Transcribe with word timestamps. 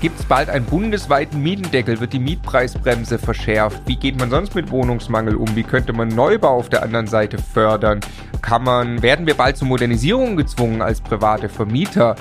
Gibt 0.00 0.20
es 0.20 0.26
bald 0.26 0.48
einen 0.48 0.64
bundesweiten 0.64 1.42
Mietendeckel? 1.42 1.98
Wird 1.98 2.12
die 2.12 2.20
Mietpreisbremse 2.20 3.18
verschärft? 3.18 3.82
Wie 3.86 3.96
geht 3.96 4.16
man 4.16 4.30
sonst 4.30 4.54
mit 4.54 4.70
Wohnungsmangel 4.70 5.34
um? 5.34 5.56
Wie 5.56 5.64
könnte 5.64 5.92
man 5.92 6.06
Neubau 6.06 6.50
auf 6.50 6.68
der 6.68 6.84
anderen 6.84 7.08
Seite 7.08 7.36
fördern? 7.38 7.98
Kann 8.40 8.62
man, 8.62 9.02
werden 9.02 9.26
wir 9.26 9.34
bald 9.34 9.56
zur 9.56 9.66
Modernisierung 9.66 10.36
gezwungen 10.36 10.82
als 10.82 11.00
private 11.00 11.48
Vermieter? 11.48 12.14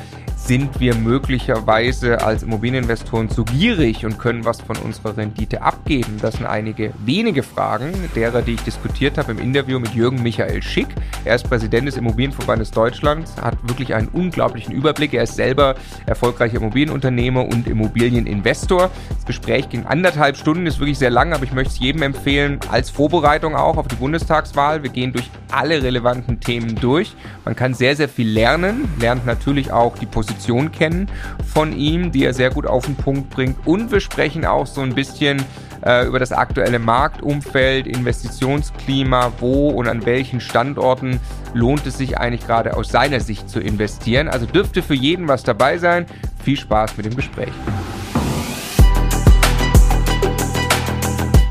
Sind 0.47 0.79
wir 0.79 0.96
möglicherweise 0.96 2.21
als 2.23 2.44
Immobilieninvestoren 2.44 3.30
zu 3.30 3.43
gierig 3.43 4.05
und 4.05 4.18
können 4.18 4.45
was 4.45 4.62
von 4.62 4.77
unserer 4.77 5.18
Rendite 5.18 5.62
abgeben? 5.62 6.20
Das 6.21 6.36
sind 6.36 6.45
einige 6.45 6.93
wenige 7.05 7.43
Fragen, 7.43 7.91
derer, 8.16 8.41
die 8.41 8.54
ich 8.54 8.62
diskutiert 8.62 9.18
habe 9.18 9.34
im 9.34 9.39
Interview 9.39 9.77
mit 9.77 9.94
Jürgen 9.94 10.23
Michael 10.23 10.63
Schick. 10.63 10.88
Er 11.25 11.36
ist 11.36 11.49
Präsident 11.49 11.89
des 11.89 11.98
Immobilienverbandes 11.98 12.71
Deutschlands, 12.71 13.36
hat 13.41 13.57
wirklich 13.68 13.94
einen 13.94 14.07
unglaublichen 14.07 14.73
Überblick. 14.73 15.13
Er 15.13 15.23
ist 15.23 15.36
selber 15.36 15.75
erfolgreicher 16.05 16.57
Immobilienunternehmer 16.57 17.45
und 17.45 17.68
Immobilieninvestor. 17.68 18.89
Das 19.09 19.26
Gespräch 19.26 19.68
ging 19.68 19.85
anderthalb 19.85 20.38
Stunden, 20.38 20.66
ist 20.66 20.79
wirklich 20.79 20.98
sehr 20.98 21.09
lang, 21.09 21.34
aber 21.34 21.43
ich 21.43 21.52
möchte 21.52 21.73
es 21.73 21.79
jedem 21.79 22.04
empfehlen, 22.04 22.62
als 22.71 22.90
Vorbereitung 22.90 23.54
auch 23.57 23.76
auf 23.76 23.90
die 23.90 23.95
Bundestagswahl. 23.95 24.82
Wir 24.82 24.91
gehen 24.91 25.12
durch 25.12 25.29
alle 25.52 25.84
relevanten 25.84 26.40
Themen 26.40 26.76
durch. 26.76 27.16
Man 27.43 27.57
kann 27.57 27.73
sehr, 27.73 27.98
sehr 27.98 28.07
viel 28.07 28.29
lernen, 28.29 28.88
lernt 28.98 29.26
natürlich 29.26 29.73
auch 29.73 29.98
die 29.98 30.05
Position 30.05 30.37
Position 30.38 30.72
kennen 30.72 31.08
von 31.54 31.73
ihm, 31.73 32.12
die 32.12 32.23
er 32.23 32.34
sehr 32.34 32.52
gut 32.52 32.68
auf 32.68 32.86
den 32.86 32.96
Punkt 32.96 33.30
bringt. 33.30 33.55
Und 33.66 33.91
wir 33.91 34.00
sprechen 34.00 34.46
auch 34.46 34.68
so 34.68 34.82
ein 34.82 34.94
bisschen 34.94 35.44
äh, 35.84 36.05
über 36.05 36.20
das 36.20 36.32
aktuelle 36.32 36.80
Marktumfeld, 36.80 37.88
Investitionsklima, 37.88 39.34
wo 39.40 39.70
und 39.70 39.88
an 39.88 40.05
welchen 40.05 40.40
Standorten 40.40 41.20
lohnt 41.54 41.86
es 41.88 41.98
sich 41.98 42.18
eigentlich 42.18 42.46
gerade 42.46 42.77
aus 42.77 42.90
seiner 42.90 43.20
Sicht 43.20 43.50
zu 43.50 43.60
investieren. 43.60 44.27
Also 44.27 44.46
dürfte 44.46 44.84
für 44.84 44.96
jeden 44.96 45.27
was 45.27 45.44
dabei 45.44 45.77
sein. 45.77 46.05
Viel 46.44 46.58
Spaß 46.58 46.98
mit 46.98 47.08
dem 47.08 47.16
Gespräch. 47.16 47.54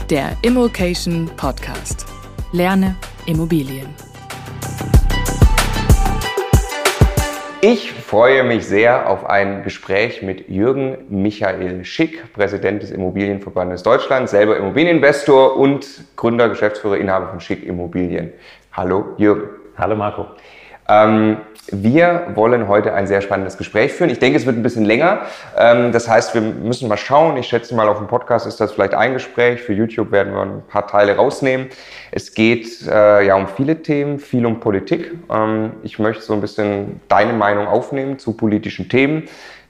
Der 0.08 0.36
Immokation 0.42 1.28
Podcast. 1.36 2.06
Lerne 2.52 2.94
Immobilien. 3.26 4.05
Ich 7.68 7.90
freue 7.90 8.44
mich 8.44 8.64
sehr 8.64 9.10
auf 9.10 9.28
ein 9.28 9.64
Gespräch 9.64 10.22
mit 10.22 10.48
Jürgen 10.48 10.98
Michael 11.08 11.84
Schick, 11.84 12.32
Präsident 12.32 12.80
des 12.80 12.92
Immobilienverbandes 12.92 13.82
Deutschland, 13.82 14.28
selber 14.28 14.56
Immobilieninvestor 14.56 15.56
und 15.56 16.04
Gründer, 16.14 16.48
Geschäftsführer, 16.48 16.96
Inhaber 16.96 17.26
von 17.30 17.40
Schick 17.40 17.66
Immobilien. 17.66 18.32
Hallo 18.72 19.16
Jürgen. 19.16 19.48
Hallo 19.76 19.96
Marco. 19.96 20.26
Ähm, 20.88 21.38
wir 21.72 22.28
wollen 22.34 22.68
heute 22.68 22.94
ein 22.94 23.08
sehr 23.08 23.20
spannendes 23.20 23.58
Gespräch 23.58 23.92
führen. 23.92 24.10
Ich 24.10 24.20
denke, 24.20 24.38
es 24.38 24.46
wird 24.46 24.56
ein 24.56 24.62
bisschen 24.62 24.84
länger. 24.84 25.22
Ähm, 25.58 25.90
das 25.90 26.08
heißt, 26.08 26.32
wir 26.34 26.40
müssen 26.40 26.88
mal 26.88 26.96
schauen. 26.96 27.36
Ich 27.36 27.48
schätze 27.48 27.74
mal, 27.74 27.88
auf 27.88 27.98
dem 27.98 28.06
Podcast 28.06 28.46
ist 28.46 28.60
das 28.60 28.72
vielleicht 28.72 28.94
ein 28.94 29.14
Gespräch. 29.14 29.62
Für 29.62 29.72
YouTube 29.72 30.12
werden 30.12 30.32
wir 30.32 30.42
ein 30.42 30.62
paar 30.68 30.86
Teile 30.86 31.16
rausnehmen. 31.16 31.66
Es 32.12 32.34
geht 32.34 32.86
äh, 32.86 33.26
ja 33.26 33.34
um 33.34 33.48
viele 33.48 33.82
Themen, 33.82 34.20
viel 34.20 34.46
um 34.46 34.60
Politik. 34.60 35.12
Ähm, 35.28 35.72
ich 35.82 35.98
möchte 35.98 36.22
so 36.22 36.34
ein 36.34 36.40
bisschen 36.40 37.00
deine 37.08 37.32
Meinung 37.32 37.66
aufnehmen 37.66 38.20
zu 38.20 38.34
politischen 38.34 38.88
Themen. 38.88 39.24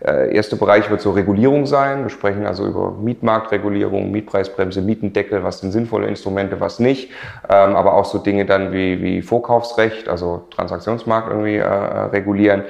Äh, 0.05 0.35
erster 0.35 0.57
Bereich 0.57 0.91
wird 0.91 1.01
so 1.01 1.13
Regulierung 1.13 1.67
sein. 1.67 2.03
Wir 2.03 2.11
sprechen 2.11 2.47
also 2.47 2.67
über 2.67 2.93
Mietmarktregulierung, 2.93 4.11
Mietpreisbremse, 4.11 4.83
Mietendeckel, 4.83 5.43
was 5.43 5.61
sind 5.61 5.73
sinnvolle 5.73 6.07
Instrumente, 6.07 6.61
was 6.61 6.79
nicht. 6.79 7.11
Ähm, 7.49 7.77
aber 7.77 7.95
auch 7.95 8.05
so 8.05 8.19
Dinge 8.19 8.45
dann 8.45 8.73
wie, 8.73 9.03
wie 9.03 9.23
Vorkaufsrecht, 9.23 10.09
also 10.09 10.45
Transaktionsmarkt 10.51 11.31
irgendwie 11.31 11.57
äh, 11.57 11.67
regulieren. 11.67 12.65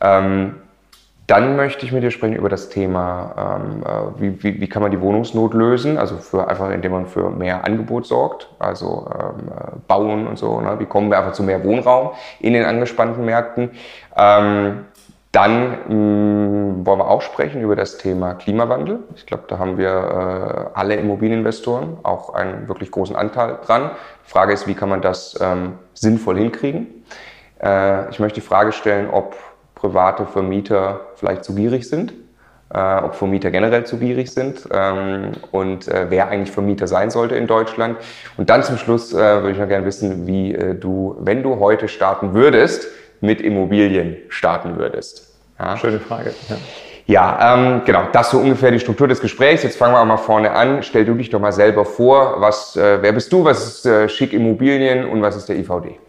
Ähm, 0.00 0.56
dann 1.26 1.56
möchte 1.56 1.84
ich 1.84 1.90
mit 1.90 2.04
dir 2.04 2.12
sprechen 2.12 2.36
über 2.36 2.48
das 2.48 2.68
Thema, 2.68 3.58
ähm, 3.60 3.82
äh, 3.82 4.20
wie, 4.20 4.42
wie, 4.44 4.60
wie, 4.60 4.68
kann 4.68 4.82
man 4.82 4.92
die 4.92 5.00
Wohnungsnot 5.00 5.54
lösen, 5.54 5.98
also 5.98 6.18
für 6.18 6.46
einfach, 6.46 6.70
indem 6.70 6.92
man 6.92 7.06
für 7.06 7.30
mehr 7.30 7.64
Angebot 7.64 8.06
sorgt, 8.06 8.48
also 8.60 9.10
ähm, 9.12 9.48
äh, 9.48 9.76
bauen 9.88 10.28
und 10.28 10.38
so. 10.38 10.60
Ne? 10.60 10.78
Wie 10.78 10.86
kommen 10.86 11.10
wir 11.10 11.18
einfach 11.18 11.32
zu 11.32 11.42
mehr 11.42 11.64
Wohnraum 11.64 12.10
in 12.38 12.52
den 12.52 12.64
angespannten 12.64 13.24
Märkten? 13.24 13.70
Ähm, 14.16 14.84
dann 15.32 15.78
mh, 15.88 15.94
mm, 15.94 16.86
wollen 16.86 16.98
wir 16.98 17.08
auch 17.10 17.22
sprechen 17.22 17.60
über 17.60 17.76
das 17.76 17.98
Thema 17.98 18.34
Klimawandel. 18.34 19.00
Ich 19.16 19.26
glaube, 19.26 19.44
da 19.48 19.58
haben 19.58 19.76
wir 19.76 20.70
äh, 20.74 20.78
alle 20.78 20.96
Immobilieninvestoren 20.96 21.98
auch 22.02 22.34
einen 22.34 22.68
wirklich 22.68 22.90
großen 22.90 23.16
Anteil 23.16 23.58
dran. 23.64 23.90
Die 24.26 24.30
Frage 24.30 24.52
ist, 24.52 24.66
wie 24.66 24.74
kann 24.74 24.88
man 24.88 25.02
das 25.02 25.38
ähm, 25.40 25.74
sinnvoll 25.94 26.38
hinkriegen? 26.38 27.04
Äh, 27.62 28.10
ich 28.10 28.18
möchte 28.18 28.40
die 28.40 28.46
Frage 28.46 28.72
stellen, 28.72 29.10
ob 29.10 29.36
private 29.74 30.26
Vermieter 30.26 31.00
vielleicht 31.16 31.44
zu 31.44 31.54
gierig 31.54 31.88
sind, 31.88 32.12
äh, 32.72 32.96
ob 32.96 33.14
Vermieter 33.14 33.50
generell 33.50 33.84
zu 33.84 33.98
gierig 33.98 34.32
sind 34.32 34.68
ähm, 34.72 35.32
und 35.52 35.86
äh, 35.86 36.06
wer 36.08 36.28
eigentlich 36.28 36.50
Vermieter 36.50 36.86
sein 36.86 37.10
sollte 37.10 37.36
in 37.36 37.46
Deutschland. 37.46 37.98
Und 38.36 38.50
dann 38.50 38.62
zum 38.62 38.78
Schluss 38.78 39.12
äh, 39.12 39.16
würde 39.16 39.52
ich 39.52 39.58
noch 39.58 39.68
gerne 39.68 39.86
wissen, 39.86 40.26
wie 40.26 40.54
äh, 40.54 40.74
du, 40.74 41.16
wenn 41.20 41.42
du 41.42 41.60
heute 41.60 41.88
starten 41.88 42.34
würdest, 42.34 42.88
mit 43.20 43.40
Immobilien 43.40 44.16
starten 44.28 44.78
würdest? 44.78 45.34
Ja. 45.58 45.76
Schöne 45.76 46.00
Frage. 46.00 46.34
Ja. 46.48 46.56
Ja, 47.08 47.54
ähm, 47.54 47.82
genau, 47.84 48.08
das 48.10 48.26
ist 48.26 48.30
so 48.32 48.38
ungefähr 48.38 48.72
die 48.72 48.80
Struktur 48.80 49.06
des 49.06 49.20
Gesprächs. 49.20 49.62
Jetzt 49.62 49.78
fangen 49.78 49.94
wir 49.94 50.00
auch 50.00 50.06
mal 50.06 50.16
vorne 50.16 50.50
an. 50.50 50.82
Stell 50.82 51.04
du 51.04 51.14
dich 51.14 51.30
doch 51.30 51.38
mal 51.38 51.52
selber 51.52 51.84
vor. 51.84 52.40
Was, 52.40 52.74
äh, 52.74 53.00
wer 53.00 53.12
bist 53.12 53.32
du? 53.32 53.44
Was 53.44 53.64
ist 53.64 53.86
äh, 53.86 54.08
Schick 54.08 54.32
Immobilien 54.32 55.08
und 55.08 55.22
was 55.22 55.36
ist 55.36 55.48
der 55.48 55.56
IVD? 55.56 56.00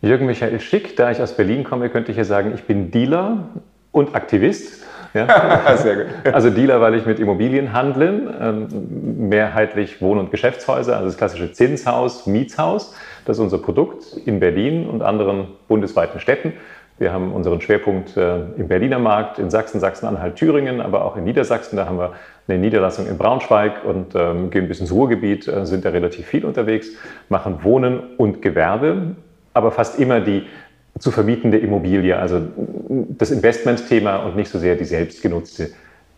Jürgen 0.00 0.24
Michael 0.24 0.58
Schick, 0.58 0.96
da 0.96 1.10
ich 1.10 1.20
aus 1.20 1.36
Berlin 1.36 1.64
komme, 1.64 1.90
könnte 1.90 2.10
ich 2.12 2.16
ja 2.16 2.24
sagen, 2.24 2.52
ich 2.54 2.64
bin 2.64 2.90
Dealer 2.90 3.50
und 3.92 4.14
Aktivist. 4.14 4.82
Ja. 5.14 5.76
Sehr 5.76 5.96
gut. 5.96 6.06
Also 6.32 6.50
Dealer, 6.50 6.80
weil 6.80 6.94
ich 6.94 7.06
mit 7.06 7.18
Immobilien 7.18 7.72
handle, 7.72 8.34
ähm, 8.40 9.28
mehrheitlich 9.28 10.00
Wohn- 10.00 10.18
und 10.18 10.30
Geschäftshäuser, 10.30 10.96
also 10.96 11.06
das 11.06 11.16
klassische 11.16 11.52
Zinshaus, 11.52 12.26
Mietshaus. 12.26 12.94
Das 13.24 13.36
ist 13.36 13.42
unser 13.42 13.58
Produkt 13.58 14.04
in 14.24 14.40
Berlin 14.40 14.88
und 14.88 15.02
anderen 15.02 15.48
bundesweiten 15.68 16.18
Städten. 16.18 16.54
Wir 16.98 17.12
haben 17.12 17.32
unseren 17.32 17.60
Schwerpunkt 17.60 18.16
äh, 18.16 18.42
im 18.56 18.68
Berliner 18.68 18.98
Markt, 18.98 19.38
in 19.38 19.50
Sachsen, 19.50 19.80
Sachsen-Anhalt, 19.80 20.36
Thüringen, 20.36 20.80
aber 20.80 21.04
auch 21.04 21.16
in 21.16 21.24
Niedersachsen. 21.24 21.76
Da 21.76 21.86
haben 21.86 21.98
wir 21.98 22.12
eine 22.46 22.58
Niederlassung 22.58 23.06
in 23.08 23.18
Braunschweig 23.18 23.84
und 23.84 24.14
ähm, 24.14 24.50
gehen 24.50 24.68
bis 24.68 24.80
ins 24.80 24.92
Ruhrgebiet, 24.92 25.48
äh, 25.48 25.66
sind 25.66 25.84
da 25.84 25.90
relativ 25.90 26.26
viel 26.26 26.44
unterwegs, 26.44 26.90
machen 27.28 27.64
Wohnen 27.64 28.00
und 28.18 28.42
Gewerbe, 28.42 29.16
aber 29.54 29.70
fast 29.70 29.98
immer 29.98 30.20
die 30.20 30.46
zu 30.98 31.10
vermietende 31.10 31.58
Immobilie, 31.58 32.16
also 32.16 32.40
das 32.88 33.30
Investmentthema 33.30 34.16
und 34.18 34.36
nicht 34.36 34.50
so 34.50 34.58
sehr 34.58 34.76
die 34.76 34.84
selbstgenutzte 34.84 35.70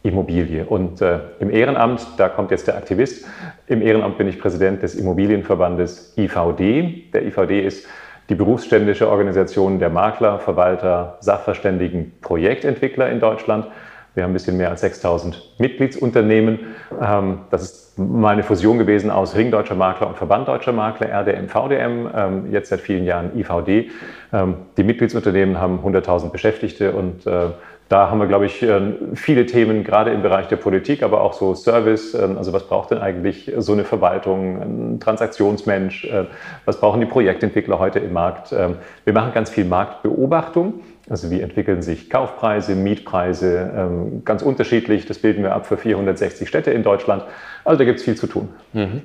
Immobilie. 0.03 0.67
Und 0.67 1.01
äh, 1.01 1.21
im 1.41 1.51
Ehrenamt, 1.51 2.07
da 2.19 2.29
kommt 2.29 2.51
jetzt 2.51 2.67
der 2.67 2.77
Aktivist, 2.77 3.25
im 3.67 3.81
Ehrenamt 3.81 4.19
bin 4.19 4.29
ich 4.29 4.39
Präsident 4.39 4.83
des 4.83 4.95
Immobilienverbandes 4.95 6.15
IVD. 6.19 7.11
Der 7.13 7.25
IVD 7.25 7.65
ist 7.65 7.87
die 8.29 8.35
berufsständische 8.35 9.09
Organisation 9.09 9.79
der 9.79 9.91
Makler, 9.91 10.39
Verwalter, 10.39 11.19
Sachverständigen, 11.21 12.13
Projektentwickler 12.21 13.11
in 13.11 13.21
Deutschland. 13.21 13.67
Wir 14.15 14.23
haben 14.23 14.31
ein 14.31 14.35
bisschen 14.35 14.57
mehr 14.57 14.71
als 14.71 14.81
6000 14.83 15.43
Mitgliedsunternehmen. 15.59 16.61
Ähm, 17.01 17.41
das 17.51 17.63
ist 17.63 17.99
mal 17.99 18.31
eine 18.31 18.43
Fusion 18.43 18.79
gewesen 18.79 19.11
aus 19.11 19.35
Ring 19.35 19.51
Deutscher 19.51 19.75
Makler 19.75 20.09
und 20.09 20.17
Verband 20.17 20.49
Deutscher 20.49 20.73
Makler, 20.73 21.09
RDM, 21.09 21.49
VDM, 21.49 22.09
ähm, 22.15 22.53
jetzt 22.53 22.69
seit 22.69 22.81
vielen 22.81 23.05
Jahren 23.05 23.37
IVD. 23.37 23.91
Ähm, 24.33 24.57
die 24.77 24.85
Mitgliedsunternehmen 24.85 25.61
haben 25.61 25.81
100.000 25.85 26.31
Beschäftigte 26.31 26.93
und 26.93 27.27
äh, 27.27 27.51
da 27.89 28.09
haben 28.09 28.19
wir, 28.19 28.27
glaube 28.27 28.47
ich, 28.47 28.63
äh, 28.63 28.81
viele 29.15 29.47
Themen, 29.47 29.85
gerade 29.85 30.13
im 30.13 30.23
Bereich 30.23 30.47
der 30.49 30.57
Politik, 30.57 31.03
aber 31.03 31.21
auch 31.21 31.33
so 31.33 31.55
Service. 31.55 32.15
Also 32.15 32.53
was 32.53 32.67
braucht 32.67 32.93
denn 32.93 32.99
eigentlich 32.99 33.53
so 33.59 33.73
eine 33.73 33.85
Verwaltung, 33.85 34.63
ein 34.63 35.01
Transaktionsmensch? 35.01 36.05
Äh, 36.05 36.25
was 36.65 36.79
brauchen 36.81 37.01
die 37.01 37.07
Projektentwickler 37.07 37.79
heute 37.79 37.99
im 37.99 38.13
Markt? 38.13 38.53
Wir 38.53 39.13
machen 39.13 39.33
ganz 39.35 39.51
viel 39.51 39.65
Marktbeobachtung. 39.65 40.81
Also 41.09 41.31
wie 41.31 41.41
entwickeln 41.41 41.83
sich 41.83 42.09
Kaufpreise, 42.09 42.75
Mietpreise, 42.75 43.71
ähm, 43.77 44.23
ganz 44.25 44.43
unterschiedlich. 44.43 45.07
Das 45.07 45.19
bilden 45.19 45.43
wir 45.43 45.53
ab 45.55 45.67
für 45.67 45.77
460 45.77 46.49
Städte 46.49 46.71
in 46.71 46.83
Deutschland. 46.83 47.25
Also 47.65 47.79
da 47.79 47.85
gibt 47.85 47.99
es 47.99 48.05
viel 48.05 48.17
zu 48.17 48.27
tun. 48.27 48.49
Mhm. 48.73 49.03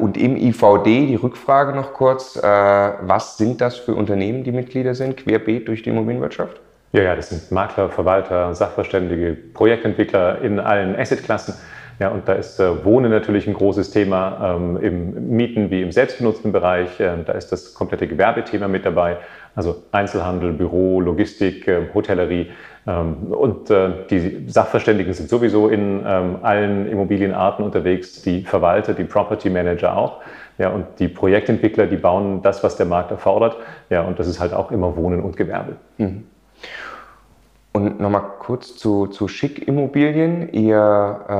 und 0.00 0.18
im 0.18 0.36
IVD 0.36 1.06
die 1.06 1.14
Rückfrage 1.14 1.74
noch 1.74 1.94
kurz. 1.94 2.36
Äh, 2.36 2.42
was 2.42 3.38
sind 3.38 3.62
das 3.62 3.76
für 3.76 3.94
Unternehmen, 3.94 4.44
die 4.44 4.52
Mitglieder 4.52 4.94
sind, 4.94 5.16
querbeet 5.16 5.68
durch 5.68 5.82
die 5.82 5.90
Immobilienwirtschaft? 5.90 6.60
Ja, 6.92 7.02
ja, 7.02 7.16
das 7.16 7.30
sind 7.30 7.50
Makler, 7.50 7.88
Verwalter, 7.88 8.54
Sachverständige, 8.54 9.36
Projektentwickler 9.54 10.42
in 10.42 10.60
allen 10.60 10.94
Assetklassen. 10.94 11.54
Ja, 11.98 12.10
und 12.10 12.28
da 12.28 12.34
ist 12.34 12.60
äh, 12.60 12.84
Wohnen 12.84 13.10
natürlich 13.10 13.46
ein 13.46 13.54
großes 13.54 13.90
Thema 13.90 14.56
ähm, 14.56 14.76
im 14.76 15.28
Mieten 15.28 15.70
wie 15.70 15.80
im 15.80 15.92
selbstbenutzten 15.92 16.52
Bereich. 16.52 17.00
Äh, 17.00 17.24
da 17.24 17.32
ist 17.32 17.52
das 17.52 17.72
komplette 17.72 18.06
Gewerbethema 18.06 18.68
mit 18.68 18.84
dabei, 18.84 19.16
also 19.54 19.82
Einzelhandel, 19.92 20.52
Büro, 20.52 21.00
Logistik, 21.00 21.66
äh, 21.66 21.86
Hotellerie. 21.94 22.50
Ähm, 22.86 23.32
und 23.32 23.70
äh, 23.70 23.90
die 24.10 24.44
Sachverständigen 24.46 25.14
sind 25.14 25.30
sowieso 25.30 25.68
in 25.68 26.02
ähm, 26.06 26.36
allen 26.42 26.86
Immobilienarten 26.86 27.64
unterwegs, 27.64 28.20
die 28.20 28.42
Verwalter, 28.42 28.92
die 28.92 29.04
Property 29.04 29.48
Manager 29.48 29.96
auch. 29.96 30.20
Ja, 30.58 30.70
und 30.70 30.86
die 30.98 31.08
Projektentwickler, 31.08 31.86
die 31.86 31.96
bauen 31.96 32.42
das, 32.42 32.62
was 32.62 32.76
der 32.76 32.86
Markt 32.86 33.10
erfordert. 33.10 33.56
Ja, 33.90 34.02
und 34.02 34.18
das 34.18 34.26
ist 34.26 34.38
halt 34.40 34.52
auch 34.52 34.70
immer 34.70 34.96
Wohnen 34.96 35.22
und 35.22 35.36
Gewerbe. 35.36 35.76
Mhm. 35.98 36.24
Und 37.76 38.00
nochmal 38.00 38.22
kurz 38.38 38.74
zu, 38.78 39.06
zu 39.06 39.28
Schick-Immobilien. 39.28 40.50
Ihr, 40.54 40.78
äh, 41.28 41.32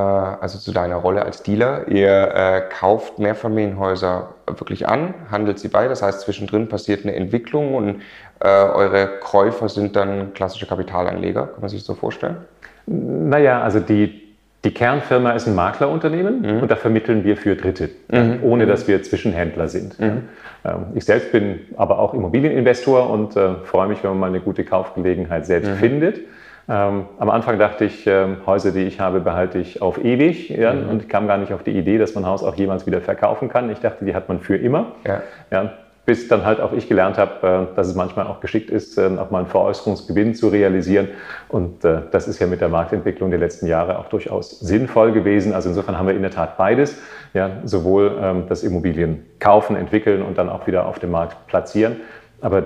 also 0.43 0.59
zu 0.59 0.71
deiner 0.71 0.97
Rolle 0.97 1.25
als 1.25 1.43
Dealer, 1.43 1.89
ihr 1.89 2.11
äh, 2.35 2.61
kauft 2.79 3.19
Mehrfamilienhäuser 3.19 4.35
wirklich 4.47 4.87
an, 4.87 5.15
handelt 5.31 5.59
sie 5.59 5.69
bei. 5.69 5.89
Das 5.89 6.03
heißt, 6.03 6.21
zwischendrin 6.21 6.69
passiert 6.69 7.07
eine 7.07 7.15
Entwicklung 7.15 7.75
und 7.75 8.03
äh, 8.41 8.49
eure 8.49 9.09
Käufer 9.23 9.71
sind 9.71 9.97
dann 9.97 10.35
klassische 10.35 10.67
Kapitalanleger. 10.67 11.47
Kann 11.47 11.61
man 11.63 11.71
sich 11.71 11.79
das 11.79 11.87
so 11.87 11.95
vorstellen? 11.95 12.37
Naja, 12.85 13.63
also 13.63 13.81
die, 13.81 14.23
die 14.63 14.75
Kernfirma 14.75 15.31
ist 15.31 15.47
ein 15.47 15.55
Maklerunternehmen 15.55 16.43
mhm. 16.43 16.61
und 16.61 16.71
da 16.71 16.77
vermitteln 16.77 17.25
wir 17.25 17.39
für 17.39 17.57
Dritte, 17.57 17.89
mhm. 18.09 18.41
ohne 18.43 18.67
dass 18.67 18.87
wir 18.87 19.03
Zwischenhändler 19.03 19.69
sind. 19.69 19.99
Mhm. 19.99 20.25
Ähm, 20.67 20.87
ich 20.95 21.05
selbst 21.05 21.33
bin 21.33 21.61
aber 21.77 21.99
auch 21.99 22.15
Immobilieninvestor 22.15 23.09
und 23.11 23.37
äh, 23.37 23.55
freue 23.65 23.89
mich, 23.89 24.03
wenn 24.03 24.11
man 24.11 24.21
mal 24.21 24.27
eine 24.29 24.41
gute 24.41 24.65
Kaufgelegenheit 24.65 25.47
selbst 25.47 25.71
mhm. 25.71 25.77
findet. 25.77 26.21
Ähm, 26.69 27.05
am 27.19 27.31
Anfang 27.31 27.59
dachte 27.59 27.85
ich, 27.85 28.07
ähm, 28.09 28.39
Häuser, 28.45 28.73
die 28.73 28.83
ich 28.83 28.99
habe, 28.99 29.21
behalte 29.21 29.59
ich 29.59 29.81
auf 29.83 30.05
ewig 30.05 30.49
ja, 30.49 30.73
mhm. 30.73 30.89
und 30.89 31.09
kam 31.09 31.29
gar 31.29 31.39
nicht 31.39 31.53
auf 31.53 31.63
die 31.63 31.71
Idee, 31.71 31.97
dass 31.97 32.15
man 32.15 32.25
ein 32.25 32.31
Haus 32.31 32.43
auch 32.43 32.57
jemals 32.57 32.87
wieder 32.87 33.01
verkaufen 33.01 33.49
kann. 33.49 33.71
Ich 33.71 33.79
dachte, 33.79 34.05
die 34.05 34.15
hat 34.15 34.29
man 34.29 34.41
für 34.41 34.57
immer. 34.57 34.93
Ja. 35.07 35.23
Ja, 35.53 35.73
bis 36.07 36.29
dann 36.29 36.45
halt 36.45 36.61
auch 36.61 36.73
ich 36.73 36.89
gelernt 36.89 37.19
habe, 37.19 37.69
äh, 37.73 37.77
dass 37.77 37.89
es 37.89 37.95
manchmal 37.95 38.27
auch 38.29 38.41
geschickt 38.41 38.71
ist, 38.71 38.97
äh, 38.97 39.11
auch 39.19 39.31
mal 39.31 39.41
einen 39.41 39.49
Veräußerungsgewinn 39.49 40.35
zu 40.35 40.49
realisieren. 40.49 41.09
Und 41.49 41.85
äh, 41.85 42.03
das 42.13 42.29
ist 42.29 42.39
ja 42.39 42.47
mit 42.47 42.61
der 42.61 42.69
Marktentwicklung 42.69 43.31
der 43.31 43.41
letzten 43.41 43.67
Jahre 43.67 43.99
auch 43.99 44.09
durchaus 44.09 44.61
sinnvoll 44.61 45.13
gewesen. 45.13 45.53
Also 45.53 45.69
insofern 45.69 45.99
haben 45.99 46.07
wir 46.07 46.15
in 46.15 46.23
der 46.23 46.31
Tat 46.31 46.57
beides. 46.57 46.97
Ja, 47.35 47.51
sowohl 47.65 48.17
ähm, 48.23 48.45
das 48.49 48.63
Immobilien 48.63 49.27
kaufen, 49.41 49.77
entwickeln 49.77 50.23
und 50.23 50.39
dann 50.39 50.49
auch 50.49 50.67
wieder 50.67 50.87
auf 50.87 51.01
dem 51.01 51.11
Markt 51.11 51.47
platzieren. 51.49 51.97
Aber 52.41 52.63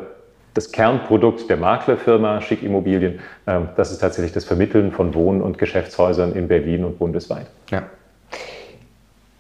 das 0.54 0.70
Kernprodukt 0.70 1.48
der 1.48 1.56
Maklerfirma 1.56 2.40
Schick 2.42 2.62
Immobilien, 2.62 3.20
ähm, 3.46 3.70
das 3.76 3.90
ist 3.90 3.98
tatsächlich 3.98 4.32
das 4.32 4.44
Vermitteln 4.44 4.92
von 4.92 5.14
Wohn- 5.14 5.40
und 5.40 5.58
Geschäftshäusern 5.58 6.34
in 6.34 6.46
Berlin 6.46 6.84
und 6.84 6.98
bundesweit. 6.98 7.46
Ja. 7.70 7.84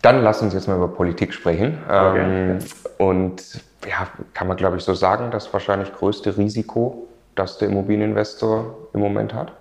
Dann 0.02 0.22
lass 0.22 0.40
uns 0.42 0.54
jetzt 0.54 0.66
mal 0.66 0.76
über 0.76 0.88
Politik 0.88 1.34
sprechen. 1.34 1.78
Okay. 1.86 2.52
Ähm, 2.52 2.58
und 2.98 3.42
ja, 3.86 4.08
kann 4.34 4.48
man 4.48 4.56
glaube 4.56 4.76
ich 4.76 4.84
so 4.84 4.94
sagen, 4.94 5.30
das 5.30 5.52
wahrscheinlich 5.52 5.92
größte 5.92 6.36
Risiko, 6.36 7.06
das 7.34 7.58
der 7.58 7.68
Immobilieninvestor 7.68 8.76
im 8.94 9.00
Moment 9.00 9.34
hat? 9.34 9.52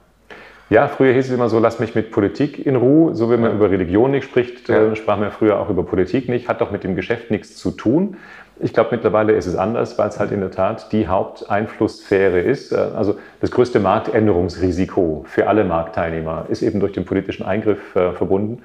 Ja, 0.69 0.87
früher 0.87 1.13
hieß 1.13 1.25
es 1.25 1.31
immer 1.31 1.49
so, 1.49 1.57
lass 1.57 1.79
mich 1.79 1.95
mit 1.95 2.11
Politik 2.11 2.63
in 2.63 2.75
Ruhe. 2.75 3.15
So 3.15 3.31
wie 3.31 3.37
man 3.37 3.49
ja. 3.49 3.55
über 3.55 3.71
Religion 3.71 4.11
nicht 4.11 4.25
spricht, 4.25 4.69
ja. 4.69 4.91
äh, 4.91 4.95
sprach 4.95 5.17
man 5.17 5.31
früher 5.31 5.59
auch 5.59 5.69
über 5.69 5.83
Politik 5.83 6.29
nicht. 6.29 6.47
Hat 6.47 6.61
doch 6.61 6.71
mit 6.71 6.83
dem 6.83 6.95
Geschäft 6.95 7.31
nichts 7.31 7.57
zu 7.57 7.71
tun. 7.71 8.17
Ich 8.61 8.73
glaube, 8.73 8.89
mittlerweile 8.91 9.33
ist 9.33 9.47
es 9.47 9.55
anders, 9.55 9.97
weil 9.97 10.09
es 10.09 10.19
halt 10.19 10.31
in 10.31 10.41
der 10.41 10.51
Tat 10.51 10.91
die 10.91 11.07
Haupteinflusssphäre 11.07 12.39
ist. 12.39 12.71
Äh, 12.71 12.75
also 12.75 13.17
das 13.41 13.49
größte 13.49 13.79
Marktänderungsrisiko 13.79 15.25
für 15.27 15.47
alle 15.47 15.63
Marktteilnehmer 15.63 16.45
ist 16.49 16.61
eben 16.61 16.79
durch 16.79 16.93
den 16.93 17.03
politischen 17.03 17.45
Eingriff 17.45 17.95
äh, 17.95 18.11
verbunden 18.13 18.61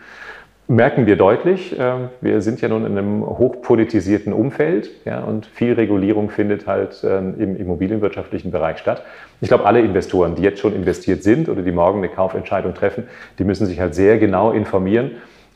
merken 0.66 1.06
wir 1.06 1.16
deutlich. 1.16 1.76
Ähm, 1.78 2.08
wir 2.20 2.40
sind 2.40 2.60
ja 2.60 2.68
nun 2.68 2.86
in 2.86 2.96
einem 2.96 3.26
hochpolitisierten 3.26 4.32
Umfeld 4.32 4.90
ja, 5.04 5.20
und 5.20 5.46
viel 5.46 5.74
Regulierung 5.74 6.30
findet 6.30 6.66
halt 6.66 7.04
ähm, 7.04 7.34
im 7.38 7.56
immobilienwirtschaftlichen 7.56 8.50
Bereich 8.50 8.78
statt. 8.78 9.02
Ich 9.40 9.48
glaube, 9.48 9.66
alle 9.66 9.80
Investoren, 9.80 10.34
die 10.34 10.42
jetzt 10.42 10.60
schon 10.60 10.74
investiert 10.74 11.22
sind 11.22 11.48
oder 11.48 11.62
die 11.62 11.72
morgen 11.72 11.98
eine 11.98 12.08
Kaufentscheidung 12.08 12.74
treffen, 12.74 13.08
die 13.38 13.44
müssen 13.44 13.66
sich 13.66 13.80
halt 13.80 13.94
sehr 13.94 14.18
genau 14.18 14.52
informieren 14.52 15.12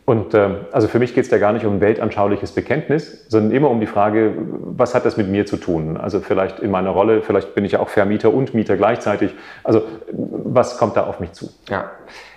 und 0.08 0.32
ähm, 0.32 0.64
also 0.72 0.88
für 0.88 0.98
mich 0.98 1.14
geht 1.14 1.24
es 1.24 1.28
da 1.28 1.36
gar 1.36 1.52
nicht 1.52 1.66
um 1.66 1.74
ein 1.74 1.80
weltanschauliches 1.82 2.52
Bekenntnis, 2.52 3.26
sondern 3.28 3.52
immer 3.52 3.68
um 3.68 3.78
die 3.78 3.86
Frage, 3.86 4.32
was 4.38 4.94
hat 4.94 5.04
das 5.04 5.18
mit 5.18 5.28
mir 5.28 5.44
zu 5.44 5.58
tun? 5.58 5.98
Also 5.98 6.20
vielleicht 6.20 6.60
in 6.60 6.70
meiner 6.70 6.88
Rolle, 6.88 7.20
vielleicht 7.20 7.54
bin 7.54 7.66
ich 7.66 7.72
ja 7.72 7.80
auch 7.80 7.90
Vermieter 7.90 8.32
und 8.32 8.54
Mieter 8.54 8.78
gleichzeitig. 8.78 9.34
Also 9.64 9.82
was 10.10 10.78
kommt 10.78 10.96
da 10.96 11.04
auf 11.04 11.20
mich 11.20 11.32
zu? 11.32 11.50
Ja, 11.68 11.90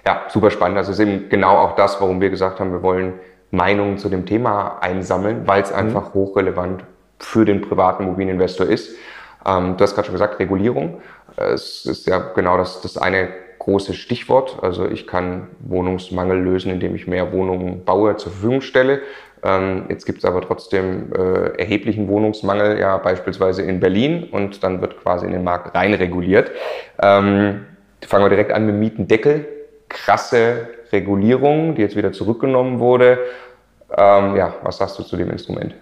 ja 0.06 0.24
super 0.28 0.52
spannend. 0.52 0.80
Also 0.80 0.92
es 0.92 1.00
ist 1.00 1.08
eben 1.08 1.30
genau 1.30 1.60
auch 1.60 1.78
das, 1.78 2.02
warum 2.02 2.20
wir 2.20 2.30
gesagt 2.30 2.60
haben, 2.60 2.74
wir 2.74 2.84
wollen 2.84 3.14
Meinungen 3.52 3.98
zu 3.98 4.10
dem 4.10 4.26
Thema 4.26 4.80
einsammeln, 4.82 5.48
weil 5.48 5.64
es 5.64 5.72
mhm. 5.72 5.78
einfach 5.78 6.10
mhm. 6.10 6.20
hochrelevant 6.20 6.84
für 7.20 7.46
den 7.46 7.62
privaten 7.62 8.04
Immobilieninvestor 8.04 8.68
ist. 8.68 8.98
Ähm, 9.48 9.78
du 9.78 9.84
hast 9.86 9.96
gerade 9.96 10.08
schon 10.08 10.16
gesagt, 10.16 10.40
Regulierung. 10.40 11.00
Es 11.38 11.86
ist 11.86 12.06
ja 12.06 12.20
genau 12.36 12.58
das, 12.58 12.82
das 12.82 12.98
eine 12.98 13.30
großes 13.62 13.96
Stichwort. 13.96 14.58
Also 14.62 14.88
ich 14.88 15.06
kann 15.06 15.48
Wohnungsmangel 15.60 16.40
lösen, 16.40 16.72
indem 16.72 16.96
ich 16.96 17.08
mehr 17.08 17.32
Wohnungen 17.32 17.86
baue, 17.86 18.18
zur 18.18 18.32
Verfügung 18.32 18.62
stelle. 18.62 19.02
Ähm, 19.44 19.86
jetzt 19.90 20.06
gibt 20.06 20.20
es 20.20 20.26
aber 20.26 20.42
trotzdem 20.42 21.14
äh, 21.14 21.60
erheblichen 21.60 22.08
Wohnungsmangel, 22.08 22.80
ja 22.80 22.98
beispielsweise 22.98 23.62
in 23.62 23.80
Berlin 23.80 24.28
und 24.32 24.64
dann 24.64 24.82
wird 24.82 25.02
quasi 25.02 25.26
in 25.26 25.32
den 25.32 25.44
Markt 25.44 25.76
reinreguliert. 25.76 26.52
Ähm, 27.02 27.66
fangen 28.06 28.26
wir 28.26 28.30
direkt 28.30 28.52
an 28.52 28.66
mit 28.66 28.76
Mietendeckel. 28.76 29.46
Krasse 29.90 30.70
Regulierung, 30.92 31.76
die 31.76 31.82
jetzt 31.82 31.96
wieder 31.96 32.12
zurückgenommen 32.12 32.80
wurde. 32.80 33.20
Ähm, 33.96 34.36
ja, 34.36 34.56
was 34.64 34.78
sagst 34.78 34.98
du 34.98 35.04
zu 35.04 35.18
dem 35.18 35.30
Instrument? 35.30 35.76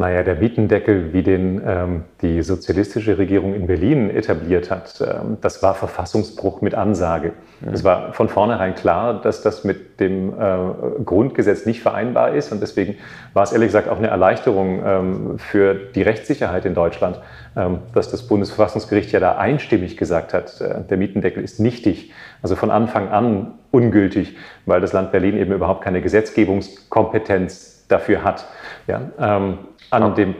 Naja, 0.00 0.22
der 0.22 0.36
Mietendeckel, 0.36 1.12
wie 1.12 1.22
den 1.22 1.60
ähm, 1.62 2.04
die 2.22 2.40
sozialistische 2.40 3.18
Regierung 3.18 3.52
in 3.52 3.66
Berlin 3.66 4.08
etabliert 4.08 4.70
hat, 4.70 4.98
ähm, 5.02 5.36
das 5.42 5.62
war 5.62 5.74
Verfassungsbruch 5.74 6.62
mit 6.62 6.74
Ansage. 6.74 7.34
Mhm. 7.60 7.74
Es 7.74 7.84
war 7.84 8.14
von 8.14 8.30
vornherein 8.30 8.74
klar, 8.74 9.20
dass 9.20 9.42
das 9.42 9.62
mit 9.62 10.00
dem 10.00 10.30
äh, 10.30 11.04
Grundgesetz 11.04 11.66
nicht 11.66 11.82
vereinbar 11.82 12.32
ist. 12.32 12.50
Und 12.50 12.62
deswegen 12.62 12.94
war 13.34 13.42
es 13.42 13.52
ehrlich 13.52 13.68
gesagt 13.68 13.90
auch 13.90 13.98
eine 13.98 14.06
Erleichterung 14.06 14.82
ähm, 14.82 15.38
für 15.38 15.74
die 15.74 16.00
Rechtssicherheit 16.00 16.64
in 16.64 16.72
Deutschland, 16.74 17.20
ähm, 17.54 17.80
dass 17.92 18.10
das 18.10 18.26
Bundesverfassungsgericht 18.26 19.12
ja 19.12 19.20
da 19.20 19.36
einstimmig 19.36 19.98
gesagt 19.98 20.32
hat, 20.32 20.62
äh, 20.62 20.80
der 20.88 20.96
Mietendeckel 20.96 21.44
ist 21.44 21.60
nichtig, 21.60 22.10
also 22.40 22.56
von 22.56 22.70
Anfang 22.70 23.10
an 23.10 23.52
ungültig, 23.70 24.38
weil 24.64 24.80
das 24.80 24.94
Land 24.94 25.12
Berlin 25.12 25.36
eben 25.36 25.52
überhaupt 25.52 25.84
keine 25.84 26.00
Gesetzgebungskompetenz 26.00 27.84
dafür 27.90 28.24
hat. 28.24 28.46
Ja, 28.86 29.02
ähm, 29.18 29.58
an 29.90 30.02
Aber, 30.02 30.14
dem 30.14 30.34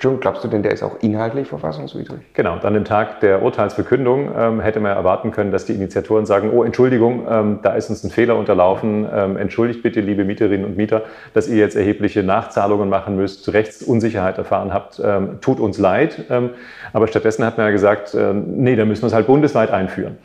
John, 0.00 0.18
glaubst 0.18 0.42
du 0.42 0.48
denn, 0.48 0.64
der 0.64 0.72
ist 0.72 0.82
auch 0.82 0.96
inhaltlich 1.02 1.46
verfassungswidrig? 1.46 2.18
Genau, 2.34 2.54
und 2.54 2.64
an 2.64 2.74
dem 2.74 2.84
Tag 2.84 3.20
der 3.20 3.42
Urteilsverkündung 3.42 4.28
ähm, 4.36 4.60
hätte 4.60 4.80
man 4.80 4.90
erwarten 4.90 5.30
können, 5.30 5.52
dass 5.52 5.66
die 5.66 5.72
Initiatoren 5.72 6.26
sagen, 6.26 6.50
oh 6.52 6.64
Entschuldigung, 6.64 7.26
ähm, 7.30 7.60
da 7.62 7.74
ist 7.74 7.88
uns 7.88 8.02
ein 8.02 8.10
Fehler 8.10 8.34
unterlaufen, 8.36 9.06
ähm, 9.12 9.36
entschuldigt 9.36 9.84
bitte, 9.84 10.00
liebe 10.00 10.24
Mieterinnen 10.24 10.66
und 10.66 10.76
Mieter, 10.76 11.02
dass 11.32 11.46
ihr 11.46 11.58
jetzt 11.58 11.76
erhebliche 11.76 12.24
Nachzahlungen 12.24 12.88
machen 12.88 13.14
müsst, 13.14 13.52
Rechtsunsicherheit 13.52 14.36
erfahren 14.36 14.74
habt, 14.74 15.00
ähm, 15.04 15.38
tut 15.40 15.60
uns 15.60 15.78
leid. 15.78 16.24
Ähm, 16.28 16.50
aber 16.92 17.06
stattdessen 17.06 17.44
hat 17.44 17.56
man 17.56 17.66
ja 17.66 17.72
gesagt, 17.72 18.14
äh, 18.14 18.32
nee, 18.34 18.74
da 18.74 18.84
müssen 18.84 19.02
wir 19.02 19.08
es 19.08 19.14
halt 19.14 19.28
bundesweit 19.28 19.70
einführen. 19.70 20.18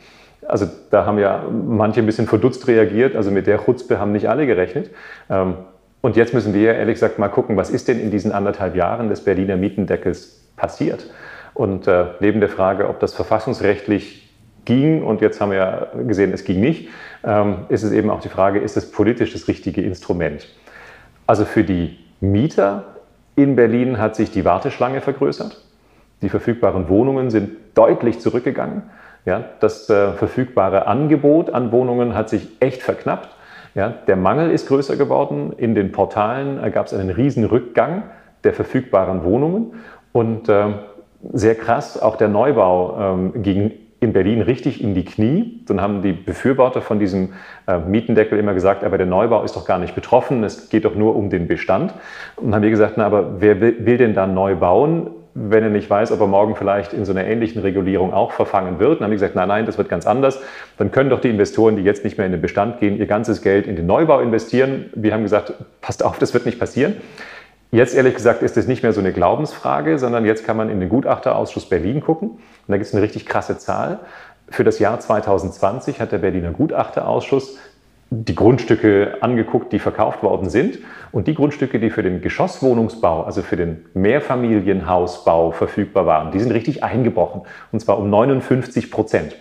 Also 0.48 0.66
da 0.90 1.06
haben 1.06 1.18
ja 1.18 1.44
manche 1.48 2.00
ein 2.00 2.06
bisschen 2.06 2.26
verdutzt 2.26 2.66
reagiert, 2.66 3.14
also 3.14 3.30
mit 3.30 3.46
der 3.46 3.64
Chutzpe 3.64 4.00
haben 4.00 4.10
nicht 4.10 4.28
alle 4.28 4.46
gerechnet. 4.46 4.90
Und 6.04 6.16
jetzt 6.16 6.34
müssen 6.34 6.52
wir 6.52 6.74
ehrlich 6.74 6.96
gesagt 6.96 7.18
mal 7.18 7.28
gucken, 7.28 7.56
was 7.56 7.70
ist 7.70 7.88
denn 7.88 7.98
in 7.98 8.10
diesen 8.10 8.30
anderthalb 8.30 8.76
Jahren 8.76 9.08
des 9.08 9.24
Berliner 9.24 9.56
Mietendeckels 9.56 10.38
passiert? 10.54 11.06
Und 11.54 11.88
äh, 11.88 12.08
neben 12.20 12.40
der 12.40 12.50
Frage, 12.50 12.90
ob 12.90 13.00
das 13.00 13.14
verfassungsrechtlich 13.14 14.30
ging, 14.66 15.02
und 15.02 15.22
jetzt 15.22 15.40
haben 15.40 15.50
wir 15.50 15.56
ja 15.56 15.86
gesehen, 16.06 16.34
es 16.34 16.44
ging 16.44 16.60
nicht, 16.60 16.90
ähm, 17.24 17.60
ist 17.70 17.84
es 17.84 17.92
eben 17.92 18.10
auch 18.10 18.20
die 18.20 18.28
Frage, 18.28 18.58
ist 18.58 18.76
es 18.76 18.92
politisch 18.92 19.32
das 19.32 19.48
richtige 19.48 19.80
Instrument? 19.80 20.46
Also 21.26 21.46
für 21.46 21.64
die 21.64 21.96
Mieter 22.20 22.84
in 23.34 23.56
Berlin 23.56 23.96
hat 23.98 24.14
sich 24.14 24.30
die 24.30 24.44
Warteschlange 24.44 25.00
vergrößert. 25.00 25.58
Die 26.20 26.28
verfügbaren 26.28 26.90
Wohnungen 26.90 27.30
sind 27.30 27.56
deutlich 27.72 28.20
zurückgegangen. 28.20 28.82
Ja, 29.24 29.42
das 29.60 29.88
äh, 29.88 30.12
verfügbare 30.12 30.86
Angebot 30.86 31.48
an 31.48 31.72
Wohnungen 31.72 32.14
hat 32.14 32.28
sich 32.28 32.46
echt 32.60 32.82
verknappt. 32.82 33.30
Ja, 33.74 33.88
der 33.88 34.16
Mangel 34.16 34.50
ist 34.50 34.68
größer 34.68 34.96
geworden. 34.96 35.52
In 35.56 35.74
den 35.74 35.90
Portalen 35.92 36.62
äh, 36.62 36.70
gab 36.70 36.86
es 36.86 36.94
einen 36.94 37.10
riesen 37.10 37.44
Rückgang 37.44 38.04
der 38.44 38.52
verfügbaren 38.52 39.24
Wohnungen. 39.24 39.74
Und 40.12 40.48
äh, 40.48 40.74
sehr 41.32 41.54
krass, 41.54 42.00
auch 42.00 42.16
der 42.16 42.28
Neubau 42.28 42.96
ähm, 43.00 43.42
ging 43.42 43.72
in 44.00 44.12
Berlin 44.12 44.42
richtig 44.42 44.82
in 44.82 44.94
die 44.94 45.04
Knie. 45.04 45.62
Dann 45.66 45.80
haben 45.80 46.02
die 46.02 46.12
Befürworter 46.12 46.82
von 46.82 46.98
diesem 46.98 47.32
äh, 47.66 47.78
Mietendeckel 47.78 48.38
immer 48.38 48.54
gesagt, 48.54 48.84
aber 48.84 48.98
der 48.98 49.06
Neubau 49.06 49.42
ist 49.42 49.56
doch 49.56 49.66
gar 49.66 49.78
nicht 49.78 49.94
betroffen, 49.94 50.44
es 50.44 50.68
geht 50.68 50.84
doch 50.84 50.94
nur 50.94 51.16
um 51.16 51.30
den 51.30 51.48
Bestand. 51.48 51.94
Und 52.36 52.54
haben 52.54 52.62
wir 52.62 52.70
gesagt, 52.70 52.94
na, 52.96 53.06
aber 53.06 53.40
wer 53.40 53.60
will, 53.60 53.86
will 53.86 53.96
denn 53.96 54.14
da 54.14 54.26
neu 54.26 54.54
bauen? 54.54 55.10
Wenn 55.34 55.64
er 55.64 55.68
nicht 55.68 55.90
weiß, 55.90 56.12
ob 56.12 56.20
er 56.20 56.28
morgen 56.28 56.54
vielleicht 56.54 56.92
in 56.92 57.04
so 57.04 57.12
einer 57.12 57.24
ähnlichen 57.24 57.60
Regulierung 57.60 58.12
auch 58.12 58.30
verfangen 58.30 58.78
wird. 58.78 59.00
Dann 59.00 59.06
haben 59.06 59.10
die 59.10 59.16
gesagt, 59.16 59.34
nein, 59.34 59.48
nein, 59.48 59.66
das 59.66 59.78
wird 59.78 59.88
ganz 59.88 60.06
anders. 60.06 60.40
Dann 60.78 60.92
können 60.92 61.10
doch 61.10 61.20
die 61.20 61.28
Investoren, 61.28 61.76
die 61.76 61.82
jetzt 61.82 62.04
nicht 62.04 62.16
mehr 62.18 62.26
in 62.26 62.32
den 62.32 62.40
Bestand 62.40 62.78
gehen, 62.78 62.96
ihr 62.96 63.06
ganzes 63.06 63.42
Geld 63.42 63.66
in 63.66 63.74
den 63.74 63.86
Neubau 63.86 64.20
investieren. 64.20 64.90
Wir 64.94 65.12
haben 65.12 65.24
gesagt, 65.24 65.52
passt 65.80 66.04
auf, 66.04 66.18
das 66.18 66.34
wird 66.34 66.46
nicht 66.46 66.60
passieren. 66.60 66.94
Jetzt 67.72 67.96
ehrlich 67.96 68.14
gesagt 68.14 68.42
ist 68.42 68.56
es 68.56 68.68
nicht 68.68 68.84
mehr 68.84 68.92
so 68.92 69.00
eine 69.00 69.12
Glaubensfrage, 69.12 69.98
sondern 69.98 70.24
jetzt 70.24 70.46
kann 70.46 70.56
man 70.56 70.70
in 70.70 70.78
den 70.78 70.88
Gutachterausschuss 70.88 71.68
Berlin 71.68 72.00
gucken. 72.00 72.30
Und 72.30 72.40
da 72.68 72.76
gibt 72.76 72.86
es 72.86 72.94
eine 72.94 73.02
richtig 73.02 73.26
krasse 73.26 73.58
Zahl. 73.58 73.98
Für 74.48 74.62
das 74.62 74.78
Jahr 74.78 75.00
2020 75.00 76.00
hat 76.00 76.12
der 76.12 76.18
Berliner 76.18 76.52
Gutachterausschuss 76.52 77.58
die 78.22 78.34
Grundstücke 78.34 79.18
angeguckt, 79.20 79.72
die 79.72 79.78
verkauft 79.78 80.22
worden 80.22 80.48
sind. 80.48 80.78
Und 81.12 81.26
die 81.26 81.34
Grundstücke, 81.34 81.80
die 81.80 81.90
für 81.90 82.02
den 82.02 82.20
Geschosswohnungsbau, 82.20 83.22
also 83.22 83.42
für 83.42 83.56
den 83.56 83.86
Mehrfamilienhausbau 83.94 85.50
verfügbar 85.50 86.06
waren, 86.06 86.30
die 86.30 86.40
sind 86.40 86.52
richtig 86.52 86.84
eingebrochen. 86.84 87.42
Und 87.72 87.80
zwar 87.80 87.98
um 87.98 88.10
59 88.10 88.90
Prozent. 88.90 89.36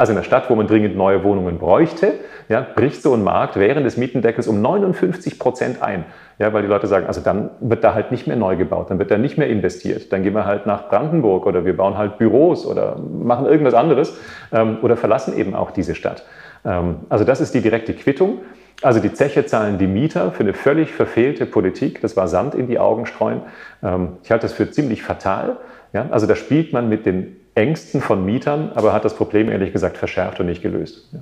Also 0.00 0.12
in 0.12 0.16
der 0.16 0.22
Stadt, 0.22 0.48
wo 0.48 0.54
man 0.54 0.66
dringend 0.66 0.96
neue 0.96 1.22
Wohnungen 1.24 1.58
bräuchte, 1.58 2.14
ja, 2.48 2.66
bricht 2.74 3.02
so 3.02 3.12
ein 3.12 3.22
Markt 3.22 3.56
während 3.56 3.84
des 3.84 3.98
Mietendeckels 3.98 4.48
um 4.48 4.62
59 4.62 5.38
Prozent 5.38 5.82
ein. 5.82 6.06
Ja, 6.38 6.54
weil 6.54 6.62
die 6.62 6.68
Leute 6.68 6.86
sagen, 6.86 7.06
also 7.06 7.20
dann 7.20 7.50
wird 7.60 7.84
da 7.84 7.92
halt 7.92 8.10
nicht 8.10 8.26
mehr 8.26 8.36
neu 8.36 8.56
gebaut, 8.56 8.88
dann 8.88 8.98
wird 8.98 9.10
da 9.10 9.18
nicht 9.18 9.36
mehr 9.36 9.48
investiert. 9.48 10.10
Dann 10.10 10.22
gehen 10.22 10.34
wir 10.34 10.46
halt 10.46 10.64
nach 10.64 10.88
Brandenburg 10.88 11.44
oder 11.44 11.66
wir 11.66 11.76
bauen 11.76 11.98
halt 11.98 12.16
Büros 12.16 12.66
oder 12.66 12.96
machen 12.98 13.44
irgendwas 13.44 13.74
anderes 13.74 14.16
ähm, 14.52 14.78
oder 14.80 14.96
verlassen 14.96 15.36
eben 15.36 15.54
auch 15.54 15.70
diese 15.70 15.94
Stadt. 15.94 16.24
Ähm, 16.64 17.00
also 17.08 17.24
das 17.24 17.40
ist 17.40 17.54
die 17.54 17.60
direkte 17.60 17.94
Quittung. 17.94 18.40
Also 18.82 19.00
die 19.00 19.12
Zeche 19.12 19.44
zahlen 19.44 19.78
die 19.78 19.86
Mieter 19.86 20.32
für 20.32 20.42
eine 20.42 20.54
völlig 20.54 20.92
verfehlte 20.92 21.44
Politik. 21.46 22.00
Das 22.00 22.16
war 22.16 22.28
Sand 22.28 22.54
in 22.54 22.66
die 22.66 22.78
Augen 22.78 23.06
streuen. 23.06 23.42
Ähm, 23.82 24.16
ich 24.22 24.30
halte 24.30 24.46
das 24.46 24.52
für 24.52 24.70
ziemlich 24.70 25.02
fatal. 25.02 25.58
Also 25.92 26.28
da 26.28 26.36
spielt 26.36 26.72
man 26.72 26.88
mit 26.88 27.04
den 27.04 27.36
Ängsten 27.56 28.00
von 28.00 28.24
Mietern, 28.24 28.70
aber 28.74 28.92
hat 28.92 29.04
das 29.04 29.14
Problem 29.14 29.50
ehrlich 29.50 29.72
gesagt 29.72 29.96
verschärft 29.96 30.38
und 30.38 30.46
nicht 30.46 30.62
gelöst. 30.62 31.12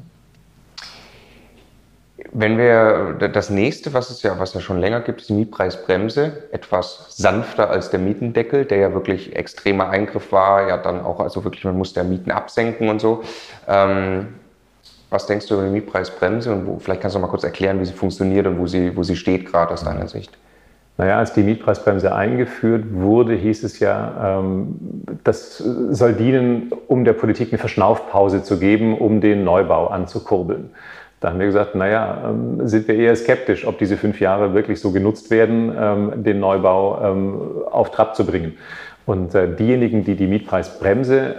Wenn 2.32 2.58
wir 2.58 3.30
das 3.32 3.48
nächste, 3.48 3.94
was 3.94 4.10
es 4.10 4.22
ja, 4.22 4.38
was 4.38 4.52
ja 4.52 4.60
schon 4.60 4.78
länger 4.78 5.00
gibt, 5.00 5.22
ist 5.22 5.30
die 5.30 5.32
Mietpreisbremse, 5.32 6.48
etwas 6.52 7.06
sanfter 7.16 7.70
als 7.70 7.88
der 7.88 8.00
Mietendeckel, 8.00 8.66
der 8.66 8.78
ja 8.78 8.92
wirklich 8.92 9.34
extremer 9.34 9.88
Eingriff 9.88 10.30
war, 10.32 10.68
ja 10.68 10.76
dann 10.76 11.00
auch, 11.00 11.20
also 11.20 11.44
wirklich, 11.44 11.64
man 11.64 11.78
musste 11.78 12.00
ja 12.00 12.04
Mieten 12.04 12.30
absenken 12.30 12.90
und 12.90 13.00
so. 13.00 13.22
Ähm, 13.66 14.34
was 15.10 15.26
denkst 15.26 15.46
du 15.46 15.54
über 15.54 15.64
die 15.64 15.70
Mietpreisbremse 15.70 16.52
und 16.52 16.66
wo, 16.66 16.78
vielleicht 16.78 17.00
kannst 17.00 17.16
du 17.16 17.20
mal 17.20 17.28
kurz 17.28 17.44
erklären, 17.44 17.80
wie 17.80 17.84
sie 17.84 17.92
funktioniert 17.92 18.46
und 18.46 18.58
wo 18.58 18.66
sie, 18.66 18.96
wo 18.96 19.02
sie 19.02 19.16
steht 19.16 19.46
gerade 19.46 19.72
aus 19.72 19.84
deiner 19.84 20.08
Sicht? 20.08 20.36
Naja, 20.98 21.18
als 21.18 21.32
die 21.32 21.44
Mietpreisbremse 21.44 22.14
eingeführt 22.14 22.86
wurde, 22.90 23.34
hieß 23.34 23.62
es 23.62 23.78
ja, 23.78 24.40
ähm, 24.40 24.74
das 25.22 25.58
soll 25.58 26.14
dienen, 26.14 26.72
um 26.88 27.04
der 27.04 27.12
Politik 27.12 27.50
eine 27.52 27.58
Verschnaufpause 27.58 28.42
zu 28.42 28.58
geben, 28.58 28.98
um 28.98 29.20
den 29.20 29.44
Neubau 29.44 29.86
anzukurbeln. 29.86 30.70
Da 31.20 31.30
haben 31.30 31.38
wir 31.38 31.46
gesagt, 31.46 31.76
naja, 31.76 32.24
ähm, 32.28 32.66
sind 32.66 32.88
wir 32.88 32.96
eher 32.96 33.14
skeptisch, 33.14 33.64
ob 33.64 33.78
diese 33.78 33.96
fünf 33.96 34.20
Jahre 34.20 34.54
wirklich 34.54 34.80
so 34.80 34.90
genutzt 34.90 35.30
werden, 35.30 35.72
ähm, 35.78 36.24
den 36.24 36.40
Neubau 36.40 37.66
auf 37.70 37.90
Trab 37.92 38.16
zu 38.16 38.26
bringen. 38.26 38.58
Und 39.06 39.34
äh, 39.34 39.54
diejenigen, 39.54 40.04
die 40.04 40.16
die 40.16 40.26
Mietpreisbremse 40.26 41.36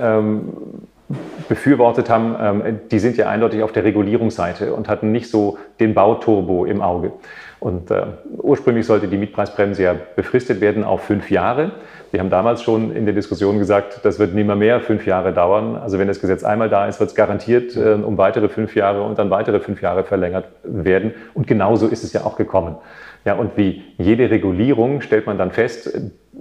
befürwortet 1.47 2.09
haben, 2.09 2.35
ähm, 2.39 2.79
die 2.91 2.99
sind 2.99 3.17
ja 3.17 3.27
eindeutig 3.27 3.63
auf 3.63 3.71
der 3.71 3.83
Regulierungsseite 3.83 4.73
und 4.73 4.87
hatten 4.87 5.11
nicht 5.11 5.29
so 5.29 5.57
den 5.79 5.93
Bauturbo 5.93 6.65
im 6.65 6.81
Auge. 6.81 7.11
Und 7.59 7.91
äh, 7.91 8.05
ursprünglich 8.37 8.85
sollte 8.85 9.07
die 9.07 9.17
Mietpreisbremse 9.17 9.83
ja 9.83 9.95
befristet 10.15 10.61
werden 10.61 10.83
auf 10.83 11.01
fünf 11.03 11.29
Jahre. 11.29 11.71
Wir 12.11 12.21
haben 12.21 12.29
damals 12.29 12.63
schon 12.63 12.95
in 12.95 13.05
der 13.05 13.13
Diskussion 13.13 13.59
gesagt, 13.59 13.99
das 14.03 14.17
wird 14.17 14.33
nimmer 14.33 14.55
mehr 14.55 14.79
fünf 14.79 15.05
Jahre 15.05 15.33
dauern. 15.33 15.75
Also 15.75 15.99
wenn 15.99 16.07
das 16.07 16.21
Gesetz 16.21 16.43
einmal 16.43 16.69
da 16.69 16.87
ist, 16.87 16.99
wird 16.99 17.09
es 17.09 17.15
garantiert 17.15 17.75
äh, 17.75 17.93
um 17.93 18.17
weitere 18.17 18.47
fünf 18.47 18.75
Jahre 18.75 19.03
und 19.03 19.19
dann 19.19 19.29
weitere 19.29 19.59
fünf 19.59 19.81
Jahre 19.81 20.03
verlängert 20.03 20.45
werden. 20.63 21.13
Und 21.33 21.47
genauso 21.47 21.87
ist 21.87 22.03
es 22.03 22.13
ja 22.13 22.23
auch 22.23 22.37
gekommen. 22.37 22.77
Ja, 23.25 23.33
und 23.33 23.57
wie 23.57 23.83
jede 23.97 24.29
Regulierung 24.29 25.01
stellt 25.01 25.25
man 25.25 25.37
dann 25.37 25.51
fest, 25.51 25.99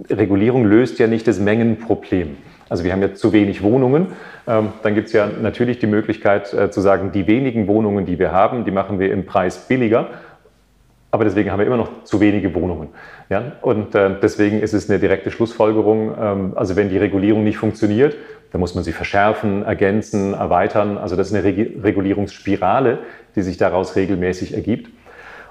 Regulierung 0.09 0.65
löst 0.65 0.99
ja 0.99 1.07
nicht 1.07 1.27
das 1.27 1.39
Mengenproblem. 1.39 2.37
Also 2.69 2.83
wir 2.83 2.91
haben 2.91 3.01
ja 3.01 3.13
zu 3.15 3.33
wenig 3.33 3.63
Wohnungen. 3.63 4.07
Ähm, 4.47 4.69
dann 4.83 4.95
gibt 4.95 5.07
es 5.07 5.13
ja 5.13 5.27
natürlich 5.41 5.79
die 5.79 5.87
Möglichkeit 5.87 6.53
äh, 6.53 6.69
zu 6.69 6.81
sagen, 6.81 7.11
die 7.11 7.27
wenigen 7.27 7.67
Wohnungen, 7.67 8.05
die 8.05 8.19
wir 8.19 8.31
haben, 8.31 8.65
die 8.65 8.71
machen 8.71 8.99
wir 8.99 9.11
im 9.11 9.25
Preis 9.25 9.67
billiger 9.67 10.09
aber 11.11 11.23
deswegen 11.23 11.51
haben 11.51 11.59
wir 11.59 11.65
immer 11.65 11.77
noch 11.77 12.03
zu 12.03 12.19
wenige 12.19 12.53
Wohnungen. 12.53 12.89
Ja? 13.29 13.53
Und 13.61 13.95
äh, 13.95 14.11
deswegen 14.21 14.59
ist 14.59 14.73
es 14.73 14.89
eine 14.89 14.99
direkte 14.99 15.31
Schlussfolgerung. 15.31 16.15
Ähm, 16.19 16.53
also 16.55 16.75
wenn 16.75 16.89
die 16.89 16.97
Regulierung 16.97 17.43
nicht 17.43 17.57
funktioniert, 17.57 18.15
dann 18.51 18.61
muss 18.61 18.75
man 18.75 18.83
sie 18.83 18.93
verschärfen, 18.93 19.63
ergänzen, 19.63 20.33
erweitern. 20.33 20.97
Also 20.97 21.15
das 21.15 21.27
ist 21.27 21.33
eine 21.33 21.43
Reg 21.43 21.83
Regulierungsspirale, 21.83 22.99
die 23.35 23.41
sich 23.41 23.57
daraus 23.57 23.95
regelmäßig 23.95 24.53
ergibt. 24.53 24.91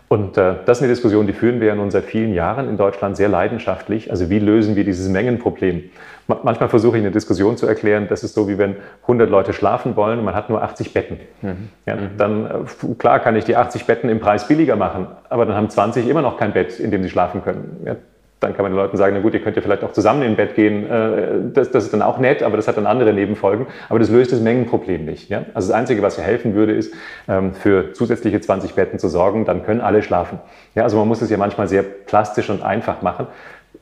Und 0.08 0.38
äh, 0.38 0.54
das 0.64 0.78
ist 0.78 0.82
eine 0.82 0.92
Diskussion, 0.92 1.26
die 1.26 1.34
führen 1.34 1.60
wir 1.60 1.68
ja 1.68 1.74
nun 1.74 1.90
seit 1.90 2.04
vielen 2.04 2.32
Jahren 2.32 2.68
in 2.68 2.78
Deutschland 2.78 3.16
sehr 3.16 3.28
leidenschaftlich. 3.28 4.10
Also 4.10 4.30
wie 4.30 4.38
lösen 4.38 4.74
wir 4.74 4.84
dieses 4.84 5.08
Mengenproblem? 5.08 5.84
Manchmal 6.26 6.68
versuche 6.68 6.96
ich 6.98 7.02
eine 7.02 7.10
Diskussion 7.10 7.56
zu 7.56 7.66
erklären, 7.66 8.06
das 8.08 8.22
ist 8.22 8.34
so, 8.34 8.48
wie 8.48 8.58
wenn 8.58 8.76
100 9.02 9.30
Leute 9.30 9.52
schlafen 9.54 9.96
wollen 9.96 10.18
und 10.18 10.24
man 10.24 10.34
hat 10.34 10.50
nur 10.50 10.62
80 10.62 10.92
Betten. 10.92 11.20
Mhm. 11.40 11.68
Ja, 11.86 11.96
mhm. 11.96 12.10
dann, 12.18 12.46
äh, 12.46 12.94
klar 12.98 13.20
kann 13.20 13.36
ich 13.36 13.44
die 13.44 13.56
80 13.56 13.84
Betten 13.84 14.10
im 14.10 14.20
Preis 14.20 14.46
billiger 14.46 14.76
machen, 14.76 15.06
aber 15.28 15.46
dann 15.46 15.56
haben 15.56 15.70
20 15.70 16.06
immer 16.06 16.20
noch 16.20 16.38
kein 16.38 16.52
Bett, 16.52 16.80
in 16.80 16.90
dem 16.90 17.02
sie 17.02 17.08
schlafen 17.08 17.42
können. 17.42 17.80
Ja, 17.84 17.96
dann 18.40 18.54
kann 18.54 18.62
man 18.62 18.72
den 18.72 18.76
Leuten 18.76 18.96
sagen, 18.96 19.16
na 19.16 19.22
gut, 19.22 19.34
ihr 19.34 19.40
könnt 19.40 19.56
ja 19.56 19.62
vielleicht 19.62 19.82
auch 19.82 19.92
zusammen 19.92 20.22
in 20.22 20.36
Bett 20.36 20.54
gehen. 20.54 20.88
Äh, 20.88 21.52
das, 21.52 21.70
das, 21.70 21.84
ist 21.84 21.92
dann 21.92 22.02
auch 22.02 22.18
nett, 22.18 22.42
aber 22.42 22.56
das 22.56 22.68
hat 22.68 22.76
dann 22.76 22.86
andere 22.86 23.12
Nebenfolgen. 23.12 23.66
Aber 23.88 23.98
das 23.98 24.10
löst 24.10 24.32
das 24.32 24.40
Mengenproblem 24.40 25.04
nicht. 25.04 25.28
Ja? 25.28 25.44
Also 25.54 25.68
das 25.68 25.76
Einzige, 25.76 26.02
was 26.02 26.16
hier 26.16 26.24
helfen 26.24 26.54
würde, 26.54 26.72
ist, 26.72 26.94
ähm, 27.26 27.54
für 27.54 27.92
zusätzliche 27.92 28.40
20 28.40 28.74
Betten 28.74 28.98
zu 28.98 29.08
sorgen, 29.08 29.44
dann 29.44 29.64
können 29.64 29.80
alle 29.80 30.02
schlafen. 30.02 30.38
Ja, 30.74 30.84
also 30.84 30.96
man 30.98 31.08
muss 31.08 31.20
es 31.20 31.30
ja 31.30 31.36
manchmal 31.36 31.68
sehr 31.68 31.82
plastisch 31.82 32.48
und 32.50 32.62
einfach 32.62 33.02
machen. 33.02 33.26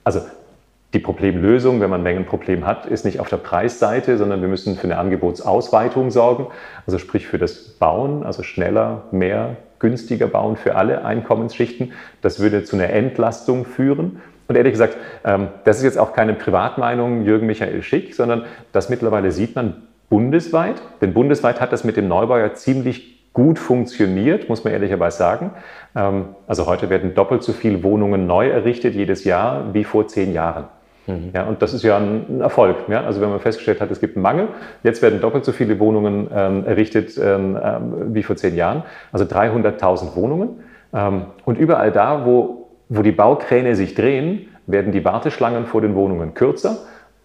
Also 0.04 0.20
die 0.94 1.00
Problemlösung, 1.00 1.80
wenn 1.80 1.90
man 1.90 2.00
ein 2.00 2.04
Mengenproblem 2.04 2.66
hat, 2.66 2.86
ist 2.86 3.04
nicht 3.04 3.20
auf 3.20 3.28
der 3.28 3.36
Preisseite, 3.36 4.16
sondern 4.16 4.40
wir 4.40 4.48
müssen 4.48 4.76
für 4.76 4.84
eine 4.84 4.96
Angebotsausweitung 4.96 6.10
sorgen. 6.10 6.46
Also 6.86 6.98
sprich 6.98 7.26
für 7.26 7.38
das 7.38 7.54
Bauen, 7.54 8.24
also 8.24 8.42
schneller, 8.42 9.02
mehr, 9.10 9.56
günstiger 9.78 10.26
bauen 10.26 10.56
für 10.56 10.76
alle 10.76 11.04
Einkommensschichten. 11.04 11.92
Das 12.22 12.40
würde 12.40 12.64
zu 12.64 12.76
einer 12.76 12.90
Entlastung 12.90 13.66
führen. 13.66 14.22
Und 14.48 14.56
ehrlich 14.56 14.72
gesagt, 14.72 14.96
ähm, 15.24 15.48
das 15.64 15.78
ist 15.78 15.84
jetzt 15.84 15.98
auch 15.98 16.12
keine 16.12 16.34
Privatmeinung 16.34 17.24
Jürgen 17.24 17.46
Michael 17.46 17.82
Schick, 17.82 18.14
sondern 18.14 18.44
das 18.72 18.88
mittlerweile 18.88 19.32
sieht 19.32 19.54
man 19.56 19.82
bundesweit. 20.08 20.80
Denn 21.00 21.12
bundesweit 21.12 21.60
hat 21.60 21.72
das 21.72 21.84
mit 21.84 21.96
dem 21.96 22.08
Neubau 22.08 22.38
ja 22.38 22.54
ziemlich 22.54 23.32
gut 23.32 23.58
funktioniert, 23.58 24.48
muss 24.48 24.64
man 24.64 24.72
ehrlicherweise 24.72 25.18
sagen. 25.18 25.50
Ähm, 25.94 26.28
also 26.46 26.66
heute 26.66 26.88
werden 26.88 27.14
doppelt 27.14 27.42
so 27.42 27.52
viele 27.52 27.82
Wohnungen 27.82 28.26
neu 28.26 28.48
errichtet 28.48 28.94
jedes 28.94 29.24
Jahr 29.24 29.74
wie 29.74 29.84
vor 29.84 30.06
zehn 30.08 30.32
Jahren. 30.32 30.64
Mhm. 31.06 31.30
Ja, 31.34 31.44
und 31.44 31.60
das 31.60 31.74
ist 31.74 31.82
ja 31.82 31.98
ein 31.98 32.40
Erfolg. 32.40 32.76
Ja? 32.88 33.02
Also 33.02 33.20
wenn 33.20 33.30
man 33.30 33.40
festgestellt 33.40 33.80
hat, 33.80 33.90
es 33.90 34.00
gibt 34.00 34.16
einen 34.16 34.22
Mangel, 34.22 34.48
jetzt 34.82 35.02
werden 35.02 35.20
doppelt 35.20 35.44
so 35.44 35.52
viele 35.52 35.78
Wohnungen 35.78 36.28
ähm, 36.34 36.64
errichtet 36.66 37.18
ähm, 37.18 37.58
ähm 37.62 38.14
wie 38.14 38.22
vor 38.22 38.36
zehn 38.36 38.56
Jahren, 38.56 38.84
also 39.12 39.24
300.000 39.24 40.16
Wohnungen. 40.16 40.60
Ähm, 40.94 41.26
und 41.44 41.58
überall 41.58 41.92
da, 41.92 42.24
wo 42.24 42.65
wo 42.88 43.02
die 43.02 43.12
Baukräne 43.12 43.74
sich 43.74 43.94
drehen, 43.94 44.48
werden 44.66 44.92
die 44.92 45.04
Warteschlangen 45.04 45.66
vor 45.66 45.80
den 45.80 45.94
Wohnungen 45.94 46.34
kürzer 46.34 46.78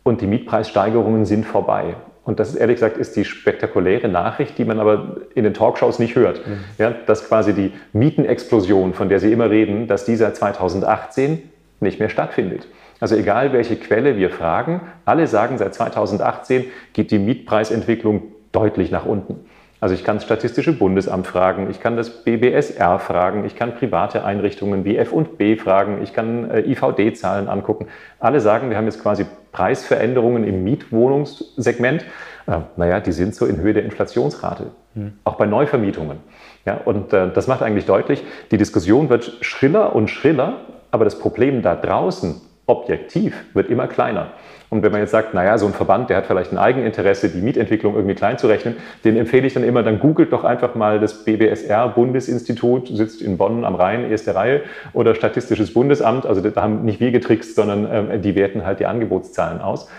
und 0.03 0.21
die 0.21 0.27
Mietpreissteigerungen 0.27 1.25
sind 1.25 1.45
vorbei. 1.45 1.95
Und 2.23 2.39
das 2.39 2.49
ist 2.49 2.55
ehrlich 2.55 2.75
gesagt 2.75 2.97
ist 2.97 3.15
die 3.15 3.25
spektakuläre 3.25 4.07
Nachricht, 4.07 4.57
die 4.57 4.65
man 4.65 4.79
aber 4.79 5.17
in 5.33 5.43
den 5.43 5.53
Talkshows 5.53 5.97
nicht 5.97 6.15
hört. 6.15 6.45
Mhm. 6.45 6.59
Ja, 6.77 6.91
dass 6.91 7.27
quasi 7.27 7.53
die 7.53 7.73
Mietenexplosion, 7.93 8.93
von 8.93 9.09
der 9.09 9.19
Sie 9.19 9.31
immer 9.31 9.49
reden, 9.49 9.87
dass 9.87 10.05
die 10.05 10.15
seit 10.15 10.35
2018 10.35 11.49
nicht 11.79 11.99
mehr 11.99 12.09
stattfindet. 12.09 12.67
Also 12.99 13.15
egal 13.15 13.51
welche 13.53 13.75
Quelle 13.75 14.17
wir 14.17 14.29
fragen, 14.29 14.81
alle 15.05 15.25
sagen, 15.25 15.57
seit 15.57 15.73
2018 15.73 16.65
geht 16.93 17.09
die 17.09 17.17
Mietpreisentwicklung 17.17 18.21
deutlich 18.51 18.91
nach 18.91 19.05
unten. 19.05 19.45
Also 19.81 19.95
ich 19.95 20.03
kann 20.03 20.17
das 20.17 20.25
Statistische 20.25 20.73
Bundesamt 20.73 21.25
fragen, 21.25 21.71
ich 21.71 21.79
kann 21.79 21.97
das 21.97 22.23
BBSR 22.23 22.99
fragen, 22.99 23.45
ich 23.45 23.55
kann 23.55 23.73
private 23.73 24.23
Einrichtungen 24.23 24.85
wie 24.85 24.95
F&B 24.95 25.57
fragen, 25.57 26.03
ich 26.03 26.13
kann 26.13 26.51
äh, 26.51 26.61
IVD-Zahlen 26.61 27.49
angucken. 27.49 27.87
Alle 28.19 28.41
sagen, 28.41 28.69
wir 28.69 28.77
haben 28.77 28.85
jetzt 28.85 29.01
quasi 29.01 29.25
Preisveränderungen 29.51 30.43
im 30.43 30.63
Mietwohnungssegment. 30.63 32.05
Äh, 32.45 32.59
naja, 32.77 32.99
die 32.99 33.11
sind 33.11 33.33
so 33.33 33.47
in 33.47 33.57
Höhe 33.57 33.73
der 33.73 33.83
Inflationsrate, 33.83 34.67
mhm. 34.93 35.13
auch 35.23 35.33
bei 35.33 35.47
Neuvermietungen. 35.47 36.19
Ja, 36.63 36.75
und 36.85 37.11
äh, 37.11 37.31
das 37.33 37.47
macht 37.47 37.63
eigentlich 37.63 37.87
deutlich, 37.87 38.23
die 38.51 38.57
Diskussion 38.57 39.09
wird 39.09 39.39
schriller 39.41 39.95
und 39.95 40.11
schriller, 40.11 40.61
aber 40.91 41.05
das 41.05 41.17
Problem 41.17 41.63
da 41.63 41.75
draußen, 41.75 42.39
objektiv, 42.67 43.33
wird 43.55 43.71
immer 43.71 43.87
kleiner. 43.87 44.33
Und 44.71 44.83
wenn 44.83 44.93
man 44.93 45.01
jetzt 45.01 45.11
sagt, 45.11 45.33
naja, 45.33 45.57
so 45.57 45.65
ein 45.65 45.73
Verband, 45.73 46.09
der 46.09 46.15
hat 46.15 46.27
vielleicht 46.27 46.53
ein 46.53 46.57
Eigeninteresse, 46.57 47.27
die 47.27 47.41
Mietentwicklung 47.41 47.93
irgendwie 47.93 48.15
klein 48.15 48.37
zu 48.37 48.47
rechnen, 48.47 48.77
den 49.03 49.17
empfehle 49.17 49.45
ich 49.45 49.53
dann 49.53 49.65
immer, 49.65 49.83
dann 49.83 49.99
googelt 49.99 50.31
doch 50.31 50.45
einfach 50.45 50.75
mal 50.75 50.97
das 50.97 51.25
BBSR, 51.25 51.89
Bundesinstitut, 51.89 52.87
sitzt 52.87 53.21
in 53.21 53.37
Bonn 53.37 53.65
am 53.65 53.75
Rhein, 53.75 54.09
erste 54.09 54.33
Reihe, 54.33 54.61
oder 54.93 55.13
Statistisches 55.13 55.73
Bundesamt. 55.73 56.25
Also 56.25 56.39
da 56.39 56.61
haben 56.61 56.85
nicht 56.85 57.01
wir 57.01 57.11
getrickst, 57.11 57.53
sondern 57.53 57.85
ähm, 57.91 58.21
die 58.21 58.33
werten 58.35 58.65
halt 58.65 58.79
die 58.79 58.85
Angebotszahlen 58.85 59.59
aus. 59.59 59.89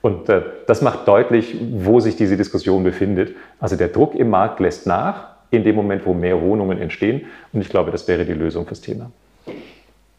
Und 0.00 0.30
äh, 0.30 0.40
das 0.66 0.80
macht 0.80 1.06
deutlich, 1.06 1.54
wo 1.70 2.00
sich 2.00 2.16
diese 2.16 2.38
Diskussion 2.38 2.84
befindet. 2.84 3.36
Also 3.60 3.76
der 3.76 3.88
Druck 3.88 4.14
im 4.14 4.30
Markt 4.30 4.60
lässt 4.60 4.86
nach, 4.86 5.26
in 5.50 5.62
dem 5.62 5.76
Moment, 5.76 6.06
wo 6.06 6.14
mehr 6.14 6.40
Wohnungen 6.40 6.80
entstehen. 6.80 7.26
Und 7.52 7.60
ich 7.60 7.68
glaube, 7.68 7.90
das 7.90 8.08
wäre 8.08 8.24
die 8.24 8.32
Lösung 8.32 8.66
fürs 8.66 8.80
Thema. 8.80 9.10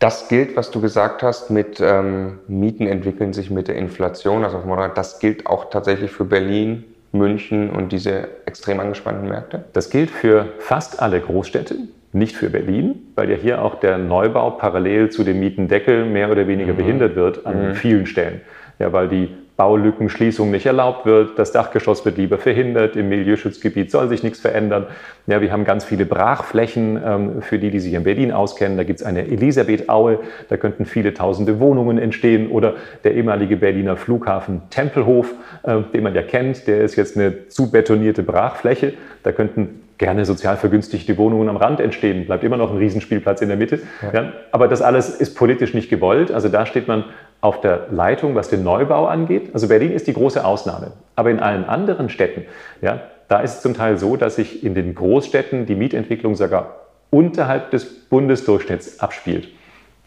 Das 0.04 0.28
gilt, 0.28 0.58
was 0.58 0.70
du 0.70 0.82
gesagt 0.82 1.24
hast, 1.24 1.50
mit 1.50 1.80
ähm, 1.80 2.40
Mieten 2.50 2.88
entwickeln 2.88 3.32
sich 3.32 3.50
mit 3.50 3.70
der 3.70 3.78
Inflation. 3.78 4.44
Also 4.44 4.62
das 4.94 5.20
gilt 5.20 5.48
auch 5.48 5.70
tatsächlich 5.70 6.12
für 6.12 6.26
Berlin, 6.26 6.84
München 7.14 7.70
und 7.70 7.94
diese 7.94 8.28
extrem 8.46 8.82
angespannten 8.82 9.30
Märkte? 9.30 9.64
Das 9.72 9.90
gilt 9.90 10.12
für 10.12 10.48
fast 10.60 11.02
alle 11.02 11.22
Großstädte, 11.22 11.78
nicht 12.12 12.36
für 12.36 12.50
Berlin, 12.50 12.96
weil 13.16 13.30
ja 13.30 13.38
hier 13.38 13.64
auch 13.64 13.76
der 13.76 13.98
Neubau 13.98 14.50
parallel 14.50 15.10
zu 15.10 15.24
dem 15.24 15.40
Mietendeckel 15.40 16.04
mehr 16.04 16.30
oder 16.30 16.48
weniger 16.50 16.74
mhm. 16.74 16.78
behindert 16.78 17.16
wird 17.16 17.46
an 17.46 17.70
mhm. 17.70 17.76
vielen 17.76 18.06
Stellen. 18.06 18.42
Ja, 18.80 18.92
weil 18.92 19.08
die 19.08 19.30
Baulückenschließung 19.56 20.50
nicht 20.50 20.66
erlaubt 20.66 21.06
wird, 21.06 21.38
das 21.38 21.52
Dachgeschoss 21.52 22.04
wird 22.06 22.18
lieber 22.18 22.40
verhindert, 22.40 22.96
im 22.96 23.10
Milieuschutzgebiet 23.10 23.92
soll 23.92 24.10
sich 24.10 24.24
nichts 24.24 24.40
verändern. 24.40 24.88
Ja, 25.28 25.42
wir 25.42 25.52
haben 25.52 25.64
ganz 25.64 25.86
viele 25.86 26.06
Brachflächen, 26.06 27.00
ähm, 27.06 27.42
für 27.42 27.60
die, 27.60 27.70
die 27.70 27.80
sich 27.80 27.94
in 27.94 28.04
Berlin 28.04 28.32
auskennen. 28.32 28.78
Da 28.78 28.84
gibt 28.84 29.02
es 29.02 29.06
eine 29.06 29.28
Elisabeth-Aue, 29.28 30.20
da 30.50 30.58
könnten 30.58 30.86
viele 30.86 31.14
tausende 31.14 31.60
Wohnungen 31.60 32.00
entstehen. 32.00 32.50
Oder 32.50 32.74
der 33.04 33.14
ehemalige 33.14 33.58
Berliner 33.58 33.96
Flughafen 33.96 34.64
Tempelhof, 34.72 35.34
äh, 35.62 35.82
den 35.94 36.04
man 36.04 36.16
ja 36.16 36.24
kennt, 36.24 36.68
der 36.68 36.82
ist 36.82 36.96
jetzt 36.96 37.16
eine 37.16 37.48
zu 37.48 37.70
betonierte 37.70 38.24
Brachfläche. 38.24 38.94
Da 39.22 39.32
könnten 39.32 39.82
gerne 40.00 40.26
sozial 40.26 40.58
vergünstigte 40.58 41.18
Wohnungen 41.18 41.48
am 41.48 41.58
Rand 41.58 41.80
entstehen. 41.80 42.26
Bleibt 42.26 42.44
immer 42.44 42.58
noch 42.58 42.72
ein 42.72 42.78
Riesenspielplatz 42.78 43.42
in 43.42 43.50
der 43.50 43.58
Mitte. 43.58 43.82
Ja. 44.02 44.22
Ja, 44.22 44.34
aber 44.52 44.68
das 44.68 44.82
alles 44.82 45.10
ist 45.10 45.36
politisch 45.36 45.74
nicht 45.74 45.90
gewollt. 45.90 46.32
Also 46.32 46.50
da 46.50 46.66
steht 46.66 46.88
man 46.88 47.06
auf 47.44 47.60
der 47.60 47.88
Leitung, 47.92 48.36
was 48.36 48.48
den 48.48 48.64
Neubau 48.64 49.06
angeht. 49.06 49.50
Also 49.54 49.68
Berlin 49.68 49.92
ist 49.92 50.08
die 50.08 50.14
große 50.14 50.46
Ausnahme. 50.46 50.94
Aber 51.18 51.30
in 51.30 51.42
allen 51.42 51.66
anderen 51.66 52.08
Städten, 52.08 52.46
ja, 52.82 53.02
da 53.28 53.42
ist 53.42 53.56
es 53.56 53.62
zum 53.62 53.74
Teil 53.74 53.98
so, 53.98 54.16
dass 54.16 54.38
sich 54.38 54.64
in 54.64 54.76
den 54.76 54.96
Großstädten 54.96 55.66
die 55.66 55.76
Mietentwicklung 55.76 56.36
sogar 56.36 56.78
unterhalb 57.10 57.70
des 57.72 58.08
Bundesdurchschnitts 58.08 59.02
abspielt. 59.02 59.50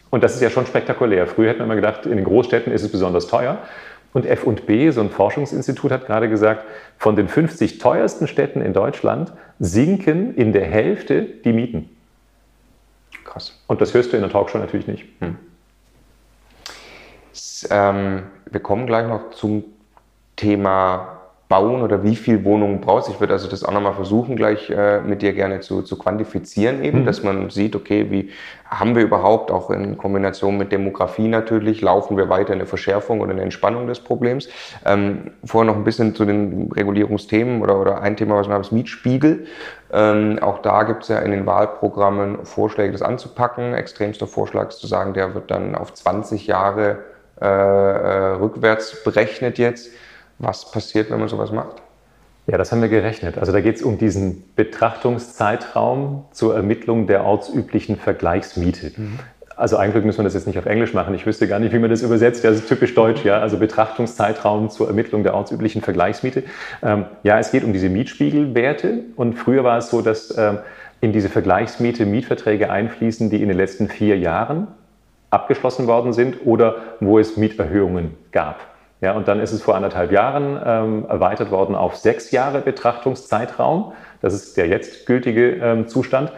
Und 0.09 0.23
das 0.23 0.33
ist 0.33 0.41
ja 0.41 0.49
schon 0.49 0.65
spektakulär. 0.65 1.27
Früher 1.27 1.49
hätte 1.49 1.59
man 1.59 1.67
immer 1.67 1.75
gedacht, 1.75 2.07
in 2.07 2.15
den 2.15 2.25
Großstädten 2.25 2.73
ist 2.73 2.81
es 2.81 2.91
besonders 2.91 3.27
teuer. 3.27 3.59
Und 4.13 4.25
F&B, 4.25 4.89
so 4.89 5.01
ein 5.01 5.11
Forschungsinstitut, 5.11 5.91
hat 5.91 6.07
gerade 6.07 6.29
gesagt, 6.29 6.65
von 6.97 7.15
den 7.15 7.27
50 7.27 7.77
teuersten 7.77 8.25
Städten 8.25 8.61
in 8.61 8.73
Deutschland 8.73 9.31
sinken 9.59 10.33
in 10.33 10.53
der 10.53 10.65
Hälfte 10.65 11.21
die 11.21 11.53
Mieten. 11.53 11.87
Krass. 13.25 13.61
Und 13.67 13.79
das 13.79 13.93
hörst 13.93 14.11
du 14.11 14.15
in 14.15 14.23
der 14.23 14.31
Talkshow 14.31 14.57
natürlich 14.57 14.87
nicht. 14.87 15.05
Hm. 15.19 15.35
Ähm, 17.69 18.23
wir 18.49 18.59
kommen 18.59 18.87
gleich 18.87 19.07
noch 19.07 19.31
zum 19.31 19.63
Thema 20.35 21.17
Bauen 21.49 21.81
oder 21.81 22.03
wie 22.03 22.17
viel 22.17 22.43
Wohnungen 22.43 22.81
brauchst. 22.81 23.09
Ich 23.09 23.21
würde 23.21 23.31
also 23.31 23.47
das 23.47 23.63
auch 23.63 23.71
nochmal 23.71 23.93
versuchen, 23.93 24.35
gleich 24.35 24.69
äh, 24.69 24.99
mit 24.99 25.21
dir 25.21 25.31
gerne 25.31 25.61
zu, 25.61 25.81
zu 25.81 25.97
quantifizieren, 25.97 26.83
eben, 26.83 27.01
mhm. 27.01 27.05
dass 27.05 27.23
man 27.23 27.49
sieht, 27.49 27.73
okay, 27.73 28.07
wie 28.11 28.31
haben 28.65 28.95
wir 28.95 29.03
überhaupt 29.03 29.49
auch 29.49 29.69
in 29.69 29.97
Kombination 29.97 30.57
mit 30.57 30.73
Demografie 30.73 31.29
natürlich, 31.29 31.79
laufen 31.81 32.17
wir 32.17 32.27
weiter 32.27 32.51
in 32.51 32.59
eine 32.59 32.65
Verschärfung 32.65 33.21
oder 33.21 33.31
eine 33.31 33.43
Entspannung 33.43 33.87
des 33.87 34.01
Problems. 34.01 34.49
Ähm, 34.85 35.31
vorher 35.45 35.71
noch 35.71 35.77
ein 35.77 35.85
bisschen 35.85 36.15
zu 36.15 36.25
den 36.25 36.69
Regulierungsthemen 36.69 37.61
oder, 37.61 37.79
oder 37.79 38.01
ein 38.01 38.17
Thema, 38.17 38.35
was 38.35 38.47
wir 38.47 38.53
haben, 38.53 38.61
ist 38.61 38.73
Mietspiegel. 38.73 39.45
Ähm, 39.93 40.39
auch 40.41 40.59
da 40.59 40.83
gibt 40.83 41.03
es 41.03 41.09
ja 41.09 41.19
in 41.19 41.31
den 41.31 41.45
Wahlprogrammen 41.45 42.45
Vorschläge, 42.45 42.91
das 42.91 43.01
anzupacken. 43.01 43.73
Extremster 43.73 44.27
Vorschlag 44.27 44.67
ist 44.67 44.79
zu 44.79 44.87
sagen, 44.87 45.13
der 45.13 45.33
wird 45.33 45.49
dann 45.49 45.75
auf 45.75 45.93
20 45.93 46.45
Jahre 46.45 46.97
äh, 47.41 47.45
äh, 47.45 48.33
rückwärts 48.35 49.03
berechnet 49.03 49.57
jetzt. 49.57 49.89
Was 50.39 50.71
passiert, 50.71 51.09
wenn 51.09 51.19
man 51.19 51.29
sowas 51.29 51.51
macht? 51.51 51.81
Ja, 52.47 52.57
das 52.57 52.71
haben 52.71 52.81
wir 52.81 52.89
gerechnet. 52.89 53.37
Also 53.37 53.51
da 53.51 53.59
geht 53.59 53.75
es 53.75 53.81
um 53.81 53.97
diesen 53.97 54.43
Betrachtungszeitraum 54.55 56.25
zur 56.31 56.55
Ermittlung 56.55 57.05
der 57.05 57.25
ortsüblichen 57.25 57.97
Vergleichsmiete. 57.97 58.93
Mhm. 58.95 59.19
Also 59.57 59.75
eigentlich 59.75 60.05
müssen 60.05 60.19
wir 60.19 60.23
das 60.23 60.35
jetzt 60.35 60.45
nicht 60.45 60.59
auf 60.59 60.67
Englisch 60.67 60.93
machen. 60.93 61.15
Ich 61.15 61.25
wüsste 61.25 61.47
gar 61.47 61.59
nicht, 61.59 61.73
wie 61.73 61.79
man 61.79 61.89
das 61.89 62.03
übersetzt. 62.03 62.43
Das 62.43 62.55
ist 62.55 62.69
typisch 62.69 62.93
deutsch, 62.93 63.25
ja. 63.25 63.39
Also 63.39 63.57
Betrachtungszeitraum 63.57 64.69
zur 64.69 64.87
Ermittlung 64.87 65.23
der 65.23 65.33
ortsüblichen 65.33 65.81
Vergleichsmiete. 65.81 66.43
Ähm, 66.83 67.05
ja, 67.23 67.39
es 67.39 67.51
geht 67.51 67.63
um 67.63 67.73
diese 67.73 67.89
Mietspiegelwerte. 67.89 68.99
Und 69.15 69.33
früher 69.33 69.63
war 69.63 69.79
es 69.79 69.89
so, 69.89 70.01
dass 70.01 70.37
ähm, 70.37 70.59
in 71.01 71.11
diese 71.11 71.29
Vergleichsmiete 71.29 72.05
Mietverträge 72.05 72.69
einfließen, 72.69 73.29
die 73.29 73.41
in 73.41 73.49
den 73.49 73.57
letzten 73.57 73.89
vier 73.89 74.17
Jahren 74.17 74.67
abgeschlossen 75.29 75.87
worden 75.87 76.13
sind 76.13 76.45
oder 76.45 76.75
wo 76.99 77.19
es 77.19 77.37
Mieterhöhungen 77.37 78.15
gab. 78.31 78.59
Ja, 78.99 79.13
und 79.13 79.27
dann 79.27 79.39
ist 79.39 79.51
es 79.51 79.61
vor 79.61 79.75
anderthalb 79.75 80.11
Jahren 80.11 80.59
ähm, 80.65 81.05
erweitert 81.07 81.51
worden 81.51 81.75
auf 81.75 81.95
sechs 81.95 82.31
Jahre 82.31 82.61
Betrachtungszeitraum. 82.61 83.93
Das 84.21 84.33
ist 84.33 84.57
der 84.57 84.67
jetzt 84.67 85.05
gültige 85.05 85.57
ähm, 85.57 85.87
Zustand. 85.87 86.31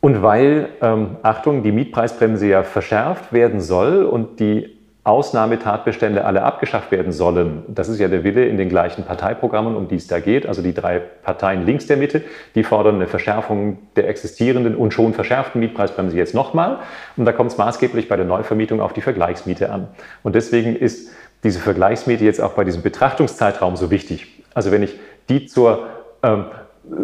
Und 0.00 0.22
weil, 0.22 0.68
ähm, 0.82 1.16
Achtung, 1.22 1.62
die 1.62 1.72
Mietpreisbremse 1.72 2.48
ja 2.48 2.62
verschärft 2.62 3.32
werden 3.32 3.60
soll 3.60 4.04
und 4.04 4.40
die 4.40 4.73
Ausnahmetatbestände 5.04 6.24
alle 6.24 6.42
abgeschafft 6.42 6.90
werden 6.90 7.12
sollen. 7.12 7.62
Das 7.68 7.90
ist 7.90 8.00
ja 8.00 8.08
der 8.08 8.24
Wille 8.24 8.46
in 8.46 8.56
den 8.56 8.70
gleichen 8.70 9.04
Parteiprogrammen, 9.04 9.76
um 9.76 9.86
die 9.86 9.96
es 9.96 10.06
da 10.06 10.18
geht. 10.18 10.46
Also 10.46 10.62
die 10.62 10.72
drei 10.72 10.98
Parteien 10.98 11.66
links 11.66 11.86
der 11.86 11.98
Mitte, 11.98 12.22
die 12.54 12.64
fordern 12.64 12.96
eine 12.96 13.06
Verschärfung 13.06 13.78
der 13.96 14.08
existierenden 14.08 14.74
und 14.74 14.94
schon 14.94 15.12
verschärften 15.12 15.60
Mietpreisbremse 15.60 16.16
jetzt 16.16 16.34
nochmal. 16.34 16.78
Und 17.18 17.26
da 17.26 17.32
kommt 17.32 17.52
es 17.52 17.58
maßgeblich 17.58 18.08
bei 18.08 18.16
der 18.16 18.24
Neuvermietung 18.24 18.80
auf 18.80 18.94
die 18.94 19.02
Vergleichsmiete 19.02 19.70
an. 19.70 19.88
Und 20.22 20.34
deswegen 20.34 20.74
ist 20.74 21.10
diese 21.44 21.60
Vergleichsmiete 21.60 22.24
jetzt 22.24 22.40
auch 22.40 22.54
bei 22.54 22.64
diesem 22.64 22.80
Betrachtungszeitraum 22.80 23.76
so 23.76 23.90
wichtig. 23.90 24.42
Also 24.54 24.72
wenn 24.72 24.82
ich 24.82 24.98
die 25.28 25.44
zur 25.44 25.86
ähm, 26.22 26.46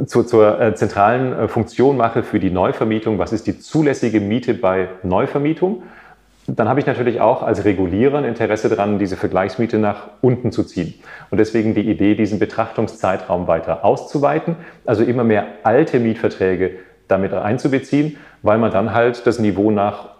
zur, 0.06 0.26
zur 0.26 0.60
äh, 0.60 0.74
zentralen 0.74 1.32
äh, 1.32 1.48
Funktion 1.48 1.96
mache 1.96 2.22
für 2.22 2.38
die 2.38 2.50
Neuvermietung, 2.50 3.18
was 3.18 3.32
ist 3.32 3.46
die 3.46 3.58
zulässige 3.58 4.20
Miete 4.20 4.54
bei 4.54 4.88
Neuvermietung? 5.02 5.82
Dann 6.56 6.68
habe 6.68 6.80
ich 6.80 6.86
natürlich 6.86 7.20
auch 7.20 7.42
als 7.42 7.64
Regulierer 7.64 8.18
ein 8.18 8.24
Interesse 8.24 8.68
daran, 8.68 8.98
diese 8.98 9.16
Vergleichsmiete 9.16 9.78
nach 9.78 10.08
unten 10.20 10.52
zu 10.52 10.64
ziehen. 10.64 10.94
Und 11.30 11.38
deswegen 11.38 11.74
die 11.74 11.88
Idee, 11.88 12.14
diesen 12.14 12.38
Betrachtungszeitraum 12.38 13.46
weiter 13.46 13.84
auszuweiten, 13.84 14.56
also 14.84 15.02
immer 15.02 15.24
mehr 15.24 15.46
alte 15.62 16.00
Mietverträge 16.00 16.72
damit 17.08 17.32
einzubeziehen, 17.32 18.16
weil 18.42 18.58
man 18.58 18.70
dann 18.70 18.94
halt 18.94 19.26
das 19.26 19.38
Niveau 19.38 19.70
nach 19.70 20.10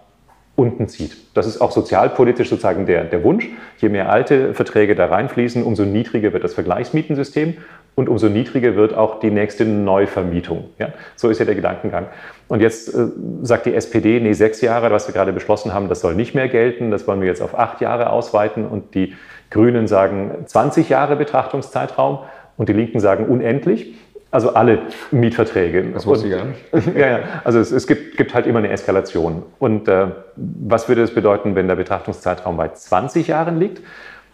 unten 0.55 0.87
zieht. 0.87 1.17
Das 1.33 1.47
ist 1.47 1.59
auch 1.61 1.71
sozialpolitisch 1.71 2.49
sozusagen 2.49 2.85
der, 2.85 3.05
der 3.05 3.23
Wunsch. 3.23 3.49
Je 3.77 3.89
mehr 3.89 4.11
alte 4.11 4.53
Verträge 4.53 4.95
da 4.95 5.07
reinfließen, 5.07 5.63
umso 5.63 5.83
niedriger 5.83 6.33
wird 6.33 6.43
das 6.43 6.53
Vergleichsmietensystem 6.53 7.55
und 7.95 8.09
umso 8.09 8.27
niedriger 8.27 8.75
wird 8.75 8.93
auch 8.93 9.19
die 9.19 9.31
nächste 9.31 9.65
Neuvermietung. 9.65 10.69
Ja? 10.77 10.89
So 11.15 11.29
ist 11.29 11.39
ja 11.39 11.45
der 11.45 11.55
Gedankengang. 11.55 12.07
Und 12.51 12.59
jetzt 12.59 12.93
äh, 12.93 13.07
sagt 13.43 13.65
die 13.65 13.73
SPD, 13.73 14.19
nee, 14.19 14.33
sechs 14.33 14.59
Jahre, 14.59 14.91
was 14.91 15.07
wir 15.07 15.13
gerade 15.13 15.31
beschlossen 15.31 15.73
haben, 15.73 15.87
das 15.87 16.01
soll 16.01 16.15
nicht 16.15 16.35
mehr 16.35 16.49
gelten, 16.49 16.91
das 16.91 17.07
wollen 17.07 17.21
wir 17.21 17.29
jetzt 17.29 17.41
auf 17.41 17.57
acht 17.57 17.79
Jahre 17.79 18.09
ausweiten. 18.09 18.67
Und 18.67 18.93
die 18.93 19.13
Grünen 19.51 19.87
sagen 19.87 20.31
20 20.47 20.89
Jahre 20.89 21.15
Betrachtungszeitraum 21.15 22.19
und 22.57 22.67
die 22.67 22.73
Linken 22.73 22.99
sagen 22.99 23.27
unendlich. 23.27 23.95
Also 24.31 24.53
alle 24.53 24.79
Mietverträge. 25.11 25.91
Das 25.93 26.05
wusste 26.05 26.27
ich 26.27 26.33
gar 26.33 26.43
nicht. 26.43 26.61
ja, 26.97 27.07
ja, 27.07 27.19
also 27.45 27.57
es, 27.57 27.71
es 27.71 27.87
gibt, 27.87 28.17
gibt, 28.17 28.33
halt 28.33 28.45
immer 28.47 28.59
eine 28.59 28.69
Eskalation. 28.69 29.43
Und 29.57 29.87
äh, 29.87 30.07
was 30.35 30.89
würde 30.89 30.99
das 30.99 31.11
bedeuten, 31.11 31.55
wenn 31.55 31.69
der 31.69 31.77
Betrachtungszeitraum 31.77 32.57
bei 32.57 32.67
20 32.67 33.27
Jahren 33.27 33.59
liegt? 33.59 33.81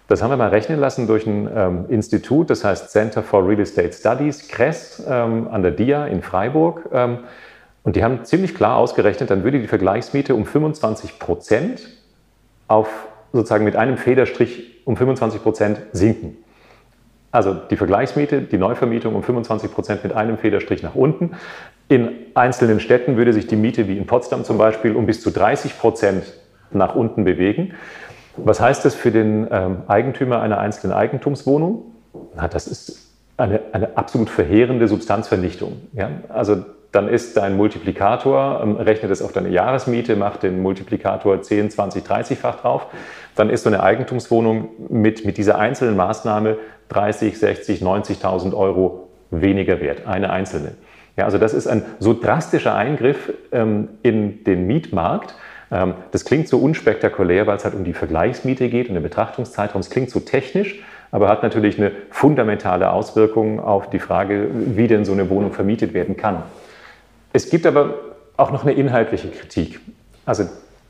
Das 0.08 0.24
haben 0.24 0.32
wir 0.32 0.38
mal 0.38 0.50
rechnen 0.50 0.80
lassen 0.80 1.06
durch 1.06 1.28
ein 1.28 1.48
ähm, 1.56 1.86
Institut, 1.90 2.50
das 2.50 2.64
heißt 2.64 2.90
Center 2.90 3.22
for 3.22 3.48
Real 3.48 3.60
Estate 3.60 3.94
Studies, 3.94 4.48
CRESS, 4.48 5.04
ähm, 5.08 5.50
an 5.52 5.62
der 5.62 5.72
DIA 5.72 6.08
in 6.08 6.24
Freiburg. 6.24 6.90
Ähm, 6.92 7.20
und 7.88 7.96
die 7.96 8.04
haben 8.04 8.26
ziemlich 8.26 8.54
klar 8.54 8.76
ausgerechnet, 8.76 9.30
dann 9.30 9.46
würde 9.46 9.62
die 9.62 9.68
Vergleichsmiete 9.68 10.36
um 10.36 10.46
25 10.46 11.20
Prozent 11.20 11.88
auf 12.68 12.90
sozusagen 13.32 13.64
mit 13.64 13.78
einem 13.78 13.96
Federstrich 13.96 14.82
um 14.84 14.98
25 14.98 15.42
Prozent 15.42 15.80
sinken. 15.94 16.36
Also 17.32 17.54
die 17.54 17.78
Vergleichsmiete, 17.78 18.42
die 18.42 18.58
Neuvermietung 18.58 19.16
um 19.16 19.24
25 19.24 19.72
Prozent 19.72 20.04
mit 20.04 20.12
einem 20.12 20.38
Federstrich 20.38 20.84
nach 20.84 20.96
unten. 20.96 21.38
In 21.88 22.10
einzelnen 22.34 22.82
Städten 22.82 23.16
würde 23.16 23.32
sich 23.32 23.48
die 23.48 23.56
Miete, 23.56 23.88
wie 23.88 23.98
in 23.98 24.06
Potsdam 24.06 24.44
zum 24.44 24.58
Beispiel, 24.58 24.94
um 24.94 25.06
bis 25.06 25.22
zu 25.22 25.32
30 25.32 25.80
Prozent 25.80 26.26
nach 26.72 26.94
unten 26.94 27.24
bewegen. 27.24 27.74
Was 28.36 28.60
heißt 28.60 28.84
das 28.84 28.96
für 28.96 29.12
den 29.12 29.48
ähm, 29.50 29.84
Eigentümer 29.88 30.42
einer 30.42 30.58
einzelnen 30.58 30.92
Eigentumswohnung? 30.94 31.86
Na, 32.36 32.50
das 32.50 32.68
ist 32.68 33.14
eine, 33.38 33.62
eine 33.72 33.96
absolut 33.96 34.30
verheerende 34.30 34.90
Substanzvernichtung. 34.90 35.84
Ja? 35.94 36.10
Also 36.28 36.66
dann 36.98 37.08
ist 37.08 37.38
dein 37.38 37.56
Multiplikator, 37.56 38.60
ähm, 38.64 38.76
rechnet 38.76 39.12
es 39.12 39.22
auf 39.22 39.32
deine 39.32 39.50
Jahresmiete, 39.50 40.16
macht 40.16 40.42
den 40.42 40.64
Multiplikator 40.64 41.40
10, 41.40 41.70
20, 41.70 42.04
30-fach 42.04 42.62
drauf. 42.62 42.88
Dann 43.36 43.52
ist 43.52 43.64
so 43.64 43.70
eine 43.70 43.84
Eigentumswohnung 43.84 44.70
mit, 44.90 45.24
mit 45.24 45.38
dieser 45.38 45.60
einzelnen 45.60 45.96
Maßnahme 45.96 46.58
30, 46.90 47.38
60, 47.38 47.82
90.000 47.84 48.56
Euro 48.56 49.10
weniger 49.30 49.80
wert, 49.80 50.08
eine 50.08 50.32
einzelne. 50.32 50.72
Ja, 51.18 51.26
also 51.26 51.38
das 51.38 51.54
ist 51.54 51.68
ein 51.68 51.86
so 52.00 52.16
drastischer 52.20 52.74
Eingriff 52.74 53.32
ähm, 53.52 53.90
in 54.02 54.44
den 54.44 54.66
Mietmarkt, 54.66 55.36
ähm, 55.72 55.94
das 56.12 56.26
klingt 56.26 56.48
so 56.48 56.58
unspektakulär, 56.58 57.46
weil 57.46 57.58
es 57.58 57.66
halt 57.66 57.76
um 57.76 57.84
die 57.84 57.94
Vergleichsmiete 57.94 58.70
geht 58.70 58.88
und 58.90 58.96
den 58.96 59.04
Betrachtungszeitraum. 59.04 59.82
Es 59.82 59.90
klingt 59.90 60.10
so 60.10 60.20
technisch, 60.20 60.82
aber 61.12 61.30
hat 61.30 61.44
natürlich 61.44 61.78
eine 61.78 61.92
fundamentale 62.10 62.92
Auswirkung 62.92 63.60
auf 63.60 63.90
die 63.90 64.00
Frage, 64.00 64.48
wie 64.52 64.88
denn 64.88 65.06
so 65.06 65.12
eine 65.12 65.30
Wohnung 65.30 65.52
vermietet 65.54 65.94
werden 65.94 66.18
kann. 66.18 66.44
Es 67.38 67.52
gibt 67.52 67.68
aber 67.68 67.94
auch 68.36 68.50
noch 68.50 68.64
eine 68.64 68.74
inhaltliche 68.74 69.28
Kritik. 69.28 69.80
Also 70.26 70.46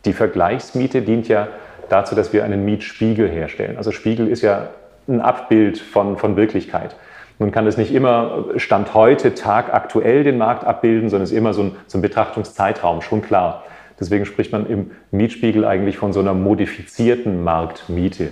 die 0.05 0.13
Vergleichsmiete 0.13 1.01
dient 1.01 1.27
ja 1.27 1.49
dazu, 1.89 2.15
dass 2.15 2.31
wir 2.31 2.45
einen 2.45 2.63
Mietspiegel 2.63 3.27
herstellen. 3.27 3.75
Also 3.75 3.91
Spiegel 3.91 4.29
ist 4.29 4.43
ja 4.43 4.69
ein 5.09 5.19
Abbild 5.19 5.77
von, 5.77 6.15
von 6.15 6.37
Wirklichkeit. 6.37 6.95
Nun 7.37 7.51
kann 7.51 7.67
es 7.67 7.75
nicht 7.75 7.93
immer 7.93 8.45
Stand 8.55 8.93
heute, 8.93 9.35
Tag 9.35 9.73
aktuell 9.73 10.23
den 10.23 10.37
Markt 10.37 10.63
abbilden, 10.63 11.09
sondern 11.09 11.25
es 11.25 11.31
ist 11.31 11.37
immer 11.37 11.53
so 11.53 11.63
ein, 11.63 11.75
so 11.85 11.97
ein 11.97 12.01
Betrachtungszeitraum, 12.01 13.01
schon 13.01 13.21
klar. 13.21 13.65
Deswegen 13.99 14.25
spricht 14.25 14.53
man 14.53 14.67
im 14.67 14.91
Mietspiegel 15.11 15.65
eigentlich 15.65 15.97
von 15.97 16.13
so 16.13 16.21
einer 16.21 16.33
modifizierten 16.33 17.43
Marktmiete. 17.43 18.29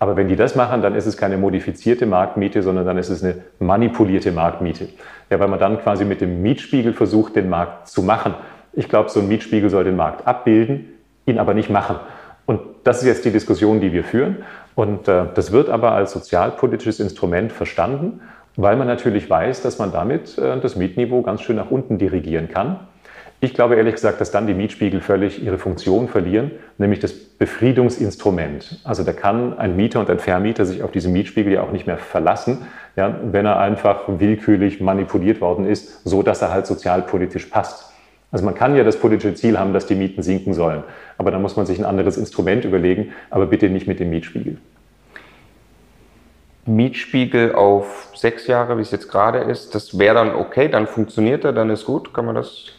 Aber 0.00 0.16
wenn 0.16 0.26
die 0.26 0.36
das 0.36 0.56
machen, 0.56 0.82
dann 0.82 0.96
ist 0.96 1.06
es 1.06 1.16
keine 1.16 1.38
modifizierte 1.38 2.06
Marktmiete, 2.06 2.62
sondern 2.62 2.86
dann 2.86 2.98
ist 2.98 3.08
es 3.08 3.22
eine 3.22 3.36
manipulierte 3.60 4.32
Marktmiete. 4.32 4.88
Ja, 5.30 5.40
weil 5.40 5.48
man 5.48 5.58
dann 5.58 5.80
quasi 5.80 6.04
mit 6.04 6.20
dem 6.20 6.42
Mietspiegel 6.42 6.92
versucht, 6.92 7.36
den 7.36 7.48
Markt 7.48 7.88
zu 7.88 8.02
machen. 8.02 8.34
Ich 8.72 8.88
glaube, 8.88 9.08
so 9.08 9.20
ein 9.20 9.28
Mietspiegel 9.28 9.70
soll 9.70 9.84
den 9.84 9.96
Markt 9.96 10.26
abbilden, 10.26 10.92
ihn 11.24 11.38
aber 11.38 11.54
nicht 11.54 11.70
machen. 11.70 11.96
Und 12.46 12.60
das 12.84 12.98
ist 12.98 13.08
jetzt 13.08 13.24
die 13.24 13.32
Diskussion, 13.32 13.80
die 13.80 13.92
wir 13.92 14.04
führen. 14.04 14.44
Und 14.76 15.08
äh, 15.08 15.24
das 15.34 15.50
wird 15.50 15.68
aber 15.68 15.92
als 15.92 16.12
sozialpolitisches 16.12 17.00
Instrument 17.00 17.52
verstanden, 17.52 18.20
weil 18.56 18.76
man 18.76 18.86
natürlich 18.86 19.28
weiß, 19.28 19.62
dass 19.62 19.78
man 19.78 19.90
damit 19.90 20.38
äh, 20.38 20.60
das 20.60 20.76
Mietniveau 20.76 21.22
ganz 21.22 21.42
schön 21.42 21.56
nach 21.56 21.70
unten 21.70 21.98
dirigieren 21.98 22.48
kann. 22.48 22.80
Ich 23.40 23.52
glaube 23.52 23.76
ehrlich 23.76 23.94
gesagt, 23.94 24.20
dass 24.20 24.30
dann 24.30 24.46
die 24.46 24.54
Mietspiegel 24.54 25.00
völlig 25.00 25.42
ihre 25.42 25.58
Funktion 25.58 26.08
verlieren, 26.08 26.52
nämlich 26.78 27.00
das 27.00 27.12
Befriedungsinstrument. 27.12 28.80
Also 28.82 29.04
da 29.04 29.12
kann 29.12 29.58
ein 29.58 29.76
Mieter 29.76 30.00
und 30.00 30.08
ein 30.08 30.18
Vermieter 30.18 30.64
sich 30.64 30.82
auf 30.82 30.90
diese 30.90 31.10
Mietspiegel 31.10 31.52
ja 31.52 31.62
auch 31.62 31.70
nicht 31.70 31.86
mehr 31.86 31.98
verlassen, 31.98 32.66
ja, 32.96 33.14
wenn 33.22 33.44
er 33.44 33.58
einfach 33.58 34.04
willkürlich 34.06 34.80
manipuliert 34.80 35.42
worden 35.42 35.66
ist, 35.66 36.02
so 36.04 36.22
dass 36.22 36.40
er 36.40 36.50
halt 36.50 36.66
sozialpolitisch 36.66 37.46
passt. 37.46 37.92
Also 38.32 38.44
man 38.44 38.54
kann 38.54 38.74
ja 38.74 38.84
das 38.84 38.98
politische 38.98 39.34
Ziel 39.34 39.58
haben, 39.58 39.74
dass 39.74 39.86
die 39.86 39.94
Mieten 39.94 40.22
sinken 40.22 40.54
sollen, 40.54 40.82
aber 41.18 41.30
dann 41.30 41.42
muss 41.42 41.56
man 41.56 41.66
sich 41.66 41.78
ein 41.78 41.84
anderes 41.84 42.16
Instrument 42.16 42.64
überlegen, 42.64 43.12
aber 43.28 43.46
bitte 43.46 43.68
nicht 43.68 43.86
mit 43.86 44.00
dem 44.00 44.10
Mietspiegel. 44.10 44.56
Mietspiegel 46.64 47.54
auf 47.54 48.08
sechs 48.14 48.46
Jahre, 48.46 48.78
wie 48.78 48.82
es 48.82 48.90
jetzt 48.90 49.08
gerade 49.08 49.38
ist, 49.38 49.74
das 49.74 49.98
wäre 49.98 50.16
dann 50.16 50.34
okay, 50.34 50.68
dann 50.68 50.86
funktioniert 50.86 51.44
er, 51.44 51.52
dann 51.52 51.70
ist 51.70 51.84
gut, 51.84 52.12
kann 52.12 52.24
man 52.24 52.34
das 52.34 52.72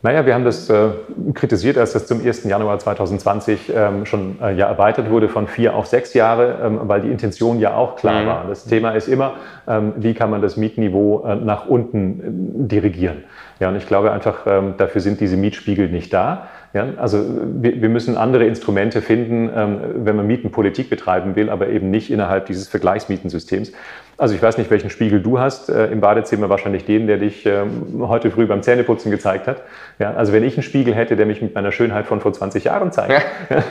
naja, 0.00 0.24
wir 0.26 0.34
haben 0.34 0.44
das 0.44 0.70
äh, 0.70 0.90
kritisiert, 1.34 1.76
als 1.76 1.92
das 1.92 2.06
zum 2.06 2.24
1. 2.24 2.44
Januar 2.44 2.78
2020 2.78 3.72
ähm, 3.74 4.06
schon 4.06 4.40
äh, 4.40 4.54
ja 4.54 4.68
erweitert 4.68 5.10
wurde 5.10 5.28
von 5.28 5.48
vier 5.48 5.74
auf 5.74 5.86
sechs 5.86 6.14
Jahre, 6.14 6.58
ähm, 6.62 6.80
weil 6.82 7.00
die 7.00 7.10
Intention 7.10 7.58
ja 7.58 7.74
auch 7.74 7.96
klar 7.96 8.22
mhm. 8.22 8.26
war. 8.26 8.44
Das 8.48 8.64
Thema 8.64 8.92
ist 8.92 9.08
immer, 9.08 9.34
ähm, 9.66 9.94
wie 9.96 10.14
kann 10.14 10.30
man 10.30 10.40
das 10.40 10.56
Mietniveau 10.56 11.24
äh, 11.26 11.34
nach 11.34 11.66
unten 11.66 12.20
äh, 12.20 12.68
dirigieren. 12.68 13.24
Ja, 13.58 13.70
und 13.70 13.76
ich 13.76 13.88
glaube 13.88 14.12
einfach, 14.12 14.46
ähm, 14.46 14.74
dafür 14.76 15.00
sind 15.00 15.20
diese 15.20 15.36
Mietspiegel 15.36 15.88
nicht 15.88 16.12
da. 16.12 16.46
Ja, 16.74 16.86
also 16.98 17.24
wir, 17.60 17.82
wir 17.82 17.88
müssen 17.88 18.16
andere 18.16 18.44
Instrumente 18.44 19.02
finden, 19.02 19.50
ähm, 19.52 19.80
wenn 19.96 20.14
man 20.14 20.28
Mietenpolitik 20.28 20.90
betreiben 20.90 21.34
will, 21.34 21.50
aber 21.50 21.70
eben 21.70 21.90
nicht 21.90 22.12
innerhalb 22.12 22.46
dieses 22.46 22.68
Vergleichsmietensystems. 22.68 23.72
Also 24.18 24.34
ich 24.34 24.42
weiß 24.42 24.58
nicht, 24.58 24.68
welchen 24.72 24.90
Spiegel 24.90 25.22
du 25.22 25.38
hast 25.38 25.70
äh, 25.70 25.86
im 25.86 26.00
Badezimmer, 26.00 26.48
wahrscheinlich 26.48 26.84
den, 26.84 27.06
der 27.06 27.18
dich 27.18 27.46
ähm, 27.46 28.00
heute 28.08 28.32
früh 28.32 28.46
beim 28.46 28.64
Zähneputzen 28.64 29.12
gezeigt 29.12 29.46
hat. 29.46 29.62
Ja, 30.00 30.12
also 30.14 30.32
wenn 30.32 30.42
ich 30.42 30.54
einen 30.54 30.64
Spiegel 30.64 30.92
hätte, 30.92 31.14
der 31.14 31.24
mich 31.24 31.40
mit 31.40 31.54
meiner 31.54 31.70
Schönheit 31.70 32.06
von 32.06 32.20
vor 32.20 32.32
20 32.32 32.64
Jahren 32.64 32.90
zeigt, 32.90 33.12
ja. 33.48 33.62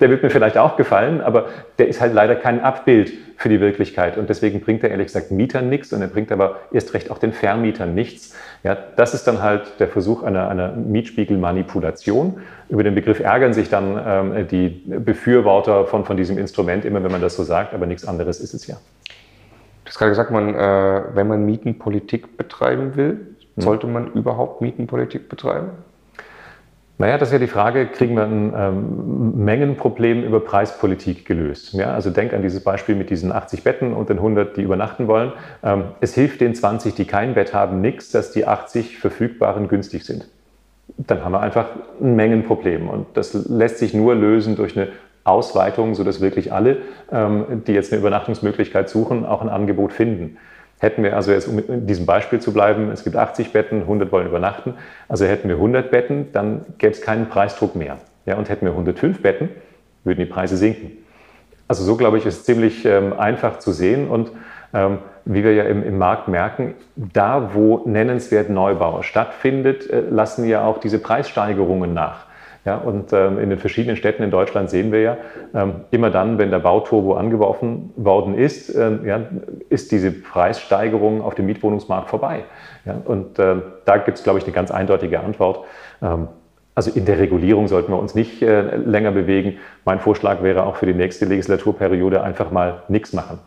der 0.00 0.10
wird 0.10 0.22
mir 0.22 0.30
vielleicht 0.30 0.56
auch 0.58 0.76
gefallen, 0.76 1.20
aber 1.20 1.46
der 1.78 1.88
ist 1.88 2.00
halt 2.00 2.14
leider 2.14 2.36
kein 2.36 2.60
Abbild 2.60 3.12
für 3.36 3.48
die 3.48 3.58
Wirklichkeit 3.58 4.16
und 4.16 4.28
deswegen 4.28 4.60
bringt 4.60 4.84
er 4.84 4.90
ehrlich 4.90 5.08
gesagt 5.08 5.32
Mietern 5.32 5.68
nichts 5.68 5.92
und 5.92 6.00
er 6.00 6.06
bringt 6.06 6.30
aber 6.30 6.60
erst 6.70 6.94
recht 6.94 7.10
auch 7.10 7.18
den 7.18 7.32
Vermietern 7.32 7.96
nichts. 7.96 8.36
Ja, 8.62 8.76
das 8.94 9.12
ist 9.12 9.26
dann 9.26 9.42
halt 9.42 9.80
der 9.80 9.88
Versuch 9.88 10.22
einer, 10.22 10.48
einer 10.48 10.70
Mietspiegelmanipulation. 10.76 12.40
Über 12.68 12.84
den 12.84 12.94
Begriff 12.94 13.18
ärgern 13.18 13.54
sich 13.54 13.68
dann 13.68 14.00
ähm, 14.06 14.46
die 14.46 14.68
Befürworter 14.86 15.86
von, 15.86 16.04
von 16.04 16.16
diesem 16.16 16.38
Instrument 16.38 16.84
immer, 16.84 17.02
wenn 17.02 17.10
man 17.10 17.20
das 17.20 17.34
so 17.34 17.42
sagt, 17.42 17.74
aber 17.74 17.86
nichts 17.86 18.06
anderes 18.06 18.38
ist 18.38 18.54
es 18.54 18.68
ja. 18.68 18.76
Hast 19.92 19.98
gerade 19.98 20.12
gesagt, 20.12 20.30
man, 20.30 20.54
äh, 20.54 21.02
wenn 21.12 21.28
man 21.28 21.44
Mietenpolitik 21.44 22.38
betreiben 22.38 22.96
will, 22.96 23.10
hm. 23.10 23.62
sollte 23.62 23.86
man 23.86 24.10
überhaupt 24.14 24.62
Mietenpolitik 24.62 25.28
betreiben? 25.28 25.68
Naja, 26.96 27.18
das 27.18 27.28
ist 27.28 27.32
ja 27.34 27.38
die 27.38 27.46
Frage, 27.46 27.84
kriegen 27.88 28.16
wir 28.16 28.24
ein 28.24 28.54
ähm, 28.56 29.44
Mengenproblem 29.44 30.24
über 30.24 30.40
Preispolitik 30.40 31.26
gelöst? 31.26 31.74
Ja, 31.74 31.92
also 31.92 32.08
denk 32.08 32.32
an 32.32 32.40
dieses 32.40 32.64
Beispiel 32.64 32.94
mit 32.94 33.10
diesen 33.10 33.32
80 33.32 33.64
Betten 33.64 33.92
und 33.92 34.08
den 34.08 34.16
100, 34.16 34.56
die 34.56 34.62
übernachten 34.62 35.08
wollen. 35.08 35.34
Ähm, 35.62 35.84
es 36.00 36.14
hilft 36.14 36.40
den 36.40 36.54
20, 36.54 36.94
die 36.94 37.04
kein 37.04 37.34
Bett 37.34 37.52
haben, 37.52 37.82
nichts, 37.82 38.10
dass 38.10 38.32
die 38.32 38.46
80 38.46 38.96
verfügbaren 38.96 39.68
günstig 39.68 40.06
sind. 40.06 40.26
Dann 40.96 41.22
haben 41.22 41.32
wir 41.32 41.40
einfach 41.40 41.66
ein 42.00 42.16
Mengenproblem 42.16 42.88
und 42.88 43.08
das 43.12 43.34
lässt 43.34 43.76
sich 43.76 43.92
nur 43.92 44.14
lösen 44.14 44.56
durch 44.56 44.74
eine 44.74 44.88
Ausweitung, 45.24 45.94
sodass 45.94 46.20
wirklich 46.20 46.52
alle, 46.52 46.78
ähm, 47.10 47.62
die 47.66 47.72
jetzt 47.72 47.92
eine 47.92 48.00
Übernachtungsmöglichkeit 48.00 48.88
suchen, 48.88 49.24
auch 49.24 49.42
ein 49.42 49.48
Angebot 49.48 49.92
finden. 49.92 50.36
Hätten 50.78 51.04
wir 51.04 51.14
also 51.14 51.30
jetzt, 51.30 51.46
um 51.46 51.60
in 51.60 51.86
diesem 51.86 52.06
Beispiel 52.06 52.40
zu 52.40 52.52
bleiben, 52.52 52.90
es 52.90 53.04
gibt 53.04 53.14
80 53.14 53.52
Betten, 53.52 53.82
100 53.82 54.10
wollen 54.10 54.26
übernachten, 54.26 54.74
also 55.08 55.24
hätten 55.24 55.48
wir 55.48 55.56
100 55.56 55.92
Betten, 55.92 56.32
dann 56.32 56.66
gäbe 56.78 56.92
es 56.92 57.00
keinen 57.00 57.28
Preisdruck 57.28 57.76
mehr. 57.76 57.98
Ja, 58.26 58.36
und 58.36 58.48
hätten 58.48 58.66
wir 58.66 58.72
105 58.72 59.22
Betten, 59.22 59.48
würden 60.02 60.18
die 60.18 60.26
Preise 60.26 60.56
sinken. 60.56 60.92
Also 61.68 61.84
so, 61.84 61.96
glaube 61.96 62.18
ich, 62.18 62.26
ist 62.26 62.44
ziemlich 62.46 62.84
ähm, 62.84 63.12
einfach 63.12 63.60
zu 63.60 63.72
sehen 63.72 64.08
und 64.08 64.32
ähm, 64.74 64.98
wie 65.24 65.44
wir 65.44 65.54
ja 65.54 65.64
im, 65.64 65.84
im, 65.84 65.98
Markt 65.98 66.28
merken, 66.28 66.74
da 66.96 67.50
wo 67.54 67.82
nennenswert 67.86 68.50
Neubau 68.50 69.02
stattfindet, 69.02 69.88
äh, 69.88 70.00
lassen 70.00 70.46
ja 70.48 70.64
auch 70.64 70.78
diese 70.78 70.98
Preissteigerungen 70.98 71.94
nach. 71.94 72.26
Ja, 72.64 72.76
und 72.76 73.12
ähm, 73.12 73.40
in 73.40 73.50
den 73.50 73.58
verschiedenen 73.58 73.96
Städten 73.96 74.22
in 74.22 74.30
Deutschland 74.30 74.70
sehen 74.70 74.92
wir 74.92 75.00
ja, 75.00 75.16
ähm, 75.52 75.80
immer 75.90 76.10
dann, 76.10 76.38
wenn 76.38 76.50
der 76.52 76.60
Bauturbo 76.60 77.14
angeworfen 77.14 77.92
worden 77.96 78.36
ist, 78.36 78.72
ähm, 78.74 79.00
ja, 79.04 79.20
ist 79.68 79.90
diese 79.90 80.12
Preissteigerung 80.12 81.22
auf 81.22 81.34
dem 81.34 81.46
Mietwohnungsmarkt 81.46 82.08
vorbei. 82.08 82.44
Ja, 82.84 82.94
und 83.04 83.38
äh, 83.40 83.56
da 83.84 83.96
gibt 83.96 84.18
es, 84.18 84.22
glaube 84.22 84.38
ich, 84.38 84.44
eine 84.44 84.52
ganz 84.52 84.70
eindeutige 84.70 85.20
Antwort. 85.20 85.64
Ähm, 86.00 86.28
also 86.76 86.90
in 86.92 87.04
der 87.04 87.18
Regulierung 87.18 87.66
sollten 87.66 87.90
wir 87.90 87.98
uns 87.98 88.14
nicht 88.14 88.42
äh, 88.42 88.76
länger 88.76 89.10
bewegen. 89.10 89.58
Mein 89.84 89.98
Vorschlag 89.98 90.42
wäre 90.42 90.64
auch 90.64 90.76
für 90.76 90.86
die 90.86 90.94
nächste 90.94 91.24
Legislaturperiode 91.24 92.22
einfach 92.22 92.52
mal 92.52 92.82
nichts 92.88 93.12
machen 93.12 93.40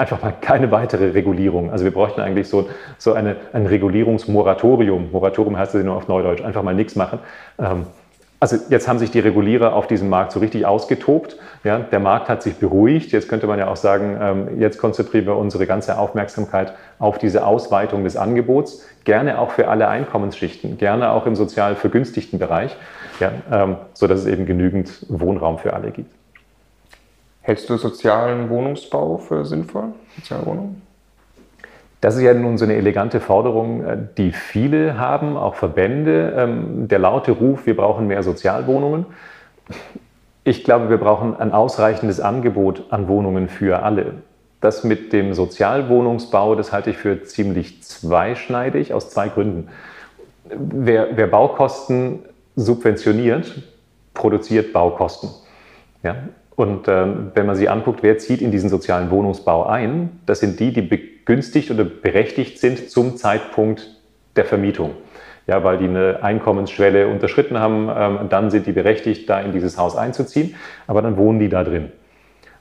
einfach 0.00 0.22
mal 0.22 0.32
keine 0.40 0.70
weitere 0.70 1.10
Regulierung. 1.10 1.70
Also 1.70 1.84
wir 1.84 1.92
bräuchten 1.92 2.22
eigentlich 2.22 2.48
so, 2.48 2.70
so 2.96 3.12
eine, 3.12 3.36
ein 3.52 3.66
Regulierungsmoratorium. 3.66 5.10
Moratorium 5.12 5.58
heißt 5.58 5.74
das 5.74 5.84
nur 5.84 5.94
auf 5.94 6.08
Neudeutsch. 6.08 6.42
Einfach 6.42 6.62
mal 6.62 6.74
nichts 6.74 6.96
machen. 6.96 7.18
Ähm, 7.58 7.84
also 8.40 8.56
jetzt 8.70 8.88
haben 8.88 8.98
sich 8.98 9.10
die 9.10 9.20
Regulierer 9.20 9.74
auf 9.74 9.86
diesem 9.86 10.08
Markt 10.08 10.32
so 10.32 10.40
richtig 10.40 10.64
ausgetobt. 10.64 11.36
Ja, 11.62 11.78
der 11.78 12.00
Markt 12.00 12.30
hat 12.30 12.42
sich 12.42 12.56
beruhigt. 12.56 13.12
Jetzt 13.12 13.28
könnte 13.28 13.46
man 13.46 13.58
ja 13.58 13.68
auch 13.68 13.76
sagen, 13.76 14.18
ähm, 14.18 14.60
jetzt 14.60 14.78
konzentrieren 14.78 15.26
wir 15.26 15.36
unsere 15.36 15.66
ganze 15.66 15.98
Aufmerksamkeit 15.98 16.72
auf 16.98 17.18
diese 17.18 17.46
Ausweitung 17.46 18.02
des 18.02 18.16
Angebots, 18.16 18.86
gerne 19.04 19.38
auch 19.38 19.50
für 19.50 19.68
alle 19.68 19.88
Einkommensschichten, 19.88 20.78
gerne 20.78 21.10
auch 21.10 21.26
im 21.26 21.36
sozial 21.36 21.76
vergünstigten 21.76 22.38
Bereich, 22.38 22.74
ja, 23.20 23.30
ähm, 23.52 23.76
sodass 23.92 24.20
es 24.20 24.26
eben 24.26 24.46
genügend 24.46 25.04
Wohnraum 25.08 25.58
für 25.58 25.74
alle 25.74 25.90
gibt. 25.90 26.10
Hältst 27.42 27.68
du 27.68 27.76
sozialen 27.76 28.48
Wohnungsbau 28.48 29.18
für 29.18 29.44
sinnvoll, 29.44 29.92
Sozialwohnungen? 30.16 30.80
Das 32.00 32.16
ist 32.16 32.22
ja 32.22 32.32
nun 32.32 32.56
so 32.56 32.64
eine 32.64 32.76
elegante 32.76 33.20
Forderung, 33.20 33.84
äh, 33.84 33.98
die 34.16 34.32
viele 34.32 34.98
haben, 34.98 35.36
auch 35.36 35.54
Verbände. 35.54 36.34
Ähm, 36.36 36.88
der 36.88 36.98
laute 36.98 37.32
Ruf, 37.32 37.66
wir 37.66 37.76
brauchen 37.76 38.06
mehr 38.06 38.22
Sozialwohnungen. 38.22 39.06
Ich 40.44 40.64
glaube, 40.64 40.88
wir 40.88 40.96
brauchen 40.96 41.38
ein 41.38 41.52
ausreichendes 41.52 42.20
Angebot 42.20 42.84
an 42.90 43.08
Wohnungen 43.08 43.48
für 43.48 43.82
alle. 43.82 44.14
Das 44.60 44.84
mit 44.84 45.12
dem 45.12 45.34
Sozialwohnungsbau, 45.34 46.54
das 46.54 46.72
halte 46.72 46.90
ich 46.90 46.96
für 46.96 47.22
ziemlich 47.22 47.82
zweischneidig 47.82 48.92
aus 48.94 49.10
zwei 49.10 49.28
Gründen. 49.28 49.68
Wer, 50.44 51.16
wer 51.16 51.26
Baukosten 51.26 52.20
subventioniert, 52.56 53.62
produziert 54.14 54.72
Baukosten. 54.72 55.30
Ja? 56.02 56.16
Und 56.60 56.88
äh, 56.88 57.06
wenn 57.34 57.46
man 57.46 57.56
sich 57.56 57.70
anguckt, 57.70 58.02
wer 58.02 58.18
zieht 58.18 58.42
in 58.42 58.50
diesen 58.50 58.68
sozialen 58.68 59.10
Wohnungsbau 59.10 59.64
ein, 59.64 60.20
das 60.26 60.40
sind 60.40 60.60
die, 60.60 60.74
die 60.74 60.82
begünstigt 60.82 61.70
oder 61.70 61.84
berechtigt 61.84 62.58
sind 62.58 62.90
zum 62.90 63.16
Zeitpunkt 63.16 63.96
der 64.36 64.44
Vermietung. 64.44 64.90
Ja, 65.46 65.64
weil 65.64 65.78
die 65.78 65.86
eine 65.86 66.22
Einkommensschwelle 66.22 67.08
unterschritten 67.08 67.58
haben, 67.58 67.88
ähm, 67.96 68.28
dann 68.28 68.50
sind 68.50 68.66
die 68.66 68.72
berechtigt, 68.72 69.30
da 69.30 69.40
in 69.40 69.52
dieses 69.52 69.78
Haus 69.78 69.96
einzuziehen, 69.96 70.54
aber 70.86 71.00
dann 71.00 71.16
wohnen 71.16 71.38
die 71.38 71.48
da 71.48 71.64
drin. 71.64 71.92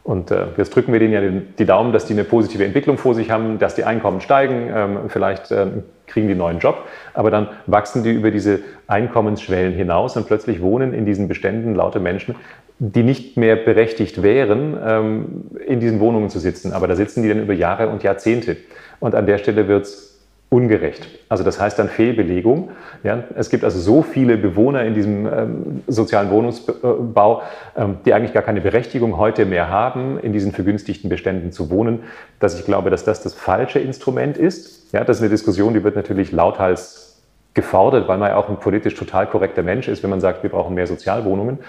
Und 0.10 0.32
äh, 0.32 0.48
jetzt 0.58 0.76
drücken 0.76 0.92
wir 0.92 1.00
denen 1.00 1.14
ja 1.14 1.22
die 1.60 1.66
Daumen, 1.68 1.94
dass 1.94 2.06
die 2.06 2.14
eine 2.14 2.24
positive 2.24 2.66
Entwicklung 2.66 2.98
vor 2.98 3.14
sich 3.14 3.30
haben, 3.30 3.60
dass 3.60 3.76
die 3.76 3.84
Einkommen 3.84 4.22
steigen, 4.22 4.68
ähm, 4.74 4.98
vielleicht 5.08 5.52
äh, 5.52 5.68
kriegen 6.08 6.26
die 6.26 6.32
einen 6.32 6.40
neuen 6.40 6.58
Job, 6.58 6.88
aber 7.14 7.30
dann 7.30 7.50
wachsen 7.68 8.02
die 8.02 8.10
über 8.10 8.32
diese 8.32 8.62
Einkommensschwellen 8.88 9.76
hinaus 9.76 10.18
und 10.18 10.26
plötzlich 10.26 10.64
wohnen 10.64 10.96
in 10.96 11.06
diesen 11.06 11.28
Beständen 11.28 11.76
lauter 11.76 12.00
Menschen, 12.00 12.34
die 12.80 13.04
nicht 13.04 13.38
mehr 13.38 13.56
berechtigt 13.56 14.24
wären, 14.24 14.76
ähm, 14.84 15.26
in 15.68 15.80
diesen 15.80 16.00
Wohnungen 16.00 16.32
zu 16.32 16.40
sitzen. 16.40 16.74
Aber 16.74 16.88
da 16.88 16.96
sitzen 16.96 17.22
die 17.22 17.30
dann 17.30 17.44
über 17.44 17.54
Jahre 17.54 17.90
und 17.90 18.02
Jahrzehnte. 18.02 18.58
Und 19.00 19.14
an 19.14 19.28
der 19.28 19.38
Stelle 19.38 19.68
wird 19.68 19.84
es 19.84 20.09
ungerecht. 20.50 21.08
Also 21.30 21.44
das 21.44 21.60
heißt 21.60 21.78
dann 21.78 21.90
Fehlbelegung. 21.90 22.72
Ja, 23.04 23.24
es 23.36 23.52
gibt 23.52 23.64
also 23.64 23.80
so 23.80 24.02
viele 24.02 24.36
Bewohner 24.36 24.84
in 24.84 24.96
diesem 24.96 25.28
ähm, 25.28 25.84
sozialen 25.88 26.32
Wohnungsbau, 26.32 27.44
ähm, 27.78 27.98
die 28.04 28.14
eigentlich 28.14 28.34
gar 28.34 28.42
keine 28.42 28.60
Berechtigung 28.60 29.18
heute 29.18 29.46
mehr 29.46 29.70
haben, 29.70 30.20
in 30.20 30.34
diesen 30.34 30.52
vergünstigten 30.52 31.08
Beständen 31.08 31.52
zu 31.52 31.70
wohnen, 31.70 32.00
dass 32.40 32.60
ich 32.60 32.66
glaube, 32.66 32.90
dass 32.90 33.04
das 33.04 33.22
das 33.22 33.36
falsche 33.36 33.80
Instrument 33.80 34.38
ist. 34.38 34.92
Ja, 34.92 35.04
das 35.04 35.18
ist 35.18 35.22
eine 35.22 35.30
Diskussion, 35.30 35.76
die 35.76 35.84
wird 35.84 35.96
natürlich 35.96 36.32
lauthals 36.32 37.22
gefordert, 37.54 38.08
weil 38.08 38.18
man 38.18 38.30
ja 38.30 38.36
auch 38.36 38.50
ein 38.50 38.58
politisch 38.58 38.96
total 38.96 39.28
korrekter 39.28 39.62
Mensch 39.62 39.88
ist, 39.88 40.02
wenn 40.02 40.10
man 40.10 40.22
sagt, 40.22 40.42
wir 40.42 40.50
brauchen 40.50 40.74
mehr 40.74 40.88
Sozialwohnungen. 40.88 41.60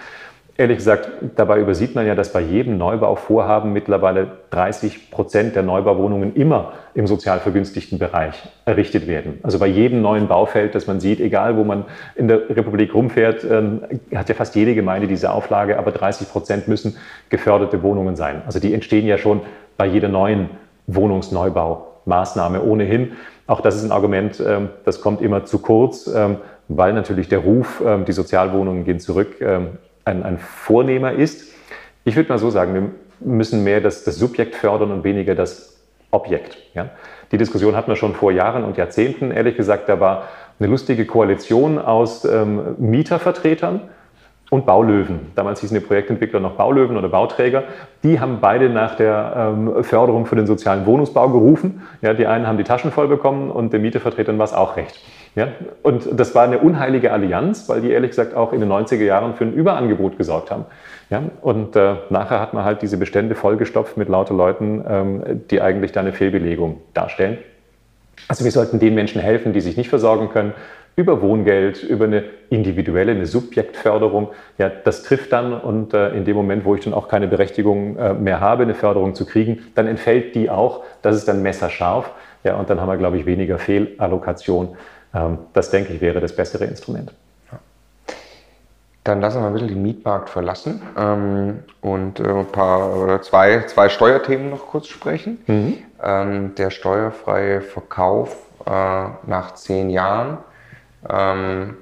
Ehrlich 0.61 0.77
gesagt, 0.77 1.09
dabei 1.37 1.59
übersieht 1.59 1.95
man 1.95 2.07
ja, 2.07 2.15
dass 2.15 2.35
bei 2.35 2.43
jedem 2.43 2.77
Neubauvorhaben 2.77 3.73
mittlerweile 3.73 4.29
30 4.51 5.11
Prozent 5.11 5.57
der 5.57 5.63
Neubauwohnungen 5.63 6.35
immer 6.35 6.75
im 6.93 7.07
sozial 7.07 7.41
vergünstigten 7.41 7.99
Bereich 7.99 8.35
errichtet 8.67 9.07
werden. 9.07 9.39
Also 9.43 9.59
bei 9.59 9.67
jedem 9.67 10.03
neuen 10.03 10.29
Baufeld, 10.29 10.75
das 10.75 10.87
man 10.87 11.01
sieht, 11.01 11.19
egal 11.19 11.57
wo 11.57 11.65
man 11.65 11.87
in 12.15 12.29
der 12.29 12.51
Republik 12.51 12.95
rumfährt, 12.95 13.43
ähm, 13.43 13.81
hat 14.15 14.29
ja 14.29 14.35
fast 14.35 14.55
jede 14.55 14.75
Gemeinde 14.75 15.09
diese 15.09 15.33
Auflage, 15.33 15.79
aber 15.79 15.93
30 15.93 16.29
Prozent 16.29 16.69
müssen 16.69 16.99
geförderte 17.31 17.83
Wohnungen 17.83 18.15
sein. 18.15 18.43
Also 18.45 18.61
die 18.61 18.75
entstehen 18.75 19.07
ja 19.07 19.17
schon 19.17 19.41
bei 19.79 19.87
jeder 19.87 20.09
neuen 20.09 20.51
Wohnungsneubaumaßnahme 20.89 22.63
ohnehin. 22.63 23.13
Auch 23.47 23.63
das 23.63 23.77
ist 23.77 23.85
ein 23.85 23.93
Argument, 23.93 24.39
ähm, 24.47 24.69
das 24.85 25.01
kommt 25.01 25.23
immer 25.23 25.47
zu 25.47 25.61
kurz, 25.61 26.07
ähm, 26.07 26.37
weil 26.69 26.93
natürlich 26.93 27.29
der 27.29 27.41
Ruf, 27.41 27.83
die 28.07 28.13
Sozialwohnungen 28.13 28.85
gehen 28.85 29.01
zurück, 29.01 29.41
ein, 30.05 30.23
ein 30.23 30.39
Vornehmer 30.39 31.13
ist. 31.13 31.53
Ich 32.05 32.17
würde 32.17 32.29
mal 32.29 32.39
so 32.39 32.51
sagen, 32.51 32.75
wir 32.75 32.91
müssen 33.21 33.65
mehr 33.65 33.81
das, 33.81 34.05
das 34.05 34.17
Subjekt 34.17 34.55
fördern 34.55 34.91
und 34.91 35.05
weniger 35.05 35.35
das 35.35 35.81
Objekt. 36.11 36.59
Ja? 36.75 36.91
Die 37.33 37.39
Diskussion 37.39 37.77
hatten 37.77 37.89
wir 37.89 37.97
schon 37.97 38.15
vor 38.15 38.33
Jahren 38.33 38.65
und 38.65 38.77
Jahrzehnten. 38.77 39.31
Ehrlich 39.31 39.57
gesagt, 39.57 39.89
da 39.89 40.01
war 40.01 40.29
eine 40.59 40.69
lustige 40.69 41.07
Koalition 41.07 41.79
aus 41.79 42.25
ähm, 42.25 42.75
Mietervertretern 42.79 43.83
und 44.51 44.67
Baulöwen. 44.67 45.31
Damals 45.37 45.61
hießen 45.61 45.79
die 45.79 45.85
Projektentwickler 45.85 46.41
noch 46.41 46.57
Baulöwen 46.57 46.97
oder 46.97 47.09
Bauträger. 47.09 47.65
Die 48.03 48.19
haben 48.19 48.39
beide 48.41 48.69
nach 48.69 48.97
der 48.97 49.55
ähm, 49.57 49.85
Förderung 49.85 50.27
für 50.27 50.35
den 50.35 50.47
sozialen 50.47 50.87
Wohnungsbau 50.87 51.29
gerufen. 51.29 51.83
Ja, 52.03 52.15
die 52.15 52.27
einen 52.27 52.47
haben 52.47 52.59
die 52.59 52.65
Taschen 52.65 52.91
voll 52.91 53.07
bekommen 53.07 53.51
und 53.51 53.73
den 53.73 53.83
Mietervertretern 53.83 54.39
war 54.39 54.45
es 54.45 54.53
auch 54.53 54.77
recht. 54.77 55.01
Ja? 55.35 55.49
Und 55.83 56.09
das 56.19 56.35
war 56.35 56.45
eine 56.45 56.59
unheilige 56.59 57.13
Allianz, 57.13 57.69
weil 57.69 57.81
die 57.81 57.91
ehrlich 57.91 58.11
gesagt 58.11 58.35
auch 58.35 58.53
in 58.53 58.61
den 58.61 58.71
90er 58.71 59.05
Jahren 59.05 59.35
für 59.35 59.45
ein 59.45 59.53
Überangebot 59.53 60.19
gesorgt 60.19 60.51
haben. 60.51 60.65
Ja? 61.11 61.23
Und 61.41 61.77
äh, 61.77 61.97
nachher 62.11 62.41
hat 62.41 62.55
man 62.55 62.65
halt 62.65 62.83
diese 62.83 62.97
Bestände 62.97 63.35
vollgestopft 63.35 63.97
mit 63.97 64.09
lauter 64.09 64.35
Leuten, 64.35 64.85
ähm, 64.89 65.41
die 65.51 65.61
eigentlich 65.61 65.93
da 65.93 66.01
eine 66.01 66.13
Fehlbelegung 66.13 66.81
darstellen. 66.95 67.39
Also 68.29 68.45
wir 68.45 68.53
sollten 68.53 68.79
den 68.79 68.95
Menschen 68.95 69.21
helfen, 69.21 69.53
die 69.53 69.61
sich 69.61 69.77
nicht 69.77 69.89
versorgen 69.89 70.31
können, 70.31 70.53
über 70.97 71.23
Wohngeld, 71.23 71.83
über 71.83 72.05
eine 72.05 72.25
individuelle, 72.51 73.13
eine 73.13 73.27
Subjektförderung. 73.27 74.29
Ja, 74.59 74.69
das 74.69 75.03
trifft 75.03 75.33
dann 75.33 75.53
und 75.53 75.95
äh, 75.95 76.11
in 76.11 76.25
dem 76.25 76.37
Moment, 76.37 76.65
wo 76.65 76.75
ich 76.75 76.83
dann 76.85 76.93
auch 76.93 77.09
keine 77.09 77.27
Berechtigung 77.27 77.97
äh, 77.97 78.13
mehr 78.13 78.41
habe, 78.41 78.65
eine 78.65 78.75
Förderung 78.75 79.15
zu 79.15 79.25
kriegen, 79.25 79.61
dann 79.75 79.87
entfällt 79.87 80.35
die 80.35 80.51
auch. 80.51 80.83
Das 81.01 81.17
ist 81.17 81.27
dann 81.27 81.43
messerscharf. 81.43 82.11
Ja, 82.45 82.57
und 82.57 82.69
dann 82.71 82.81
haben 82.81 82.89
wir, 82.89 82.97
glaube 82.97 83.17
ich, 83.17 83.27
weniger 83.27 83.59
Fehlallokation 83.59 84.77
das 85.13 85.71
denke 85.71 85.93
ich 85.93 86.01
wäre 86.01 86.21
das 86.21 86.35
bessere 86.35 86.65
Instrument. 86.65 87.13
Dann 89.03 89.23
lassen 89.23 89.41
wir 89.41 89.47
ein 89.47 89.53
bisschen 89.55 89.69
den 89.69 89.83
Mietmarkt 89.83 90.29
verlassen 90.29 90.83
ähm, 90.97 91.61
und 91.81 92.21
äh, 92.21 92.29
ein 92.29 92.47
paar 92.47 92.95
oder 92.97 93.23
zwei, 93.23 93.63
zwei 93.63 93.89
Steuerthemen 93.89 94.51
noch 94.51 94.67
kurz 94.67 94.89
sprechen. 94.89 95.39
Mhm. 95.47 95.79
Ähm, 96.03 96.55
der 96.55 96.71
steuerfreie 96.71 97.63
Verkauf 97.63 98.37
äh, 98.67 98.71
nach 99.27 99.55
zehn 99.55 99.89
Jahren. 99.89 100.39
Ähm, 101.09 101.79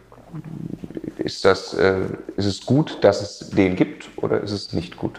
ist, 1.18 1.44
das, 1.44 1.74
äh, 1.74 2.02
ist 2.36 2.46
es 2.46 2.64
gut, 2.64 3.02
dass 3.02 3.20
es 3.20 3.50
den 3.50 3.74
gibt 3.74 4.08
oder 4.16 4.40
ist 4.40 4.52
es 4.52 4.72
nicht 4.72 4.96
gut? 4.96 5.18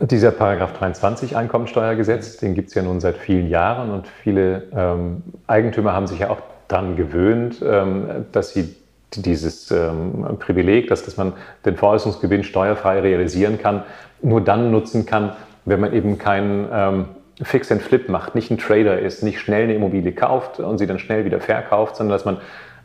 Dieser 0.00 0.30
Paragraph 0.30 0.72
23 0.72 1.36
Einkommensteuergesetz, 1.36 2.38
den 2.38 2.54
gibt 2.54 2.68
es 2.68 2.74
ja 2.74 2.82
nun 2.82 2.98
seit 2.98 3.18
vielen 3.18 3.48
Jahren 3.50 3.90
und 3.90 4.08
viele 4.08 4.62
ähm, 4.74 5.22
Eigentümer 5.46 5.92
haben 5.92 6.06
sich 6.06 6.20
ja 6.20 6.30
auch 6.30 6.40
daran 6.66 6.96
gewöhnt, 6.96 7.60
ähm, 7.62 8.26
dass 8.32 8.54
sie 8.54 8.74
dieses 9.14 9.70
ähm, 9.70 10.38
Privileg, 10.38 10.88
dass, 10.88 11.04
dass 11.04 11.18
man 11.18 11.34
den 11.66 11.76
Veräußerungsgewinn 11.76 12.42
steuerfrei 12.42 13.00
realisieren 13.00 13.58
kann, 13.58 13.82
nur 14.22 14.40
dann 14.40 14.70
nutzen 14.70 15.04
kann, 15.04 15.32
wenn 15.66 15.80
man 15.80 15.92
eben 15.92 16.16
keinen 16.16 16.66
ähm, 16.72 17.04
Fix 17.42 17.70
and 17.70 17.82
Flip 17.82 18.08
macht, 18.08 18.34
nicht 18.34 18.50
ein 18.50 18.56
Trader 18.56 18.98
ist, 18.98 19.22
nicht 19.22 19.40
schnell 19.40 19.64
eine 19.64 19.74
Immobilie 19.74 20.12
kauft 20.12 20.58
und 20.58 20.78
sie 20.78 20.86
dann 20.86 20.98
schnell 20.98 21.26
wieder 21.26 21.40
verkauft, 21.40 21.96
sondern 21.96 22.14
dass 22.14 22.24
man 22.24 22.38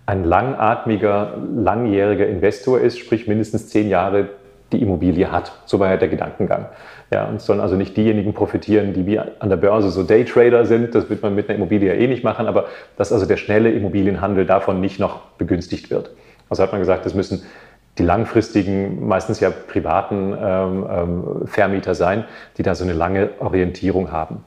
ein 0.08 0.26
langatmiger, 0.26 1.38
langjähriger 1.56 2.28
Investor 2.28 2.82
ist, 2.82 3.00
sprich 3.00 3.28
mindestens 3.28 3.70
zehn 3.70 3.88
Jahre 3.88 4.28
die 4.72 4.82
Immobilie 4.82 5.32
hat. 5.32 5.52
So 5.66 5.80
war 5.80 5.90
ja 5.90 5.98
der 5.98 6.08
Gedankengang. 6.08 6.68
Ja, 7.12 7.26
und 7.26 7.42
sollen 7.42 7.60
also 7.60 7.76
nicht 7.76 7.96
diejenigen 7.96 8.34
profitieren, 8.34 8.94
die 8.94 9.06
wie 9.06 9.20
an 9.20 9.50
der 9.50 9.58
Börse 9.58 9.92
so 9.92 10.04
Daytrader 10.04 10.66
sind. 10.66 10.96
Das 10.96 11.10
wird 11.10 11.22
man 11.22 11.36
mit 11.36 11.50
einer 11.50 11.58
Immobilie 11.58 11.94
ja 11.94 12.00
eh 12.00 12.08
nicht 12.08 12.24
machen, 12.24 12.48
aber 12.48 12.66
dass 12.98 13.14
also 13.14 13.26
der 13.26 13.38
schnelle 13.38 13.72
Immobilienhandel 13.72 14.46
davon 14.46 14.82
nicht 14.82 15.00
noch 15.00 15.22
begünstigt 15.38 15.92
wird. 15.92 16.12
Also 16.50 16.64
hat 16.64 16.72
man 16.72 16.82
gesagt, 16.82 17.06
das 17.06 17.14
müssen 17.14 17.44
die 17.98 18.04
langfristigen, 18.04 19.08
meistens 19.08 19.40
ja 19.40 19.50
privaten 19.50 20.36
ähm, 20.38 20.86
ähm, 20.90 21.48
Vermieter 21.48 21.96
sein, 21.96 22.26
die 22.58 22.64
da 22.64 22.76
so 22.76 22.84
eine 22.84 22.94
lange 22.94 23.30
Orientierung 23.40 24.12
haben. 24.12 24.44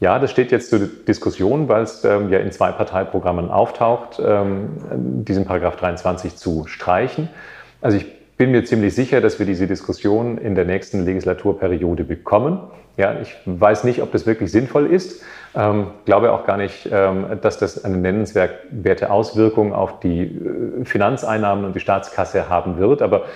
Ja, 0.00 0.18
das 0.18 0.32
steht 0.32 0.50
jetzt 0.50 0.68
zur 0.70 0.80
Diskussion, 0.80 1.68
weil 1.68 1.84
es 1.84 2.04
ähm, 2.04 2.28
ja 2.28 2.40
in 2.40 2.50
zwei 2.50 2.72
Parteiprogrammen 2.72 3.50
auftaucht, 3.50 4.20
ähm, 4.22 4.70
diesen 5.24 5.44
Paragraph 5.44 5.76
23 5.76 6.36
zu 6.36 6.66
streichen. 6.66 7.28
Also 7.80 7.96
ich 7.96 8.06
bin 8.42 8.50
mir 8.50 8.64
ziemlich 8.64 8.92
sicher, 8.92 9.20
dass 9.20 9.38
wir 9.38 9.46
diese 9.46 9.68
Diskussion 9.68 10.36
in 10.36 10.56
der 10.56 10.64
nächsten 10.64 11.04
Legislaturperiode 11.04 12.02
bekommen. 12.02 12.58
Ja, 12.96 13.20
ich 13.20 13.36
weiß 13.46 13.84
nicht, 13.84 14.02
ob 14.02 14.10
das 14.10 14.26
wirklich 14.26 14.50
sinnvoll 14.50 14.86
ist. 14.88 15.22
Ähm, 15.54 15.92
glaube 16.06 16.32
auch 16.32 16.44
gar 16.44 16.56
nicht, 16.56 16.88
ähm, 16.90 17.38
dass 17.40 17.58
das 17.58 17.84
eine 17.84 17.98
nennenswerte 17.98 19.12
Auswirkung 19.12 19.72
auf 19.72 20.00
die 20.00 20.22
äh, 20.22 20.84
Finanzeinnahmen 20.84 21.64
und 21.64 21.76
die 21.76 21.78
Staatskasse 21.78 22.48
haben 22.48 22.78
wird. 22.78 23.00
Aber 23.00 23.26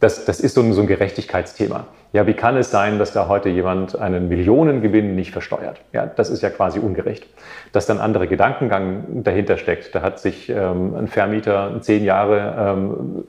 das, 0.00 0.24
das 0.24 0.40
ist 0.40 0.54
so 0.54 0.62
ein, 0.62 0.72
so 0.72 0.80
ein 0.80 0.88
Gerechtigkeitsthema. 0.88 1.86
Ja, 2.12 2.26
wie 2.26 2.34
kann 2.34 2.56
es 2.56 2.72
sein, 2.72 2.98
dass 2.98 3.12
da 3.12 3.28
heute 3.28 3.48
jemand 3.48 3.96
einen 3.96 4.28
Millionengewinn 4.28 5.14
nicht 5.14 5.30
versteuert? 5.30 5.80
Ja, 5.92 6.06
das 6.06 6.28
ist 6.28 6.42
ja 6.42 6.50
quasi 6.50 6.80
ungerecht. 6.80 7.24
Dass 7.70 7.86
dann 7.86 8.00
andere 8.00 8.26
Gedankengang 8.26 9.22
dahinter 9.22 9.58
steckt. 9.58 9.94
Da 9.94 10.02
hat 10.02 10.18
sich 10.18 10.48
ähm, 10.48 10.96
ein 10.96 11.06
Vermieter 11.06 11.80
zehn 11.82 12.02
Jahre 12.02 12.56
ähm, 12.58 13.24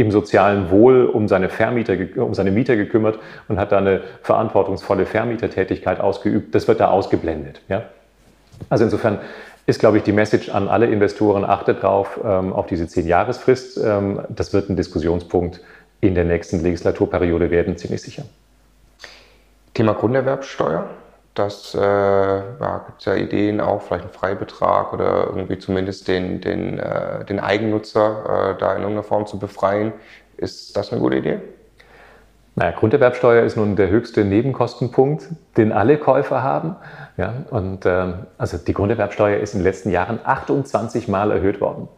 im 0.00 0.10
sozialen 0.10 0.70
Wohl 0.70 1.04
um 1.04 1.28
seine 1.28 1.50
Vermieter, 1.50 1.94
um 2.16 2.32
seine 2.32 2.50
Mieter 2.50 2.74
gekümmert 2.74 3.18
und 3.48 3.58
hat 3.58 3.70
da 3.70 3.78
eine 3.78 4.00
verantwortungsvolle 4.22 5.04
Vermietertätigkeit 5.04 6.00
ausgeübt. 6.00 6.54
Das 6.54 6.66
wird 6.66 6.80
da 6.80 6.88
ausgeblendet. 6.88 7.60
Ja? 7.68 7.82
Also 8.70 8.84
insofern 8.84 9.18
ist, 9.66 9.78
glaube 9.78 9.98
ich, 9.98 10.02
die 10.02 10.12
Message 10.12 10.48
an 10.48 10.68
alle 10.68 10.86
Investoren, 10.86 11.44
achtet 11.44 11.82
drauf, 11.82 12.18
ähm, 12.24 12.54
auf 12.54 12.66
diese 12.66 12.88
zehn-Jahresfrist. 12.88 13.78
Ähm, 13.84 14.20
das 14.30 14.54
wird 14.54 14.70
ein 14.70 14.76
Diskussionspunkt 14.76 15.60
in 16.00 16.14
der 16.14 16.24
nächsten 16.24 16.62
Legislaturperiode 16.62 17.50
werden, 17.50 17.76
ziemlich 17.76 18.00
sicher. 18.00 18.24
Thema 19.74 19.92
Grunderwerbsteuer. 19.92 20.88
Das 21.34 21.74
äh, 21.74 21.78
ja, 21.80 22.82
gibt 22.86 22.98
es 22.98 23.04
ja 23.04 23.14
Ideen 23.14 23.60
auch, 23.60 23.82
vielleicht 23.82 24.04
einen 24.04 24.12
Freibetrag 24.12 24.92
oder 24.92 25.28
irgendwie 25.28 25.58
zumindest 25.58 26.08
den, 26.08 26.40
den, 26.40 26.78
äh, 26.78 27.24
den 27.24 27.38
Eigennutzer 27.38 28.54
äh, 28.54 28.58
da 28.58 28.72
in 28.72 28.82
irgendeiner 28.82 29.04
Form 29.04 29.26
zu 29.26 29.38
befreien. 29.38 29.92
Ist 30.36 30.76
das 30.76 30.90
eine 30.90 31.00
gute 31.00 31.16
Idee? 31.16 31.38
Naja, 32.56 32.72
Grunderwerbsteuer 32.72 33.44
ist 33.44 33.56
nun 33.56 33.76
der 33.76 33.90
höchste 33.90 34.24
Nebenkostenpunkt, 34.24 35.28
den 35.56 35.72
alle 35.72 35.98
Käufer 35.98 36.42
haben. 36.42 36.76
Ja, 37.16 37.34
und 37.50 37.86
ähm, 37.86 38.26
also 38.36 38.58
die 38.58 38.74
Grunderwerbsteuer 38.74 39.38
ist 39.38 39.54
in 39.54 39.60
den 39.60 39.64
letzten 39.64 39.90
Jahren 39.90 40.18
28 40.24 41.06
Mal 41.06 41.30
erhöht 41.30 41.60
worden. 41.60 41.88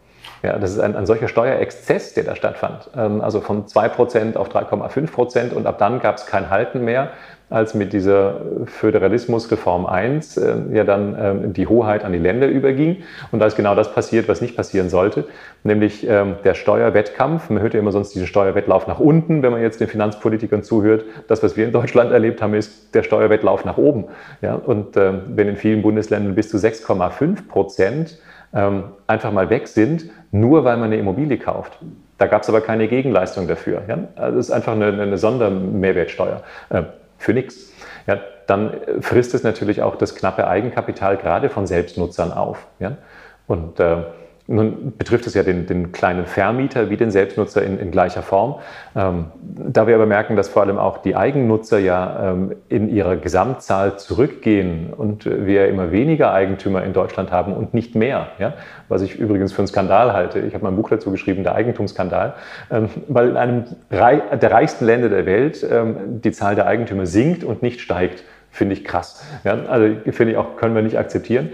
Ja, 0.43 0.59
das 0.59 0.73
ist 0.73 0.81
ein, 0.81 0.97
ein 0.97 1.07
solcher 1.07 1.29
Steuerexzess, 1.29 2.15
der 2.15 2.25
da 2.25 2.37
stattfand. 2.37 2.91
Ähm, 2.97 3.21
also 3.21 3.41
von 3.41 3.67
2% 3.67 4.37
auf 4.37 4.51
3,5% 4.51 5.53
und 5.53 5.67
ab 5.67 5.79
dann 5.79 6.01
gab 6.01 6.17
es 6.17 6.27
kein 6.27 6.51
Halten 6.51 6.85
mehr 6.85 7.11
als 7.53 7.75
mit 7.75 7.93
dieser 7.93 8.41
Föderalismusreform 8.65 9.87
1 9.87 10.37
äh, 10.37 10.55
ja 10.73 10.85
dann 10.85 11.17
ähm, 11.19 11.53
die 11.53 11.67
Hoheit 11.67 12.05
an 12.05 12.13
die 12.13 12.19
Länder 12.19 12.49
überging. 12.49 13.03
Und 13.31 13.39
da 13.41 13.47
ist 13.47 13.57
genau 13.57 13.75
das 13.75 13.93
passiert, 13.95 14.29
was 14.29 14.41
nicht 14.41 14.57
passieren 14.57 14.89
sollte, 14.89 15.25
nämlich 15.63 16.09
ähm, 16.09 16.37
der 16.45 16.55
Steuerwettkampf. 16.55 17.51
Man 17.51 17.63
hört 17.63 17.75
ja 17.75 17.81
immer 17.81 17.93
sonst 17.93 18.15
diesen 18.15 18.27
Steuerwettlauf 18.27 18.87
nach 18.87 18.99
unten, 18.99 19.43
wenn 19.43 19.53
man 19.53 19.61
jetzt 19.61 19.81
den 19.81 19.89
Finanzpolitikern 19.89 20.63
zuhört. 20.63 21.05
Das, 21.29 21.43
was 21.43 21.57
wir 21.57 21.67
in 21.67 21.73
Deutschland 21.73 22.13
erlebt 22.13 22.43
haben, 22.43 22.55
ist 22.55 22.95
der 22.95 23.03
Steuerwettlauf 23.03 23.65
nach 23.65 23.77
oben. 23.77 24.07
Ja? 24.41 24.55
Und 24.55 24.97
ähm, 24.97 25.23
wenn 25.29 25.49
in 25.49 25.57
vielen 25.57 25.83
Bundesländern 25.83 26.35
bis 26.35 26.49
zu 26.49 26.57
6,5 26.57 27.49
Prozent 27.49 28.19
ähm, 28.55 28.85
einfach 29.07 29.33
mal 29.33 29.51
weg 29.51 29.69
sind, 29.69 30.11
nur 30.31 30.65
weil 30.65 30.77
man 30.77 30.87
eine 30.87 30.97
Immobilie 30.97 31.39
kauft. 31.39 31.79
Da 32.19 32.27
gab 32.27 32.43
es 32.43 32.49
aber 32.49 32.61
keine 32.61 32.89
Gegenleistung 32.89 33.49
dafür. 33.49 33.83
Ja? 33.89 33.99
Das 34.17 34.37
ist 34.37 34.51
einfach 34.51 34.73
eine, 34.73 34.87
eine 34.87 35.19
Sondermehrwertsteuer. 35.19 36.43
Äh, 36.71 36.83
für 37.23 37.33
nichts. 37.33 37.73
Ja, 38.07 38.21
dann 38.47 38.81
frisst 39.01 39.33
es 39.35 39.43
natürlich 39.45 39.83
auch 39.83 39.97
das 39.97 40.15
knappe 40.15 40.47
Eigenkapital 40.47 41.17
gerade 41.17 41.49
von 41.49 41.67
Selbstnutzern 41.67 42.33
auf. 42.33 42.67
Ja? 42.81 42.99
Und 43.47 43.79
äh, 43.81 44.05
nun 44.53 44.93
betrifft 44.97 45.27
es 45.27 45.35
ja 45.35 45.43
den, 45.43 45.67
den, 45.67 45.93
kleinen 45.93 46.27
Vermieter 46.27 46.91
wie 46.91 46.97
den 46.97 47.11
Selbstnutzer 47.11 47.63
in, 47.63 47.79
in 47.79 47.91
gleicher 47.91 48.23
Form. 48.23 48.57
Ähm, 48.95 49.27
da 49.41 49.87
wir 49.87 49.95
aber 49.95 50.07
merken, 50.07 50.37
dass 50.37 50.49
vor 50.49 50.63
allem 50.63 50.79
auch 50.79 50.99
die 50.99 51.17
Eigennutzer 51.17 51.79
ja 51.79 52.33
ähm, 52.33 52.55
in 52.69 52.89
ihrer 52.89 53.17
Gesamtzahl 53.17 53.99
zurückgehen 53.99 54.93
und 54.93 55.25
wir 55.25 55.69
immer 55.69 55.91
weniger 55.91 56.33
Eigentümer 56.33 56.85
in 56.85 56.93
Deutschland 56.93 57.31
haben 57.31 57.55
und 57.55 57.75
nicht 57.75 57.95
mehr, 57.95 58.29
ja? 58.39 58.55
was 58.89 59.03
ich 59.03 59.19
übrigens 59.19 59.53
für 59.53 59.59
einen 59.59 59.69
Skandal 59.69 60.13
halte. 60.13 60.41
Ich 60.41 60.55
habe 60.55 60.65
mein 60.65 60.77
Buch 60.77 60.91
dazu 60.91 61.11
geschrieben, 61.11 61.43
der 61.43 61.55
Eigentumsskandal, 61.55 62.35
ähm, 62.71 62.89
weil 63.09 63.31
in 63.31 63.37
einem 63.37 63.65
der 63.91 64.51
reichsten 64.51 64.85
Länder 64.85 65.09
der 65.09 65.27
Welt 65.27 65.67
ähm, 65.69 66.21
die 66.21 66.33
Zahl 66.33 66.55
der 66.55 66.67
Eigentümer 66.67 67.07
sinkt 67.07 67.45
und 67.45 67.63
nicht 67.63 67.81
steigt. 67.81 68.23
Finde 68.51 68.75
ich 68.75 68.85
krass. 68.85 69.25
Ja? 69.45 69.59
Also 69.67 69.97
finde 70.11 70.33
ich 70.33 70.39
auch, 70.39 70.57
können 70.57 70.75
wir 70.75 70.83
nicht 70.83 70.99
akzeptieren. 70.99 71.51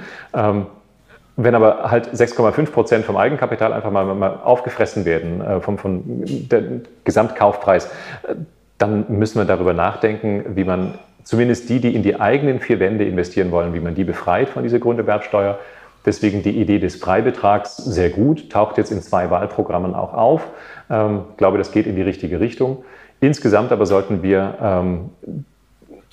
Wenn 1.40 1.54
aber 1.54 1.88
halt 1.88 2.08
6,5 2.08 2.72
Prozent 2.72 3.04
vom 3.04 3.16
Eigenkapital 3.16 3.72
einfach 3.72 3.92
mal, 3.92 4.12
mal 4.12 4.40
aufgefressen 4.42 5.04
werden, 5.04 5.40
äh, 5.40 5.60
vom, 5.60 5.78
vom 5.78 6.02
der 6.04 6.62
Gesamtkaufpreis, 7.04 7.86
äh, 7.86 8.34
dann 8.76 9.06
müssen 9.08 9.38
wir 9.38 9.44
darüber 9.44 9.72
nachdenken, 9.72 10.56
wie 10.56 10.64
man 10.64 10.94
zumindest 11.22 11.68
die, 11.68 11.78
die 11.78 11.94
in 11.94 12.02
die 12.02 12.20
eigenen 12.20 12.58
vier 12.58 12.80
Wände 12.80 13.04
investieren 13.04 13.52
wollen, 13.52 13.72
wie 13.72 13.78
man 13.78 13.94
die 13.94 14.02
befreit 14.02 14.48
von 14.48 14.64
dieser 14.64 14.80
Grunderwerbsteuer. 14.80 15.60
Deswegen 16.04 16.42
die 16.42 16.60
Idee 16.60 16.80
des 16.80 16.96
Freibetrags 16.96 17.76
sehr 17.76 18.10
gut, 18.10 18.50
taucht 18.50 18.76
jetzt 18.76 18.90
in 18.90 19.00
zwei 19.00 19.30
Wahlprogrammen 19.30 19.94
auch 19.94 20.14
auf. 20.14 20.44
Ähm, 20.90 21.20
glaube, 21.36 21.56
das 21.56 21.70
geht 21.70 21.86
in 21.86 21.94
die 21.94 22.02
richtige 22.02 22.40
Richtung. 22.40 22.84
Insgesamt 23.20 23.70
aber 23.70 23.86
sollten 23.86 24.24
wir 24.24 24.58
ähm, 24.60 25.10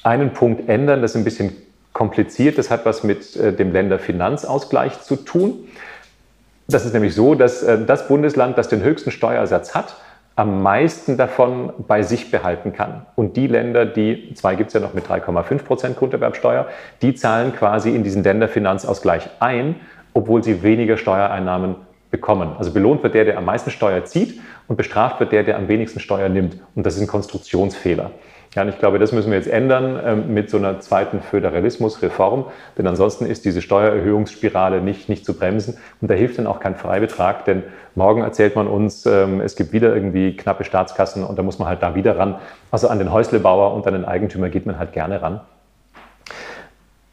einen 0.03 0.33
Punkt 0.33 0.69
ändern, 0.69 1.01
das 1.01 1.15
ein 1.15 1.23
bisschen 1.23 1.55
kompliziert. 1.95 2.58
Das 2.60 2.69
hat 2.69 2.86
was 2.86 3.03
mit 3.03 3.36
äh, 3.38 3.53
dem 3.53 3.71
Länderfinanzausgleich 3.71 5.01
zu 5.01 5.15
tun. 5.15 5.67
Das 6.67 6.86
ist 6.86 6.93
nämlich 6.93 7.15
so, 7.15 7.34
dass 7.36 7.63
äh, 7.63 7.84
das 7.84 8.08
Bundesland, 8.08 8.58
das 8.58 8.67
den 8.67 8.84
höchsten 8.84 9.12
Steuersatz 9.12 9.73
hat, 9.73 9.95
am 10.36 10.62
meisten 10.62 11.15
davon 11.15 11.71
bei 11.88 12.03
sich 12.03 12.29
behalten 12.29 12.73
kann. 12.73 13.05
Und 13.15 13.38
die 13.38 13.47
Länder, 13.47 13.86
die, 13.86 14.34
zwei 14.36 14.55
gibt 14.55 14.67
es 14.67 14.73
ja 14.73 14.81
noch 14.81 14.93
mit 14.93 15.08
3,5 15.08 15.63
Prozent 15.63 15.97
Grunderwerbsteuer, 15.97 16.67
die 17.01 17.15
zahlen 17.15 17.55
quasi 17.55 17.95
in 17.95 18.03
diesen 18.03 18.21
Länderfinanzausgleich 18.23 19.29
ein, 19.39 19.75
obwohl 20.13 20.43
sie 20.43 20.63
weniger 20.63 20.97
Steuereinnahmen 20.97 21.75
bekommen. 22.12 22.55
Also 22.58 22.71
belohnt 22.71 23.03
wird 23.03 23.13
der, 23.13 23.23
der 23.23 23.38
am 23.38 23.45
meisten 23.45 23.71
Steuer 23.71 24.03
zieht 24.03 24.41
und 24.67 24.75
bestraft 24.75 25.21
wird 25.21 25.31
der, 25.31 25.43
der 25.43 25.55
am 25.55 25.69
wenigsten 25.69 26.01
Steuer 26.01 26.27
nimmt. 26.27 26.58
Und 26.75 26.86
das 26.86 26.95
ist 26.95 27.01
ein 27.01 27.08
Konstruktionsfehler. 27.08 28.12
Ja, 28.56 28.62
und 28.62 28.70
ich 28.70 28.80
glaube, 28.80 29.00
das 29.00 29.12
müssen 29.12 29.32
wir 29.32 29.38
jetzt 29.38 29.50
ändern 29.50 30.00
ähm, 30.04 30.34
mit 30.34 30.50
so 30.50 30.56
einer 30.56 30.80
zweiten 30.80 31.20
Föderalismusreform, 31.20 32.46
denn 32.78 32.88
ansonsten 32.88 33.26
ist 33.26 33.44
diese 33.44 33.62
Steuererhöhungsspirale 33.62 34.80
nicht, 34.80 35.10
nicht 35.10 35.26
zu 35.26 35.34
bremsen 35.34 35.78
und 36.00 36.10
da 36.10 36.15
hilft 36.15 36.38
dann 36.38 36.48
auch 36.48 36.62
kein 36.62 36.76
Freibetrag, 36.76 37.44
denn 37.44 37.63
morgen 37.96 38.22
erzählt 38.22 38.56
man 38.56 38.68
uns, 38.68 39.06
ähm, 39.06 39.41
es 39.41 39.58
gibt 39.58 39.74
wieder 39.74 39.94
irgendwie 39.94 40.38
knappe 40.38 40.63
Staatskassen 40.63 41.26
und 41.26 41.38
da 41.38 41.44
muss 41.44 41.60
man 41.60 41.68
halt 41.68 41.84
da 41.84 41.96
wieder 41.96 42.18
ran. 42.18 42.36
Also 42.72 42.88
an 42.88 42.98
den 42.98 43.12
Häuslebauer 43.12 43.74
und 43.74 43.86
an 43.88 43.94
den 43.94 44.06
Eigentümer 44.06 44.48
geht 44.48 44.65
man 44.65 44.80
halt 44.80 44.94
gerne 44.94 45.22
ran. 45.22 45.41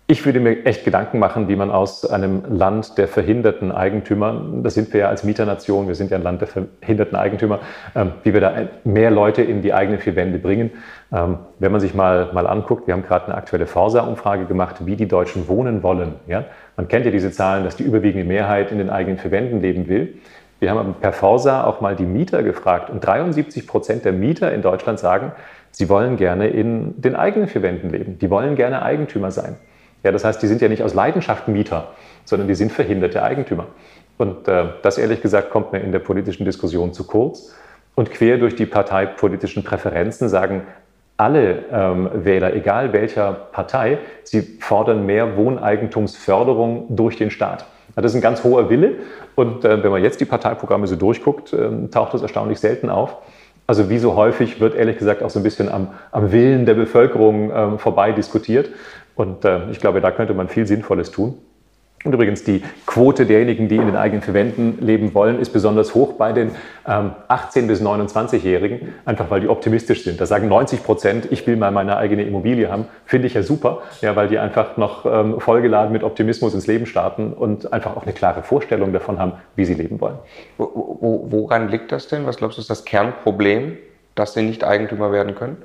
Ich 0.09 0.27
würde 0.27 0.41
mir 0.41 0.67
echt 0.67 0.85
Gedanken 0.85 1.21
machen, 1.21 1.49
wie 1.49 1.55
man 1.55 1.71
aus 1.71 2.05
einem 2.05 2.43
Land 2.49 2.99
der 2.99 3.07
verhinderten 3.07 3.71
Eigentümer, 3.71 4.45
das 4.63 4.75
sind 4.75 4.93
wir 4.93 5.01
ja 5.01 5.09
als 5.09 5.23
Mieternation, 5.23 5.87
wir 5.87 5.95
sind 5.95 6.11
ja 6.11 6.19
ein 6.19 6.23
Land 6.23 6.41
der 6.41 6.49
verhinderten 6.49 7.17
Eigentümer, 7.17 7.61
ähm, 7.95 8.13
wie 8.25 8.35
wir 8.35 8.41
da 8.41 8.53
mehr 8.85 9.11
Leute 9.11 9.43
in 9.43 9.63
die 9.63 9.73
eigenen 9.73 10.01
vier 10.01 10.17
Wände 10.17 10.39
bringen. 10.39 10.73
Ähm, 11.13 11.39
wenn 11.61 11.71
man 11.71 11.81
sich 11.81 11.95
mal, 11.95 12.31
mal 12.33 12.47
anguckt, 12.49 12.89
wir 12.89 12.95
haben 12.95 13.05
gerade 13.05 13.27
eine 13.27 13.37
aktuelle 13.37 13.67
Forsa-Umfrage 13.67 14.45
gemacht, 14.47 14.85
wie 14.85 14.97
die 14.97 15.07
Deutschen 15.07 15.47
wohnen 15.47 15.83
wollen. 15.83 16.15
Ja? 16.27 16.45
Man 16.77 16.89
kennt 16.89 17.07
ja 17.07 17.13
diese 17.13 17.31
Zahlen, 17.31 17.63
dass 17.65 17.77
die 17.77 17.85
überwiegende 17.85 18.27
Mehrheit 18.27 18.73
in 18.73 18.79
den 18.79 18.91
eigenen 18.91 19.19
vier 19.19 19.31
Wänden 19.31 19.61
leben 19.63 19.89
will. 19.89 20.15
Wir 20.59 20.71
haben 20.73 20.95
per 21.01 21.13
Forsa 21.13 21.65
auch 21.65 21.81
mal 21.81 21.97
die 21.97 22.07
Mieter 22.07 22.43
gefragt 22.43 22.91
und 22.91 23.05
73 23.05 23.67
Prozent 23.67 24.05
der 24.05 24.13
Mieter 24.13 24.53
in 24.53 24.63
Deutschland 24.63 24.99
sagen, 24.99 25.33
sie 25.71 25.89
wollen 25.89 26.17
gerne 26.17 26.49
in 26.49 27.01
den 27.01 27.17
eigenen 27.17 27.49
vier 27.49 27.63
Wänden 27.63 27.91
leben. 27.91 28.19
Die 28.19 28.31
wollen 28.31 28.57
gerne 28.57 28.83
Eigentümer 28.83 29.31
sein. 29.31 29.57
Ja, 30.03 30.13
das 30.13 30.25
heißt, 30.25 30.43
die 30.43 30.47
sind 30.47 30.61
ja 30.61 30.69
nicht 30.69 30.83
aus 30.83 30.95
Leidenschaft 30.95 31.49
Mieter, 31.49 31.89
sondern 32.25 32.49
die 32.49 32.55
sind 32.55 32.73
verhinderte 32.73 33.23
Eigentümer. 33.23 33.67
Und 34.19 34.49
äh, 34.49 34.65
das 34.83 34.99
ehrlich 34.99 35.23
gesagt 35.23 35.51
kommt 35.51 35.73
mir 35.73 35.81
in 35.81 35.93
der 35.93 35.99
politischen 36.01 36.45
Diskussion 36.45 36.93
zu 36.93 37.05
kurz. 37.05 37.55
Und 37.95 38.11
quer 38.11 38.39
durch 38.39 38.57
die 38.57 38.67
parteipolitischen 38.67 39.65
Präferenzen 39.65 40.29
sagen 40.29 40.63
alle 41.17 41.65
ähm, 41.71 42.09
Wähler, 42.15 42.55
egal 42.55 42.93
welcher 42.93 43.33
Partei, 43.33 43.99
sie 44.25 44.43
fordern 44.61 45.07
mehr 45.07 45.37
Wohneigentumsförderung 45.37 46.97
durch 46.97 47.17
den 47.17 47.31
Staat. 47.31 47.67
Das 47.95 48.07
ist 48.07 48.15
ein 48.15 48.23
ganz 48.23 48.43
hoher 48.43 48.71
Wille. 48.71 48.95
Und 49.35 49.65
äh, 49.65 49.83
wenn 49.83 49.91
man 49.91 50.03
jetzt 50.03 50.21
die 50.21 50.25
Parteiprogramme 50.25 50.87
so 50.87 50.97
durchguckt, 50.97 51.53
äh, 51.53 51.89
taucht 51.91 52.15
das 52.15 52.23
erstaunlich 52.23 52.59
selten 52.59 52.89
auf. 52.89 53.19
Also 53.67 53.89
wie 53.89 53.99
so 53.99 54.17
häufig 54.17 54.61
wird 54.61 54.75
ehrlich 54.75 54.99
gesagt 54.99 55.23
auch 55.23 55.31
so 55.31 55.39
ein 55.39 55.43
bisschen 55.43 55.69
am, 55.71 55.89
am 56.11 56.33
Willen 56.33 56.67
der 56.67 56.75
Bevölkerung 56.75 57.51
äh, 57.51 57.79
vorbei 57.79 58.13
diskutiert. 58.13 58.71
Und 59.23 59.45
äh, 59.45 59.71
ich 59.71 59.79
glaube, 59.79 60.01
da 60.01 60.11
könnte 60.11 60.35
man 60.35 60.49
viel 60.49 60.67
Sinnvolles 60.67 61.13
tun. 61.13 61.39
Und 62.05 62.13
übrigens 62.13 62.43
die 62.43 62.61
Quote 62.87 63.25
derjenigen, 63.25 63.69
die 63.69 63.77
in 63.77 63.87
den 63.87 63.95
eigenen 63.95 64.21
Verwänden 64.21 64.85
leben 64.85 65.15
wollen, 65.15 65.39
ist 65.39 65.51
besonders 65.51 65.95
hoch 65.95 66.15
bei 66.15 66.33
den 66.33 66.51
ähm, 66.89 67.13
18- 67.29 67.69
bis 67.69 67.81
29-Jährigen, 67.81 68.95
einfach 69.05 69.31
weil 69.31 69.41
die 69.41 69.49
optimistisch 69.49 70.03
sind. 70.03 70.21
Da 70.21 70.27
sagen 70.27 70.49
90 70.49 70.83
Prozent, 70.83 71.29
ich 71.31 71.47
will 71.47 71.57
mal 71.57 71.71
meine 71.71 71.97
eigene 71.97 72.25
Immobilie 72.25 72.69
haben. 72.69 72.87
Finde 73.05 73.29
ich 73.29 73.35
ja 73.35 73.45
super, 73.45 73.83
ja, 74.01 74.17
weil 74.17 74.27
die 74.27 74.41
einfach 74.41 74.77
noch 74.77 75.07
ähm, 75.07 75.39
vollgeladen 75.39 75.93
mit 75.93 76.03
Optimismus 76.03 76.55
ins 76.55 76.67
Leben 76.67 76.87
starten 76.87 77.33
und 77.33 77.73
einfach 77.73 77.97
auch 77.97 78.03
eine 78.03 78.13
klare 78.13 78.43
Vorstellung 78.43 78.93
davon 78.93 79.21
haben, 79.21 79.35
wie 79.55 79.65
sie 79.65 79.75
leben 79.75 80.01
wollen. 80.01 80.19
Wo, 80.59 80.99
wo, 81.01 81.27
woran 81.31 81.69
liegt 81.69 81.93
das 81.93 82.09
denn? 82.09 82.27
Was 82.27 82.39
glaubst 82.39 82.59
du, 82.59 82.63
ist 82.63 82.71
das 82.71 82.85
Kernproblem, 82.85 83.79
dass 84.17 84.35
sie 84.35 84.43
nicht 84.43 84.65
Eigentümer 84.65 85.13
werden 85.13 85.37
können? 85.37 85.59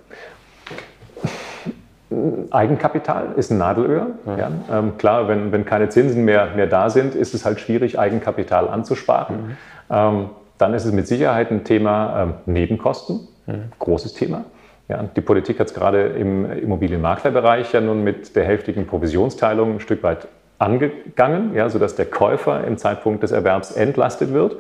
Eigenkapital 2.51 3.33
ist 3.35 3.51
ein 3.51 3.57
Nadelöhr. 3.57 4.07
Mhm. 4.25 4.37
Ja. 4.37 4.51
Ähm, 4.71 4.97
klar, 4.97 5.27
wenn, 5.27 5.51
wenn 5.51 5.65
keine 5.65 5.89
Zinsen 5.89 6.23
mehr, 6.23 6.49
mehr 6.55 6.67
da 6.67 6.89
sind, 6.89 7.15
ist 7.15 7.33
es 7.33 7.45
halt 7.45 7.59
schwierig, 7.59 7.99
Eigenkapital 7.99 8.69
anzusparen. 8.69 9.35
Mhm. 9.35 9.57
Ähm, 9.89 10.29
dann 10.57 10.73
ist 10.73 10.85
es 10.85 10.91
mit 10.91 11.07
Sicherheit 11.07 11.51
ein 11.51 11.63
Thema 11.63 12.23
ähm, 12.23 12.33
Nebenkosten, 12.45 13.27
mhm. 13.45 13.71
großes 13.79 14.13
Thema. 14.13 14.45
Ja, 14.87 15.03
die 15.03 15.21
Politik 15.21 15.59
hat 15.59 15.67
es 15.67 15.73
gerade 15.73 16.07
im 16.07 16.49
Immobilienmaklerbereich 16.49 17.73
ja 17.73 17.81
nun 17.81 18.05
mit 18.05 18.35
der 18.37 18.45
hälftigen 18.45 18.87
Provisionsteilung 18.87 19.75
ein 19.75 19.79
Stück 19.81 20.01
weit 20.01 20.29
angegangen, 20.59 21.53
ja, 21.53 21.69
sodass 21.69 21.95
der 21.95 22.05
Käufer 22.05 22.63
im 22.63 22.77
Zeitpunkt 22.77 23.21
des 23.21 23.31
Erwerbs 23.33 23.71
entlastet 23.71 24.31
wird. 24.31 24.55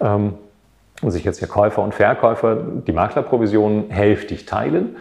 Ähm, 0.00 0.34
und 1.02 1.10
sich 1.10 1.24
jetzt 1.24 1.40
der 1.40 1.48
Käufer 1.48 1.82
und 1.82 1.94
Verkäufer 1.94 2.56
die 2.86 2.92
Maklerprovisionen 2.92 3.90
hälftig 3.90 4.46
teilen. 4.46 4.96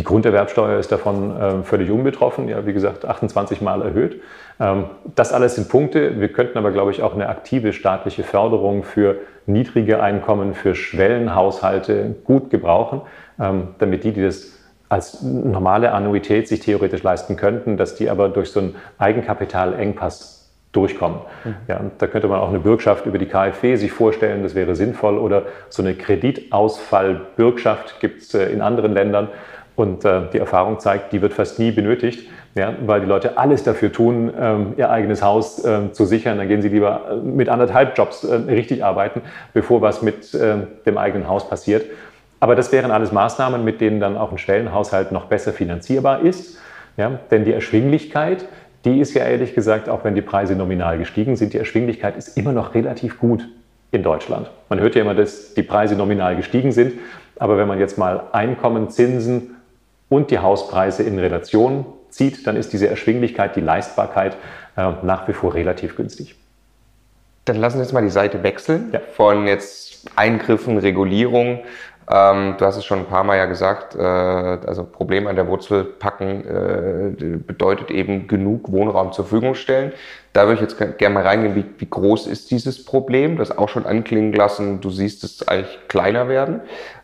die 0.00 0.04
Grunderwerbsteuer 0.04 0.78
ist 0.78 0.92
davon 0.92 1.36
äh, 1.36 1.62
völlig 1.62 1.90
unbetroffen, 1.90 2.48
ja, 2.48 2.66
wie 2.66 2.72
gesagt, 2.72 3.04
28 3.04 3.60
Mal 3.60 3.82
erhöht. 3.82 4.20
Ähm, 4.58 4.84
das 5.14 5.32
alles 5.32 5.56
sind 5.56 5.68
Punkte. 5.68 6.20
Wir 6.20 6.28
könnten 6.28 6.58
aber, 6.58 6.70
glaube 6.70 6.90
ich, 6.90 7.02
auch 7.02 7.14
eine 7.14 7.28
aktive 7.28 7.72
staatliche 7.72 8.22
Förderung 8.22 8.82
für 8.82 9.16
niedrige 9.46 10.02
Einkommen, 10.02 10.54
für 10.54 10.74
Schwellenhaushalte 10.74 12.16
gut 12.24 12.50
gebrauchen, 12.50 13.02
ähm, 13.38 13.68
damit 13.78 14.04
die, 14.04 14.12
die 14.12 14.22
das 14.22 14.52
als 14.88 15.22
normale 15.22 15.92
Annuität 15.92 16.48
sich 16.48 16.60
theoretisch 16.60 17.04
leisten 17.04 17.36
könnten, 17.36 17.76
dass 17.76 17.94
die 17.94 18.10
aber 18.10 18.28
durch 18.28 18.50
so 18.50 18.58
einen 18.58 18.74
Eigenkapitalengpass 18.98 20.40
durchkommen. 20.72 21.20
Mhm. 21.44 21.54
Ja, 21.68 21.80
da 21.98 22.06
könnte 22.06 22.28
man 22.28 22.40
auch 22.40 22.48
eine 22.48 22.60
Bürgschaft 22.60 23.04
über 23.06 23.18
die 23.18 23.26
KfW 23.26 23.76
sich 23.76 23.92
vorstellen, 23.92 24.42
das 24.42 24.54
wäre 24.54 24.74
sinnvoll. 24.76 25.18
Oder 25.18 25.42
so 25.68 25.82
eine 25.82 25.94
Kreditausfallbürgschaft 25.94 28.00
gibt 28.00 28.22
es 28.22 28.32
äh, 28.34 28.46
in 28.46 28.62
anderen 28.62 28.92
Ländern. 28.92 29.28
Und 29.76 30.04
äh, 30.04 30.22
die 30.32 30.38
Erfahrung 30.38 30.78
zeigt, 30.78 31.12
die 31.12 31.22
wird 31.22 31.32
fast 31.32 31.58
nie 31.58 31.70
benötigt, 31.70 32.28
ja, 32.54 32.74
weil 32.84 33.00
die 33.00 33.06
Leute 33.06 33.38
alles 33.38 33.62
dafür 33.62 33.92
tun, 33.92 34.32
ähm, 34.38 34.74
ihr 34.76 34.90
eigenes 34.90 35.22
Haus 35.22 35.64
äh, 35.64 35.92
zu 35.92 36.04
sichern. 36.04 36.38
Dann 36.38 36.48
gehen 36.48 36.62
sie 36.62 36.68
lieber 36.68 37.02
äh, 37.10 37.16
mit 37.16 37.48
anderthalb 37.48 37.96
Jobs 37.96 38.24
äh, 38.24 38.34
richtig 38.34 38.84
arbeiten, 38.84 39.22
bevor 39.54 39.80
was 39.80 40.02
mit 40.02 40.34
äh, 40.34 40.56
dem 40.84 40.98
eigenen 40.98 41.28
Haus 41.28 41.48
passiert. 41.48 41.86
Aber 42.40 42.56
das 42.56 42.72
wären 42.72 42.90
alles 42.90 43.12
Maßnahmen, 43.12 43.64
mit 43.64 43.80
denen 43.80 44.00
dann 44.00 44.16
auch 44.16 44.32
ein 44.32 44.38
Schwellenhaushalt 44.38 45.12
noch 45.12 45.26
besser 45.26 45.52
finanzierbar 45.52 46.20
ist. 46.20 46.58
Ja, 46.96 47.20
denn 47.30 47.44
die 47.44 47.52
Erschwinglichkeit, 47.52 48.46
die 48.84 48.98
ist 48.98 49.14
ja 49.14 49.24
ehrlich 49.24 49.54
gesagt, 49.54 49.88
auch 49.88 50.04
wenn 50.04 50.14
die 50.14 50.22
Preise 50.22 50.56
nominal 50.56 50.98
gestiegen 50.98 51.36
sind, 51.36 51.52
die 51.52 51.58
Erschwinglichkeit 51.58 52.16
ist 52.16 52.36
immer 52.36 52.52
noch 52.52 52.74
relativ 52.74 53.18
gut 53.18 53.46
in 53.92 54.02
Deutschland. 54.02 54.50
Man 54.68 54.80
hört 54.80 54.94
ja 54.94 55.02
immer, 55.02 55.14
dass 55.14 55.54
die 55.54 55.62
Preise 55.62 55.96
nominal 55.96 56.36
gestiegen 56.36 56.72
sind. 56.72 56.94
Aber 57.38 57.56
wenn 57.56 57.68
man 57.68 57.78
jetzt 57.78 57.98
mal 57.98 58.24
Einkommen, 58.32 58.90
Zinsen 58.90 59.56
und 60.10 60.30
die 60.30 60.40
Hauspreise 60.40 61.02
in 61.02 61.18
Relation 61.18 61.86
zieht, 62.10 62.46
dann 62.46 62.56
ist 62.56 62.74
diese 62.74 62.88
Erschwinglichkeit, 62.88 63.56
die 63.56 63.62
Leistbarkeit 63.62 64.36
äh, 64.76 64.92
nach 65.02 65.26
wie 65.28 65.32
vor 65.32 65.54
relativ 65.54 65.96
günstig. 65.96 66.36
Dann 67.46 67.56
lassen 67.56 67.78
wir 67.78 67.84
jetzt 67.84 67.92
mal 67.92 68.02
die 68.02 68.10
Seite 68.10 68.42
wechseln 68.42 68.90
ja. 68.92 69.00
von 69.16 69.46
jetzt 69.46 70.10
Eingriffen, 70.16 70.76
Regulierung. 70.76 71.60
Ähm, 72.12 72.54
du 72.58 72.64
hast 72.64 72.76
es 72.76 72.84
schon 72.84 73.00
ein 73.00 73.06
paar 73.06 73.24
Mal 73.24 73.36
ja 73.36 73.46
gesagt, 73.46 73.94
äh, 73.94 74.00
also 74.00 74.84
Problem 74.84 75.26
an 75.26 75.36
der 75.36 75.46
Wurzel 75.46 75.84
packen 75.84 76.44
äh, 76.44 77.36
bedeutet 77.36 77.90
eben 77.90 78.26
genug 78.26 78.72
Wohnraum 78.72 79.12
zur 79.12 79.24
Verfügung 79.24 79.54
stellen. 79.54 79.92
Da 80.32 80.46
würde 80.46 80.54
ich 80.54 80.60
jetzt 80.60 80.98
gerne 80.98 81.14
mal 81.14 81.24
reingehen, 81.24 81.56
wie, 81.56 81.64
wie 81.78 81.90
groß 81.90 82.28
ist 82.28 82.50
dieses 82.52 82.84
Problem? 82.84 83.36
Das 83.36 83.56
auch 83.56 83.68
schon 83.68 83.84
anklingen 83.84 84.32
lassen, 84.32 84.80
du 84.80 84.90
siehst 84.90 85.24
es 85.24 85.46
eigentlich 85.46 85.78
kleiner 85.88 86.28
werden. 86.28 86.60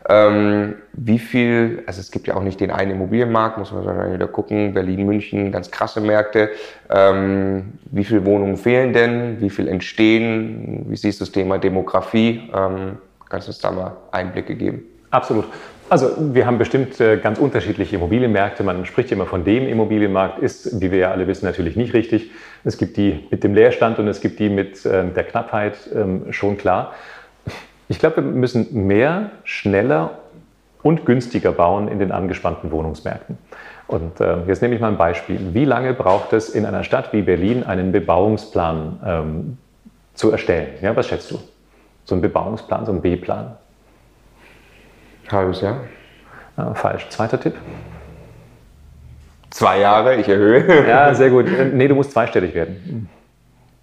Ähm, 0.09 0.75
wie 0.93 1.19
viel, 1.19 1.83
also 1.85 1.99
es 1.99 2.11
gibt 2.11 2.27
ja 2.27 2.35
auch 2.35 2.43
nicht 2.43 2.61
den 2.61 2.71
einen 2.71 2.91
Immobilienmarkt, 2.91 3.57
muss 3.57 3.73
man 3.73 3.85
wahrscheinlich 3.85 4.15
wieder 4.15 4.27
gucken, 4.27 4.73
Berlin, 4.73 5.05
München, 5.05 5.51
ganz 5.51 5.71
krasse 5.71 5.99
Märkte. 5.99 6.49
Ähm, 6.89 7.73
wie 7.91 8.05
viele 8.05 8.25
Wohnungen 8.25 8.55
fehlen 8.55 8.93
denn? 8.93 9.41
Wie 9.41 9.49
viel 9.49 9.67
entstehen? 9.67 10.85
Wie 10.87 10.95
siehst 10.95 11.19
du 11.19 11.25
das 11.25 11.33
Thema 11.33 11.57
Demografie? 11.57 12.49
Ähm, 12.53 12.97
kannst 13.29 13.47
du 13.47 13.51
uns 13.51 13.59
da 13.59 13.71
mal 13.71 13.97
Einblicke 14.11 14.55
geben? 14.55 14.83
Absolut. 15.09 15.45
Also 15.89 16.11
wir 16.33 16.45
haben 16.45 16.57
bestimmt 16.57 16.99
äh, 16.99 17.17
ganz 17.17 17.39
unterschiedliche 17.39 17.95
Immobilienmärkte. 17.95 18.63
Man 18.63 18.85
spricht 18.85 19.11
immer 19.11 19.25
von 19.25 19.45
dem 19.45 19.67
Immobilienmarkt, 19.67 20.39
ist, 20.39 20.81
wie 20.81 20.91
wir 20.91 20.99
ja 20.99 21.11
alle 21.11 21.27
wissen, 21.27 21.45
natürlich 21.45 21.77
nicht 21.77 21.93
richtig. 21.93 22.31
Es 22.65 22.77
gibt 22.77 22.97
die 22.97 23.25
mit 23.31 23.43
dem 23.43 23.53
Leerstand 23.53 23.97
und 23.99 24.07
es 24.07 24.19
gibt 24.19 24.39
die 24.39 24.49
mit 24.49 24.85
äh, 24.85 25.05
der 25.09 25.23
Knappheit, 25.23 25.77
ähm, 25.95 26.33
schon 26.33 26.57
klar. 26.57 26.93
Ich 27.87 27.99
glaube, 27.99 28.17
wir 28.17 28.23
müssen 28.23 28.85
mehr, 28.85 29.31
schneller 29.45 30.19
und 30.83 31.05
günstiger 31.05 31.53
bauen 31.53 31.87
in 31.87 31.99
den 31.99 32.11
angespannten 32.11 32.71
Wohnungsmärkten. 32.71 33.37
Und 33.87 34.19
äh, 34.19 34.43
jetzt 34.47 34.61
nehme 34.61 34.75
ich 34.75 34.81
mal 34.81 34.89
ein 34.89 34.97
Beispiel. 34.97 35.39
Wie 35.53 35.63
lange 35.63 35.93
braucht 35.93 36.33
es 36.33 36.49
in 36.49 36.65
einer 36.65 36.83
Stadt 36.83 37.13
wie 37.13 37.21
Berlin, 37.21 37.63
einen 37.63 37.93
Bebauungsplan 37.93 38.99
ähm, 39.05 39.57
zu 40.13 40.31
erstellen? 40.31 40.67
Ja, 40.81 40.93
was 40.93 41.07
schätzt 41.07 41.31
du? 41.31 41.39
So 42.07 42.15
ein 42.15 42.21
Bebauungsplan, 42.21 42.85
so 42.85 42.93
ein 42.93 43.01
B-Plan? 43.01 43.57
Halbes 45.29 45.59
Jahr. 45.59 45.81
Ja, 46.55 46.73
falsch. 46.73 47.09
Zweiter 47.09 47.37
Tipp. 47.37 47.53
Zwei 49.49 49.79
Jahre, 49.81 50.15
ich 50.15 50.29
erhöhe. 50.29 50.87
Ja, 50.87 51.13
sehr 51.13 51.29
gut. 51.29 51.47
Nee, 51.73 51.89
du 51.89 51.95
musst 51.95 52.11
zweistellig 52.11 52.55
werden. 52.55 53.09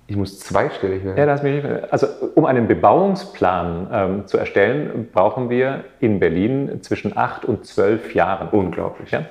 Ich 0.06 0.16
muss 0.16 0.40
zweistellig 0.40 1.04
werden. 1.04 1.18
Ja, 1.18 1.26
das 1.26 1.42
mich, 1.42 1.62
also 1.90 2.06
um 2.34 2.46
einen 2.46 2.66
Bebauungsplan 2.66 3.88
ähm, 3.92 4.26
zu 4.26 4.38
erstellen, 4.38 5.10
brauchen 5.12 5.50
wir 5.50 5.84
in 6.00 6.18
Berlin 6.18 6.80
zwischen 6.80 7.14
acht 7.14 7.44
und 7.44 7.66
zwölf 7.66 8.14
Jahren. 8.14 8.48
Unglaublich. 8.48 9.10
Ja? 9.10 9.26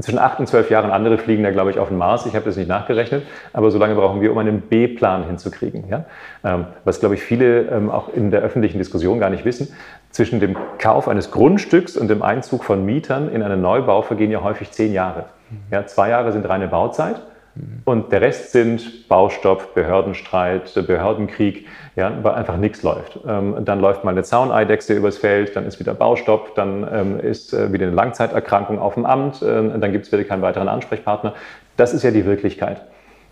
Zwischen 0.00 0.20
acht 0.20 0.38
und 0.38 0.46
zwölf 0.46 0.70
Jahren. 0.70 0.92
Andere 0.92 1.18
fliegen 1.18 1.42
da, 1.42 1.50
glaube 1.50 1.72
ich, 1.72 1.80
auf 1.80 1.88
den 1.88 1.98
Mars. 1.98 2.24
Ich 2.26 2.36
habe 2.36 2.44
das 2.44 2.56
nicht 2.56 2.68
nachgerechnet. 2.68 3.24
Aber 3.52 3.72
so 3.72 3.78
lange 3.78 3.96
brauchen 3.96 4.20
wir, 4.20 4.30
um 4.30 4.38
einen 4.38 4.60
B-Plan 4.60 5.24
hinzukriegen. 5.24 5.88
Ja? 5.88 6.04
Ähm, 6.44 6.66
was, 6.84 7.00
glaube 7.00 7.16
ich, 7.16 7.22
viele 7.22 7.62
ähm, 7.62 7.90
auch 7.90 8.08
in 8.08 8.30
der 8.30 8.42
öffentlichen 8.42 8.78
Diskussion 8.78 9.18
gar 9.18 9.28
nicht 9.28 9.44
wissen. 9.44 9.74
Zwischen 10.12 10.38
dem 10.38 10.56
Kauf 10.78 11.08
eines 11.08 11.32
Grundstücks 11.32 11.96
und 11.96 12.08
dem 12.08 12.22
Einzug 12.22 12.62
von 12.62 12.84
Mietern 12.84 13.28
in 13.28 13.42
einen 13.42 13.60
Neubau 13.60 14.02
vergehen 14.02 14.30
ja 14.30 14.42
häufig 14.42 14.70
zehn 14.70 14.92
Jahre. 14.92 15.24
Ja, 15.70 15.84
zwei 15.86 16.10
Jahre 16.10 16.30
sind 16.30 16.48
reine 16.48 16.68
Bauzeit. 16.68 17.20
Und 17.84 18.12
der 18.12 18.20
Rest 18.20 18.52
sind 18.52 19.08
Baustopp, 19.08 19.74
Behördenstreit, 19.74 20.72
Behördenkrieg, 20.86 21.66
ja, 21.96 22.12
weil 22.22 22.34
einfach 22.34 22.56
nichts 22.56 22.82
läuft. 22.82 23.18
Ähm, 23.26 23.64
dann 23.64 23.80
läuft 23.80 24.04
mal 24.04 24.10
eine 24.10 24.22
Zauneidechse 24.22 24.94
übers 24.94 25.18
Feld, 25.18 25.56
dann 25.56 25.66
ist 25.66 25.80
wieder 25.80 25.94
Baustopp, 25.94 26.54
dann 26.54 26.86
ähm, 26.92 27.20
ist 27.20 27.52
äh, 27.52 27.72
wieder 27.72 27.86
eine 27.86 27.94
Langzeiterkrankung 27.94 28.78
auf 28.78 28.94
dem 28.94 29.06
Amt, 29.06 29.42
äh, 29.42 29.78
dann 29.78 29.92
gibt 29.92 30.06
es 30.06 30.12
wieder 30.12 30.24
keinen 30.24 30.42
weiteren 30.42 30.68
Ansprechpartner. 30.68 31.34
Das 31.76 31.94
ist 31.94 32.02
ja 32.02 32.10
die 32.10 32.26
Wirklichkeit. 32.26 32.82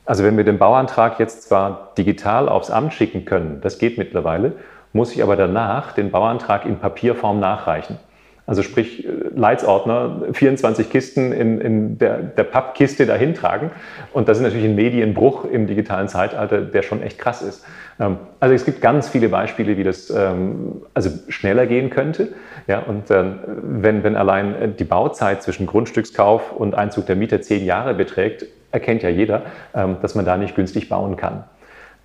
Also 0.07 0.25
wenn 0.25 0.37
wir 0.37 0.45
den 0.45 0.59
Bauantrag 0.59 1.19
jetzt 1.19 1.49
zwar 1.49 1.93
digital 1.99 2.49
aufs 2.49 2.71
Amt 2.71 2.95
schicken 2.95 3.25
können, 3.25 3.61
das 3.61 3.79
geht 3.79 3.99
mittlerweile, 3.99 4.53
muss 4.93 5.13
ich 5.13 5.23
aber 5.23 5.37
danach 5.37 5.93
den 5.93 6.11
Bauantrag 6.11 6.65
in 6.65 6.79
Papierform 6.79 7.41
nachreichen. 7.41 7.99
Also 8.47 8.63
sprich 8.63 9.05
äh, 9.05 9.11
Leitsordner, 9.35 10.23
24 10.33 10.89
Kisten 10.89 11.33
in, 11.33 11.61
in 11.61 11.99
der, 11.99 12.19
der 12.19 12.45
Pappkiste 12.45 13.05
dahin 13.05 13.35
tragen. 13.35 13.71
Und 14.13 14.29
das 14.29 14.39
ist 14.39 14.45
natürlich 14.45 14.67
ein 14.67 14.77
Medienbruch 14.77 15.45
im 15.45 15.67
digitalen 15.67 16.09
Zeitalter, 16.09 16.61
der 16.61 16.83
schon 16.83 17.03
echt 17.03 17.19
krass 17.19 17.43
ist. 17.43 17.65
Ähm, 17.99 18.19
also 18.39 18.55
es 18.55 18.65
gibt 18.65 18.81
ganz 18.81 19.09
viele 19.09 19.29
Beispiele, 19.29 19.77
wie 19.77 19.85
das 19.85 20.11
ähm, 20.11 20.83
also 20.95 21.11
schneller 21.29 21.67
gehen 21.67 21.91
könnte. 21.91 22.29
Ja, 22.69 22.81
und 22.81 23.11
ähm, 23.11 23.41
wenn, 23.63 24.05
wenn 24.05 24.17
allein 24.17 24.75
die 24.79 24.85
Bauzeit 24.85 25.43
zwischen 25.43 25.67
Grundstückskauf 25.67 26.53
und 26.53 26.77
Einzug 26.77 27.07
der 27.07 27.17
Mieter 27.17 27.43
zehn 27.43 27.65
Jahre 27.65 27.95
beträgt, 27.95 28.47
erkennt 28.73 29.03
ja 29.03 29.09
jeder, 29.09 29.43
dass 29.73 30.15
man 30.17 30.27
da 30.27 30.37
nicht 30.37 30.55
günstig 30.55 30.91
bauen 30.91 31.17
kann 31.17 31.45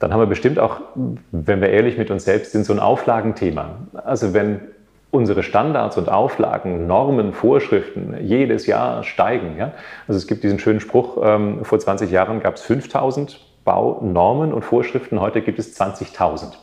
dann 0.01 0.11
haben 0.11 0.19
wir 0.19 0.27
bestimmt 0.27 0.57
auch, 0.57 0.81
wenn 1.31 1.61
wir 1.61 1.69
ehrlich 1.69 1.97
mit 1.97 2.09
uns 2.09 2.25
selbst 2.25 2.53
sind, 2.53 2.65
so 2.65 2.73
ein 2.73 2.79
Auflagenthema. 2.79 3.75
Also 4.03 4.33
wenn 4.33 4.61
unsere 5.11 5.43
Standards 5.43 5.97
und 5.97 6.09
Auflagen, 6.09 6.87
Normen, 6.87 7.33
Vorschriften 7.33 8.15
jedes 8.21 8.65
Jahr 8.65 9.03
steigen. 9.03 9.57
Ja? 9.57 9.73
Also 10.07 10.17
es 10.17 10.25
gibt 10.25 10.43
diesen 10.43 10.57
schönen 10.57 10.79
Spruch, 10.79 11.17
ähm, 11.21 11.63
vor 11.63 11.79
20 11.79 12.09
Jahren 12.09 12.39
gab 12.39 12.55
es 12.55 12.61
5000 12.61 13.39
Baunormen 13.63 14.53
und 14.53 14.63
Vorschriften, 14.63 15.19
heute 15.19 15.41
gibt 15.41 15.59
es 15.59 15.79
20.000. 15.79 16.57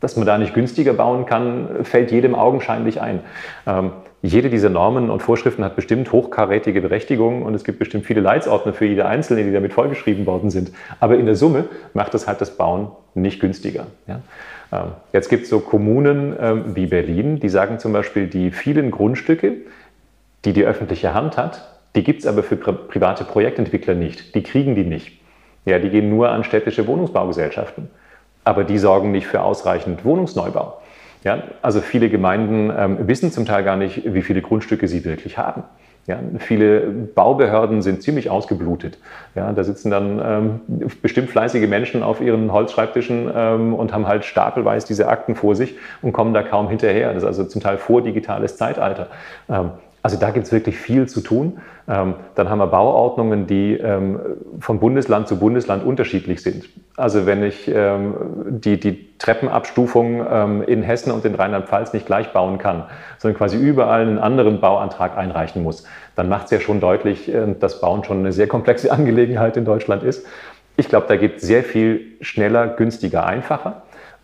Dass 0.00 0.16
man 0.16 0.26
da 0.26 0.36
nicht 0.36 0.54
günstiger 0.54 0.94
bauen 0.94 1.26
kann, 1.26 1.84
fällt 1.84 2.10
jedem 2.10 2.34
augenscheinlich 2.34 3.00
ein. 3.00 3.20
Ähm, 3.66 3.92
jede 4.22 4.50
dieser 4.50 4.70
Normen 4.70 5.10
und 5.10 5.20
Vorschriften 5.20 5.64
hat 5.64 5.76
bestimmt 5.76 6.10
hochkarätige 6.10 6.80
Berechtigungen 6.80 7.42
und 7.42 7.54
es 7.54 7.64
gibt 7.64 7.78
bestimmt 7.78 8.06
viele 8.06 8.20
Leitsordner 8.20 8.72
für 8.72 8.86
jede 8.86 9.06
einzelne, 9.06 9.44
die 9.44 9.52
damit 9.52 9.72
vollgeschrieben 9.72 10.26
worden 10.26 10.50
sind. 10.50 10.72
Aber 11.00 11.16
in 11.16 11.26
der 11.26 11.34
Summe 11.34 11.64
macht 11.92 12.14
das 12.14 12.26
halt 12.26 12.40
das 12.40 12.56
Bauen 12.56 12.90
nicht 13.14 13.40
günstiger. 13.40 13.86
Ja? 14.06 14.20
Ähm, 14.72 14.92
jetzt 15.12 15.28
gibt 15.28 15.44
es 15.44 15.50
so 15.50 15.60
Kommunen 15.60 16.34
ähm, 16.40 16.74
wie 16.74 16.86
Berlin, 16.86 17.38
die 17.38 17.48
sagen 17.48 17.78
zum 17.78 17.92
Beispiel, 17.92 18.26
die 18.26 18.50
vielen 18.50 18.90
Grundstücke, 18.90 19.56
die 20.44 20.52
die 20.52 20.64
öffentliche 20.64 21.14
Hand 21.14 21.36
hat, 21.36 21.68
die 21.94 22.02
gibt 22.02 22.20
es 22.20 22.26
aber 22.26 22.42
für 22.42 22.56
private 22.56 23.24
Projektentwickler 23.24 23.94
nicht. 23.94 24.34
Die 24.34 24.42
kriegen 24.42 24.74
die 24.74 24.84
nicht. 24.84 25.20
Ja, 25.64 25.78
die 25.78 25.90
gehen 25.90 26.08
nur 26.08 26.30
an 26.30 26.42
städtische 26.42 26.86
Wohnungsbaugesellschaften. 26.86 27.90
Aber 28.44 28.64
die 28.64 28.78
sorgen 28.78 29.12
nicht 29.12 29.26
für 29.26 29.42
ausreichend 29.42 30.04
Wohnungsneubau. 30.04 30.80
Ja, 31.22 31.44
also 31.60 31.80
viele 31.80 32.08
Gemeinden 32.08 32.72
ähm, 32.76 33.06
wissen 33.06 33.30
zum 33.30 33.44
Teil 33.44 33.62
gar 33.62 33.76
nicht, 33.76 34.12
wie 34.12 34.22
viele 34.22 34.42
Grundstücke 34.42 34.88
sie 34.88 35.04
wirklich 35.04 35.38
haben. 35.38 35.62
Ja, 36.06 36.18
viele 36.38 36.80
Baubehörden 36.80 37.80
sind 37.80 38.02
ziemlich 38.02 38.28
ausgeblutet. 38.28 38.98
Ja, 39.36 39.52
da 39.52 39.62
sitzen 39.62 39.88
dann 39.88 40.20
ähm, 40.24 40.88
bestimmt 41.00 41.30
fleißige 41.30 41.68
Menschen 41.68 42.02
auf 42.02 42.20
ihren 42.20 42.52
Holzschreibtischen 42.52 43.30
ähm, 43.32 43.72
und 43.72 43.92
haben 43.92 44.08
halt 44.08 44.24
stapelweise 44.24 44.84
diese 44.86 45.06
Akten 45.06 45.36
vor 45.36 45.54
sich 45.54 45.76
und 46.02 46.12
kommen 46.12 46.34
da 46.34 46.42
kaum 46.42 46.68
hinterher. 46.68 47.14
Das 47.14 47.22
ist 47.22 47.28
also 47.28 47.44
zum 47.44 47.62
Teil 47.62 47.78
vordigitales 47.78 48.56
Zeitalter. 48.56 49.06
Ähm, 49.48 49.70
also 50.02 50.16
da 50.16 50.30
gibt 50.30 50.46
es 50.46 50.52
wirklich 50.52 50.76
viel 50.76 51.06
zu 51.08 51.20
tun. 51.20 51.58
Ähm, 51.88 52.14
dann 52.34 52.50
haben 52.50 52.58
wir 52.58 52.66
Bauordnungen, 52.66 53.46
die 53.46 53.74
ähm, 53.74 54.18
von 54.58 54.80
Bundesland 54.80 55.28
zu 55.28 55.38
Bundesland 55.38 55.84
unterschiedlich 55.84 56.42
sind. 56.42 56.68
Also 56.96 57.24
wenn 57.24 57.44
ich 57.44 57.70
ähm, 57.72 58.14
die, 58.48 58.80
die 58.80 59.16
Treppenabstufung 59.18 60.26
ähm, 60.28 60.62
in 60.62 60.82
Hessen 60.82 61.12
und 61.12 61.24
in 61.24 61.36
Rheinland-Pfalz 61.36 61.92
nicht 61.92 62.06
gleich 62.06 62.32
bauen 62.32 62.58
kann, 62.58 62.84
sondern 63.18 63.38
quasi 63.38 63.56
überall 63.56 64.02
einen 64.02 64.18
anderen 64.18 64.60
Bauantrag 64.60 65.16
einreichen 65.16 65.62
muss, 65.62 65.84
dann 66.16 66.28
macht 66.28 66.46
es 66.46 66.50
ja 66.50 66.60
schon 66.60 66.80
deutlich, 66.80 67.32
äh, 67.32 67.54
dass 67.58 67.80
Bauen 67.80 68.02
schon 68.02 68.18
eine 68.18 68.32
sehr 68.32 68.48
komplexe 68.48 68.90
Angelegenheit 68.92 69.56
in 69.56 69.64
Deutschland 69.64 70.02
ist. 70.02 70.26
Ich 70.76 70.88
glaube, 70.88 71.06
da 71.06 71.16
geht 71.16 71.40
sehr 71.40 71.62
viel 71.62 72.00
schneller, 72.22 72.66
günstiger, 72.66 73.24
einfacher. 73.24 73.82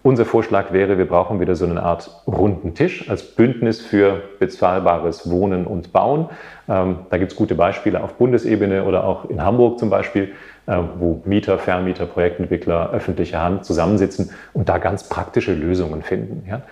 Unser 0.09 0.25
Vorschlag 0.25 0.73
wäre, 0.73 0.97
wir 0.97 1.05
brauchen 1.05 1.39
wieder 1.39 1.55
so 1.55 1.67
eine 1.67 1.83
Art 1.83 2.11
runden 2.27 2.73
Tisch 2.73 3.11
als 3.11 3.23
Bündnis 3.23 3.83
für 3.83 4.23
bezahlbares 4.39 5.31
Wohnen 5.31 5.67
und 5.67 5.93
Bauen. 5.93 6.31
Ähm, 6.67 7.01
da 7.11 7.19
gibt 7.19 7.33
es 7.33 7.37
gute 7.37 7.55
Beispiele 7.55 8.03
auf 8.03 8.15
Bundesebene 8.15 8.85
oder 8.85 9.05
auch 9.05 9.29
in 9.29 9.45
Hamburg 9.45 9.79
zum 9.79 9.91
Beispiel, 9.91 10.33
äh, 10.67 10.79
wo 10.99 11.21
Mieter, 11.27 11.59
Vermieter, 11.59 12.07
Projektentwickler, 12.07 12.91
öffentliche 12.91 13.39
Hand 13.39 13.67
zusammensitzen 13.67 14.31
und 14.55 14.71
da 14.71 14.79
ganz 14.79 15.11
praktische 15.11 15.53
Lösungen 15.53 16.01
finden. 16.01 16.49
Ja? 16.49 16.63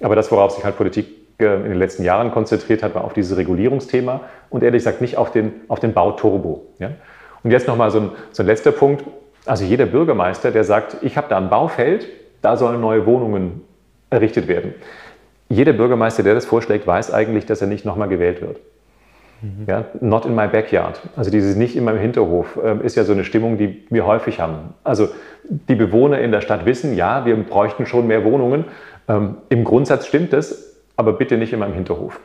Aber 0.00 0.14
das, 0.14 0.30
worauf 0.30 0.52
sich 0.52 0.64
halt 0.64 0.76
Politik 0.76 1.08
äh, 1.40 1.52
in 1.52 1.70
den 1.70 1.78
letzten 1.80 2.04
Jahren 2.04 2.30
konzentriert 2.30 2.84
hat, 2.84 2.94
war 2.94 3.02
auf 3.02 3.12
dieses 3.12 3.36
Regulierungsthema 3.36 4.20
und 4.50 4.62
ehrlich 4.62 4.84
gesagt 4.84 5.00
nicht 5.00 5.16
auf 5.16 5.32
den, 5.32 5.52
auf 5.66 5.80
den 5.80 5.94
Bauturbo. 5.94 6.64
Ja? 6.78 6.90
Und 7.42 7.50
jetzt 7.50 7.66
nochmal 7.66 7.90
so 7.90 8.12
so 8.30 8.44
ein 8.44 8.46
letzter 8.46 8.70
Punkt. 8.70 9.02
Also 9.46 9.64
jeder 9.64 9.86
Bürgermeister, 9.86 10.52
der 10.52 10.62
sagt, 10.62 10.98
ich 11.02 11.16
habe 11.16 11.26
da 11.28 11.38
ein 11.38 11.50
Baufeld, 11.50 12.06
da 12.44 12.56
sollen 12.56 12.80
neue 12.80 13.06
Wohnungen 13.06 13.62
errichtet 14.10 14.48
werden. 14.48 14.74
Jeder 15.48 15.72
Bürgermeister, 15.72 16.22
der 16.22 16.34
das 16.34 16.46
vorschlägt, 16.46 16.86
weiß 16.86 17.12
eigentlich, 17.12 17.46
dass 17.46 17.60
er 17.60 17.66
nicht 17.66 17.84
nochmal 17.84 18.08
gewählt 18.08 18.40
wird. 18.40 18.58
Mhm. 19.42 19.66
Ja, 19.66 19.84
not 20.00 20.24
in 20.24 20.34
my 20.34 20.48
backyard. 20.48 21.00
Also 21.16 21.30
dieses 21.30 21.56
nicht 21.56 21.76
in 21.76 21.84
meinem 21.84 21.98
Hinterhof 21.98 22.58
äh, 22.62 22.84
ist 22.84 22.96
ja 22.96 23.04
so 23.04 23.12
eine 23.12 23.24
Stimmung, 23.24 23.58
die 23.58 23.84
wir 23.90 24.06
häufig 24.06 24.40
haben. 24.40 24.74
Also 24.84 25.08
die 25.44 25.74
Bewohner 25.74 26.20
in 26.20 26.32
der 26.32 26.40
Stadt 26.40 26.64
wissen, 26.64 26.96
ja, 26.96 27.26
wir 27.26 27.36
bräuchten 27.36 27.86
schon 27.86 28.06
mehr 28.06 28.24
Wohnungen. 28.24 28.64
Ähm, 29.08 29.36
Im 29.50 29.64
Grundsatz 29.64 30.06
stimmt 30.06 30.32
das, 30.32 30.76
aber 30.96 31.12
bitte 31.12 31.36
nicht 31.36 31.52
in 31.52 31.58
meinem 31.58 31.74
Hinterhof. 31.74 32.20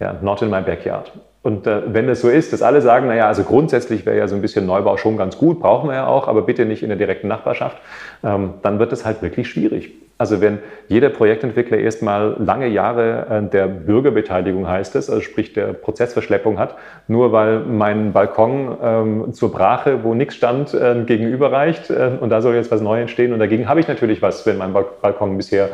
Ja, 0.00 0.14
not 0.20 0.42
in 0.42 0.50
my 0.50 0.60
backyard. 0.60 1.12
Und 1.42 1.66
äh, 1.66 1.82
wenn 1.86 2.08
es 2.08 2.22
so 2.22 2.28
ist, 2.28 2.52
dass 2.52 2.60
alle 2.60 2.80
sagen, 2.80 3.06
naja, 3.06 3.28
also 3.28 3.44
grundsätzlich 3.44 4.04
wäre 4.04 4.18
ja 4.18 4.26
so 4.26 4.34
ein 4.34 4.42
bisschen 4.42 4.66
Neubau 4.66 4.96
schon 4.96 5.16
ganz 5.16 5.38
gut, 5.38 5.60
brauchen 5.60 5.88
wir 5.88 5.94
ja 5.94 6.06
auch, 6.08 6.26
aber 6.26 6.42
bitte 6.42 6.66
nicht 6.66 6.82
in 6.82 6.88
der 6.88 6.98
direkten 6.98 7.28
Nachbarschaft, 7.28 7.78
ähm, 8.24 8.54
dann 8.62 8.80
wird 8.80 8.92
es 8.92 9.06
halt 9.06 9.22
wirklich 9.22 9.48
schwierig. 9.48 9.92
Also 10.18 10.40
wenn 10.40 10.60
jeder 10.88 11.10
Projektentwickler 11.10 11.76
erstmal 11.76 12.36
lange 12.38 12.68
Jahre 12.68 13.26
äh, 13.30 13.48
der 13.50 13.68
Bürgerbeteiligung 13.68 14.66
heißt 14.66 14.96
es, 14.96 15.10
also 15.10 15.20
sprich 15.20 15.52
der 15.52 15.74
Prozessverschleppung 15.74 16.58
hat, 16.58 16.74
nur 17.06 17.32
weil 17.32 17.60
mein 17.60 18.12
Balkon 18.12 18.76
ähm, 18.82 19.32
zur 19.34 19.52
Brache, 19.52 20.04
wo 20.04 20.14
nichts 20.14 20.34
stand, 20.34 20.72
äh, 20.72 21.04
gegenüberreicht 21.04 21.90
äh, 21.90 22.12
und 22.18 22.30
da 22.30 22.40
soll 22.40 22.54
jetzt 22.54 22.70
was 22.70 22.80
Neues 22.80 23.02
entstehen 23.02 23.34
und 23.34 23.40
dagegen 23.40 23.68
habe 23.68 23.78
ich 23.78 23.88
natürlich 23.88 24.22
was, 24.22 24.46
wenn 24.46 24.56
mein 24.56 24.72
Balkon 24.72 25.36
bisher 25.36 25.68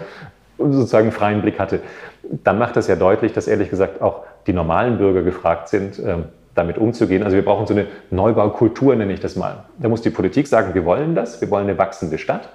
sozusagen 0.58 1.12
freien 1.12 1.42
Blick 1.42 1.58
hatte, 1.58 1.80
dann 2.44 2.58
macht 2.58 2.76
das 2.76 2.86
ja 2.86 2.96
deutlich, 2.96 3.32
dass 3.32 3.48
ehrlich 3.48 3.70
gesagt 3.70 4.00
auch 4.00 4.22
die 4.46 4.52
normalen 4.52 4.98
Bürger 4.98 5.22
gefragt 5.22 5.68
sind, 5.68 5.98
ähm, 5.98 6.24
damit 6.54 6.78
umzugehen. 6.78 7.22
Also 7.22 7.36
wir 7.36 7.44
brauchen 7.44 7.66
so 7.66 7.74
eine 7.74 7.86
Neubaukultur, 8.10 8.94
nenne 8.94 9.12
ich 9.12 9.20
das 9.20 9.36
mal. 9.36 9.64
Da 9.78 9.88
muss 9.88 10.02
die 10.02 10.10
Politik 10.10 10.46
sagen, 10.46 10.74
wir 10.74 10.84
wollen 10.84 11.14
das, 11.14 11.40
wir 11.40 11.50
wollen 11.50 11.68
eine 11.68 11.78
wachsende 11.78 12.18
Stadt 12.18 12.48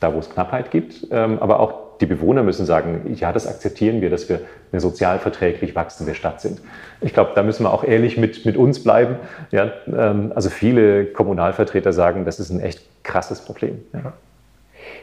da 0.00 0.14
wo 0.14 0.18
es 0.18 0.30
Knappheit 0.30 0.70
gibt. 0.70 1.06
Ähm, 1.10 1.38
aber 1.40 1.60
auch 1.60 1.98
die 2.00 2.06
Bewohner 2.06 2.42
müssen 2.42 2.66
sagen, 2.66 3.14
ja, 3.14 3.32
das 3.32 3.46
akzeptieren 3.46 4.00
wir, 4.02 4.10
dass 4.10 4.28
wir 4.28 4.40
eine 4.70 4.80
sozialverträglich 4.80 5.74
wachsende 5.74 6.14
Stadt 6.14 6.40
sind. 6.40 6.60
Ich 7.00 7.14
glaube, 7.14 7.32
da 7.34 7.42
müssen 7.42 7.64
wir 7.64 7.72
auch 7.72 7.84
ehrlich 7.84 8.18
mit, 8.18 8.44
mit 8.44 8.56
uns 8.56 8.82
bleiben. 8.82 9.16
Ja, 9.50 9.72
ähm, 9.86 10.32
also 10.34 10.50
viele 10.50 11.06
Kommunalvertreter 11.06 11.92
sagen, 11.92 12.24
das 12.24 12.38
ist 12.38 12.50
ein 12.50 12.60
echt 12.60 12.82
krasses 13.02 13.40
Problem. 13.40 13.82
Ja. 13.94 14.12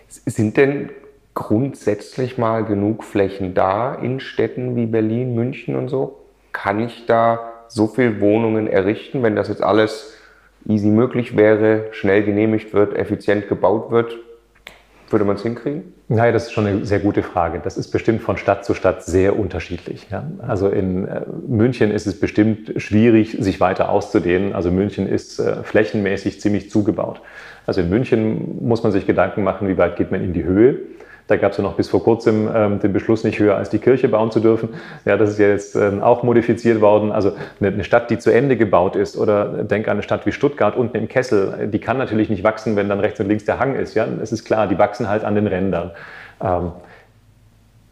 Sind 0.08 0.58
denn 0.58 0.90
grundsätzlich 1.34 2.38
mal 2.38 2.64
genug 2.64 3.04
Flächen 3.04 3.54
da 3.54 3.96
in 3.96 4.20
Städten 4.20 4.76
wie 4.76 4.86
Berlin, 4.86 5.36
München 5.36 5.76
und 5.76 5.90
so? 5.90 6.20
Kann 6.52 6.80
ich 6.80 7.06
da 7.06 7.40
so 7.68 7.88
viele 7.88 8.22
Wohnungen 8.22 8.68
errichten, 8.68 9.24
wenn 9.24 9.36
das 9.36 9.48
jetzt 9.48 9.64
alles 9.64 10.14
easy 10.68 10.88
möglich 10.88 11.36
wäre, 11.36 11.88
schnell 11.92 12.24
genehmigt 12.24 12.74
wird, 12.74 12.96
effizient 12.96 13.48
gebaut 13.48 13.92
wird? 13.92 14.16
Würde 15.10 15.26
man 15.26 15.36
es 15.36 15.44
hinkriegen? 15.44 15.94
Naja, 16.08 16.32
das 16.32 16.46
ist 16.46 16.54
schon 16.54 16.66
eine 16.66 16.86
sehr 16.86 17.00
gute 17.00 17.24
Frage. 17.24 17.62
Das 17.64 17.78
ist 17.78 17.90
bestimmt 17.92 18.22
von 18.22 18.38
Stadt 18.38 18.66
zu 18.66 18.74
Stadt 18.74 19.04
sehr 19.04 19.38
unterschiedlich. 19.38 20.08
Ja? 20.12 20.28
Also 20.40 20.70
in 20.70 21.08
äh, 21.08 21.22
München 21.48 21.92
ist 21.92 22.08
es 22.08 22.20
bestimmt 22.20 22.74
schwierig, 22.78 23.38
sich 23.40 23.60
weiter 23.60 23.90
auszudehnen. 23.90 24.54
Also 24.54 24.72
München 24.72 25.08
ist 25.08 25.40
äh, 25.40 25.64
flächenmäßig 25.64 26.42
ziemlich 26.42 26.72
zugebaut. 26.72 27.22
Also 27.66 27.82
in 27.82 27.90
München 27.90 28.66
muss 28.66 28.84
man 28.84 28.92
sich 28.92 29.06
Gedanken 29.06 29.44
machen, 29.44 29.68
wie 29.68 29.78
weit 29.78 29.98
geht 29.98 30.12
man 30.12 30.24
in 30.24 30.34
die 30.34 30.44
Höhe. 30.44 30.80
Da 31.28 31.38
gab 31.38 31.52
es 31.52 31.58
ja 31.58 31.64
noch 31.64 31.74
bis 31.74 31.90
vor 31.90 32.04
kurzem 32.04 32.50
ähm, 32.54 32.80
den 32.80 32.92
Beschluss, 32.92 33.24
nicht 33.24 33.40
höher 33.40 33.56
als 33.56 33.70
die 33.70 33.80
Kirche 33.80 34.10
bauen 34.10 34.32
zu 34.32 34.40
dürfen. 34.40 34.70
Ja, 35.06 35.16
das 35.16 35.30
ist 35.32 35.40
ja 35.40 35.48
jetzt 35.48 35.76
ähm, 35.76 36.02
auch 36.02 36.24
modifiziert 36.24 36.82
worden. 36.82 37.12
Also 37.12 37.32
eine, 37.62 37.84
Stadt, 37.84 38.10
die 38.10 38.18
zu 38.18 38.30
Ende 38.30 38.58
gebaut 38.58 38.96
ist, 38.96 39.18
oder 39.18 39.64
denk 39.64 39.88
an 39.88 39.94
eine 39.94 40.04
Stadt 40.04 40.26
wie 40.26 40.32
Stuttgart 40.32 40.76
unten 40.76 40.98
im 40.98 41.08
Kessel, 41.08 41.70
die 41.72 41.80
kann 41.80 41.98
natürlich 41.98 42.30
nicht 42.30 42.44
wachsen, 42.44 42.76
wenn 42.76 42.90
dann 42.90 43.00
rechts 43.00 43.20
und 43.20 43.28
links 43.28 43.46
der 43.46 43.60
Hang 43.60 43.76
ist. 43.76 43.94
Ja, 43.96 44.06
es 44.22 44.32
ist 44.32 44.44
klar, 44.44 44.68
die 44.68 44.78
wachsen 44.78 45.08
halt 45.08 45.24
an 45.24 45.36
den 45.36 45.48
Rändern. 45.48 45.92
Ähm, 46.42 46.72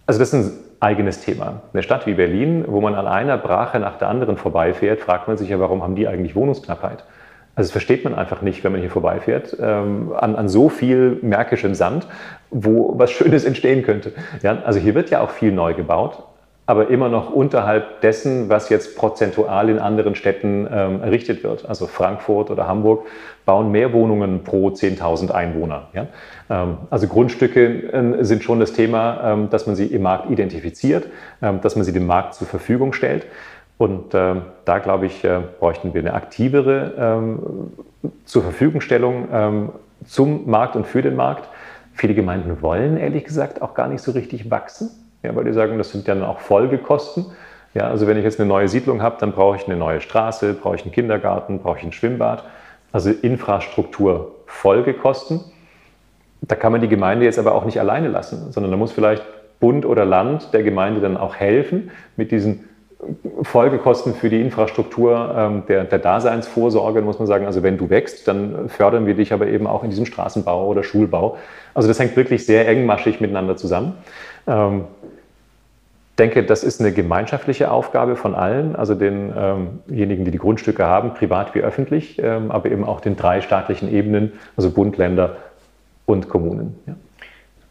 also 0.05 0.19
das 0.19 0.33
ist 0.33 0.33
ein 0.33 0.51
eigenes 0.81 1.21
Thema. 1.21 1.61
Eine 1.71 1.83
Stadt 1.83 2.05
wie 2.07 2.15
Berlin, 2.15 2.65
wo 2.67 2.81
man 2.81 2.95
an 2.95 3.07
einer 3.07 3.37
Brache 3.37 3.79
nach 3.79 3.97
der 3.97 4.09
anderen 4.09 4.35
vorbeifährt, 4.35 4.99
fragt 4.99 5.27
man 5.27 5.37
sich 5.37 5.49
ja, 5.49 5.59
warum 5.59 5.83
haben 5.83 5.95
die 5.95 6.07
eigentlich 6.07 6.35
Wohnungsknappheit? 6.35 7.05
Also 7.55 7.67
das 7.67 7.71
versteht 7.71 8.03
man 8.03 8.15
einfach 8.15 8.41
nicht, 8.41 8.63
wenn 8.63 8.71
man 8.71 8.81
hier 8.81 8.89
vorbeifährt, 8.89 9.57
ähm, 9.59 10.13
an, 10.15 10.35
an 10.35 10.47
so 10.47 10.69
viel 10.69 11.19
märkischem 11.21 11.75
Sand, 11.75 12.07
wo 12.49 12.93
was 12.97 13.11
Schönes 13.11 13.43
entstehen 13.43 13.83
könnte. 13.83 14.13
Ja, 14.41 14.59
also 14.63 14.79
hier 14.79 14.95
wird 14.95 15.09
ja 15.09 15.21
auch 15.21 15.31
viel 15.31 15.51
neu 15.51 15.73
gebaut, 15.73 16.23
aber 16.65 16.89
immer 16.89 17.09
noch 17.09 17.29
unterhalb 17.29 17.99
dessen, 17.99 18.47
was 18.47 18.69
jetzt 18.69 18.95
prozentual 18.95 19.69
in 19.69 19.79
anderen 19.79 20.15
Städten 20.15 20.65
ähm, 20.71 21.01
errichtet 21.01 21.43
wird. 21.43 21.67
Also 21.67 21.87
Frankfurt 21.87 22.49
oder 22.49 22.67
Hamburg 22.67 23.05
bauen 23.45 23.71
mehr 23.71 23.91
Wohnungen 23.91 24.43
pro 24.45 24.69
10.000 24.69 25.31
Einwohner. 25.31 25.89
Ja? 25.93 26.07
Ähm, 26.49 26.77
also 26.89 27.07
Grundstücke 27.07 27.91
äh, 27.91 28.23
sind 28.23 28.43
schon 28.43 28.61
das 28.61 28.71
Thema, 28.71 29.33
ähm, 29.33 29.49
dass 29.49 29.67
man 29.67 29.75
sie 29.75 29.87
im 29.87 30.03
Markt 30.03 30.29
identifiziert, 30.29 31.07
ähm, 31.41 31.59
dass 31.61 31.75
man 31.75 31.83
sie 31.83 31.91
dem 31.91 32.05
Markt 32.05 32.35
zur 32.35 32.47
Verfügung 32.47 32.93
stellt. 32.93 33.25
Und 33.81 34.13
äh, 34.13 34.35
da, 34.63 34.77
glaube 34.77 35.07
ich, 35.07 35.23
äh, 35.23 35.39
bräuchten 35.59 35.95
wir 35.95 36.01
eine 36.01 36.13
aktivere 36.13 36.93
ähm, 36.99 37.39
zur 38.25 38.43
Verfügungstellung 38.43 39.27
ähm, 39.33 39.69
zum 40.05 40.47
Markt 40.47 40.75
und 40.75 40.85
für 40.85 41.01
den 41.01 41.15
Markt. 41.15 41.49
Viele 41.95 42.13
Gemeinden 42.13 42.61
wollen 42.61 42.95
ehrlich 42.95 43.23
gesagt 43.23 43.63
auch 43.63 43.73
gar 43.73 43.87
nicht 43.87 44.03
so 44.03 44.11
richtig 44.11 44.51
wachsen, 44.51 44.91
ja, 45.23 45.35
weil 45.35 45.45
die 45.45 45.53
sagen, 45.53 45.79
das 45.79 45.91
sind 45.91 46.07
dann 46.07 46.21
auch 46.21 46.41
Folgekosten. 46.41 47.25
Ja, 47.73 47.87
also 47.87 48.05
wenn 48.05 48.17
ich 48.17 48.23
jetzt 48.23 48.39
eine 48.39 48.47
neue 48.47 48.67
Siedlung 48.67 49.01
habe, 49.01 49.15
dann 49.19 49.31
brauche 49.31 49.55
ich 49.55 49.65
eine 49.65 49.77
neue 49.77 49.99
Straße, 49.99 50.53
brauche 50.53 50.75
ich 50.75 50.83
einen 50.83 50.91
Kindergarten, 50.91 51.57
brauche 51.57 51.79
ich 51.79 51.83
ein 51.83 51.91
Schwimmbad. 51.91 52.43
Also 52.91 53.09
Infrastruktur 53.09 54.35
Folgekosten. 54.45 55.39
Da 56.41 56.53
kann 56.53 56.71
man 56.71 56.81
die 56.81 56.87
Gemeinde 56.87 57.25
jetzt 57.25 57.39
aber 57.39 57.55
auch 57.55 57.65
nicht 57.65 57.79
alleine 57.79 58.09
lassen, 58.09 58.51
sondern 58.51 58.71
da 58.71 58.77
muss 58.77 58.91
vielleicht 58.91 59.23
Bund 59.59 59.87
oder 59.87 60.05
Land 60.05 60.53
der 60.53 60.61
Gemeinde 60.61 61.01
dann 61.01 61.17
auch 61.17 61.33
helfen, 61.35 61.89
mit 62.15 62.31
diesen 62.31 62.67
Folgekosten 63.43 64.13
für 64.13 64.29
die 64.29 64.41
Infrastruktur 64.41 65.33
ähm, 65.35 65.63
der, 65.67 65.85
der, 65.85 65.99
Daseinsvorsorge, 65.99 67.01
muss 67.01 67.17
man 67.17 67.27
sagen. 67.27 67.45
Also 67.45 67.63
wenn 67.63 67.77
du 67.77 67.89
wächst, 67.89 68.27
dann 68.27 68.69
fördern 68.69 69.07
wir 69.07 69.15
dich 69.15 69.33
aber 69.33 69.47
eben 69.47 69.67
auch 69.67 69.83
in 69.83 69.89
diesem 69.89 70.05
Straßenbau 70.05 70.67
oder 70.67 70.83
Schulbau. 70.83 71.37
Also 71.73 71.87
das 71.87 71.99
hängt 71.99 72.15
wirklich 72.15 72.45
sehr 72.45 72.67
engmaschig 72.67 73.19
miteinander 73.19 73.57
zusammen. 73.57 73.93
Ähm, 74.47 74.85
denke, 76.21 76.43
das 76.43 76.63
ist 76.63 76.79
eine 76.79 76.91
gemeinschaftliche 76.91 77.71
Aufgabe 77.71 78.15
von 78.15 78.35
allen, 78.35 78.75
also 78.75 78.93
denjenigen, 78.93 79.81
ähm 79.89 80.25
die 80.25 80.31
die 80.31 80.37
Grundstücke 80.37 80.85
haben, 80.85 81.13
privat 81.15 81.55
wie 81.55 81.61
öffentlich, 81.61 82.21
ähm, 82.21 82.51
aber 82.51 82.69
eben 82.69 82.83
auch 82.83 83.01
den 83.01 83.15
drei 83.15 83.41
staatlichen 83.41 83.91
Ebenen, 83.91 84.33
also 84.55 84.69
Bund, 84.69 84.97
Länder 84.97 85.37
und 86.05 86.29
Kommunen. 86.29 86.77
Ja. 86.85 86.95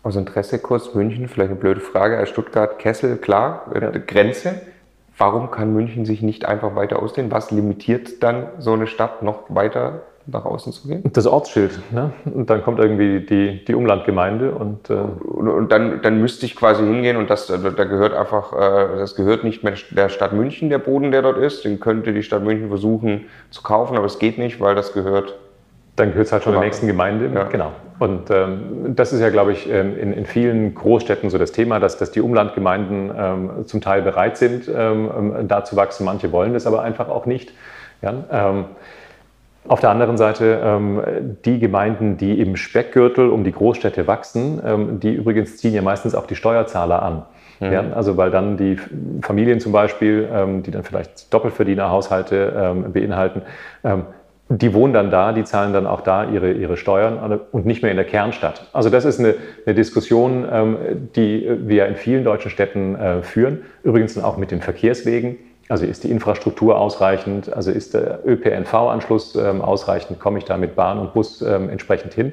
Aus 0.02 0.16
Interesse 0.16 0.58
kurz 0.58 0.94
München, 0.94 1.28
vielleicht 1.28 1.50
eine 1.50 1.60
blöde 1.60 1.80
Frage, 1.80 2.16
als 2.18 2.30
Stuttgart, 2.30 2.78
Kessel, 2.78 3.18
klar, 3.18 3.66
äh, 3.74 3.80
ja. 3.80 3.90
Grenze. 3.90 4.60
Warum 5.20 5.50
kann 5.50 5.74
München 5.74 6.06
sich 6.06 6.22
nicht 6.22 6.46
einfach 6.46 6.74
weiter 6.76 7.02
ausdehnen? 7.02 7.30
Was 7.30 7.50
limitiert 7.50 8.22
dann 8.22 8.46
so 8.58 8.72
eine 8.72 8.86
Stadt 8.86 9.22
noch 9.22 9.42
weiter 9.50 10.00
nach 10.24 10.46
außen 10.46 10.72
zu 10.72 10.88
gehen? 10.88 11.02
Das 11.12 11.26
Ortsschild. 11.26 11.78
Ne? 11.92 12.12
Und 12.24 12.48
dann 12.48 12.62
kommt 12.62 12.78
irgendwie 12.78 13.20
die, 13.20 13.62
die 13.62 13.74
Umlandgemeinde 13.74 14.52
und, 14.52 14.88
äh 14.88 14.94
und, 14.94 15.48
und, 15.48 15.70
dann, 15.70 16.00
dann 16.00 16.22
müsste 16.22 16.46
ich 16.46 16.56
quasi 16.56 16.84
hingehen 16.84 17.18
und 17.18 17.28
das, 17.28 17.48
da 17.48 17.58
gehört 17.58 18.14
einfach, 18.14 18.54
äh, 18.54 18.98
das 18.98 19.14
gehört 19.14 19.44
nicht 19.44 19.62
mehr 19.62 19.74
der 19.90 20.08
Stadt 20.08 20.32
München, 20.32 20.70
der 20.70 20.78
Boden, 20.78 21.12
der 21.12 21.20
dort 21.20 21.36
ist. 21.36 21.66
Den 21.66 21.80
könnte 21.80 22.14
die 22.14 22.22
Stadt 22.22 22.42
München 22.42 22.68
versuchen 22.68 23.26
zu 23.50 23.60
kaufen, 23.60 23.98
aber 23.98 24.06
es 24.06 24.18
geht 24.18 24.38
nicht, 24.38 24.58
weil 24.58 24.74
das 24.74 24.94
gehört 24.94 25.34
dann 26.01 26.11
gehört 26.11 26.26
es 26.26 26.32
halt 26.32 26.42
schon 26.42 26.53
der 26.53 26.62
nächsten 26.62 26.86
Gemeinde. 26.86 27.30
Ja. 27.32 27.44
Genau. 27.44 27.72
Und 28.01 28.30
ähm, 28.30 28.94
das 28.96 29.12
ist 29.12 29.20
ja, 29.20 29.28
glaube 29.28 29.53
ich, 29.53 29.70
ähm, 29.70 29.96
in, 29.98 30.12
in, 30.14 30.24
vielen 30.24 30.74
Großstädten 30.74 31.28
so 31.28 31.36
das 31.36 31.53
Thema, 31.53 31.78
dass, 31.80 31.98
dass 31.98 32.11
die 32.11 32.22
Umlandgemeinden 32.22 33.12
ähm, 33.16 33.51
zum 33.66 33.82
Teil 33.82 34.01
bereit 34.01 34.38
sind, 34.38 34.68
ähm, 34.74 35.11
ähm, 35.38 35.48
da 35.48 35.64
zu 35.64 35.76
wachsen. 35.76 36.07
Manche 36.07 36.32
wollen 36.32 36.55
das 36.55 36.66
aber 36.66 36.82
einfach 36.82 37.11
auch 37.11 37.26
nicht. 37.26 37.53
Ja? 38.01 38.14
Ähm, 38.32 38.64
auf 39.68 39.80
der 39.80 39.90
anderen 39.90 40.16
Seite 40.16 40.80
die 41.44 41.59
Gemeinden, 41.59 42.16
die 42.16 42.40
im 42.40 42.57
Speckgürtel 42.57 43.28
um 43.28 43.44
die 43.44 43.53
Großstädte 43.53 44.07
wachsen, 44.07 44.98
die 45.01 45.12
übrigens 45.12 45.59
ziehen 45.59 45.74
ja 45.74 45.82
meistens 45.82 46.14
auch 46.14 46.26
die 46.26 46.34
Steuerzahler 46.34 47.03
an. 47.03 47.22
Mhm. 47.61 47.70
Ja, 47.70 47.84
also 47.94 48.16
weil 48.16 48.30
dann 48.30 48.57
die 48.57 48.78
Familien 49.20 49.61
zum 49.61 49.72
Beispiel, 49.72 50.26
die 50.64 50.70
dann 50.70 50.82
vielleicht 50.82 51.32
Doppelverdienerhaushalte 51.32 52.86
beinhalten, 52.90 53.42
die 54.53 54.74
wohnen 54.74 54.92
dann 54.92 55.12
da, 55.12 55.32
die 55.32 55.44
zahlen 55.44 55.72
dann 55.72 55.86
auch 55.86 56.01
da 56.01 56.28
ihre, 56.28 56.51
ihre 56.51 56.76
Steuern 56.76 57.40
und 57.53 57.66
nicht 57.66 57.82
mehr 57.82 57.92
in 57.92 57.96
der 57.96 58.07
Kernstadt. 58.07 58.66
Also 58.72 58.90
das 58.90 59.05
ist 59.05 59.20
eine, 59.20 59.36
eine 59.64 59.76
Diskussion, 59.76 60.44
ähm, 60.51 60.76
die 61.14 61.48
wir 61.66 61.86
in 61.86 61.94
vielen 61.94 62.24
deutschen 62.24 62.51
Städten 62.51 62.96
äh, 62.96 63.22
führen, 63.22 63.62
übrigens 63.84 64.18
auch 64.18 64.36
mit 64.36 64.51
den 64.51 64.61
Verkehrswegen. 64.61 65.36
Also 65.68 65.86
ist 65.86 66.03
die 66.03 66.11
Infrastruktur 66.11 66.76
ausreichend, 66.76 67.53
also 67.53 67.70
ist 67.70 67.94
der 67.94 68.26
ÖPNV-Anschluss 68.26 69.36
ähm, 69.36 69.62
ausreichend, 69.62 70.18
komme 70.18 70.38
ich 70.38 70.44
da 70.44 70.57
mit 70.57 70.74
Bahn 70.74 70.98
und 70.98 71.14
Bus 71.14 71.42
ähm, 71.42 71.70
entsprechend 71.70 72.12
hin. 72.12 72.32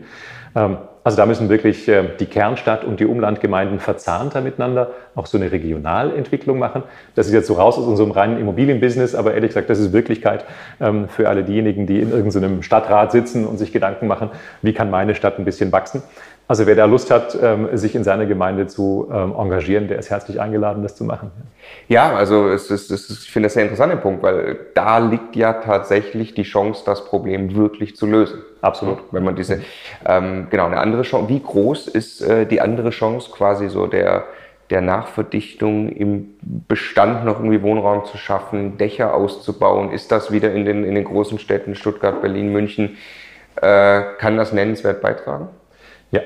Ähm, 0.58 0.78
also 1.04 1.16
da 1.16 1.26
müssen 1.26 1.48
wirklich 1.48 1.88
äh, 1.88 2.04
die 2.20 2.26
Kernstadt 2.26 2.84
und 2.84 3.00
die 3.00 3.06
Umlandgemeinden 3.06 3.80
verzahnter 3.80 4.42
miteinander 4.42 4.92
auch 5.16 5.26
so 5.26 5.38
eine 5.38 5.54
Regionalentwicklung 5.54 6.60
machen. 6.60 6.84
Das 7.16 7.28
ist 7.28 7.34
jetzt 7.34 7.48
so 7.48 7.54
raus 7.54 7.78
aus 7.78 7.86
unserem 7.86 8.12
reinen 8.12 8.38
Immobilienbusiness, 8.38 9.16
aber 9.16 9.34
ehrlich 9.34 9.52
gesagt, 9.52 9.70
das 9.70 9.80
ist 9.80 9.94
Wirklichkeit 9.94 10.44
ähm, 10.82 11.08
für 11.08 11.30
alle 11.30 11.46
diejenigen, 11.46 11.88
die 11.88 12.02
in 12.02 12.12
irgendeinem 12.12 12.62
Stadtrat 12.62 13.14
sitzen 13.14 13.46
und 13.46 13.58
sich 13.58 13.72
Gedanken 13.72 14.08
machen, 14.08 14.32
wie 14.62 14.74
kann 14.74 14.90
meine 14.90 15.16
Stadt 15.16 15.40
ein 15.40 15.46
bisschen 15.46 15.72
wachsen. 15.72 16.04
Also 16.48 16.66
wer 16.66 16.76
da 16.76 16.86
Lust 16.86 17.12
hat, 17.12 17.38
ähm, 17.42 17.68
sich 17.74 17.94
in 17.94 18.06
seiner 18.06 18.26
Gemeinde 18.26 18.68
zu 18.68 19.10
engagieren, 19.10 19.88
der 19.88 20.00
ist 20.00 20.10
herzlich 20.10 20.40
eingeladen, 20.40 20.82
das 20.82 20.96
zu 20.96 21.04
machen. 21.04 21.32
Ja, 21.90 22.16
also 22.16 22.50
es 22.50 22.72
ist, 22.72 22.90
es 22.90 23.10
ist, 23.10 23.24
ich 23.26 23.32
finde 23.32 23.48
das 23.48 23.54
sehr 23.54 23.64
interessanter 23.64 23.98
Punkt, 23.98 24.24
weil 24.24 24.58
da 24.74 24.98
liegt 25.00 25.36
ja 25.36 25.54
tatsächlich 25.54 26.34
die 26.34 26.44
Chance, 26.44 26.84
das 26.86 27.06
Problem 27.06 27.56
wirklich 27.56 27.96
zu 27.96 28.06
lösen. 28.06 28.42
Absolut. 28.62 29.00
Wenn 29.12 29.24
man 29.24 29.36
diese, 29.36 29.62
ähm, 30.06 30.48
genau, 30.50 30.66
eine 30.66 30.80
andere 30.80 31.04
Chance. 31.04 31.30
Wie 31.30 31.42
groß 31.42 31.88
ist 31.88 32.22
äh, 32.22 32.46
die 32.46 32.62
andere 32.62 32.90
Chance, 32.92 33.32
quasi 33.32 33.70
so 33.70 33.88
der, 33.88 34.26
der 34.70 34.82
Nachverdichtung 34.82 35.90
im 35.90 36.36
Bestand 36.42 37.26
noch 37.26 37.40
irgendwie 37.40 37.62
Wohnraum 37.62 38.06
zu 38.06 38.18
schaffen, 38.18 38.78
Dächer 38.78 39.14
auszubauen? 39.14 39.92
Ist 39.92 40.12
das 40.12 40.32
wieder 40.32 40.54
in 40.54 40.66
den, 40.66 40.84
in 40.84 40.96
den 40.96 41.04
großen 41.04 41.40
Städten 41.40 41.76
Stuttgart, 41.76 42.22
Berlin, 42.22 42.52
München? 42.52 42.98
Äh, 43.62 44.02
kann 44.18 44.38
das 44.38 44.54
nennenswert 44.54 45.02
beitragen? 45.02 45.50
Ja, 46.12 46.22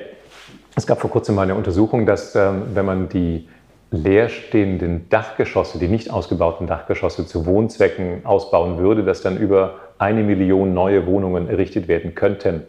Es 0.76 0.86
gab 0.86 1.00
vor 1.00 1.10
kurzem 1.10 1.34
mal 1.34 1.42
eine 1.42 1.54
Untersuchung, 1.54 2.06
dass 2.06 2.34
ähm, 2.34 2.62
wenn 2.74 2.84
man 2.84 3.08
die 3.08 3.48
leerstehenden 3.90 5.08
Dachgeschosse, 5.10 5.78
die 5.78 5.88
nicht 5.88 6.10
ausgebauten 6.10 6.66
Dachgeschosse 6.66 7.26
zu 7.26 7.44
Wohnzwecken 7.44 8.24
ausbauen 8.24 8.78
würde, 8.78 9.04
dass 9.04 9.20
dann 9.20 9.36
über 9.36 9.74
eine 9.98 10.22
Million 10.22 10.72
neue 10.72 11.06
Wohnungen 11.06 11.48
errichtet 11.48 11.88
werden 11.88 12.14
könnten. 12.14 12.62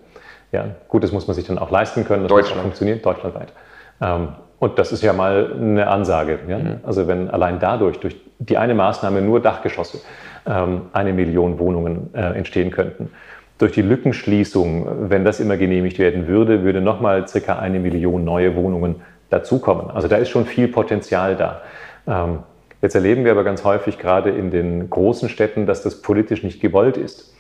Ja, 0.52 0.68
gut, 0.90 1.04
das 1.04 1.12
muss 1.12 1.26
man 1.28 1.36
sich 1.36 1.48
dann 1.48 1.58
auch 1.58 1.72
leisten 1.72 2.06
können, 2.06 2.24
dass 2.24 2.30
Deutschland. 2.30 2.58
das 2.58 2.62
funktioniert, 2.62 3.06
deutschlandweit. 3.06 3.54
Ähm, 4.02 4.30
und 4.60 4.78
das 4.80 4.92
ist 4.92 5.02
ja 5.02 5.14
mal 5.14 5.54
eine 5.54 5.88
Ansage. 5.88 6.40
Ja? 6.48 6.60
Mhm. 6.60 6.80
Also 6.84 7.08
wenn 7.08 7.30
allein 7.30 7.60
dadurch, 7.60 8.00
durch 8.00 8.16
die 8.40 8.58
eine 8.58 8.76
Maßnahme 8.76 9.22
nur 9.22 9.40
Dachgeschosse, 9.40 10.00
ähm, 10.46 10.84
eine 10.94 11.14
Million 11.14 11.58
Wohnungen 11.60 12.14
äh, 12.14 12.22
entstehen 12.38 12.72
könnten. 12.72 13.12
Durch 13.58 13.72
die 13.72 13.82
Lückenschließung, 13.82 15.10
wenn 15.10 15.24
das 15.24 15.40
immer 15.40 15.58
genehmigt 15.58 16.00
werden 16.00 16.28
würde, 16.28 16.64
würde 16.64 16.82
nochmal 16.82 17.28
circa 17.28 17.60
eine 17.60 17.80
Million 17.80 18.24
neue 18.24 18.56
Wohnungen 18.56 18.96
dazukommen. 19.30 19.92
Also 19.92 20.08
da 20.08 20.18
ist 20.18 20.30
schon 20.30 20.46
viel 20.46 20.68
Potenzial 20.68 21.36
da. 21.36 21.62
Ähm, 22.08 22.40
jetzt 22.82 22.96
erleben 22.96 23.26
wir 23.26 23.32
aber 23.32 23.44
ganz 23.44 23.64
häufig 23.64 23.98
gerade 23.98 24.32
in 24.32 24.52
den 24.52 24.90
großen 24.90 25.30
Städten, 25.30 25.66
dass 25.66 25.84
das 25.84 26.02
politisch 26.02 26.44
nicht 26.44 26.62
gewollt 26.62 26.98
ist. 26.98 27.34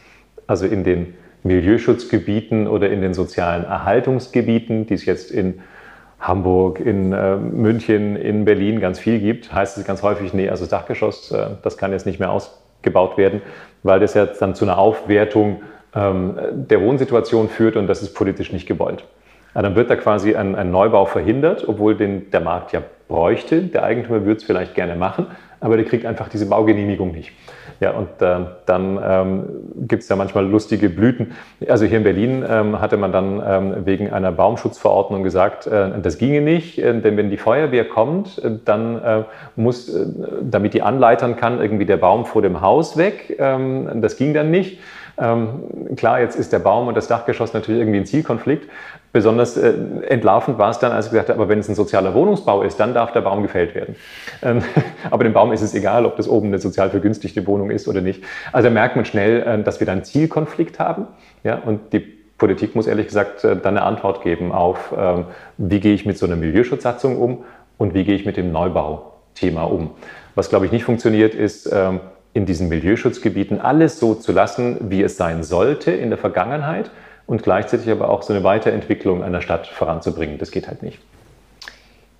Also 0.47 0.65
in 0.65 0.83
den 0.83 1.15
Milieuschutzgebieten 1.43 2.67
oder 2.67 2.89
in 2.89 3.01
den 3.01 3.13
sozialen 3.13 3.65
Erhaltungsgebieten, 3.65 4.87
die 4.87 4.93
es 4.93 5.05
jetzt 5.05 5.31
in 5.31 5.61
Hamburg, 6.19 6.79
in 6.79 7.11
äh, 7.11 7.35
München, 7.35 8.15
in 8.15 8.45
Berlin 8.45 8.79
ganz 8.79 8.97
viel 8.97 9.19
gibt, 9.19 9.53
heißt 9.53 9.77
es 9.77 9.85
ganz 9.85 10.03
häufig, 10.03 10.33
nee, 10.33 10.49
also 10.49 10.65
Dachgeschoss, 10.65 11.31
äh, 11.31 11.47
das 11.63 11.77
kann 11.77 11.91
jetzt 11.91 12.05
nicht 12.05 12.19
mehr 12.19 12.31
ausgebaut 12.31 13.17
werden, 13.17 13.41
weil 13.83 13.99
das 13.99 14.13
ja 14.13 14.25
dann 14.25 14.55
zu 14.55 14.63
einer 14.63 14.77
Aufwertung 14.77 15.61
ähm, 15.95 16.35
der 16.51 16.81
Wohnsituation 16.81 17.49
führt 17.49 17.75
und 17.75 17.87
das 17.87 18.01
ist 18.01 18.13
politisch 18.13 18.51
nicht 18.51 18.67
gewollt. 18.67 19.03
Dann 19.53 19.75
wird 19.75 19.89
da 19.89 19.95
quasi 19.95 20.35
ein, 20.35 20.55
ein 20.55 20.71
Neubau 20.71 21.05
verhindert, 21.05 21.67
obwohl 21.67 21.95
den 21.95 22.31
der 22.31 22.41
Markt 22.41 22.71
ja 22.71 22.81
bräuchte. 23.07 23.61
Der 23.61 23.83
Eigentümer 23.83 24.25
würde 24.25 24.37
es 24.37 24.43
vielleicht 24.43 24.73
gerne 24.73 24.95
machen, 24.95 25.27
aber 25.59 25.77
der 25.77 25.85
kriegt 25.85 26.05
einfach 26.05 26.27
diese 26.27 26.47
Baugenehmigung 26.47 27.11
nicht. 27.11 27.31
Ja, 27.79 27.91
und 27.91 28.21
äh, 28.21 28.45
dann 28.65 28.99
ähm, 29.03 29.43
gibt 29.87 30.03
es 30.03 30.09
ja 30.09 30.15
manchmal 30.15 30.45
lustige 30.45 30.89
Blüten. 30.89 31.33
Also 31.67 31.85
hier 31.85 31.97
in 31.97 32.03
Berlin 32.03 32.45
ähm, 32.47 32.79
hatte 32.79 32.97
man 32.97 33.11
dann 33.11 33.43
ähm, 33.45 33.85
wegen 33.85 34.11
einer 34.11 34.31
Baumschutzverordnung 34.31 35.21
gesagt, 35.21 35.67
äh, 35.67 35.89
das 36.01 36.17
ginge 36.17 36.41
nicht, 36.41 36.79
äh, 36.79 36.99
denn 37.01 37.17
wenn 37.17 37.29
die 37.29 37.37
Feuerwehr 37.37 37.87
kommt, 37.87 38.41
äh, 38.43 38.51
dann 38.63 39.03
äh, 39.03 39.23
muss, 39.55 39.93
äh, 39.93 40.05
damit 40.41 40.73
die 40.73 40.81
anleitern 40.81 41.35
kann, 41.35 41.59
irgendwie 41.59 41.85
der 41.85 41.97
Baum 41.97 42.25
vor 42.25 42.41
dem 42.41 42.61
Haus 42.61 42.95
weg. 42.95 43.35
Ähm, 43.37 44.01
das 44.01 44.17
ging 44.17 44.33
dann 44.33 44.49
nicht. 44.49 44.79
Ähm, 45.17 45.95
klar, 45.95 46.21
jetzt 46.21 46.35
ist 46.35 46.51
der 46.51 46.59
Baum 46.59 46.87
und 46.87 46.95
das 46.95 47.07
Dachgeschoss 47.07 47.53
natürlich 47.53 47.81
irgendwie 47.81 47.99
ein 47.99 48.05
Zielkonflikt. 48.05 48.69
Besonders 49.11 49.57
äh, 49.57 49.73
entlarvend 50.07 50.57
war 50.57 50.71
es 50.71 50.79
dann, 50.79 50.91
als 50.91 51.05
ich 51.05 51.11
gesagt 51.11 51.29
habe, 51.29 51.39
aber 51.39 51.49
wenn 51.49 51.59
es 51.59 51.69
ein 51.69 51.75
sozialer 51.75 52.15
Wohnungsbau 52.15 52.63
ist, 52.63 52.79
dann 52.79 52.95
darf 52.95 53.11
der 53.11 53.21
Baum 53.21 53.43
gefällt 53.43 53.75
werden. 53.75 53.95
Ähm, 54.41 54.63
aber 55.11 55.23
dem 55.23 55.33
Baum 55.33 55.51
ist 55.51 55.61
es 55.61 55.75
egal, 55.75 56.05
ob 56.05 56.17
das 56.17 56.27
oben 56.27 56.47
eine 56.47 56.57
sozial 56.57 56.89
vergünstigte 56.89 57.45
Wohnung 57.45 57.69
ist 57.69 57.87
oder 57.87 58.01
nicht. 58.01 58.23
Also 58.51 58.69
da 58.69 58.73
merkt 58.73 58.95
man 58.95 59.05
schnell, 59.05 59.41
äh, 59.43 59.63
dass 59.63 59.79
wir 59.79 59.85
dann 59.85 59.99
einen 59.99 60.05
Zielkonflikt 60.05 60.79
haben. 60.79 61.07
Ja, 61.43 61.61
und 61.63 61.93
die 61.93 61.99
Politik 62.39 62.75
muss 62.75 62.87
ehrlich 62.87 63.07
gesagt 63.07 63.43
äh, 63.43 63.55
dann 63.55 63.77
eine 63.77 63.85
Antwort 63.85 64.23
geben 64.23 64.51
auf, 64.51 64.93
ähm, 64.97 65.25
wie 65.57 65.79
gehe 65.79 65.93
ich 65.93 66.05
mit 66.05 66.17
so 66.17 66.25
einer 66.25 66.35
Milieuschutzsatzung 66.35 67.17
um 67.17 67.43
und 67.77 67.93
wie 67.93 68.03
gehe 68.03 68.15
ich 68.15 68.25
mit 68.25 68.37
dem 68.37 68.51
Neubauthema 68.51 69.63
um. 69.63 69.91
Was, 70.35 70.49
glaube 70.49 70.65
ich, 70.65 70.71
nicht 70.71 70.83
funktioniert, 70.83 71.35
ist, 71.35 71.69
ähm, 71.71 71.99
in 72.33 72.45
diesen 72.45 72.69
Milieuschutzgebieten 72.69 73.59
alles 73.61 73.99
so 73.99 74.15
zu 74.15 74.31
lassen, 74.31 74.77
wie 74.89 75.03
es 75.03 75.17
sein 75.17 75.43
sollte 75.43 75.91
in 75.91 76.09
der 76.09 76.17
Vergangenheit 76.17 76.91
und 77.25 77.43
gleichzeitig 77.43 77.89
aber 77.89 78.09
auch 78.09 78.23
so 78.23 78.33
eine 78.33 78.43
Weiterentwicklung 78.43 79.23
einer 79.23 79.41
Stadt 79.41 79.67
voranzubringen. 79.67 80.37
Das 80.37 80.51
geht 80.51 80.67
halt 80.67 80.83
nicht. 80.83 80.99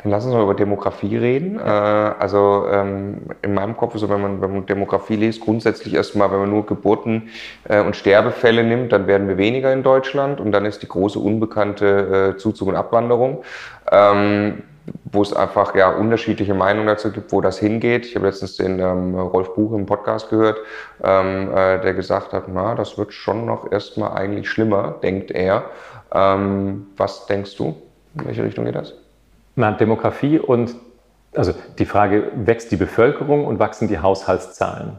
Dann 0.04 0.12
lass 0.12 0.26
uns 0.26 0.34
mal 0.34 0.44
über 0.44 0.54
Demografie 0.54 1.16
reden. 1.16 1.56
Ja. 1.56 2.10
Äh, 2.10 2.16
also 2.20 2.66
ähm, 2.70 3.22
in 3.42 3.54
meinem 3.54 3.78
Kopf 3.78 3.96
ist 3.96 4.02
so, 4.02 4.10
wenn 4.10 4.22
man, 4.22 4.42
wenn 4.42 4.52
man 4.52 4.66
Demografie 4.66 5.16
liest, 5.16 5.42
grundsätzlich 5.42 5.94
erstmal, 5.94 6.30
wenn 6.32 6.40
man 6.40 6.50
nur 6.50 6.66
Geburten 6.66 7.30
äh, 7.64 7.82
und 7.82 7.96
Sterbefälle 7.96 8.64
nimmt, 8.64 8.92
dann 8.92 9.08
werden 9.08 9.28
wir 9.28 9.38
weniger 9.38 9.72
in 9.72 9.82
Deutschland 9.82 10.42
und 10.42 10.52
dann 10.52 10.66
ist 10.66 10.84
die 10.84 10.90
große 10.90 11.18
unbekannte 11.18 12.34
äh, 12.36 12.38
Zuzug 12.38 12.68
und 12.68 12.76
Abwanderung. 12.76 13.44
Ähm, 13.92 14.64
wo 15.14 15.22
es 15.22 15.32
einfach 15.32 15.76
ja 15.76 15.90
unterschiedliche 15.90 16.54
Meinungen 16.54 16.88
dazu 16.88 17.12
gibt, 17.12 17.32
wo 17.32 17.40
das 17.40 17.60
hingeht. 17.60 18.06
Ich 18.06 18.16
habe 18.16 18.26
letztens 18.26 18.58
den 18.58 18.80
ähm, 18.80 19.16
Rolf 19.16 19.54
Buch 19.56 19.74
im 19.74 19.86
Podcast 19.86 20.30
gehört, 20.30 20.58
ähm, 21.04 21.50
äh, 21.52 21.80
der 21.80 21.94
gesagt 21.94 22.34
hat, 22.34 22.46
na, 22.48 22.76
das 22.76 22.98
wird 22.98 23.14
schon 23.14 23.46
noch 23.46 23.72
erstmal 23.72 24.14
eigentlich 24.14 24.50
schlimmer, 24.50 24.96
denkt 25.02 25.32
er. 25.32 25.66
Ähm, 26.14 26.88
was 26.98 27.28
denkst 27.28 27.56
du? 27.58 27.76
In 28.16 28.26
welche 28.26 28.44
Richtung 28.44 28.66
geht 28.66 28.76
das? 28.76 28.94
Na, 29.56 29.72
Demografie 29.72 30.40
und 30.40 30.76
also 31.36 31.54
die 31.80 31.86
Frage, 31.86 32.32
wächst 32.36 32.72
die 32.72 32.76
Bevölkerung 32.76 33.46
und 33.46 33.60
wachsen 33.60 33.88
die 33.88 34.00
Haushaltszahlen? 34.00 34.98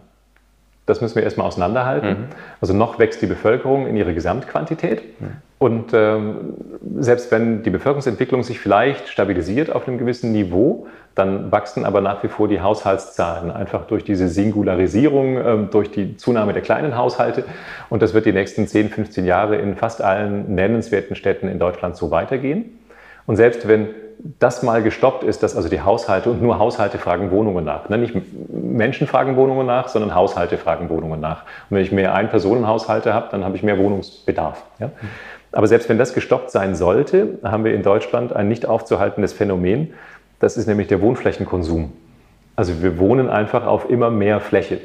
Das 0.86 1.00
müssen 1.00 1.16
wir 1.16 1.22
erstmal 1.22 1.46
auseinanderhalten. 1.46 2.08
Mhm. 2.08 2.24
Also 2.60 2.74
noch 2.74 2.98
wächst 2.98 3.22
die 3.22 3.26
Bevölkerung 3.26 3.86
in 3.86 3.96
ihrer 3.96 4.12
Gesamtquantität. 4.12 5.02
Mhm. 5.20 5.26
Und 5.58 5.92
ähm, 5.94 6.54
selbst 6.98 7.30
wenn 7.30 7.62
die 7.62 7.70
Bevölkerungsentwicklung 7.70 8.42
sich 8.42 8.60
vielleicht 8.60 9.08
stabilisiert 9.08 9.72
auf 9.74 9.88
einem 9.88 9.96
gewissen 9.96 10.32
Niveau, 10.32 10.86
dann 11.14 11.50
wachsen 11.52 11.84
aber 11.84 12.00
nach 12.00 12.22
wie 12.22 12.28
vor 12.28 12.48
die 12.48 12.60
Haushaltszahlen, 12.60 13.50
einfach 13.50 13.86
durch 13.86 14.04
diese 14.04 14.28
Singularisierung, 14.28 15.38
ähm, 15.38 15.68
durch 15.70 15.90
die 15.90 16.16
Zunahme 16.16 16.52
der 16.52 16.60
kleinen 16.60 16.96
Haushalte. 16.96 17.44
Und 17.88 18.02
das 18.02 18.12
wird 18.12 18.26
die 18.26 18.32
nächsten 18.32 18.66
10, 18.66 18.90
15 18.90 19.24
Jahre 19.24 19.56
in 19.56 19.76
fast 19.76 20.02
allen 20.02 20.54
nennenswerten 20.54 21.16
Städten 21.16 21.48
in 21.48 21.58
Deutschland 21.58 21.96
so 21.96 22.10
weitergehen. 22.10 22.78
Und 23.26 23.36
selbst 23.36 23.66
wenn 23.66 23.88
das 24.18 24.62
mal 24.62 24.82
gestoppt 24.82 25.24
ist, 25.24 25.42
dass 25.42 25.56
also 25.56 25.68
die 25.68 25.82
Haushalte 25.82 26.30
und 26.30 26.42
nur 26.42 26.58
Haushalte 26.58 26.98
fragen 26.98 27.30
Wohnungen 27.30 27.64
nach. 27.64 27.88
Ne? 27.88 27.98
Nicht 27.98 28.14
Menschen 28.50 29.06
fragen 29.06 29.36
Wohnungen 29.36 29.66
nach, 29.66 29.88
sondern 29.88 30.14
Haushalte 30.14 30.56
fragen 30.56 30.88
Wohnungen 30.88 31.20
nach. 31.20 31.42
Und 31.68 31.76
wenn 31.76 31.82
ich 31.82 31.92
mehr 31.92 32.14
Ein-Personen-Haushalte 32.14 33.12
habe, 33.12 33.28
dann 33.30 33.44
habe 33.44 33.56
ich 33.56 33.62
mehr 33.62 33.78
Wohnungsbedarf. 33.78 34.62
Ja? 34.78 34.90
Aber 35.52 35.66
selbst 35.66 35.88
wenn 35.88 35.98
das 35.98 36.14
gestoppt 36.14 36.50
sein 36.50 36.74
sollte, 36.74 37.38
haben 37.44 37.64
wir 37.64 37.74
in 37.74 37.82
Deutschland 37.82 38.34
ein 38.34 38.48
nicht 38.48 38.66
aufzuhaltendes 38.66 39.32
Phänomen. 39.32 39.94
Das 40.40 40.56
ist 40.56 40.66
nämlich 40.66 40.88
der 40.88 41.00
Wohnflächenkonsum. 41.00 41.92
Also 42.56 42.82
wir 42.82 42.98
wohnen 42.98 43.28
einfach 43.28 43.66
auf 43.66 43.90
immer 43.90 44.10
mehr 44.10 44.40
Fläche, 44.40 44.80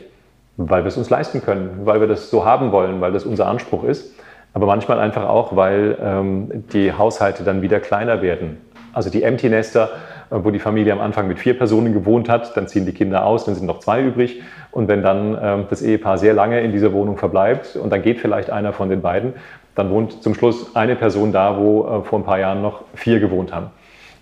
weil 0.57 0.83
wir 0.83 0.89
es 0.89 0.97
uns 0.97 1.09
leisten 1.09 1.41
können, 1.41 1.81
weil 1.83 2.01
wir 2.01 2.07
das 2.07 2.29
so 2.29 2.45
haben 2.45 2.71
wollen, 2.71 3.01
weil 3.01 3.11
das 3.11 3.25
unser 3.25 3.47
Anspruch 3.47 3.83
ist. 3.83 4.13
Aber 4.53 4.65
manchmal 4.65 4.99
einfach 4.99 5.27
auch, 5.27 5.55
weil 5.55 5.97
ähm, 6.01 6.65
die 6.73 6.93
Haushalte 6.93 7.43
dann 7.43 7.61
wieder 7.61 7.79
kleiner 7.79 8.21
werden 8.21 8.57
also 8.93 9.09
die 9.09 9.23
Empty 9.23 9.49
Nester, 9.49 9.89
äh, 10.29 10.35
wo 10.43 10.51
die 10.51 10.59
Familie 10.59 10.93
am 10.93 11.01
Anfang 11.01 11.27
mit 11.27 11.39
vier 11.39 11.57
Personen 11.57 11.93
gewohnt 11.93 12.29
hat, 12.29 12.55
dann 12.55 12.67
ziehen 12.67 12.85
die 12.85 12.93
Kinder 12.93 13.25
aus, 13.25 13.45
dann 13.45 13.55
sind 13.55 13.65
noch 13.65 13.79
zwei 13.79 14.01
übrig. 14.01 14.41
Und 14.71 14.87
wenn 14.87 15.01
dann 15.01 15.37
ähm, 15.41 15.65
das 15.69 15.81
Ehepaar 15.81 16.17
sehr 16.17 16.33
lange 16.33 16.61
in 16.61 16.71
dieser 16.71 16.93
Wohnung 16.93 17.17
verbleibt 17.17 17.75
und 17.75 17.91
dann 17.91 18.01
geht 18.01 18.19
vielleicht 18.19 18.49
einer 18.49 18.73
von 18.73 18.89
den 18.89 19.01
beiden, 19.01 19.33
dann 19.75 19.89
wohnt 19.89 20.21
zum 20.23 20.35
Schluss 20.35 20.75
eine 20.75 20.95
Person 20.95 21.31
da, 21.31 21.57
wo 21.57 21.85
äh, 21.85 22.03
vor 22.03 22.19
ein 22.19 22.25
paar 22.25 22.39
Jahren 22.39 22.61
noch 22.61 22.83
vier 22.93 23.19
gewohnt 23.19 23.53
haben. 23.53 23.67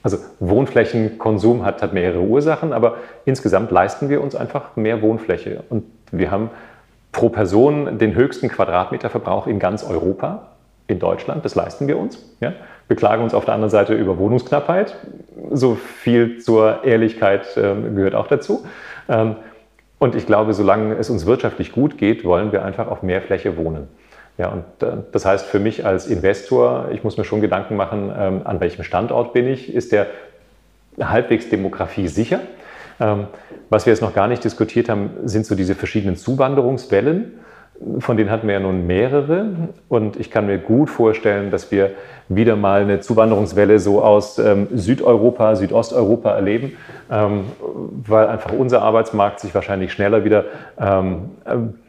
Also 0.03 0.17
Wohnflächenkonsum 0.39 1.65
hat, 1.65 1.81
hat 1.81 1.93
mehrere 1.93 2.21
Ursachen, 2.21 2.71
aber 2.71 2.97
insgesamt 3.25 3.71
leisten 3.71 4.09
wir 4.09 4.21
uns 4.21 4.35
einfach 4.35 4.75
mehr 4.75 5.01
Wohnfläche. 5.01 5.63
Und 5.69 5.83
wir 6.11 6.31
haben 6.31 6.49
pro 7.11 7.29
Person 7.29 7.97
den 7.97 8.15
höchsten 8.15 8.47
Quadratmeterverbrauch 8.47 9.47
in 9.47 9.59
ganz 9.59 9.83
Europa, 9.83 10.49
in 10.87 10.99
Deutschland, 10.99 11.43
das 11.43 11.55
leisten 11.55 11.87
wir 11.87 11.97
uns. 11.97 12.23
Ja? 12.39 12.53
Wir 12.87 12.95
klagen 12.95 13.23
uns 13.23 13.33
auf 13.33 13.45
der 13.45 13.53
anderen 13.53 13.69
Seite 13.69 13.93
über 13.93 14.17
Wohnungsknappheit. 14.17 14.95
So 15.51 15.75
viel 15.75 16.39
zur 16.39 16.83
Ehrlichkeit 16.83 17.57
äh, 17.57 17.75
gehört 17.93 18.15
auch 18.15 18.27
dazu. 18.27 18.65
Ähm, 19.09 19.35
und 19.99 20.15
ich 20.15 20.25
glaube, 20.25 20.53
solange 20.53 20.95
es 20.95 21.09
uns 21.09 21.25
wirtschaftlich 21.25 21.71
gut 21.71 21.97
geht, 21.97 22.23
wollen 22.23 22.51
wir 22.51 22.63
einfach 22.63 22.87
auf 22.87 23.03
mehr 23.03 23.21
Fläche 23.21 23.57
wohnen. 23.57 23.87
Ja, 24.37 24.49
und 24.49 24.87
äh, 24.87 24.97
das 25.11 25.25
heißt 25.25 25.47
für 25.47 25.59
mich 25.59 25.85
als 25.85 26.07
Investor, 26.07 26.89
ich 26.91 27.03
muss 27.03 27.17
mir 27.17 27.23
schon 27.23 27.41
Gedanken 27.41 27.75
machen, 27.75 28.13
ähm, 28.17 28.41
an 28.43 28.59
welchem 28.59 28.83
Standort 28.83 29.33
bin 29.33 29.47
ich? 29.47 29.73
Ist 29.73 29.91
der 29.91 30.07
halbwegs 30.99 31.49
Demografie 31.49 32.07
sicher? 32.07 32.41
Ähm, 32.99 33.27
was 33.69 33.85
wir 33.85 33.93
jetzt 33.93 34.01
noch 34.01 34.13
gar 34.13 34.27
nicht 34.27 34.43
diskutiert 34.43 34.89
haben, 34.89 35.11
sind 35.25 35.45
so 35.45 35.55
diese 35.55 35.75
verschiedenen 35.75 36.15
Zuwanderungswellen. 36.15 37.39
Von 37.99 38.17
denen 38.17 38.31
hatten 38.31 38.47
wir 38.47 38.55
ja 38.55 38.59
nun 38.59 38.87
mehrere. 38.87 39.45
Und 39.87 40.17
ich 40.17 40.31
kann 40.31 40.47
mir 40.47 40.57
gut 40.57 40.89
vorstellen, 40.89 41.51
dass 41.51 41.71
wir 41.71 41.91
wieder 42.29 42.55
mal 42.55 42.81
eine 42.81 42.99
Zuwanderungswelle 42.99 43.79
so 43.79 44.01
aus 44.01 44.39
ähm, 44.39 44.67
Südeuropa, 44.73 45.55
Südosteuropa 45.55 46.31
erleben, 46.31 46.73
ähm, 47.11 47.45
weil 48.05 48.27
einfach 48.27 48.51
unser 48.51 48.81
Arbeitsmarkt 48.81 49.39
sich 49.39 49.53
wahrscheinlich 49.55 49.93
schneller 49.93 50.25
wieder 50.25 50.45
ähm, 50.79 51.29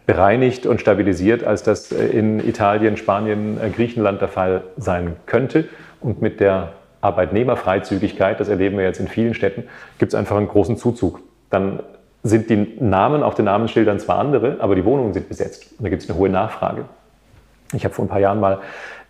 bereinigt 0.07 0.67
und 0.67 0.81
stabilisiert, 0.81 1.45
als 1.45 1.63
das 1.63 1.93
in 1.93 2.47
Italien, 2.47 2.97
Spanien, 2.97 3.59
äh, 3.61 3.71
Griechenland 3.71 4.21
der 4.21 4.29
Fall 4.29 4.63
sein 4.77 5.17
könnte. 5.27 5.65
Und 6.01 6.23
mit 6.23 6.41
der 6.41 6.73
Arbeitnehmerfreizügigkeit, 7.01 8.41
das 8.41 8.49
erleben 8.49 8.77
wir 8.79 8.85
jetzt 8.85 9.01
in 9.01 9.09
vielen 9.09 9.35
Städten, 9.35 9.65
gibt 9.99 10.13
es 10.13 10.19
einfach 10.19 10.37
einen 10.37 10.49
großen 10.49 10.77
Zuzug. 10.77 11.21
Dann 11.51 11.81
sind 12.23 12.51
die 12.51 12.77
Namen 12.81 13.23
auf 13.23 13.35
den 13.35 13.45
Namensschildern 13.45 14.01
zwar 14.01 14.19
andere, 14.19 14.57
aber 14.61 14.75
die 14.75 14.85
Wohnungen 14.85 15.13
sind 15.13 15.29
besetzt. 15.29 15.73
Und 15.79 15.85
da 15.85 15.89
gibt 15.89 16.03
es 16.03 16.11
eine 16.11 16.19
hohe 16.19 16.29
Nachfrage. 16.29 16.85
Ich 17.73 17.85
habe 17.85 17.95
vor 17.95 18.05
ein 18.05 18.09
paar 18.09 18.21
Jahren 18.21 18.41
mal 18.41 18.61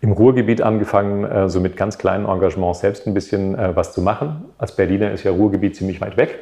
im 0.01 0.11
Ruhrgebiet 0.11 0.61
angefangen, 0.61 1.23
äh, 1.23 1.49
so 1.49 1.59
mit 1.59 1.75
ganz 1.75 1.97
kleinen 1.97 2.25
Engagements 2.25 2.79
selbst 2.79 3.07
ein 3.07 3.13
bisschen 3.13 3.57
äh, 3.57 3.75
was 3.75 3.93
zu 3.93 4.01
machen. 4.01 4.45
Als 4.57 4.75
Berliner 4.75 5.11
ist 5.11 5.23
ja 5.23 5.31
Ruhrgebiet 5.31 5.75
ziemlich 5.75 6.01
weit 6.01 6.17
weg. 6.17 6.39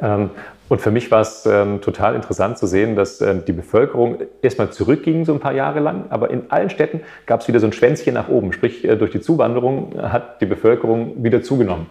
Ähm, 0.00 0.30
und 0.68 0.80
für 0.80 0.90
mich 0.90 1.10
war 1.10 1.20
es 1.20 1.46
ähm, 1.46 1.80
total 1.80 2.14
interessant 2.16 2.58
zu 2.58 2.66
sehen, 2.66 2.96
dass 2.96 3.20
ähm, 3.20 3.44
die 3.46 3.52
Bevölkerung 3.52 4.18
erstmal 4.42 4.70
zurückging, 4.70 5.24
so 5.24 5.32
ein 5.32 5.40
paar 5.40 5.54
Jahre 5.54 5.80
lang, 5.80 6.06
aber 6.10 6.30
in 6.30 6.50
allen 6.50 6.70
Städten 6.70 7.00
gab 7.24 7.40
es 7.40 7.48
wieder 7.48 7.60
so 7.60 7.66
ein 7.66 7.72
Schwänzchen 7.72 8.14
nach 8.14 8.28
oben. 8.28 8.52
Sprich, 8.52 8.84
äh, 8.84 8.96
durch 8.96 9.12
die 9.12 9.20
Zuwanderung 9.20 9.94
hat 10.00 10.40
die 10.40 10.46
Bevölkerung 10.46 11.22
wieder 11.22 11.42
zugenommen. 11.42 11.86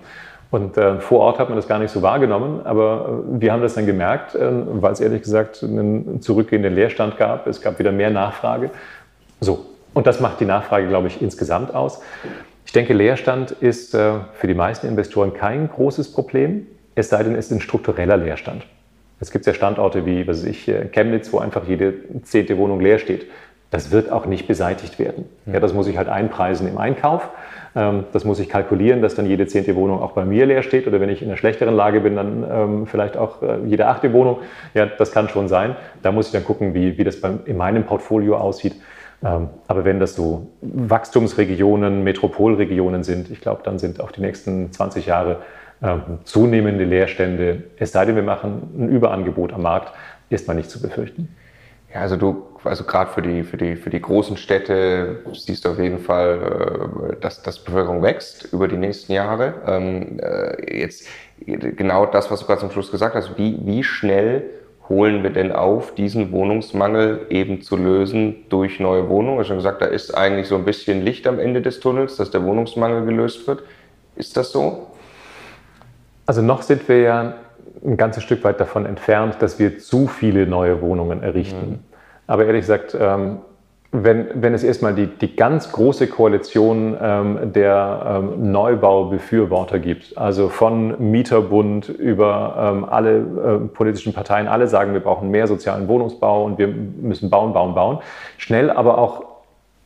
Und 0.51 0.77
äh, 0.77 0.99
vor 0.99 1.19
Ort 1.19 1.39
hat 1.39 1.49
man 1.49 1.57
das 1.57 1.67
gar 1.67 1.79
nicht 1.79 1.91
so 1.91 2.01
wahrgenommen, 2.01 2.65
aber 2.65 3.23
äh, 3.35 3.41
wir 3.41 3.51
haben 3.51 3.61
das 3.61 3.73
dann 3.73 3.85
gemerkt, 3.85 4.35
äh, 4.35 4.49
weil 4.81 4.93
es 4.93 4.99
ehrlich 4.99 5.21
gesagt 5.21 5.63
einen 5.63 6.21
zurückgehenden 6.21 6.73
Leerstand 6.73 7.17
gab. 7.17 7.47
Es 7.47 7.61
gab 7.61 7.79
wieder 7.79 7.91
mehr 7.91 8.09
Nachfrage. 8.09 8.69
So, 9.41 9.65
und 9.93 10.07
das 10.07 10.19
macht 10.19 10.39
die 10.39 10.45
Nachfrage, 10.45 10.87
glaube 10.87 11.07
ich, 11.07 11.21
insgesamt 11.21 11.73
aus. 11.73 12.01
Ich 12.65 12.71
denke, 12.71 12.93
Leerstand 12.93 13.51
ist 13.51 13.93
äh, 13.93 14.13
für 14.33 14.47
die 14.47 14.53
meisten 14.53 14.87
Investoren 14.87 15.33
kein 15.33 15.69
großes 15.69 16.11
Problem 16.13 16.67
es 16.95 17.09
sei 17.09 17.23
denn, 17.23 17.35
es 17.35 17.47
ist 17.47 17.51
ein 17.51 17.61
struktureller 17.61 18.17
Leerstand. 18.17 18.65
Es 19.19 19.31
gibt 19.31 19.45
ja 19.45 19.53
Standorte 19.53 20.05
wie, 20.05 20.27
was 20.27 20.43
ich, 20.43 20.67
äh, 20.67 20.85
Chemnitz, 20.87 21.31
wo 21.31 21.39
einfach 21.39 21.67
jede 21.67 21.93
zehnte 22.23 22.57
Wohnung 22.57 22.79
leer 22.79 22.99
steht. 22.99 23.27
Das 23.69 23.91
wird 23.91 24.11
auch 24.11 24.25
nicht 24.25 24.47
beseitigt 24.47 24.97
werden. 24.97 25.25
Ja, 25.45 25.59
das 25.59 25.73
muss 25.73 25.87
ich 25.87 25.97
halt 25.97 26.07
einpreisen 26.07 26.67
im 26.67 26.77
Einkauf. 26.77 27.29
Ähm, 27.75 28.05
das 28.13 28.23
muss 28.23 28.39
ich 28.39 28.49
kalkulieren, 28.49 29.01
dass 29.01 29.15
dann 29.15 29.25
jede 29.25 29.47
zehnte 29.47 29.75
Wohnung 29.75 30.01
auch 30.01 30.13
bei 30.13 30.23
mir 30.23 30.45
leer 30.45 30.63
steht 30.63 30.87
oder 30.87 31.01
wenn 31.01 31.09
ich 31.09 31.21
in 31.21 31.27
einer 31.27 31.37
schlechteren 31.37 31.75
Lage 31.75 31.99
bin, 31.99 32.15
dann 32.15 32.45
ähm, 32.49 32.87
vielleicht 32.87 33.17
auch 33.17 33.41
äh, 33.41 33.57
jede 33.65 33.87
achte 33.87 34.13
Wohnung. 34.13 34.39
Ja, 34.73 34.85
das 34.85 35.11
kann 35.11 35.29
schon 35.29 35.47
sein. 35.47 35.75
Da 36.01 36.11
muss 36.11 36.27
ich 36.27 36.31
dann 36.31 36.45
gucken, 36.45 36.73
wie, 36.73 36.97
wie 36.97 37.03
das 37.03 37.17
in 37.45 37.57
meinem 37.57 37.83
Portfolio 37.83 38.37
aussieht. 38.37 38.75
Ähm, 39.23 39.49
aber 39.67 39.83
wenn 39.83 39.99
das 39.99 40.15
so 40.15 40.47
Wachstumsregionen, 40.61 42.03
Metropolregionen 42.03 43.03
sind, 43.03 43.29
ich 43.29 43.41
glaube, 43.41 43.61
dann 43.63 43.77
sind 43.77 43.99
auch 43.99 44.11
die 44.11 44.21
nächsten 44.21 44.71
20 44.71 45.05
Jahre 45.05 45.41
zunehmende 46.23 46.85
Leerstände, 46.85 47.63
es 47.77 47.91
sei 47.91 48.05
denn, 48.05 48.15
wir 48.15 48.23
machen 48.23 48.71
ein 48.79 48.89
Überangebot 48.89 49.51
am 49.51 49.63
Markt, 49.63 49.91
ist 50.29 50.47
man 50.47 50.55
nicht 50.55 50.69
zu 50.69 50.81
befürchten. 50.81 51.35
Ja, 51.93 51.99
also 51.99 52.15
du, 52.15 52.43
also 52.65 52.83
gerade 52.83 53.11
für 53.11 53.21
die, 53.21 53.43
für, 53.43 53.57
die, 53.57 53.75
für 53.75 53.89
die 53.89 54.01
großen 54.01 54.37
Städte 54.37 55.19
siehst 55.33 55.65
du 55.65 55.69
auf 55.69 55.79
jeden 55.79 55.99
Fall, 55.99 57.11
äh, 57.11 57.15
dass, 57.21 57.41
dass 57.41 57.59
Bevölkerung 57.59 58.01
wächst 58.01 58.51
über 58.51 58.67
die 58.67 58.77
nächsten 58.77 59.13
Jahre. 59.13 59.53
Ähm, 59.67 60.19
äh, 60.19 60.79
jetzt 60.81 61.07
genau 61.45 62.05
das, 62.05 62.31
was 62.31 62.41
du 62.41 62.45
gerade 62.45 62.61
zum 62.61 62.71
Schluss 62.71 62.91
gesagt 62.91 63.15
hast, 63.15 63.37
wie, 63.37 63.57
wie 63.63 63.83
schnell 63.83 64.43
holen 64.87 65.23
wir 65.23 65.31
denn 65.31 65.51
auf, 65.51 65.95
diesen 65.95 66.31
Wohnungsmangel 66.31 67.25
eben 67.29 67.61
zu 67.61 67.75
lösen 67.75 68.45
durch 68.49 68.79
neue 68.79 69.09
Wohnungen? 69.09 69.37
Du 69.37 69.41
hast 69.41 69.47
schon 69.47 69.57
gesagt, 69.57 69.81
da 69.81 69.85
ist 69.85 70.15
eigentlich 70.15 70.47
so 70.47 70.55
ein 70.55 70.65
bisschen 70.65 71.03
Licht 71.03 71.27
am 71.27 71.39
Ende 71.39 71.61
des 71.61 71.79
Tunnels, 71.79 72.17
dass 72.17 72.31
der 72.31 72.43
Wohnungsmangel 72.43 73.05
gelöst 73.05 73.47
wird. 73.47 73.63
Ist 74.15 74.37
das 74.37 74.51
so? 74.51 74.87
Also 76.25 76.41
noch 76.41 76.61
sind 76.61 76.87
wir 76.87 76.99
ja 76.99 77.35
ein 77.83 77.97
ganzes 77.97 78.23
Stück 78.23 78.43
weit 78.43 78.59
davon 78.59 78.85
entfernt, 78.85 79.37
dass 79.39 79.59
wir 79.59 79.79
zu 79.79 80.07
viele 80.07 80.47
neue 80.47 80.81
Wohnungen 80.81 81.23
errichten. 81.23 81.69
Mhm. 81.69 81.94
Aber 82.27 82.45
ehrlich 82.45 82.61
gesagt, 82.61 82.95
ähm, 82.99 83.39
wenn, 84.03 84.27
wenn 84.33 84.53
es 84.53 84.63
erstmal 84.63 84.93
die, 84.93 85.07
die 85.07 85.35
ganz 85.35 85.71
große 85.71 86.07
Koalition 86.07 86.97
ähm, 87.01 87.53
der 87.53 88.21
ähm, 88.33 88.51
Neubaubefürworter 88.51 89.79
gibt, 89.79 90.17
also 90.17 90.49
von 90.49 91.11
Mieterbund 91.11 91.89
über 91.89 92.73
ähm, 92.75 92.85
alle 92.85 93.17
äh, 93.17 93.67
politischen 93.67 94.13
Parteien, 94.13 94.47
alle 94.47 94.67
sagen, 94.67 94.93
wir 94.93 94.99
brauchen 94.99 95.29
mehr 95.29 95.47
sozialen 95.47 95.87
Wohnungsbau 95.87 96.43
und 96.43 96.57
wir 96.57 96.67
müssen 96.67 97.29
bauen, 97.29 97.53
bauen, 97.53 97.73
bauen, 97.73 97.99
schnell 98.37 98.69
aber 98.69 98.97
auch 98.97 99.23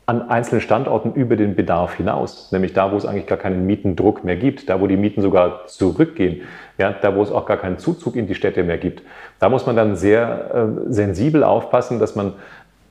an 0.05 0.27
einzelnen 0.27 0.61
Standorten 0.61 1.13
über 1.13 1.35
den 1.35 1.55
Bedarf 1.55 1.93
hinaus, 1.93 2.51
nämlich 2.51 2.73
da, 2.73 2.91
wo 2.91 2.97
es 2.97 3.05
eigentlich 3.05 3.27
gar 3.27 3.37
keinen 3.37 3.67
Mietendruck 3.67 4.23
mehr 4.23 4.37
gibt, 4.37 4.67
da, 4.67 4.81
wo 4.81 4.87
die 4.87 4.97
Mieten 4.97 5.21
sogar 5.21 5.67
zurückgehen, 5.67 6.41
ja, 6.79 6.95
da, 6.99 7.15
wo 7.15 7.21
es 7.21 7.31
auch 7.31 7.45
gar 7.45 7.57
keinen 7.57 7.77
Zuzug 7.77 8.15
in 8.15 8.25
die 8.25 8.35
Städte 8.35 8.63
mehr 8.63 8.77
gibt. 8.77 9.03
Da 9.39 9.49
muss 9.49 9.65
man 9.65 9.75
dann 9.75 9.95
sehr 9.95 10.77
äh, 10.87 10.91
sensibel 10.91 11.43
aufpassen, 11.43 11.99
dass 11.99 12.15
man 12.15 12.33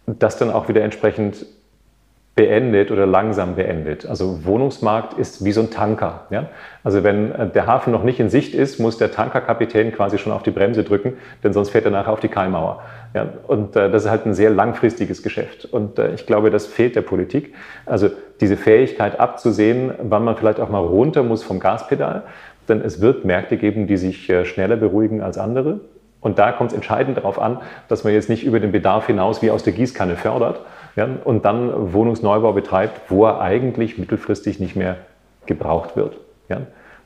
das 0.07 0.37
dann 0.37 0.51
auch 0.51 0.69
wieder 0.69 0.83
entsprechend 0.83 1.47
beendet 2.39 2.93
oder 2.93 3.05
langsam 3.05 3.57
beendet. 3.57 4.07
Also 4.07 4.45
Wohnungsmarkt 4.45 5.19
ist 5.19 5.45
wie 5.45 5.51
so 5.51 5.63
ein 5.63 5.71
Tanker. 5.71 6.27
Ja? 6.31 6.51
Also 6.85 7.03
wenn 7.03 7.33
äh, 7.33 7.49
der 7.49 7.67
Hafen 7.67 7.93
noch 7.93 8.05
nicht 8.05 8.21
in 8.21 8.29
Sicht 8.29 8.55
ist, 8.55 8.79
muss 8.79 8.97
der 8.97 9.11
Tankerkapitän 9.11 9.91
quasi 9.91 10.19
schon 10.19 10.33
auf 10.33 10.45
die 10.45 10.53
Bremse 10.53 10.85
drücken, 10.85 11.15
denn 11.43 11.53
sonst 11.53 11.71
fährt 11.71 11.85
er 11.85 11.91
nachher 11.91 12.13
auf 12.13 12.21
die 12.21 12.29
Kaimauer. 12.29 12.83
Ja? 13.13 13.27
Und 13.49 13.75
äh, 13.75 13.91
das 13.91 14.05
ist 14.05 14.11
halt 14.11 14.25
ein 14.25 14.35
sehr 14.35 14.51
langfristiges 14.51 15.25
Geschäft. 15.25 15.65
Und 15.65 15.99
äh, 15.99 16.15
ich 16.15 16.27
glaube, 16.27 16.51
das 16.51 16.67
fehlt 16.67 16.95
der 16.95 17.03
Politik. 17.03 17.55
Also 17.87 18.09
diese 18.41 18.57
Fähigkeit 18.57 19.19
abzusehen, 19.19 19.95
wann 20.01 20.23
man 20.23 20.37
vielleicht 20.37 20.61
auch 20.61 20.69
mal 20.69 20.79
runter 20.79 21.25
muss 21.25 21.43
vom 21.43 21.59
Gaspedal. 21.59 22.23
Denn 22.69 22.81
es 22.81 23.01
wird 23.01 23.25
Märkte 23.25 23.57
geben, 23.57 23.87
die 23.87 23.97
sich 23.97 24.29
äh, 24.31 24.45
schneller 24.45 24.77
beruhigen 24.77 25.23
als 25.23 25.39
andere. 25.39 25.81
Und 26.21 26.39
da 26.39 26.53
kommt 26.53 26.71
es 26.71 26.77
entscheidend 26.77 27.17
darauf 27.17 27.41
an, 27.41 27.59
dass 27.89 28.05
man 28.05 28.13
jetzt 28.13 28.29
nicht 28.29 28.45
über 28.45 28.61
den 28.61 28.73
Bedarf 28.73 29.07
hinaus 29.07 29.41
wie 29.41 29.51
aus 29.51 29.63
der 29.63 29.73
Gießkanne 29.73 30.17
fördert, 30.17 30.61
ja, 30.97 31.09
und 31.25 31.45
dann 31.45 31.93
Wohnungsneubau 31.93 32.53
betreibt, 32.53 33.03
wo 33.09 33.25
er 33.25 33.41
eigentlich 33.41 33.99
mittelfristig 33.99 34.59
nicht 34.59 34.75
mehr 34.75 34.97
gebraucht 35.47 35.97
wird. 35.97 36.19
Ja. 36.49 36.63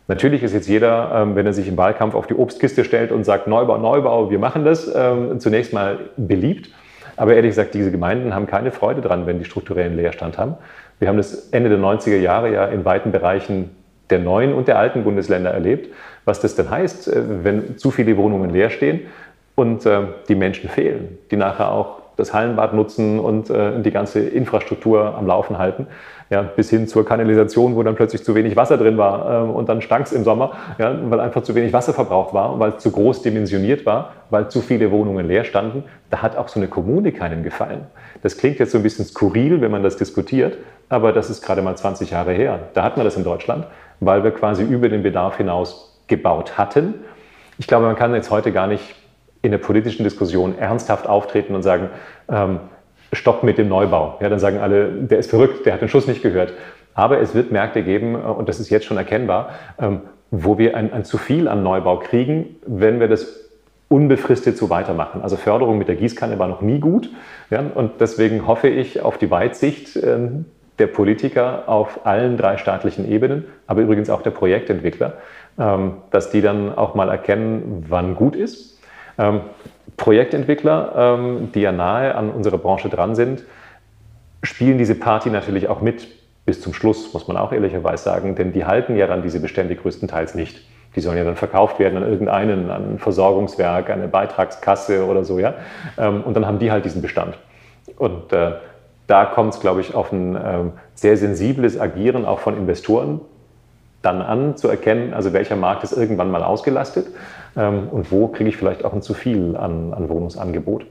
Natürlich 0.08 0.42
ist 0.42 0.54
jetzt 0.54 0.68
jeder, 0.68 1.12
ähm, 1.14 1.36
wenn 1.36 1.46
er 1.46 1.52
sich 1.52 1.68
im 1.68 1.76
Wahlkampf 1.76 2.14
auf 2.14 2.26
die 2.26 2.34
Obstkiste 2.34 2.84
stellt 2.84 3.12
und 3.12 3.24
sagt, 3.24 3.46
Neubau, 3.46 3.78
Neubau, 3.78 4.30
wir 4.30 4.38
machen 4.38 4.64
das, 4.64 4.90
ähm, 4.94 5.38
zunächst 5.40 5.72
mal 5.72 5.98
beliebt. 6.16 6.70
Aber 7.16 7.34
ehrlich 7.34 7.50
gesagt, 7.50 7.74
diese 7.74 7.90
Gemeinden 7.90 8.34
haben 8.34 8.46
keine 8.46 8.72
Freude 8.72 9.02
dran, 9.02 9.26
wenn 9.26 9.38
die 9.38 9.44
strukturellen 9.44 9.96
Leerstand 9.96 10.38
haben. 10.38 10.56
Wir 10.98 11.08
haben 11.08 11.18
das 11.18 11.50
Ende 11.50 11.68
der 11.68 11.78
90er 11.78 12.16
Jahre 12.16 12.52
ja 12.52 12.66
in 12.66 12.84
weiten 12.84 13.12
Bereichen 13.12 13.70
der 14.12 14.20
neuen 14.20 14.52
und 14.52 14.68
der 14.68 14.78
alten 14.78 15.02
Bundesländer 15.02 15.50
erlebt, 15.50 15.92
was 16.24 16.40
das 16.40 16.54
denn 16.54 16.70
heißt, 16.70 17.08
äh, 17.08 17.22
wenn 17.42 17.78
zu 17.78 17.90
viele 17.90 18.16
Wohnungen 18.16 18.50
leer 18.50 18.70
stehen 18.70 19.00
und 19.56 19.84
äh, 19.86 20.02
die 20.28 20.34
Menschen 20.34 20.70
fehlen, 20.70 21.18
die 21.30 21.36
nachher 21.36 21.72
auch 21.72 22.02
das 22.16 22.34
Hallenbad 22.34 22.74
nutzen 22.74 23.18
und 23.18 23.48
äh, 23.48 23.80
die 23.80 23.90
ganze 23.90 24.20
Infrastruktur 24.20 25.16
am 25.16 25.26
Laufen 25.26 25.58
halten. 25.58 25.86
Ja, 26.28 26.42
bis 26.42 26.70
hin 26.70 26.86
zur 26.88 27.04
Kanalisation, 27.04 27.74
wo 27.76 27.82
dann 27.82 27.94
plötzlich 27.94 28.24
zu 28.24 28.34
wenig 28.34 28.56
Wasser 28.56 28.78
drin 28.78 28.96
war 28.96 29.54
und 29.54 29.68
dann 29.68 29.82
stank 29.82 30.06
es 30.06 30.12
im 30.12 30.24
Sommer, 30.24 30.52
ja, 30.78 30.96
weil 31.10 31.20
einfach 31.20 31.42
zu 31.42 31.54
wenig 31.54 31.74
Wasser 31.74 31.92
verbraucht 31.92 32.32
war, 32.32 32.58
weil 32.58 32.70
es 32.70 32.78
zu 32.78 32.90
groß 32.90 33.20
dimensioniert 33.20 33.84
war, 33.84 34.12
weil 34.30 34.48
zu 34.48 34.62
viele 34.62 34.90
Wohnungen 34.90 35.28
leer 35.28 35.44
standen. 35.44 35.84
Da 36.08 36.22
hat 36.22 36.38
auch 36.38 36.48
so 36.48 36.58
eine 36.58 36.68
Kommune 36.68 37.12
keinen 37.12 37.42
gefallen. 37.42 37.82
Das 38.22 38.38
klingt 38.38 38.58
jetzt 38.60 38.72
so 38.72 38.78
ein 38.78 38.82
bisschen 38.82 39.04
skurril, 39.04 39.60
wenn 39.60 39.70
man 39.70 39.82
das 39.82 39.98
diskutiert, 39.98 40.56
aber 40.88 41.12
das 41.12 41.28
ist 41.28 41.42
gerade 41.42 41.60
mal 41.60 41.76
20 41.76 42.12
Jahre 42.12 42.32
her. 42.32 42.60
Da 42.72 42.82
hat 42.82 42.96
man 42.96 43.04
das 43.04 43.18
in 43.18 43.24
Deutschland, 43.24 43.66
weil 44.04 44.24
wir 44.24 44.32
quasi 44.32 44.64
über 44.64 44.88
den 44.88 45.02
Bedarf 45.02 45.36
hinaus 45.36 46.02
gebaut 46.08 46.58
hatten. 46.58 46.94
Ich 47.58 47.66
glaube, 47.66 47.86
man 47.86 47.96
kann 47.96 48.14
jetzt 48.14 48.30
heute 48.30 48.52
gar 48.52 48.66
nicht 48.66 48.94
in 49.42 49.52
der 49.52 49.58
politischen 49.58 50.04
Diskussion 50.04 50.58
ernsthaft 50.58 51.08
auftreten 51.08 51.54
und 51.54 51.62
sagen, 51.62 51.90
ähm, 52.28 52.60
stopp 53.12 53.42
mit 53.42 53.58
dem 53.58 53.68
Neubau. 53.68 54.18
Ja, 54.20 54.28
dann 54.28 54.38
sagen 54.38 54.58
alle, 54.58 54.90
der 54.90 55.18
ist 55.18 55.30
verrückt, 55.30 55.66
der 55.66 55.74
hat 55.74 55.82
den 55.82 55.88
Schuss 55.88 56.06
nicht 56.06 56.22
gehört. 56.22 56.52
Aber 56.94 57.20
es 57.20 57.34
wird 57.34 57.52
Märkte 57.52 57.82
geben, 57.82 58.14
äh, 58.14 58.18
und 58.18 58.48
das 58.48 58.58
ist 58.58 58.70
jetzt 58.70 58.86
schon 58.86 58.96
erkennbar, 58.96 59.50
ähm, 59.78 60.00
wo 60.30 60.58
wir 60.58 60.76
ein, 60.76 60.92
ein 60.92 61.04
zu 61.04 61.18
viel 61.18 61.46
an 61.46 61.62
Neubau 61.62 61.98
kriegen, 61.98 62.56
wenn 62.66 63.00
wir 63.00 63.08
das 63.08 63.50
unbefristet 63.88 64.56
so 64.56 64.70
weitermachen. 64.70 65.20
Also 65.22 65.36
Förderung 65.36 65.78
mit 65.78 65.88
der 65.88 65.96
Gießkanne 65.96 66.38
war 66.38 66.48
noch 66.48 66.62
nie 66.62 66.80
gut. 66.80 67.10
Ja, 67.50 67.62
und 67.74 68.00
deswegen 68.00 68.46
hoffe 68.46 68.68
ich 68.68 69.02
auf 69.02 69.18
die 69.18 69.30
Weitsicht 69.30 69.96
äh, 69.96 70.18
der 70.78 70.86
Politiker 70.86 71.64
auf 71.68 72.06
allen 72.06 72.36
drei 72.36 72.56
staatlichen 72.56 73.10
Ebenen, 73.10 73.44
aber 73.66 73.82
übrigens 73.82 74.10
auch 74.10 74.22
der 74.22 74.30
Projektentwickler, 74.30 75.14
ähm, 75.58 75.98
dass 76.10 76.30
die 76.30 76.40
dann 76.40 76.74
auch 76.76 76.94
mal 76.94 77.08
erkennen, 77.08 77.84
wann 77.88 78.14
gut 78.14 78.36
ist 78.36 78.72
ähm, 79.18 79.40
Projektentwickler, 79.96 80.92
ähm, 80.96 81.52
die 81.54 81.60
ja 81.60 81.72
nahe 81.72 82.14
an 82.14 82.30
unserer 82.30 82.58
Branche 82.58 82.88
dran 82.88 83.14
sind, 83.14 83.44
spielen 84.42 84.78
diese 84.78 84.94
Party 84.94 85.30
natürlich 85.30 85.68
auch 85.68 85.80
mit 85.80 86.08
bis 86.44 86.60
zum 86.60 86.74
Schluss, 86.74 87.12
muss 87.12 87.28
man 87.28 87.36
auch 87.36 87.52
ehrlicherweise 87.52 88.02
sagen, 88.02 88.34
denn 88.34 88.52
die 88.52 88.64
halten 88.64 88.96
ja 88.96 89.06
dann 89.06 89.22
diese 89.22 89.38
Bestände 89.38 89.76
größtenteils 89.76 90.34
nicht. 90.34 90.66
Die 90.96 91.00
sollen 91.00 91.16
ja 91.16 91.24
dann 91.24 91.36
verkauft 91.36 91.78
werden 91.78 92.02
an 92.02 92.10
irgendeinen, 92.10 92.70
an 92.70 92.94
ein 92.94 92.98
Versorgungswerk, 92.98 93.90
eine 93.90 94.08
Beitragskasse 94.08 95.06
oder 95.06 95.24
so, 95.24 95.38
ja. 95.38 95.54
Und 95.96 96.34
dann 96.34 96.44
haben 96.44 96.58
die 96.58 96.70
halt 96.70 96.84
diesen 96.84 97.00
Bestand. 97.00 97.38
Und 97.96 98.30
äh, 98.32 98.56
da 99.12 99.26
kommt 99.26 99.52
es, 99.52 99.60
glaube 99.60 99.82
ich, 99.82 99.94
auf 99.94 100.10
ein 100.10 100.38
ähm, 100.42 100.72
sehr 100.94 101.18
sensibles 101.18 101.78
Agieren 101.78 102.24
auch 102.24 102.40
von 102.40 102.56
Investoren 102.56 103.20
dann 104.00 104.22
an, 104.22 104.56
zu 104.56 104.68
erkennen, 104.68 105.12
also 105.12 105.34
welcher 105.34 105.54
Markt 105.54 105.84
ist 105.84 105.92
irgendwann 105.92 106.30
mal 106.30 106.42
ausgelastet 106.42 107.08
ähm, 107.54 107.88
und 107.90 108.10
wo 108.10 108.28
kriege 108.28 108.48
ich 108.48 108.56
vielleicht 108.56 108.86
auch 108.86 108.94
ein 108.94 109.02
zu 109.02 109.12
viel 109.12 109.54
an, 109.54 109.92
an 109.92 110.08
Wohnungsangebot. 110.08 110.86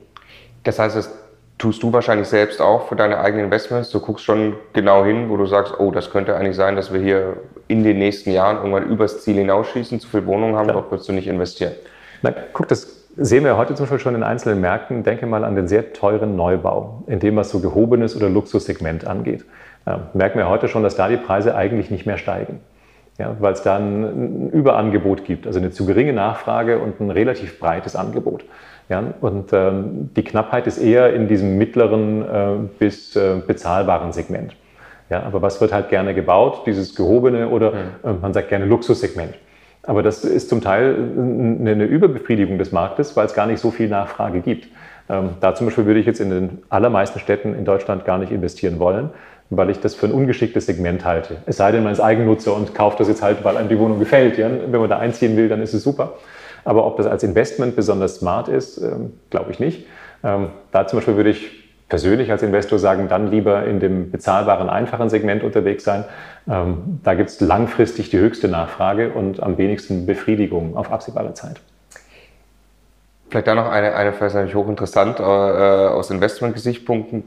Das 0.64 0.78
heißt, 0.78 0.96
das 0.96 1.12
tust 1.58 1.82
du 1.82 1.92
wahrscheinlich 1.94 2.28
selbst 2.28 2.62
auch 2.62 2.90
für 2.90 2.96
deine 2.96 3.18
eigenen 3.18 3.46
Investments. 3.46 3.90
Du 3.90 4.00
guckst 4.00 4.24
schon 4.24 4.54
genau 4.74 5.04
hin, 5.04 5.28
wo 5.30 5.36
du 5.36 5.48
sagst, 5.48 5.80
oh, 5.80 5.90
das 5.90 6.12
könnte 6.12 6.36
eigentlich 6.36 6.56
sein, 6.56 6.76
dass 6.76 6.94
wir 6.94 7.02
hier 7.02 7.38
in 7.68 7.84
den 7.84 7.98
nächsten 7.98 8.30
Jahren 8.30 8.58
irgendwann 8.58 8.88
übers 8.88 9.24
Ziel 9.24 9.38
hinausschießen, 9.38 10.00
zu 10.00 10.08
viel 10.08 10.28
Wohnungen 10.28 10.56
haben, 10.56 10.66
Klar. 10.66 10.82
dort 10.82 10.92
würdest 10.92 11.10
du 11.10 11.14
nicht 11.14 11.28
investieren. 11.28 11.74
Na, 12.22 12.32
guck, 12.54 12.68
das 12.68 13.01
sehen 13.22 13.44
wir 13.44 13.58
heute 13.58 13.76
zum 13.76 13.86
Beispiel 13.86 14.00
schon 14.00 14.16
in 14.16 14.24
einzelnen 14.24 14.62
Märkten. 14.62 15.04
Denke 15.04 15.26
mal 15.26 15.44
an 15.44 15.56
den 15.56 15.68
sehr 15.68 15.94
teuren 15.94 16.36
Neubau, 16.36 17.04
in 17.08 17.20
dem 17.20 17.36
was 17.36 17.50
so 17.50 17.60
gehobenes 17.60 18.16
oder 18.16 18.30
Luxussegment 18.30 19.06
angeht. 19.06 19.46
Ja, 19.86 20.10
merken 20.14 20.38
wir 20.38 20.50
heute 20.50 20.68
schon, 20.68 20.84
dass 20.84 20.96
da 20.96 21.08
die 21.08 21.18
Preise 21.18 21.56
eigentlich 21.56 21.90
nicht 21.90 22.06
mehr 22.06 22.18
steigen. 22.18 22.60
Ja, 23.18 23.36
weil 23.40 23.54
es 23.54 23.62
da 23.62 23.78
ein, 23.78 24.50
Überangebot 24.50 25.26
gibt, 25.26 25.46
also 25.46 25.60
eine 25.60 25.72
zu 25.72 25.86
geringe 25.86 26.14
Nachfrage 26.14 26.80
und 26.80 27.00
ein 27.00 27.12
relativ 27.12 27.60
breites 27.60 27.96
Angebot. 27.96 28.46
Ja, 28.90 29.14
und 29.22 29.54
ähm, 29.54 30.10
die 30.16 30.24
Knappheit 30.24 30.68
ist 30.68 30.78
eher 30.78 31.14
in 31.14 31.28
diesem 31.28 31.58
mittleren 31.58 32.22
äh, 32.22 32.56
bis 32.80 33.16
äh, 33.16 33.36
bezahlbaren 33.46 34.12
Segment. 34.12 34.56
Ja, 35.10 35.24
aber 35.24 35.42
was 35.42 35.62
wird 35.62 35.74
halt 35.74 35.90
gerne 35.90 36.14
gebaut? 36.14 36.64
Dieses 36.66 36.96
gehobene 36.96 37.50
oder 37.50 37.72
mhm. 37.72 37.76
äh, 38.04 38.14
man 38.14 38.34
sagt 38.34 38.50
gerne 38.50 38.66
Luxussegment. 38.66 39.36
Aber 39.84 40.04
das 40.04 40.24
ist 40.24 40.50
zum 40.50 40.62
Teil 40.62 40.96
eine 40.96 41.86
Überbefriedigung 41.86 42.58
des 42.58 42.72
Marktes, 42.72 43.16
weil 43.16 43.26
es 43.26 43.34
gar 43.34 43.48
nicht 43.48 43.60
so 43.60 43.72
viel 43.72 43.90
Nachfrage 43.90 44.42
gibt. 44.42 44.68
Ähm, 45.10 45.32
da 45.40 45.56
zum 45.56 45.68
Beispiel 45.68 45.86
würde 45.86 46.00
ich 46.00 46.06
jetzt 46.06 46.22
in 46.22 46.30
den 46.30 46.60
allermeisten 46.70 47.20
Städten 47.20 47.56
in 47.56 47.66
Deutschland 47.66 48.06
gar 48.06 48.18
nicht 48.18 48.32
investieren 48.32 48.80
wollen, 48.80 49.10
weil 49.50 49.70
ich 49.70 49.80
das 49.80 49.96
für 49.96 50.06
ein 50.06 50.12
ungeschicktes 50.12 50.68
Segment 50.68 51.04
halte. 51.04 51.38
Es 51.48 51.58
sei 51.58 51.72
denn, 51.72 51.84
man 51.84 51.92
ist 51.92 52.00
Eigennutzer 52.00 52.56
und 52.56 52.76
kauft 52.76 53.00
das 53.00 53.08
jetzt 53.08 53.24
halt, 53.24 53.44
weil 53.44 53.58
einem 53.58 53.70
die 53.70 53.80
Wohnung 53.80 54.00
gefällt. 54.00 54.38
Ja? 54.38 54.50
Wenn 54.50 54.80
man 54.80 54.90
da 54.90 55.00
einziehen 55.00 55.36
will, 55.36 55.50
dann 55.50 55.62
ist 55.62 55.74
es 55.74 55.84
super. 55.84 56.14
Aber 56.64 56.86
ob 56.86 56.98
das 56.98 57.08
als 57.08 57.24
Investment 57.24 57.76
besonders 57.76 58.18
smart 58.18 58.48
ist, 58.48 58.78
ähm, 58.78 59.14
glaube 59.32 59.52
ich 59.52 59.60
nicht. 59.60 59.88
Ähm, 60.24 60.50
da 60.72 60.86
zum 60.86 60.98
Beispiel 60.98 61.16
würde 61.16 61.32
ich 61.32 61.61
persönlich 61.92 62.32
als 62.32 62.42
Investor 62.42 62.80
sagen, 62.80 63.10
dann 63.10 63.30
lieber 63.30 63.66
in 63.66 63.82
dem 63.82 64.12
bezahlbaren, 64.12 64.70
einfachen 64.70 65.10
Segment 65.10 65.44
unterwegs 65.44 65.84
sein. 65.84 66.06
Ähm, 66.50 67.02
da 67.04 67.16
gibt 67.16 67.32
es 67.32 67.42
langfristig 67.42 68.10
die 68.10 68.18
höchste 68.18 68.48
Nachfrage 68.48 69.10
und 69.10 69.44
am 69.44 69.58
wenigsten 69.58 70.06
Befriedigung 70.06 70.78
auf 70.78 70.90
absehbare 70.90 71.34
Zeit. 71.34 71.60
Vielleicht 73.30 73.48
da 73.48 73.56
noch 73.56 73.70
eine, 73.70 73.94
eine 73.94 74.14
vielleicht 74.14 74.36
natürlich 74.36 74.56
hochinteressant 74.56 75.20
äh, 75.20 75.24
aus 75.24 76.10
Investment-Gesichtspunkten, 76.12 77.26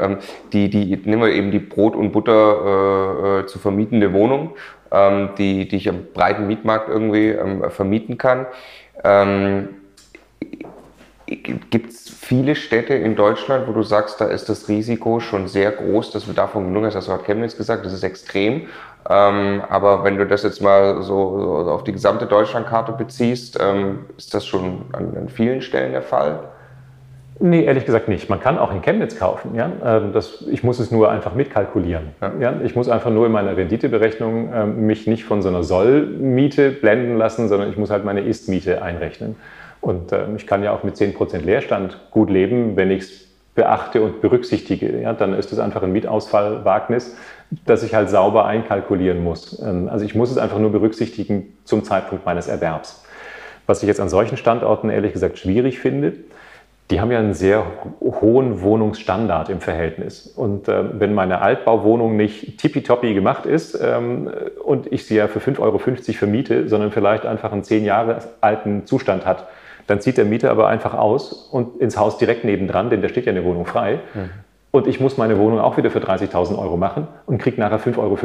ähm, 0.00 0.18
die, 0.52 0.70
die, 0.70 0.96
nehmen 1.04 1.22
wir 1.22 1.32
eben 1.32 1.50
die 1.50 1.58
Brot- 1.58 1.96
und 1.96 2.12
Butter 2.12 3.40
äh, 3.40 3.46
zu 3.46 3.58
vermietende 3.58 4.12
Wohnung, 4.12 4.52
ähm, 4.92 5.30
die, 5.36 5.66
die 5.66 5.76
ich 5.78 5.88
am 5.88 6.04
breiten 6.14 6.46
Mietmarkt 6.46 6.88
irgendwie 6.88 7.30
ähm, 7.30 7.64
vermieten 7.70 8.18
kann. 8.18 8.46
Ähm, 11.28 11.60
Gibt 11.70 11.90
es 11.90 12.08
viele 12.08 12.54
Städte 12.54 12.94
in 12.94 13.16
Deutschland, 13.16 13.66
wo 13.66 13.72
du 13.72 13.82
sagst, 13.82 14.20
da 14.20 14.26
ist 14.26 14.48
das 14.48 14.68
Risiko 14.68 15.20
schon 15.20 15.48
sehr 15.48 15.70
groß, 15.70 16.12
dass 16.12 16.26
wir 16.26 16.34
davon 16.34 16.66
genug 16.66 16.84
hast, 16.84 16.94
hast 16.94 17.08
du 17.08 17.12
gerade 17.12 17.24
Chemnitz 17.24 17.56
gesagt, 17.56 17.84
das 17.84 17.92
ist 17.92 18.02
extrem. 18.02 18.68
Ähm, 19.08 19.62
aber 19.68 20.04
wenn 20.04 20.16
du 20.16 20.26
das 20.26 20.42
jetzt 20.42 20.60
mal 20.60 21.02
so, 21.02 21.64
so 21.64 21.70
auf 21.70 21.84
die 21.84 21.92
gesamte 21.92 22.26
Deutschlandkarte 22.26 22.92
beziehst, 22.92 23.58
ähm, 23.60 24.06
ist 24.16 24.34
das 24.34 24.46
schon 24.46 24.82
an, 24.92 25.16
an, 25.16 25.28
vielen 25.28 25.62
Stellen 25.62 25.92
der 25.92 26.02
Fall? 26.02 26.40
Nee, 27.38 27.64
ehrlich 27.64 27.84
gesagt 27.84 28.08
nicht. 28.08 28.30
Man 28.30 28.40
kann 28.40 28.58
auch 28.58 28.72
in 28.72 28.80
Chemnitz 28.80 29.18
kaufen. 29.18 29.54
Ja? 29.54 29.70
Ähm, 29.84 30.12
das, 30.12 30.44
ich 30.50 30.64
muss 30.64 30.78
es 30.78 30.90
nur 30.90 31.10
einfach 31.10 31.34
mitkalkulieren. 31.34 32.08
Ja. 32.20 32.32
ja? 32.40 32.54
Ich 32.64 32.74
muss 32.74 32.88
einfach 32.88 33.10
nur 33.10 33.26
in 33.26 33.32
meiner 33.32 33.56
Renditeberechnung 33.56 34.52
äh, 34.52 34.66
mich 34.66 35.06
nicht 35.06 35.24
von 35.24 35.42
so 35.42 35.50
einer 35.50 35.62
Sollmiete 35.62 36.70
blenden 36.70 37.16
lassen, 37.16 37.48
sondern 37.48 37.70
ich 37.70 37.76
muss 37.76 37.90
halt 37.90 38.04
meine 38.04 38.22
Ist-Miete 38.22 38.82
einrechnen. 38.82 39.36
Und 39.86 40.10
äh, 40.10 40.26
ich 40.34 40.48
kann 40.48 40.64
ja 40.64 40.72
auch 40.72 40.82
mit 40.82 40.96
10% 40.96 41.42
Leerstand 41.42 41.96
gut 42.10 42.28
leben, 42.28 42.74
wenn 42.74 42.90
ich 42.90 43.02
es 43.02 43.28
beachte 43.54 44.02
und 44.02 44.20
berücksichtige. 44.20 45.00
Ja, 45.00 45.12
dann 45.12 45.32
ist 45.32 45.52
es 45.52 45.60
einfach 45.60 45.80
ein 45.84 45.92
Mietausfallwagnis, 45.92 47.16
das 47.66 47.84
ich 47.84 47.94
halt 47.94 48.10
sauber 48.10 48.46
einkalkulieren 48.46 49.22
muss. 49.22 49.62
Ähm, 49.62 49.88
also 49.88 50.04
ich 50.04 50.16
muss 50.16 50.32
es 50.32 50.38
einfach 50.38 50.58
nur 50.58 50.72
berücksichtigen 50.72 51.56
zum 51.62 51.84
Zeitpunkt 51.84 52.26
meines 52.26 52.48
Erwerbs. 52.48 53.04
Was 53.68 53.80
ich 53.84 53.86
jetzt 53.86 54.00
an 54.00 54.08
solchen 54.08 54.36
Standorten 54.36 54.90
ehrlich 54.90 55.12
gesagt 55.12 55.38
schwierig 55.38 55.78
finde, 55.78 56.14
die 56.90 57.00
haben 57.00 57.12
ja 57.12 57.20
einen 57.20 57.34
sehr 57.34 57.64
hohen 58.00 58.62
Wohnungsstandard 58.62 59.50
im 59.50 59.60
Verhältnis. 59.60 60.26
Und 60.26 60.66
äh, 60.66 61.00
wenn 61.00 61.14
meine 61.14 61.42
Altbauwohnung 61.42 62.16
nicht 62.16 62.58
tippitoppi 62.58 63.14
gemacht 63.14 63.46
ist 63.46 63.78
ähm, 63.80 64.32
und 64.64 64.92
ich 64.92 65.06
sie 65.06 65.14
ja 65.14 65.28
für 65.28 65.38
5,50 65.38 65.60
Euro 65.60 65.78
vermiete, 65.78 66.68
sondern 66.68 66.90
vielleicht 66.90 67.24
einfach 67.24 67.52
einen 67.52 67.62
zehn 67.62 67.84
Jahre 67.84 68.18
alten 68.40 68.84
Zustand 68.84 69.24
hat, 69.24 69.46
dann 69.86 70.00
zieht 70.00 70.18
der 70.18 70.24
Mieter 70.24 70.50
aber 70.50 70.68
einfach 70.68 70.94
aus 70.94 71.32
und 71.32 71.80
ins 71.80 71.96
Haus 71.96 72.18
direkt 72.18 72.44
nebendran, 72.44 72.90
denn 72.90 73.02
da 73.02 73.08
steht 73.08 73.26
ja 73.26 73.32
eine 73.32 73.44
Wohnung 73.44 73.66
frei. 73.66 74.00
Mhm. 74.14 74.30
Und 74.72 74.86
ich 74.86 75.00
muss 75.00 75.16
meine 75.16 75.38
Wohnung 75.38 75.60
auch 75.60 75.76
wieder 75.76 75.90
für 75.90 76.00
30.000 76.00 76.58
Euro 76.58 76.76
machen 76.76 77.08
und 77.26 77.38
kriege 77.38 77.60
nachher 77.60 77.80
5,50 77.80 77.98
Euro. 77.98 78.18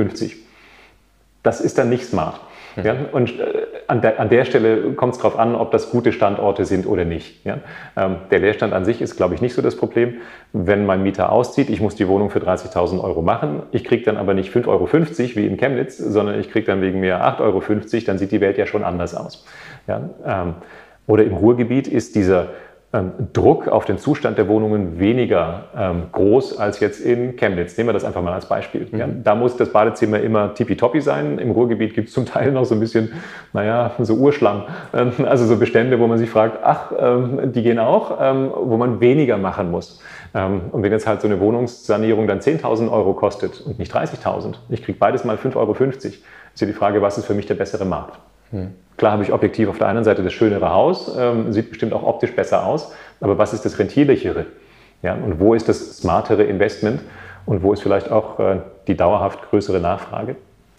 Das 1.44 1.62
ist 1.62 1.78
dann 1.78 1.90
nicht 1.90 2.06
smart. 2.06 2.40
Mhm. 2.76 2.86
Ja, 2.86 2.96
und 3.12 3.40
äh, 3.40 3.44
an, 3.88 4.02
der, 4.02 4.20
an, 4.20 4.30
der, 4.30 4.46
Stelle 4.46 4.94
kommt 4.94 5.14
es 5.14 5.20
darauf 5.20 5.38
an, 5.38 5.56
ob 5.56 5.72
das 5.72 5.92
gute 5.92 6.12
Standorte 6.12 6.66
sind 6.66 6.88
oder 6.88 7.06
nicht. 7.06 7.46
Ja? 7.46 7.60
Ähm, 7.98 8.18
der 8.32 8.40
Leerstand 8.40 8.74
an 8.74 8.86
sich 8.86 9.02
ist, 9.02 9.18
glaube 9.18 9.36
ich, 9.36 9.42
nicht 9.42 9.54
so 9.54 9.62
das 9.62 9.76
Problem. 9.76 10.16
Wenn 10.54 10.86
mein 10.86 11.04
Mieter 11.04 11.32
auszieht, 11.32 11.70
ich 11.70 11.82
muss 11.82 11.96
die 11.96 12.08
Wohnung 12.08 12.30
für 12.30 12.40
30.000 12.40 13.02
Euro 13.04 13.22
machen, 13.22 13.64
ich 13.72 13.84
kriege 13.84 14.04
dann 14.04 14.18
aber 14.18 14.34
nicht 14.34 14.54
5,50 14.54 14.68
Euro 14.68 14.90
wie 14.92 15.46
in 15.46 15.58
Chemnitz, 15.58 15.98
sondern 15.98 16.40
ich 16.40 16.52
kriege 16.52 16.66
dann 16.66 16.82
wegen 16.82 17.00
mir 17.00 17.24
8,50 17.24 17.42
Euro, 17.42 17.62
dann 18.06 18.18
sieht 18.18 18.32
die 18.32 18.42
Welt 18.42 18.58
ja 18.58 18.66
schon 18.66 18.84
anders 18.84 19.16
aus. 19.16 19.46
Ja? 19.88 20.10
Ähm, 20.26 20.56
oder 21.12 21.26
im 21.26 21.34
Ruhrgebiet 21.34 21.90
ist 21.90 22.16
dieser 22.16 22.48
ähm, 22.94 23.12
Druck 23.34 23.68
auf 23.68 23.84
den 23.84 23.98
Zustand 23.98 24.38
der 24.38 24.48
Wohnungen 24.48 24.98
weniger 24.98 25.66
ähm, 25.78 26.04
groß 26.14 26.58
als 26.58 26.80
jetzt 26.80 27.02
in 27.02 27.36
Chemnitz. 27.36 27.78
Nehmen 27.78 27.90
wir 27.90 27.94
das 27.94 28.06
einfach 28.06 28.22
mal 28.22 28.32
als 28.32 28.46
Beispiel. 28.46 28.88
Mhm. 28.90 28.98
Ja, 28.98 29.08
da 29.08 29.36
muss 29.36 29.58
das 29.58 29.74
Badezimmer 29.74 30.22
immer 30.22 30.54
tippitoppi 30.54 31.02
sein. 31.02 31.38
Im 31.38 31.52
Ruhrgebiet 31.52 31.96
gibt 31.96 32.08
es 32.08 32.14
zum 32.14 32.26
Teil 32.26 32.54
noch 32.54 32.64
so 32.64 32.76
ein 32.76 32.80
bisschen, 32.80 33.12
naja, 33.52 33.92
so 34.00 34.14
Urschlamm. 34.16 34.64
Ähm, 34.94 35.12
also 35.26 35.46
so 35.46 35.58
Bestände, 35.58 36.00
wo 36.00 36.08
man 36.08 36.18
sich 36.18 36.30
fragt, 36.30 36.60
ach, 36.64 36.94
ähm, 36.98 37.52
die 37.52 37.62
gehen 37.62 37.78
auch, 37.78 38.18
ähm, 38.22 38.50
wo 38.56 38.78
man 38.78 39.02
weniger 39.02 39.38
machen 39.38 39.70
muss. 39.70 40.02
Ähm, 40.34 40.62
und 40.72 40.82
wenn 40.82 40.94
jetzt 40.94 41.08
halt 41.08 41.20
so 41.20 41.28
eine 41.28 41.42
Wohnungssanierung 41.42 42.26
dann 42.26 42.40
10.000 42.40 42.90
Euro 42.90 43.14
kostet 43.14 43.60
und 43.60 43.80
nicht 43.80 43.94
30.000, 43.94 44.56
ich 44.70 44.82
kriege 44.82 44.98
beides 44.98 45.26
mal 45.26 45.36
5,50 45.36 45.56
Euro, 45.58 45.74
ist 45.74 46.22
ja 46.56 46.68
die 46.68 46.74
Frage, 46.74 47.02
was 47.02 47.18
ist 47.18 47.26
für 47.26 47.34
mich 47.34 47.48
der 47.48 47.56
bessere 47.56 47.84
Markt? 47.84 48.18
Mhm. 48.52 48.76
Klar 49.02 49.14
habe 49.14 49.24
ich 49.24 49.34
objektiv 49.34 49.68
auf 49.68 49.80
der 49.80 49.88
einen 49.88 50.04
Seite 50.04 50.22
das 50.22 50.32
schönere 50.32 50.72
Haus, 50.72 51.12
ähm, 51.18 51.52
sieht 51.52 51.72
bestimmt 51.72 51.92
auch 51.92 52.04
optisch 52.04 52.36
besser 52.36 52.68
aus, 52.68 52.94
aber 53.20 53.36
was 53.40 53.52
ist 53.52 53.66
das 53.66 53.80
rentierlichere? 53.80 54.46
Ja, 55.02 55.16
und 55.16 55.40
wo 55.40 55.56
ist 55.56 55.68
das 55.68 55.98
smartere 55.98 56.44
Investment 56.44 57.02
und 57.48 57.64
wo 57.64 57.74
ist 57.74 57.82
vielleicht 57.82 58.12
auch 58.12 58.40
äh, 58.40 58.58
die 58.86 58.96
dauerhaft 58.96 59.42
größere 59.50 59.80
Nachfrage? 59.80 60.36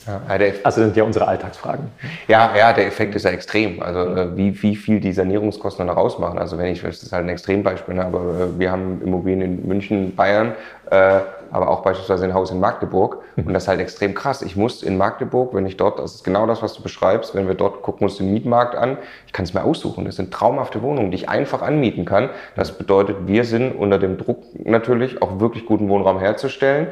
Ja, 0.06 0.20
also 0.28 0.52
das 0.62 0.74
sind 0.76 0.96
ja 0.96 1.02
unsere 1.02 1.26
Alltagsfragen. 1.26 1.88
Ja, 2.28 2.52
ja, 2.56 2.72
der 2.72 2.86
Effekt 2.86 3.16
ist 3.16 3.24
ja 3.24 3.32
extrem. 3.32 3.82
Also 3.82 4.14
äh, 4.14 4.36
wie, 4.36 4.62
wie 4.62 4.76
viel 4.76 5.00
die 5.00 5.12
Sanierungskosten 5.12 5.84
dann 5.84 5.96
ausmachen. 5.96 6.38
Also 6.38 6.58
wenn 6.58 6.66
ich, 6.66 6.80
das 6.80 7.02
ist 7.02 7.10
halt 7.10 7.24
ein 7.24 7.28
Extrembeispiel, 7.28 7.94
ne, 7.94 8.04
aber 8.04 8.20
äh, 8.20 8.56
wir 8.56 8.70
haben 8.70 9.02
Immobilien 9.02 9.40
in 9.40 9.66
München, 9.66 10.14
Bayern, 10.14 10.52
äh, 10.92 11.18
aber 11.52 11.68
auch 11.68 11.82
beispielsweise 11.82 12.24
ein 12.24 12.34
Haus 12.34 12.50
in 12.50 12.58
Magdeburg. 12.58 13.18
Mhm. 13.36 13.46
Und 13.46 13.54
das 13.54 13.64
ist 13.64 13.68
halt 13.68 13.80
extrem 13.80 14.14
krass. 14.14 14.42
Ich 14.42 14.56
muss 14.56 14.82
in 14.82 14.96
Magdeburg, 14.96 15.54
wenn 15.54 15.66
ich 15.66 15.76
dort, 15.76 15.98
das 15.98 16.16
ist 16.16 16.24
genau 16.24 16.46
das, 16.46 16.62
was 16.62 16.72
du 16.74 16.82
beschreibst, 16.82 17.34
wenn 17.34 17.46
wir 17.46 17.54
dort 17.54 17.82
gucken 17.82 18.04
uns 18.04 18.16
den 18.16 18.32
Mietmarkt 18.32 18.74
an, 18.74 18.96
ich 19.26 19.32
kann 19.32 19.44
es 19.44 19.54
mir 19.54 19.62
aussuchen. 19.62 20.04
Das 20.04 20.16
sind 20.16 20.32
traumhafte 20.32 20.82
Wohnungen, 20.82 21.10
die 21.10 21.16
ich 21.16 21.28
einfach 21.28 21.62
anmieten 21.62 22.06
kann. 22.06 22.30
Das 22.56 22.76
bedeutet, 22.78 23.26
wir 23.26 23.44
sind 23.44 23.72
unter 23.72 23.98
dem 23.98 24.16
Druck 24.16 24.42
natürlich 24.64 25.20
auch 25.20 25.38
wirklich 25.40 25.66
guten 25.66 25.88
Wohnraum 25.88 26.18
herzustellen. 26.18 26.88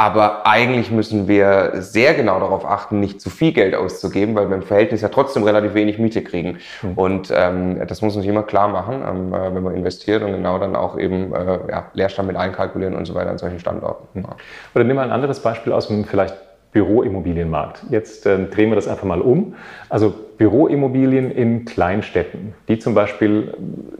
Aber 0.00 0.46
eigentlich 0.46 0.92
müssen 0.92 1.26
wir 1.26 1.72
sehr 1.74 2.14
genau 2.14 2.38
darauf 2.38 2.64
achten, 2.64 3.00
nicht 3.00 3.20
zu 3.20 3.30
viel 3.30 3.52
Geld 3.52 3.74
auszugeben, 3.74 4.36
weil 4.36 4.48
wir 4.48 4.54
im 4.54 4.62
Verhältnis 4.62 5.00
ja 5.02 5.08
trotzdem 5.08 5.42
relativ 5.42 5.74
wenig 5.74 5.98
Miete 5.98 6.22
kriegen. 6.22 6.58
Mhm. 6.82 6.92
Und 6.94 7.32
ähm, 7.34 7.80
das 7.84 8.00
muss 8.00 8.14
man 8.14 8.22
sich 8.22 8.30
immer 8.30 8.44
klar 8.44 8.68
machen, 8.68 9.02
ähm, 9.04 9.34
äh, 9.34 9.52
wenn 9.52 9.62
man 9.64 9.74
investiert 9.74 10.22
und 10.22 10.30
genau 10.30 10.60
dann 10.60 10.76
auch 10.76 10.96
eben 10.96 11.34
äh, 11.34 11.58
ja, 11.68 11.90
Leerstand 11.94 12.28
mit 12.28 12.36
einkalkulieren 12.36 12.94
und 12.94 13.06
so 13.06 13.14
weiter 13.16 13.30
an 13.30 13.38
solchen 13.38 13.58
Standorten. 13.58 14.22
Ja. 14.22 14.36
Oder 14.72 14.84
nehmen 14.84 15.00
wir 15.00 15.02
ein 15.02 15.10
anderes 15.10 15.40
Beispiel 15.40 15.72
aus 15.72 15.88
dem 15.88 16.04
vielleicht 16.04 16.36
Büroimmobilienmarkt. 16.70 17.82
Jetzt 17.90 18.24
äh, 18.24 18.38
drehen 18.46 18.70
wir 18.70 18.76
das 18.76 18.86
einfach 18.86 19.04
mal 19.04 19.20
um. 19.20 19.56
Also 19.88 20.14
Büroimmobilien 20.36 21.32
in 21.32 21.64
Kleinstädten, 21.64 22.54
die 22.68 22.78
zum 22.78 22.94
Beispiel 22.94 23.52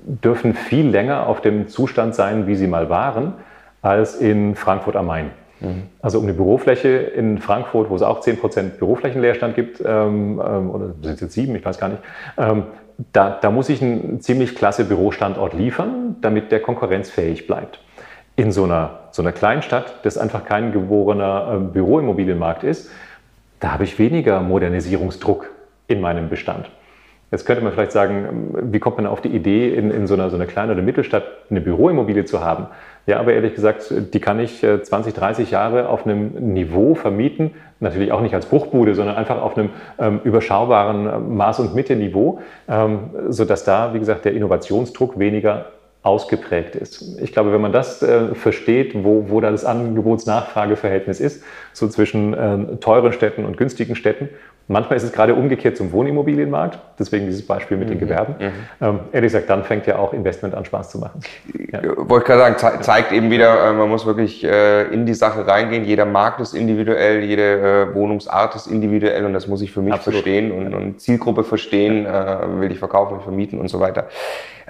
dürfen 0.06 0.54
viel 0.54 0.88
länger 0.88 1.26
auf 1.26 1.40
dem 1.40 1.66
Zustand 1.66 2.14
sein, 2.14 2.46
wie 2.46 2.54
sie 2.54 2.68
mal 2.68 2.88
waren, 2.88 3.34
als 3.82 4.14
in 4.14 4.54
Frankfurt 4.54 4.94
am 4.94 5.06
Main. 5.06 5.30
Mhm. 5.60 5.84
Also 6.00 6.18
um 6.18 6.24
eine 6.24 6.34
Bürofläche 6.34 6.88
in 6.88 7.38
Frankfurt, 7.38 7.90
wo 7.90 7.96
es 7.96 8.02
auch 8.02 8.20
10% 8.20 8.78
Büroflächenleerstand 8.78 9.54
gibt, 9.54 9.80
ähm, 9.80 10.40
ähm, 10.44 10.70
oder 10.70 10.94
sind 11.02 11.14
es 11.14 11.20
jetzt 11.20 11.32
sieben, 11.32 11.54
ich 11.56 11.64
weiß 11.64 11.78
gar 11.78 11.88
nicht, 11.88 12.02
ähm, 12.36 12.64
da, 13.12 13.38
da 13.40 13.50
muss 13.50 13.68
ich 13.68 13.80
einen 13.80 14.20
ziemlich 14.20 14.56
klasse 14.56 14.84
Bürostandort 14.84 15.54
liefern, 15.54 16.16
damit 16.20 16.50
der 16.50 16.60
konkurrenzfähig 16.60 17.46
bleibt. 17.46 17.80
In 18.34 18.50
so 18.50 18.64
einer, 18.64 19.00
so 19.12 19.22
einer 19.22 19.32
Kleinstadt, 19.32 20.04
das 20.04 20.18
einfach 20.18 20.44
kein 20.44 20.72
geborener 20.72 21.52
ähm, 21.54 21.72
Büroimmobilienmarkt 21.72 22.64
ist, 22.64 22.90
da 23.60 23.72
habe 23.72 23.84
ich 23.84 23.98
weniger 23.98 24.40
Modernisierungsdruck 24.40 25.50
in 25.88 26.00
meinem 26.00 26.28
Bestand. 26.28 26.70
Jetzt 27.30 27.44
könnte 27.44 27.62
man 27.62 27.72
vielleicht 27.72 27.92
sagen, 27.92 28.54
wie 28.72 28.78
kommt 28.78 28.96
man 28.96 29.06
auf 29.06 29.20
die 29.20 29.28
Idee, 29.28 29.74
in, 29.74 29.90
in 29.90 30.06
so, 30.06 30.14
einer, 30.14 30.30
so 30.30 30.36
einer 30.36 30.46
kleinen 30.46 30.70
oder 30.70 30.82
Mittelstadt 30.82 31.24
eine 31.50 31.60
Büroimmobilie 31.60 32.24
zu 32.24 32.42
haben? 32.42 32.68
Ja, 33.08 33.20
aber 33.20 33.32
ehrlich 33.32 33.54
gesagt, 33.54 33.90
die 34.12 34.20
kann 34.20 34.38
ich 34.38 34.60
20, 34.60 35.14
äh, 35.14 35.18
30 35.18 35.50
Jahre 35.50 35.88
auf 35.88 36.04
einem 36.04 36.52
Niveau 36.52 36.94
vermieten, 36.94 37.52
natürlich 37.80 38.12
auch 38.12 38.20
nicht 38.20 38.34
als 38.34 38.44
Bruchbude, 38.44 38.94
sondern 38.94 39.16
einfach 39.16 39.40
auf 39.40 39.56
einem 39.56 39.70
ähm, 39.98 40.20
überschaubaren 40.24 41.06
äh, 41.06 41.12
Maß- 41.12 41.62
und 41.62 41.74
Mitte-Niveau, 41.74 42.40
ähm, 42.68 43.08
sodass 43.30 43.64
da, 43.64 43.94
wie 43.94 43.98
gesagt, 43.98 44.26
der 44.26 44.34
Innovationsdruck 44.34 45.18
weniger 45.18 45.72
ausgeprägt 46.02 46.76
ist. 46.76 47.18
Ich 47.22 47.32
glaube, 47.32 47.50
wenn 47.50 47.62
man 47.62 47.72
das 47.72 48.02
äh, 48.02 48.34
versteht, 48.34 48.92
wo, 49.02 49.30
wo 49.30 49.40
da 49.40 49.50
das 49.50 49.64
Angebots-Nachfrage-Verhältnis 49.64 51.18
ist, 51.18 51.42
so 51.72 51.88
zwischen 51.88 52.34
äh, 52.34 52.76
teuren 52.76 53.14
Städten 53.14 53.46
und 53.46 53.56
günstigen 53.56 53.96
Städten, 53.96 54.28
manchmal 54.68 54.96
ist 54.96 55.02
es 55.02 55.12
gerade 55.12 55.34
umgekehrt 55.34 55.76
zum 55.76 55.90
Wohnimmobilienmarkt, 55.92 56.78
deswegen 56.98 57.26
dieses 57.26 57.46
Beispiel 57.46 57.76
mit 57.76 57.88
mhm. 57.88 57.92
den 57.92 58.00
Gewerben. 58.00 58.34
Mhm. 58.38 58.52
Ähm, 58.80 59.00
ehrlich 59.12 59.32
gesagt, 59.32 59.50
dann 59.50 59.64
fängt 59.64 59.86
ja 59.86 59.98
auch 59.98 60.12
Investment 60.12 60.54
an 60.54 60.64
Spaß 60.64 60.90
zu 60.90 60.98
machen. 60.98 61.20
Ja. 61.72 61.80
Wollte 61.96 62.18
ich 62.18 62.24
gerade 62.24 62.56
sagen, 62.56 62.58
ze 62.58 62.80
zeigt 62.80 63.12
eben 63.12 63.30
wieder, 63.30 63.70
äh, 63.70 63.72
man 63.72 63.88
muss 63.88 64.06
wirklich 64.06 64.44
äh, 64.44 64.84
in 64.92 65.06
die 65.06 65.14
Sache 65.14 65.46
reingehen. 65.46 65.84
Jeder 65.84 66.04
Markt 66.04 66.40
ist 66.40 66.54
individuell, 66.54 67.24
jede 67.24 67.88
äh, 67.90 67.94
Wohnungsart 67.94 68.54
ist 68.54 68.66
individuell 68.66 69.24
und 69.24 69.32
das 69.32 69.48
muss 69.48 69.62
ich 69.62 69.72
für 69.72 69.82
mich 69.82 69.94
Absolut. 69.94 70.22
verstehen 70.22 70.52
und, 70.52 70.74
und, 70.74 71.00
Zielgruppe 71.00 71.44
verstehen, 71.44 72.06
äh, 72.06 72.60
will 72.60 72.70
ich 72.70 72.78
verkaufen, 72.78 73.12
will 73.12 73.18
ich 73.18 73.24
vermieten 73.24 73.58
und 73.58 73.68
so 73.68 73.80
weiter. 73.80 74.08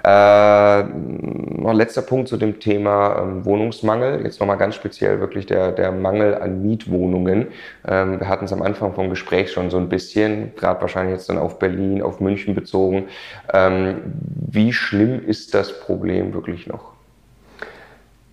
Äh, 0.03 0.83
noch 0.83 1.73
letzter 1.73 2.01
Punkt 2.01 2.29
zu 2.29 2.37
dem 2.37 2.59
Thema 2.59 3.19
ähm, 3.21 3.45
Wohnungsmangel. 3.45 4.23
Jetzt 4.23 4.39
nochmal 4.39 4.57
ganz 4.57 4.75
speziell 4.75 5.19
wirklich 5.19 5.45
der, 5.45 5.71
der 5.71 5.91
Mangel 5.91 6.35
an 6.35 6.61
Mietwohnungen. 6.61 7.47
Ähm, 7.87 8.19
wir 8.19 8.29
hatten 8.29 8.45
es 8.45 8.53
am 8.53 8.61
Anfang 8.61 8.93
vom 8.93 9.09
Gespräch 9.09 9.51
schon 9.51 9.69
so 9.69 9.77
ein 9.77 9.89
bisschen, 9.89 10.55
gerade 10.55 10.79
wahrscheinlich 10.81 11.15
jetzt 11.15 11.29
dann 11.29 11.37
auf 11.37 11.59
Berlin, 11.59 12.01
auf 12.01 12.19
München 12.19 12.55
bezogen. 12.55 13.07
Ähm, 13.53 14.13
wie 14.49 14.71
schlimm 14.71 15.25
ist 15.25 15.53
das 15.53 15.79
Problem 15.79 16.33
wirklich 16.33 16.67
noch? 16.67 16.93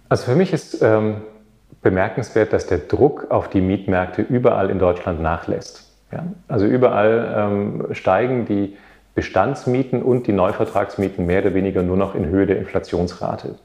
Also 0.09 0.31
für 0.31 0.37
mich 0.37 0.53
ist 0.53 0.83
ähm, 0.83 1.23
bemerkenswert, 1.83 2.53
dass 2.53 2.67
der 2.67 2.79
Druck 2.79 3.31
auf 3.31 3.49
die 3.49 3.61
Mietmärkte 3.61 4.23
überall 4.23 4.71
in 4.71 4.79
Deutschland 4.79 5.21
nachlässt. 5.21 5.91
Ja? 6.13 6.27
Also 6.49 6.67
überall 6.67 7.35
ähm, 7.37 7.87
steigen 7.93 8.47
die 8.47 8.77
Bestandsmieten 9.17 10.03
und 10.03 10.27
die 10.27 10.33
Neuvertragsmieten 10.33 11.25
mehr 11.25 11.41
oder 11.41 11.55
weniger 11.55 11.83
nur 11.83 11.97
noch 11.97 12.15
in 12.15 12.27
Höhe 12.27 12.47
der 12.47 12.59
Inflationsrate. 12.59 13.57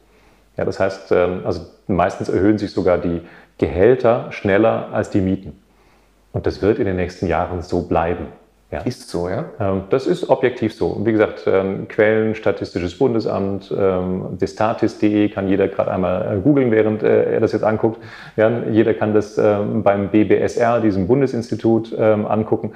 Ja, 0.58 0.66
das 0.66 0.80
heißt, 0.80 1.12
ähm, 1.12 1.41
also 1.45 1.66
meistens 1.88 2.30
erhöhen 2.30 2.58
sich 2.58 2.72
sogar 2.72 2.97
die 2.97 3.22
Gehälter 3.58 4.32
schneller 4.32 4.89
als 4.93 5.10
die 5.10 5.22
Mieten. 5.22 5.62
Und 6.32 6.47
das 6.47 6.62
wird 6.62 6.80
in 6.80 6.86
den 6.86 6.95
nächsten 6.95 7.28
Jahren 7.28 7.62
so 7.62 7.84
bleiben. 7.84 8.28
Ja. 8.72 8.80
Ist 8.84 9.10
so, 9.10 9.28
ja? 9.28 9.46
Ähm, 9.60 9.84
das 9.90 10.08
ist 10.08 10.30
objektiv 10.30 10.74
so. 10.74 11.02
Wie 11.04 11.12
gesagt, 11.12 11.44
ähm, 11.46 11.90
Quellen, 11.90 12.36
Statistisches 12.36 12.98
Bundesamt, 12.98 13.70
ähm, 13.78 14.38
destatis.de 14.40 15.28
kann 15.28 15.50
jeder 15.50 15.68
gerade 15.68 15.92
einmal 15.92 16.38
äh, 16.38 16.40
googeln, 16.40 16.72
während 16.72 17.04
äh, 17.04 17.34
er 17.34 17.42
das 17.42 17.52
jetzt 17.52 17.64
anguckt. 17.64 18.02
Ja, 18.38 18.50
jeder 18.72 18.94
kann 18.94 19.14
das 19.14 19.36
beim 19.36 20.10
BBSR, 20.10 20.80
diesem 20.80 21.08
Bundesinstitut, 21.08 21.98
angucken. 21.98 22.72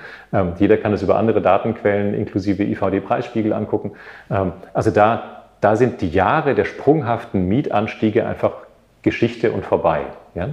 Jeder 0.57 0.77
kann 0.77 0.91
das 0.91 1.01
über 1.01 1.15
andere 1.15 1.41
Datenquellen 1.41 2.13
inklusive 2.13 2.63
IVD-Preisspiegel 2.63 3.53
angucken. 3.53 3.93
Also 4.73 4.91
da, 4.91 5.43
da 5.61 5.75
sind 5.75 6.01
die 6.01 6.09
Jahre 6.09 6.55
der 6.55 6.65
sprunghaften 6.65 7.47
Mietanstiege 7.47 8.25
einfach 8.25 8.51
Geschichte 9.01 9.51
und 9.51 9.65
vorbei. 9.65 10.01
Ja? 10.33 10.49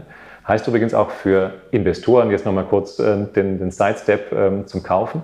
Heißt 0.47 0.66
übrigens 0.66 0.93
auch 0.95 1.11
für 1.11 1.53
Investoren, 1.70 2.30
jetzt 2.30 2.45
nochmal 2.45 2.64
kurz 2.64 2.99
äh, 2.99 3.26
den, 3.34 3.59
den 3.59 3.70
Sidestep 3.70 4.32
äh, 4.32 4.66
zum 4.66 4.82
Kaufen, 4.82 5.22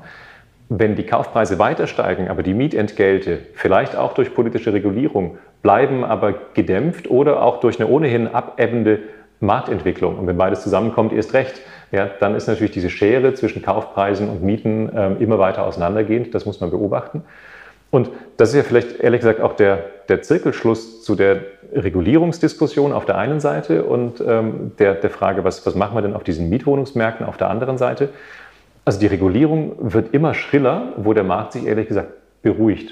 wenn 0.69 0.97
die 0.97 1.07
Kaufpreise 1.07 1.59
weiter 1.59 1.87
steigen, 1.87 2.29
aber 2.29 2.43
die 2.43 2.55
Mietentgelte 2.55 3.39
vielleicht 3.55 3.97
auch 3.97 4.13
durch 4.15 4.35
politische 4.35 4.73
Regulierung 4.73 5.39
bleiben 5.63 6.05
aber 6.05 6.35
gedämpft 6.55 7.11
oder 7.11 7.43
auch 7.43 7.61
durch 7.61 7.81
eine 7.81 7.89
ohnehin 7.89 8.29
abebbende 8.29 9.01
Marktentwicklung. 9.41 10.19
Und 10.19 10.27
wenn 10.27 10.37
beides 10.37 10.63
zusammenkommt, 10.63 11.13
erst 11.13 11.33
recht, 11.33 11.61
ja, 11.91 12.09
dann 12.21 12.35
ist 12.35 12.47
natürlich 12.47 12.73
diese 12.73 12.91
Schere 12.91 13.35
zwischen 13.35 13.63
Kaufpreisen 13.63 14.29
und 14.29 14.43
Mieten 14.43 14.95
äh, 14.95 15.13
immer 15.15 15.39
weiter 15.39 15.65
auseinandergehend. 15.65 16.35
Das 16.35 16.45
muss 16.45 16.61
man 16.61 16.71
beobachten. 16.71 17.23
Und 17.91 18.11
das 18.37 18.51
ist 18.51 18.57
ja 18.57 18.63
vielleicht 18.63 19.01
ehrlich 19.01 19.21
gesagt 19.21 19.41
auch 19.41 19.55
der, 19.55 19.85
der 20.09 20.23
Zirkelschluss 20.23 21.03
zu 21.03 21.15
der 21.15 21.43
Regulierungsdiskussion 21.73 22.93
auf 22.93 23.05
der 23.05 23.19
einen 23.19 23.41
Seite 23.41 23.85
und 23.85 24.23
ähm, 24.27 24.73
der, 24.79 24.95
der 24.95 25.11
Frage, 25.11 25.45
was, 25.45 25.65
was 25.67 25.75
machen 25.75 25.97
wir 25.97 26.03
denn 26.03 26.15
auf 26.15 26.25
diesen 26.25 26.49
Mietwohnungsmärkten 26.49 27.27
auf 27.27 27.37
der 27.37 27.51
anderen 27.51 27.77
Seite. 27.79 28.09
Also 28.85 29.01
die 29.01 29.07
Regulierung 29.07 29.77
wird 29.79 30.15
immer 30.15 30.33
schriller, 30.33 30.95
wo 30.97 31.13
der 31.13 31.25
Markt 31.25 31.53
sich 31.53 31.67
ehrlich 31.67 31.89
gesagt 31.89 32.09
beruhigt. 32.43 32.91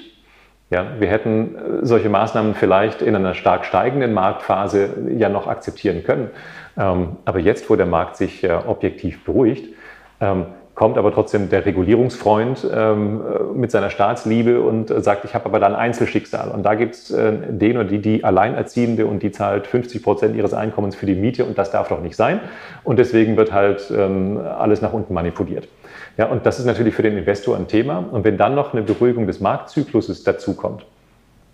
Ja, 0.69 0.85
wir 0.99 1.07
hätten 1.07 1.55
äh, 1.55 1.59
solche 1.85 2.09
Maßnahmen 2.09 2.53
vielleicht 2.53 3.01
in 3.01 3.15
einer 3.15 3.33
stark 3.33 3.65
steigenden 3.65 4.13
Marktphase 4.13 4.89
ja 5.17 5.29
noch 5.29 5.47
akzeptieren 5.47 6.03
können. 6.03 6.29
Ähm, 6.77 7.15
aber 7.25 7.39
jetzt, 7.39 7.69
wo 7.69 7.75
der 7.75 7.85
Markt 7.85 8.17
sich 8.17 8.43
äh, 8.43 8.51
objektiv 8.51 9.23
beruhigt, 9.23 9.73
ähm, 10.19 10.45
kommt 10.77 10.99
aber 10.99 11.11
trotzdem 11.11 11.49
der 11.49 11.65
Regulierungsfreund 11.65 12.69
ähm, 12.71 13.21
äh, 13.21 13.57
mit 13.57 13.71
seiner 13.71 13.89
Staatsliebe 13.89 14.61
und 14.61 14.91
äh, 14.91 15.01
sagt, 15.01 15.25
ich 15.25 15.33
habe 15.33 15.45
aber 15.45 15.59
da 15.59 15.65
ein 15.65 15.73
Einzelschicksal. 15.73 16.51
Und 16.51 16.61
da 16.61 16.75
gibt 16.75 16.93
es 16.93 17.09
äh, 17.09 17.33
den 17.49 17.77
oder 17.77 17.85
die, 17.85 17.97
die 17.97 18.23
Alleinerziehende 18.23 19.07
und 19.07 19.23
die 19.23 19.31
zahlt 19.31 19.65
50 19.65 20.03
Prozent 20.03 20.35
ihres 20.35 20.53
Einkommens 20.53 20.95
für 20.95 21.07
die 21.07 21.15
Miete 21.15 21.45
und 21.45 21.57
das 21.57 21.71
darf 21.71 21.87
doch 21.87 21.99
nicht 21.99 22.15
sein. 22.15 22.41
Und 22.83 22.99
deswegen 22.99 23.37
wird 23.37 23.51
halt 23.51 23.91
ähm, 23.91 24.37
alles 24.37 24.83
nach 24.83 24.93
unten 24.93 25.15
manipuliert. 25.15 25.67
Ja, 26.15 26.27
und 26.27 26.45
das 26.45 26.59
ist 26.59 26.65
natürlich 26.65 26.93
für 26.93 27.01
den 27.01 27.17
Investor 27.17 27.57
ein 27.57 27.67
Thema. 27.67 28.05
Und 28.11 28.23
wenn 28.23 28.37
dann 28.37 28.53
noch 28.53 28.73
eine 28.73 28.83
Beruhigung 28.83 29.25
des 29.25 29.39
Marktzykluses 29.39 30.23
dazukommt, 30.23 30.85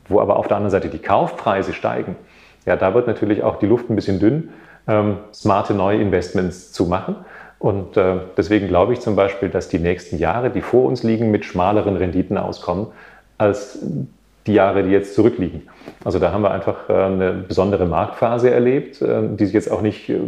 wo 0.09 0.19
aber 0.19 0.35
auf 0.35 0.49
der 0.49 0.57
anderen 0.57 0.71
Seite 0.71 0.89
die 0.89 0.99
Kaufpreise 0.99 1.71
steigen, 1.71 2.17
ja, 2.65 2.75
da 2.75 2.93
wird 2.93 3.07
natürlich 3.07 3.41
auch 3.41 3.57
die 3.57 3.67
Luft 3.67 3.89
ein 3.89 3.95
bisschen 3.95 4.19
dünn, 4.19 4.49
ähm, 4.85 5.19
smarte 5.33 5.73
Neuinvestments 5.73 6.73
zu 6.73 6.87
machen. 6.87 7.15
Und 7.63 7.95
äh, 7.95 8.15
deswegen 8.35 8.67
glaube 8.67 8.91
ich 8.91 8.99
zum 8.99 9.15
Beispiel, 9.15 9.47
dass 9.47 9.69
die 9.69 9.79
nächsten 9.79 10.17
Jahre, 10.17 10.49
die 10.49 10.59
vor 10.59 10.83
uns 10.83 11.01
liegen, 11.01 11.31
mit 11.31 11.45
schmaleren 11.45 11.95
Renditen 11.95 12.37
auskommen 12.37 12.87
als 13.37 13.79
die 14.45 14.53
Jahre, 14.53 14.83
die 14.83 14.89
jetzt 14.89 15.15
zurückliegen. 15.15 15.61
Also 16.03 16.19
da 16.19 16.33
haben 16.33 16.41
wir 16.41 16.51
einfach 16.51 16.89
äh, 16.89 16.93
eine 16.93 17.31
besondere 17.31 17.85
Marktphase 17.85 18.51
erlebt, 18.51 19.01
äh, 19.01 19.21
die 19.37 19.45
sich 19.45 19.53
jetzt 19.53 19.71
auch 19.71 19.81
nicht 19.81 20.09
äh, 20.09 20.19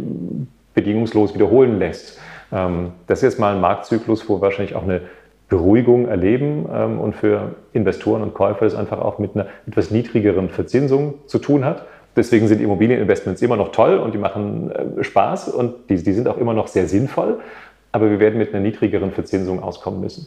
bedingungslos 0.72 1.34
wiederholen 1.34 1.78
lässt. 1.78 2.18
Ähm, 2.52 2.92
das 3.06 3.18
ist 3.18 3.24
jetzt 3.24 3.38
mal 3.38 3.54
ein 3.54 3.60
Marktzyklus, 3.60 4.26
wo 4.30 4.36
wir 4.36 4.40
wahrscheinlich 4.40 4.74
auch 4.74 4.84
eine 4.84 5.02
Beruhigung 5.50 6.08
erleben 6.08 6.66
ähm, 6.72 6.98
und 6.98 7.14
für 7.14 7.54
Investoren 7.74 8.22
und 8.22 8.32
Käufer 8.32 8.64
es 8.64 8.74
einfach 8.74 8.98
auch 8.98 9.18
mit 9.18 9.34
einer 9.34 9.44
etwas 9.66 9.90
niedrigeren 9.90 10.48
Verzinsung 10.48 11.16
zu 11.26 11.38
tun 11.38 11.66
hat. 11.66 11.84
Deswegen 12.16 12.48
sind 12.48 12.62
Immobilieninvestments 12.62 13.42
immer 13.42 13.56
noch 13.56 13.72
toll 13.72 13.98
und 13.98 14.14
die 14.14 14.18
machen 14.18 14.70
äh, 14.70 15.04
Spaß 15.04 15.48
und 15.48 15.90
die, 15.90 16.02
die 16.02 16.12
sind 16.12 16.26
auch 16.28 16.38
immer 16.38 16.54
noch 16.54 16.66
sehr 16.66 16.88
sinnvoll. 16.88 17.40
Aber 17.92 18.10
wir 18.10 18.18
werden 18.18 18.38
mit 18.38 18.52
einer 18.52 18.62
niedrigeren 18.62 19.12
Verzinsung 19.12 19.62
auskommen 19.62 20.00
müssen. 20.00 20.26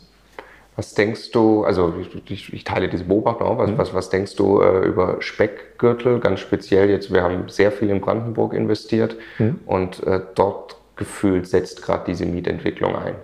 Was 0.76 0.94
denkst 0.94 1.32
du, 1.32 1.66
also 1.66 1.94
ich, 2.30 2.54
ich 2.54 2.64
teile 2.64 2.88
diese 2.88 3.04
Beobachtung 3.04 3.48
auch, 3.48 3.58
was, 3.58 3.70
mhm. 3.70 3.78
was, 3.78 3.94
was 3.94 4.10
denkst 4.10 4.36
du 4.38 4.62
äh, 4.62 4.86
über 4.88 5.18
Speckgürtel, 5.20 6.20
ganz 6.22 6.40
speziell 6.40 6.90
jetzt, 6.90 7.14
wir 7.14 7.22
haben 7.22 7.50
sehr 7.50 7.74
viel 7.74 7.90
in 7.90 8.00
Brandenburg 8.00 8.54
investiert 8.54 9.18
mhm. 9.40 9.60
und 9.66 10.02
äh, 10.08 10.22
dort 10.36 10.78
gefühlt 10.96 11.48
setzt 11.48 11.82
gerade 11.82 12.04
diese 12.08 12.26
Mietentwicklung 12.26 12.96
ein, 12.96 13.16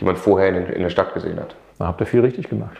die 0.00 0.04
man 0.04 0.16
vorher 0.16 0.48
in, 0.48 0.66
in 0.66 0.82
der 0.82 0.90
Stadt 0.90 1.14
gesehen 1.14 1.38
hat. 1.38 1.54
Da 1.78 1.86
habt 1.86 2.00
ihr 2.00 2.06
viel 2.06 2.20
richtig 2.20 2.48
gemacht. 2.48 2.76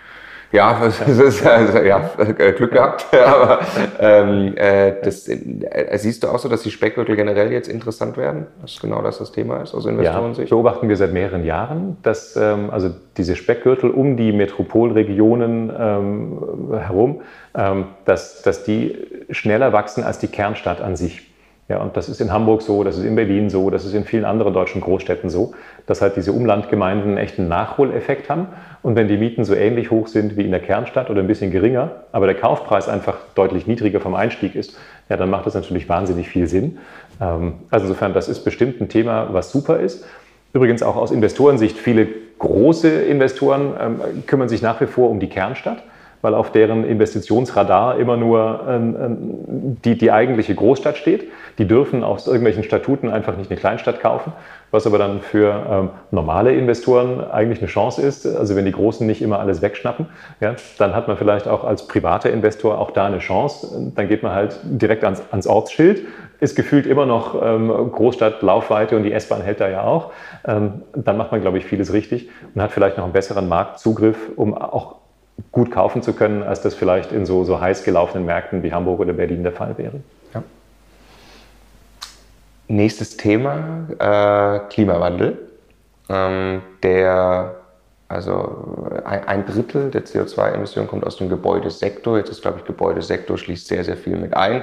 Ja, 0.55 0.81
das 0.85 1.01
ist 1.01 1.45
also, 1.45 1.79
ja, 1.81 2.11
Glück 2.57 2.71
gehabt. 2.71 3.07
Aber 3.27 3.59
ähm, 3.99 4.57
äh, 4.57 4.95
das, 5.03 5.29
äh, 5.29 5.99
siehst 5.99 6.23
du 6.23 6.29
auch 6.29 6.39
so, 6.39 6.49
dass 6.49 6.63
die 6.63 6.71
Speckgürtel 6.71 7.17
generell 7.17 7.51
jetzt 7.51 7.69
interessant 7.69 8.17
werden? 8.17 8.47
Dass 8.63 8.81
genau 8.81 9.03
das 9.03 9.19
das 9.19 9.33
Thema 9.33 9.63
ist 9.63 9.75
aus 9.75 9.85
Investorensicht? 9.85 10.51
Ja, 10.51 10.57
beobachten 10.57 10.89
wir 10.89 10.97
seit 10.97 11.13
mehreren 11.13 11.45
Jahren, 11.45 11.97
dass 12.03 12.37
ähm, 12.37 12.71
also 12.71 12.91
diese 13.17 13.35
Speckgürtel 13.35 13.91
um 13.91 14.17
die 14.17 14.33
Metropolregionen 14.33 15.73
ähm, 15.77 16.79
herum, 16.79 17.23
ähm, 17.57 17.87
dass, 18.05 18.43
dass 18.43 18.63
die 18.63 18.97
schneller 19.31 19.73
wachsen 19.73 20.05
als 20.05 20.21
die 20.21 20.29
Kernstadt 20.29 20.81
an 20.81 20.95
sich. 20.95 21.34
Ja, 21.69 21.79
und 21.79 21.97
das 21.97 22.11
ist 22.11 22.21
in 22.21 22.31
Hamburg 22.31 22.61
so, 22.61 22.85
das 22.85 22.99
ist 22.99 23.05
in 23.05 23.17
Berlin 23.17 23.49
so, 23.49 23.71
das 23.71 23.87
ist 23.87 23.95
in 23.95 24.05
vielen 24.05 24.27
anderen 24.27 24.53
deutschen 24.53 24.83
Großstädten 24.83 25.31
so, 25.31 25.55
dass 25.87 26.03
halt 26.03 26.15
diese 26.17 26.33
Umlandgemeinden 26.33 27.11
einen 27.11 27.17
echten 27.17 27.49
Nachholeffekt 27.49 28.29
haben. 28.29 28.49
Und 28.83 28.97
wenn 28.97 29.09
die 29.09 29.17
Mieten 29.17 29.45
so 29.45 29.55
ähnlich 29.55 29.91
hoch 29.91 30.09
sind 30.09 30.37
wie 30.37 30.43
in 30.43 30.51
der 30.51 30.61
Kernstadt 30.61 31.09
oder 31.09 31.21
ein 31.21 31.27
bisschen 31.27 31.51
geringer, 31.51 31.91
aber 32.13 32.27
der 32.27 32.35
Kaufpreis 32.35 32.87
einfach 32.87 33.17
deutlich 33.35 33.67
niedriger 33.67 34.01
vom 34.01 34.15
Einstieg 34.15 34.55
ist, 34.55 34.77
ja, 35.09 35.17
dann 35.17 35.31
macht 35.31 35.47
das 35.47 35.55
natürlich 35.55 35.89
wahnsinnig 35.89 36.29
viel 36.29 36.47
Sinn. 36.49 36.79
Ähm, 37.19 37.55
also 37.71 37.87
insofern, 37.87 38.13
das 38.13 38.29
ist 38.29 38.41
bestimmt 38.41 38.83
ein 38.83 38.91
Thema, 38.91 39.29
was 39.33 39.51
super 39.51 39.81
ist. 39.81 40.05
Übrigens 40.53 40.83
auch 40.83 40.97
aus 40.97 41.11
Investorensicht, 41.11 41.79
viele 41.79 42.09
große 42.39 42.91
Investoren 42.91 43.73
ähm, 43.81 44.01
kümmern 44.27 44.51
sich 44.51 44.61
nach 44.61 44.83
wie 44.83 44.87
vor 44.87 45.09
um 45.09 45.19
die 45.19 45.29
Kernstadt 45.29 45.83
weil 46.25 46.35
auf 46.35 46.51
deren 46.51 46.85
Investitionsradar 46.85 47.99
immer 47.99 48.17
nur 48.17 48.65
ähm, 48.67 48.97
ähm, 48.99 49.77
die, 49.85 49.99
die 49.99 50.11
eigentliche 50.11 50.55
Großstadt 50.55 50.97
steht. 50.97 51.29
Die 51.59 51.69
dürfen 51.69 52.03
aus 52.03 52.27
irgendwelchen 52.27 52.63
Statuten 52.63 53.11
einfach 53.11 53.37
nicht 53.37 53.51
eine 53.51 53.61
Kleinstadt 53.61 54.01
kaufen, 54.01 54.33
was 54.71 54.87
aber 54.87 54.97
dann 54.97 55.21
für 55.21 55.67
ähm, 55.71 55.91
normale 56.13 56.55
Investoren 56.55 57.23
eigentlich 57.31 57.59
eine 57.59 57.69
Chance 57.69 58.01
ist. 58.01 58.27
Also 58.27 58.57
wenn 58.57 58.65
die 58.65 58.73
Großen 58.73 59.07
nicht 59.07 59.21
immer 59.21 59.39
alles 59.39 59.61
wegschnappen, 59.61 60.07
ja, 60.41 60.55
dann 60.79 60.95
hat 60.95 61.09
man 61.09 61.19
vielleicht 61.19 61.47
auch 61.47 61.63
als 61.63 61.87
privater 61.89 62.31
Investor 62.31 62.79
auch 62.79 62.93
da 62.93 63.05
eine 63.05 63.19
Chance. 63.19 63.93
Dann 63.95 64.09
geht 64.09 64.23
man 64.23 64.33
halt 64.33 64.59
direkt 64.65 65.05
ans, 65.05 65.23
ans 65.31 65.47
Ortsschild, 65.47 66.07
ist 66.41 66.57
gefühlt 66.57 66.87
immer 66.87 67.05
noch 67.05 67.35
ähm, 67.41 67.69
Großstadt, 67.93 68.41
Laufweite 68.41 68.97
und 68.97 69.03
die 69.03 69.13
S-Bahn 69.13 69.43
hält 69.43 69.61
da 69.61 69.69
ja 69.69 69.83
auch. 69.83 70.13
Ähm, 70.47 70.81
dann 70.97 71.19
macht 71.19 71.33
man, 71.33 71.43
glaube 71.43 71.59
ich, 71.59 71.67
vieles 71.67 71.93
richtig 71.93 72.31
und 72.55 72.63
hat 72.63 72.73
vielleicht 72.73 72.97
noch 72.97 73.05
einen 73.05 73.13
besseren 73.13 73.47
Marktzugriff, 73.47 74.31
um 74.37 74.55
auch 74.55 75.04
gut 75.53 75.71
kaufen 75.71 76.03
zu 76.03 76.13
können, 76.13 76.43
als 76.43 76.63
das 76.63 76.75
vielleicht 76.75 77.13
in 77.13 77.27
so, 77.27 77.45
so 77.45 77.61
heiß 77.61 77.85
gelaufenen 77.85 78.27
Märkten 78.27 78.63
wie 78.63 78.73
Hamburg 78.73 79.01
oder 79.01 79.13
Berlin 79.13 79.43
der 79.43 79.53
Fall 79.53 79.77
wäre. 79.79 80.01
Ja. 80.33 80.43
Nächstes 82.69 83.17
Thema, 83.17 83.89
äh, 83.99 84.69
Klimawandel. 84.71 85.39
Ähm, 86.09 86.63
der, 86.83 87.57
also 88.09 88.89
ein, 89.05 89.27
ein 89.27 89.47
Drittel 89.47 89.91
der 89.91 90.05
CO2-Emissionen 90.05 90.89
kommt 90.89 91.07
aus 91.07 91.17
dem 91.17 91.29
Gebäudesektor. 91.29 92.19
Jetzt 92.19 92.31
ist, 92.31 92.43
glaube 92.43 92.59
ich, 92.59 92.65
Gebäudesektor 92.65 93.39
schließt 93.39 93.67
sehr, 93.67 93.85
sehr 93.85 93.97
viel 93.97 94.17
mit 94.17 94.35
ein. 94.35 94.63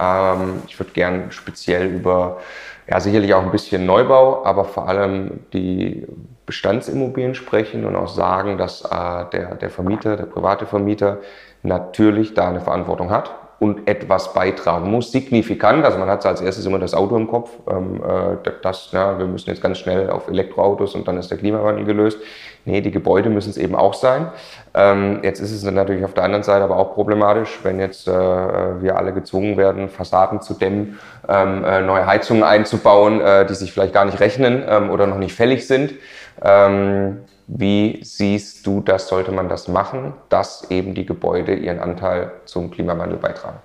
Ähm, 0.00 0.62
ich 0.68 0.78
würde 0.78 0.92
gern 0.92 1.32
speziell 1.32 1.86
über, 1.86 2.40
ja, 2.88 3.00
sicherlich 3.00 3.32
auch 3.34 3.42
ein 3.42 3.50
bisschen 3.50 3.86
Neubau, 3.86 4.44
aber 4.44 4.64
vor 4.64 4.88
allem 4.88 5.40
die 5.52 6.06
Bestandsimmobilien 6.52 7.34
sprechen 7.34 7.86
und 7.86 7.96
auch 7.96 8.08
sagen, 8.08 8.58
dass 8.58 8.82
äh, 8.82 9.24
der, 9.32 9.54
der 9.54 9.70
Vermieter, 9.70 10.18
der 10.18 10.26
private 10.26 10.66
Vermieter 10.66 11.16
natürlich 11.62 12.34
da 12.34 12.50
eine 12.50 12.60
Verantwortung 12.60 13.10
hat 13.10 13.34
und 13.58 13.88
etwas 13.88 14.34
beitragen 14.34 14.90
muss, 14.90 15.12
signifikant. 15.12 15.82
Also 15.84 15.96
man 15.96 16.08
hat 16.08 16.26
als 16.26 16.42
erstes 16.42 16.66
immer 16.66 16.78
das 16.78 16.92
Auto 16.92 17.16
im 17.16 17.26
Kopf, 17.26 17.52
ähm, 17.70 18.02
äh, 18.04 18.50
das, 18.60 18.90
ja, 18.92 19.18
wir 19.18 19.26
müssen 19.26 19.48
jetzt 19.48 19.62
ganz 19.62 19.78
schnell 19.78 20.10
auf 20.10 20.28
Elektroautos 20.28 20.94
und 20.94 21.08
dann 21.08 21.16
ist 21.16 21.30
der 21.30 21.38
Klimawandel 21.38 21.86
gelöst. 21.86 22.18
Nee, 22.64 22.80
die 22.80 22.90
Gebäude 22.90 23.30
müssen 23.30 23.50
es 23.50 23.56
eben 23.56 23.74
auch 23.74 23.94
sein. 23.94 24.30
Ähm, 24.74 25.20
jetzt 25.22 25.40
ist 25.40 25.52
es 25.52 25.62
natürlich 25.62 26.04
auf 26.04 26.12
der 26.12 26.24
anderen 26.24 26.42
Seite 26.42 26.64
aber 26.64 26.76
auch 26.76 26.92
problematisch, 26.92 27.60
wenn 27.62 27.80
jetzt 27.80 28.08
äh, 28.08 28.12
wir 28.12 28.96
alle 28.96 29.14
gezwungen 29.14 29.56
werden, 29.56 29.88
Fassaden 29.88 30.42
zu 30.42 30.54
dämmen, 30.54 30.98
ähm, 31.28 31.64
äh, 31.64 31.80
neue 31.80 32.04
Heizungen 32.04 32.42
einzubauen, 32.42 33.20
äh, 33.20 33.46
die 33.46 33.54
sich 33.54 33.72
vielleicht 33.72 33.94
gar 33.94 34.04
nicht 34.04 34.20
rechnen 34.20 34.64
ähm, 34.68 34.90
oder 34.90 35.06
noch 35.06 35.18
nicht 35.18 35.34
fällig 35.34 35.66
sind. 35.66 35.94
Ähm, 36.40 37.18
wie 37.46 38.00
siehst 38.02 38.66
du 38.66 38.80
das, 38.80 39.08
sollte 39.08 39.32
man 39.32 39.48
das 39.48 39.68
machen, 39.68 40.14
dass 40.28 40.70
eben 40.70 40.94
die 40.94 41.04
Gebäude 41.04 41.54
ihren 41.54 41.80
Anteil 41.80 42.32
zum 42.44 42.70
Klimawandel 42.70 43.18
beitragen? 43.18 43.58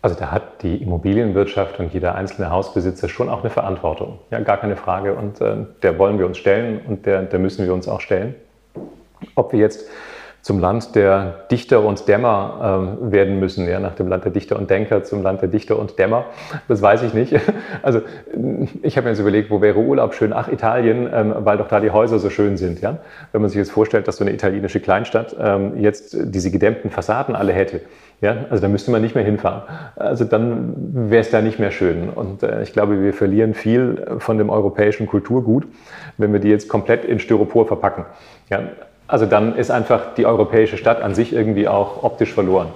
Also 0.00 0.16
da 0.18 0.30
hat 0.30 0.62
die 0.62 0.76
Immobilienwirtschaft 0.82 1.80
und 1.80 1.92
jeder 1.92 2.14
einzelne 2.14 2.50
Hausbesitzer 2.50 3.08
schon 3.08 3.28
auch 3.28 3.40
eine 3.40 3.50
Verantwortung. 3.50 4.20
Ja, 4.30 4.40
gar 4.40 4.56
keine 4.56 4.76
Frage. 4.76 5.14
Und 5.14 5.40
äh, 5.40 5.66
der 5.82 5.98
wollen 5.98 6.18
wir 6.18 6.26
uns 6.26 6.38
stellen 6.38 6.80
und 6.86 7.04
der, 7.04 7.22
der 7.22 7.38
müssen 7.38 7.64
wir 7.64 7.74
uns 7.74 7.88
auch 7.88 8.00
stellen. 8.00 8.34
Ob 9.34 9.52
wir 9.52 9.58
jetzt 9.58 9.88
zum 10.48 10.60
Land 10.60 10.94
der 10.94 11.44
Dichter 11.50 11.84
und 11.84 12.08
Dämmer 12.08 12.96
ähm, 13.02 13.12
werden 13.12 13.38
müssen, 13.38 13.68
ja, 13.68 13.80
nach 13.80 13.94
dem 13.94 14.08
Land 14.08 14.24
der 14.24 14.32
Dichter 14.32 14.56
und 14.56 14.70
Denker 14.70 15.04
zum 15.04 15.22
Land 15.22 15.42
der 15.42 15.50
Dichter 15.50 15.78
und 15.78 15.98
Dämmer. 15.98 16.24
Das 16.68 16.80
weiß 16.80 17.02
ich 17.02 17.12
nicht. 17.12 17.34
Also 17.82 18.00
ich 18.82 18.96
habe 18.96 19.04
mir 19.04 19.10
jetzt 19.10 19.20
überlegt, 19.20 19.50
wo 19.50 19.60
wäre 19.60 19.78
Urlaub 19.78 20.14
schön? 20.14 20.32
Ach, 20.32 20.48
Italien, 20.48 21.08
ähm, 21.12 21.34
weil 21.40 21.58
doch 21.58 21.68
da 21.68 21.80
die 21.80 21.90
Häuser 21.90 22.18
so 22.18 22.30
schön 22.30 22.56
sind. 22.56 22.80
Ja? 22.80 22.98
Wenn 23.32 23.42
man 23.42 23.50
sich 23.50 23.58
jetzt 23.58 23.70
vorstellt, 23.70 24.08
dass 24.08 24.16
so 24.16 24.24
eine 24.24 24.32
italienische 24.32 24.80
Kleinstadt 24.80 25.36
ähm, 25.38 25.76
jetzt 25.76 26.16
diese 26.18 26.50
gedämmten 26.50 26.90
Fassaden 26.90 27.36
alle 27.36 27.52
hätte, 27.52 27.82
ja, 28.20 28.46
also 28.50 28.60
da 28.62 28.68
müsste 28.68 28.90
man 28.90 29.00
nicht 29.02 29.14
mehr 29.14 29.24
hinfahren. 29.24 29.62
Also 29.96 30.24
dann 30.24 30.74
wäre 31.10 31.20
es 31.20 31.30
da 31.30 31.40
nicht 31.40 31.58
mehr 31.58 31.70
schön. 31.70 32.08
Und 32.08 32.42
äh, 32.42 32.62
ich 32.62 32.72
glaube, 32.72 33.00
wir 33.02 33.12
verlieren 33.12 33.54
viel 33.54 34.16
von 34.18 34.38
dem 34.38 34.50
europäischen 34.50 35.06
Kulturgut, 35.06 35.66
wenn 36.16 36.32
wir 36.32 36.40
die 36.40 36.48
jetzt 36.48 36.68
komplett 36.68 37.04
in 37.04 37.20
Styropor 37.20 37.66
verpacken. 37.66 38.06
Ja, 38.50 38.62
also 39.08 39.26
dann 39.26 39.56
ist 39.56 39.70
einfach 39.70 40.14
die 40.16 40.26
europäische 40.26 40.76
Stadt 40.76 41.00
an 41.00 41.14
sich 41.14 41.32
irgendwie 41.32 41.66
auch 41.66 42.04
optisch 42.04 42.32
verloren. 42.32 42.68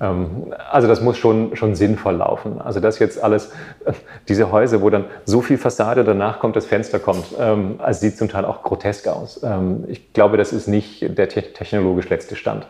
Ähm, 0.00 0.54
also 0.70 0.88
das 0.88 1.00
muss 1.00 1.18
schon, 1.18 1.56
schon 1.56 1.74
sinnvoll 1.74 2.16
laufen. 2.16 2.60
Also 2.60 2.80
das 2.80 2.98
jetzt 2.98 3.22
alles, 3.22 3.52
diese 4.28 4.50
Häuser, 4.50 4.80
wo 4.82 4.90
dann 4.90 5.04
so 5.24 5.42
viel 5.42 5.58
Fassade 5.58 6.04
danach 6.04 6.38
kommt, 6.40 6.56
das 6.56 6.66
Fenster 6.66 6.98
kommt, 6.98 7.26
ähm, 7.38 7.74
also 7.78 8.00
sieht 8.00 8.16
zum 8.16 8.28
Teil 8.28 8.44
auch 8.44 8.62
grotesk 8.62 9.08
aus. 9.08 9.42
Ähm, 9.42 9.84
ich 9.88 10.12
glaube, 10.12 10.36
das 10.36 10.52
ist 10.52 10.66
nicht 10.68 11.18
der 11.18 11.28
technologisch 11.28 12.08
letzte 12.08 12.36
Stand. 12.36 12.66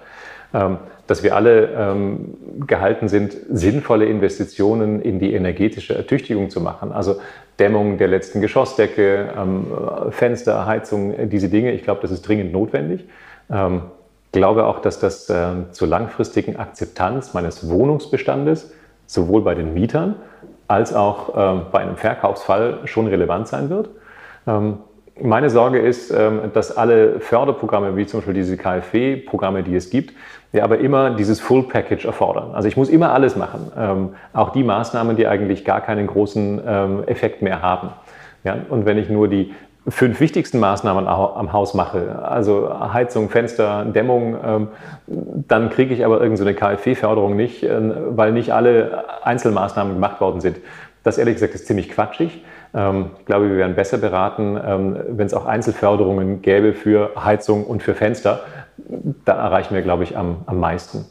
Dass 0.53 1.23
wir 1.23 1.37
alle 1.37 1.95
gehalten 2.67 3.09
sind, 3.09 3.37
sinnvolle 3.51 4.07
Investitionen 4.07 5.01
in 5.01 5.21
die 5.21 5.33
energetische 5.33 5.95
Ertüchtigung 5.95 6.51
zu 6.51 6.61
machen. 6.61 6.91
Also 6.91 7.21
Dämmung 7.61 7.99
der 7.99 8.09
letzten 8.09 8.41
Geschossdecke, 8.41 9.29
ähm, 9.39 9.67
Fenster, 10.11 10.67
Heizung, 10.67 11.29
diese 11.29 11.49
Dinge. 11.49 11.73
Ich 11.73 11.83
glaube, 11.83 12.01
das 12.03 12.11
ist 12.11 12.23
dringend 12.23 12.53
notwendig. 12.53 13.05
Ähm, 13.51 13.83
glaube 14.33 14.65
auch, 14.65 14.81
dass 14.81 14.99
das 14.99 15.29
äh, 15.29 15.71
zur 15.71 15.89
langfristigen 15.89 16.57
Akzeptanz 16.57 17.35
meines 17.35 17.69
Wohnungsbestandes 17.69 18.73
sowohl 19.07 19.43
bei 19.43 19.55
den 19.55 19.75
Mietern 19.75 20.17
als 20.69 20.95
auch 20.95 21.31
äh, 21.31 21.61
bei 21.73 21.81
einem 21.81 21.97
Verkaufsfall 21.97 22.81
schon 22.85 23.09
relevant 23.09 23.49
sein 23.49 23.71
wird. 23.71 23.91
Ähm, 24.47 24.79
meine 25.21 25.51
Sorge 25.51 25.81
ist, 25.81 26.11
ähm, 26.11 26.41
dass 26.55 26.77
alle 26.77 27.21
Förderprogramme, 27.21 27.97
wie 27.97 28.07
zum 28.07 28.21
Beispiel 28.21 28.35
diese 28.35 28.57
KfW-Programme, 28.57 29.63
die 29.63 29.75
es 29.75 29.91
gibt, 29.91 30.15
ja 30.53 30.65
aber 30.65 30.79
immer 30.79 31.11
dieses 31.11 31.41
Full 31.41 31.65
Package 31.65 32.05
erfordern. 32.05 32.55
Also 32.55 32.69
ich 32.69 32.77
muss 32.77 32.89
immer 32.89 33.13
alles 33.13 33.37
machen, 33.37 33.71
ähm, 33.79 34.09
auch 34.33 34.51
die 34.51 34.65
Maßnahmen, 34.65 35.17
die 35.17 35.27
eigentlich 35.27 35.65
gar 35.65 35.81
keinen 35.81 36.07
großen 36.07 36.61
ähm, 36.67 37.05
Effekt 37.07 37.43
mehr 37.43 37.63
haben. 37.63 37.91
Ja, 38.45 38.57
und 38.69 38.87
wenn 38.87 38.99
ich 38.99 39.09
nur 39.11 39.29
die 39.29 39.53
fünf 39.89 40.21
wichtigsten 40.21 40.61
Maßnahmen 40.61 41.07
am 41.07 41.53
Haus 41.53 41.75
mache, 41.75 42.23
also 42.23 42.71
Heizung, 42.93 43.31
Fenster, 43.31 43.85
Dämmung, 43.87 44.69
dann 45.07 45.71
kriege 45.71 45.95
ich 45.95 46.05
aber 46.05 46.21
irgendeine 46.21 46.53
so 46.53 46.59
KfW-Förderung 46.59 47.35
nicht, 47.35 47.67
weil 48.11 48.33
nicht 48.33 48.53
alle 48.53 49.05
Einzelmaßnahmen 49.25 49.95
gemacht 49.95 50.21
worden 50.21 50.41
sind. 50.43 50.59
Das 51.03 51.17
ehrlich 51.17 51.35
gesagt 51.35 51.55
ist 51.55 51.67
ziemlich 51.67 51.89
quatschig. 51.89 52.45
Ähm, 52.75 53.07
ich 53.21 53.27
glaube, 53.27 53.49
wir 53.49 53.57
wären 53.57 53.75
besser 53.75 53.99
beraten, 53.99 54.59
ähm, 54.65 54.97
wenn 55.09 55.27
es 55.27 55.35
auch 55.35 55.47
Einzelförderungen 55.47 56.43
gäbe 56.43 56.73
für 56.73 57.11
Heizung 57.17 57.65
und 57.65 57.83
für 57.83 57.95
Fenster. 57.95 58.41
Da 59.25 59.33
erreichen 59.35 59.75
wir, 59.75 59.83
glaube 59.83 60.05
ich, 60.05 60.17
am, 60.17 60.43
am 60.47 60.59
meisten. 60.59 61.07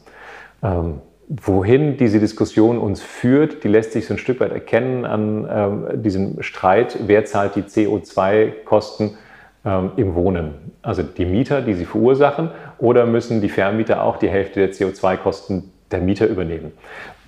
Ähm, 0.63 1.01
wohin 1.27 1.97
diese 1.97 2.19
Diskussion 2.19 2.77
uns 2.77 3.01
führt, 3.01 3.63
die 3.63 3.67
lässt 3.67 3.91
sich 3.91 4.07
so 4.07 4.15
ein 4.15 4.17
Stück 4.17 4.39
weit 4.39 4.51
erkennen 4.51 5.05
an 5.05 6.01
diesem 6.01 6.41
Streit, 6.41 6.97
wer 7.05 7.23
zahlt 7.25 7.55
die 7.55 7.61
CO2-Kosten 7.61 9.15
im 9.63 10.15
Wohnen. 10.15 10.71
Also 10.81 11.03
die 11.03 11.25
Mieter, 11.25 11.61
die 11.61 11.75
sie 11.75 11.85
verursachen, 11.85 12.49
oder 12.79 13.05
müssen 13.05 13.41
die 13.41 13.49
Vermieter 13.49 14.01
auch 14.01 14.17
die 14.17 14.27
Hälfte 14.27 14.59
der 14.59 14.73
CO2-Kosten 14.73 15.71
der 15.91 16.01
Mieter 16.01 16.25
übernehmen. 16.25 16.71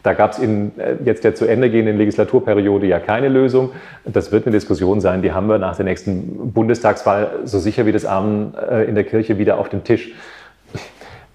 Da 0.04 0.14
gab 0.14 0.32
es 0.32 0.40
in 0.40 0.78
äh, 0.80 0.96
jetzt 1.06 1.24
der 1.24 1.36
zu 1.36 1.46
Ende 1.46 1.70
gehenden 1.70 1.98
Legislaturperiode 1.98 2.88
ja 2.88 3.00
keine 3.00 3.30
Lösung. 3.30 3.72
Das 4.06 4.32
wird 4.32 4.46
eine 4.46 4.54
Diskussion 4.54 5.02
sein, 5.02 5.22
die 5.22 5.32
haben 5.32 5.48
wir 5.48 5.58
nach 5.58 5.76
der 5.76 5.86
nächsten 5.86 6.52
Bundestagswahl 6.52 7.40
so 7.44 7.60
sicher 7.60 7.86
wie 7.86 7.92
das 7.92 8.06
Amen 8.06 8.54
äh, 8.56 8.84
in 8.86 8.96
der 8.96 9.04
Kirche 9.04 9.38
wieder 9.38 9.58
auf 9.58 9.70
dem 9.70 9.84
Tisch. 9.84 10.14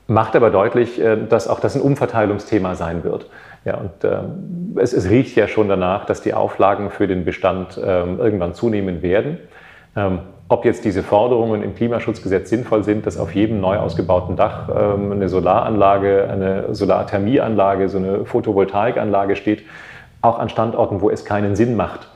Macht 0.08 0.36
aber 0.36 0.50
deutlich, 0.50 1.00
äh, 1.00 1.16
dass 1.28 1.48
auch 1.48 1.60
das 1.60 1.74
ein 1.74 1.82
Umverteilungsthema 1.82 2.74
sein 2.74 3.04
wird. 3.04 3.28
Ja, 3.64 3.78
und 3.78 4.04
ähm, 4.04 4.76
es, 4.80 4.92
es, 4.92 5.10
riecht 5.10 5.36
ja 5.36 5.48
schon 5.48 5.68
danach, 5.68 6.04
dass 6.06 6.22
die 6.22 6.34
Auflagen 6.34 6.90
für 6.90 7.08
den 7.08 7.24
Bestand 7.24 7.80
ähm, 7.84 8.20
irgendwann 8.20 8.54
zunehmen 8.54 9.02
werden. 9.02 9.38
Ähm, 9.96 10.20
ob 10.48 10.64
jetzt 10.64 10.84
diese 10.84 11.02
Forderungen 11.02 11.62
im 11.62 11.74
Klimaschutzgesetz 11.74 12.50
sinnvoll 12.50 12.84
sind, 12.84 13.06
dass 13.06 13.18
auf 13.18 13.34
jedem 13.34 13.60
neu 13.60 13.78
ausgebauten 13.78 14.36
Dach 14.36 14.68
ähm, 14.68 15.12
eine 15.12 15.28
Solaranlage, 15.28 16.28
eine 16.30 16.74
Solarthermieanlage, 16.74 17.88
so 17.88 17.98
eine 17.98 18.24
Photovoltaikanlage 18.24 19.34
steht, 19.34 19.64
auch 20.22 20.38
an 20.38 20.48
Standorten, 20.48 21.00
wo 21.00 21.10
es 21.10 21.24
keinen 21.24 21.56
Sinn 21.56 21.76
macht. 21.76 22.08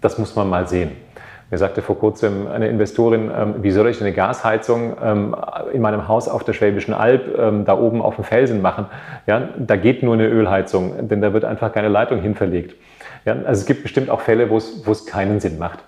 Das 0.00 0.18
muss 0.18 0.36
man 0.36 0.48
mal 0.48 0.68
sehen. 0.68 0.92
Mir 1.50 1.58
sagte 1.58 1.82
vor 1.82 1.98
kurzem 1.98 2.46
eine 2.46 2.68
Investorin, 2.68 3.30
ähm, 3.36 3.54
wie 3.62 3.70
soll 3.70 3.88
ich 3.88 4.00
eine 4.00 4.12
Gasheizung 4.12 4.96
ähm, 5.02 5.36
in 5.72 5.82
meinem 5.82 6.06
Haus 6.06 6.28
auf 6.28 6.44
der 6.44 6.52
Schwäbischen 6.52 6.94
Alb 6.94 7.64
da 7.66 7.78
oben 7.78 8.02
auf 8.02 8.14
dem 8.14 8.24
Felsen 8.24 8.62
machen? 8.62 8.86
Ja, 9.26 9.48
da 9.58 9.76
geht 9.76 10.02
nur 10.02 10.14
eine 10.14 10.28
Ölheizung, 10.28 11.08
denn 11.08 11.20
da 11.20 11.32
wird 11.32 11.44
einfach 11.44 11.72
keine 11.72 11.88
Leitung 11.88 12.20
hinverlegt. 12.20 12.76
Ja, 13.24 13.34
also 13.44 13.60
es 13.60 13.66
gibt 13.66 13.82
bestimmt 13.82 14.10
auch 14.10 14.20
Fälle, 14.20 14.48
wo 14.50 14.56
es 14.56 15.06
keinen 15.06 15.40
Sinn 15.40 15.58
macht. 15.58 15.83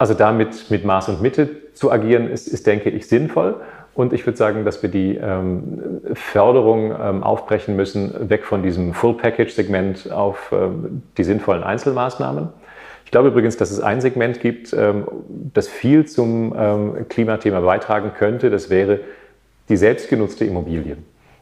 Also 0.00 0.14
damit 0.14 0.70
mit 0.70 0.86
Maß 0.86 1.10
und 1.10 1.20
Mitte 1.20 1.74
zu 1.74 1.92
agieren, 1.92 2.30
ist, 2.30 2.48
ist 2.48 2.66
denke 2.66 2.88
ich, 2.88 3.06
sinnvoll. 3.06 3.60
Und 3.92 4.14
ich 4.14 4.24
würde 4.24 4.38
sagen, 4.38 4.64
dass 4.64 4.82
wir 4.82 4.88
die 4.88 5.16
ähm, 5.16 6.00
Förderung 6.14 6.90
ähm, 6.98 7.22
aufbrechen 7.22 7.76
müssen, 7.76 8.30
weg 8.30 8.46
von 8.46 8.62
diesem 8.62 8.94
Full-Package-Segment 8.94 10.10
auf 10.10 10.52
ähm, 10.52 11.02
die 11.18 11.22
sinnvollen 11.22 11.62
Einzelmaßnahmen. 11.62 12.48
Ich 13.04 13.10
glaube 13.10 13.28
übrigens, 13.28 13.58
dass 13.58 13.70
es 13.70 13.80
ein 13.80 14.00
Segment 14.00 14.40
gibt, 14.40 14.72
ähm, 14.72 15.06
das 15.52 15.68
viel 15.68 16.06
zum 16.06 16.54
ähm, 16.56 17.06
Klimathema 17.10 17.60
beitragen 17.60 18.12
könnte. 18.16 18.48
Das 18.48 18.70
wäre 18.70 19.00
die 19.68 19.76
selbstgenutzte 19.76 20.46
Immobilie. 20.46 20.96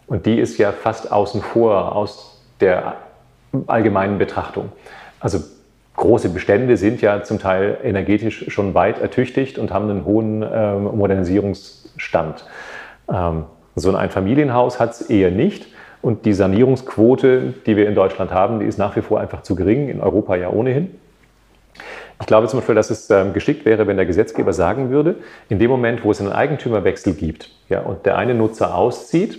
Und 0.09 0.27
die 0.27 0.41
ist 0.41 0.59
ja 0.59 0.73
fast 0.73 1.13
außen 1.13 1.43
vor 1.43 1.95
aus 1.95 2.43
der 2.59 2.97
allgemeinen 3.69 4.19
Betrachtung. 4.19 4.73
Also 5.21 5.39
große 5.99 6.31
Bestände 6.31 6.77
sind 6.77 7.03
ja 7.03 7.23
zum 7.23 7.39
Teil 7.39 7.79
energetisch 7.83 8.47
schon 8.49 8.73
weit 8.73 9.01
ertüchtigt 9.01 9.59
und 9.59 9.73
haben 9.73 9.91
einen 9.91 10.05
hohen 10.07 10.43
ähm, 10.51 10.85
Modernisierungsstand. 10.97 12.47
Ähm, 13.13 13.45
so 13.75 13.91
ein 13.91 13.97
Einfamilienhaus 13.97 14.81
hat 14.81 14.93
es 14.93 15.03
eher 15.03 15.31
nicht. 15.31 15.67
Und 16.01 16.25
die 16.25 16.33
Sanierungsquote, 16.33 17.55
die 17.67 17.77
wir 17.77 17.89
in 17.89 17.95
Deutschland 17.95 18.33
haben, 18.33 18.61
die 18.61 18.67
ist 18.67 18.79
nach 18.79 18.97
wie 18.97 19.03
vor 19.03 19.21
einfach 19.21 19.43
zu 19.43 19.57
gering, 19.57 19.89
in 19.89 20.01
Europa 20.01 20.37
ja 20.37 20.49
ohnehin. 20.49 20.95
Ich 22.21 22.27
glaube 22.27 22.47
zum 22.47 22.61
Beispiel, 22.61 22.75
dass 22.75 22.91
es 22.91 23.11
ähm, 23.11 23.33
geschickt 23.33 23.65
wäre, 23.65 23.87
wenn 23.87 23.97
der 23.97 24.07
Gesetzgeber 24.07 24.53
sagen 24.53 24.91
würde, 24.91 25.17
in 25.49 25.59
dem 25.59 25.71
Moment, 25.71 26.05
wo 26.05 26.11
es 26.11 26.21
einen 26.21 26.33
Eigentümerwechsel 26.33 27.15
gibt 27.15 27.51
ja, 27.69 27.81
und 27.81 28.07
der 28.07 28.17
eine 28.17 28.35
Nutzer 28.35 28.75
auszieht, 28.75 29.39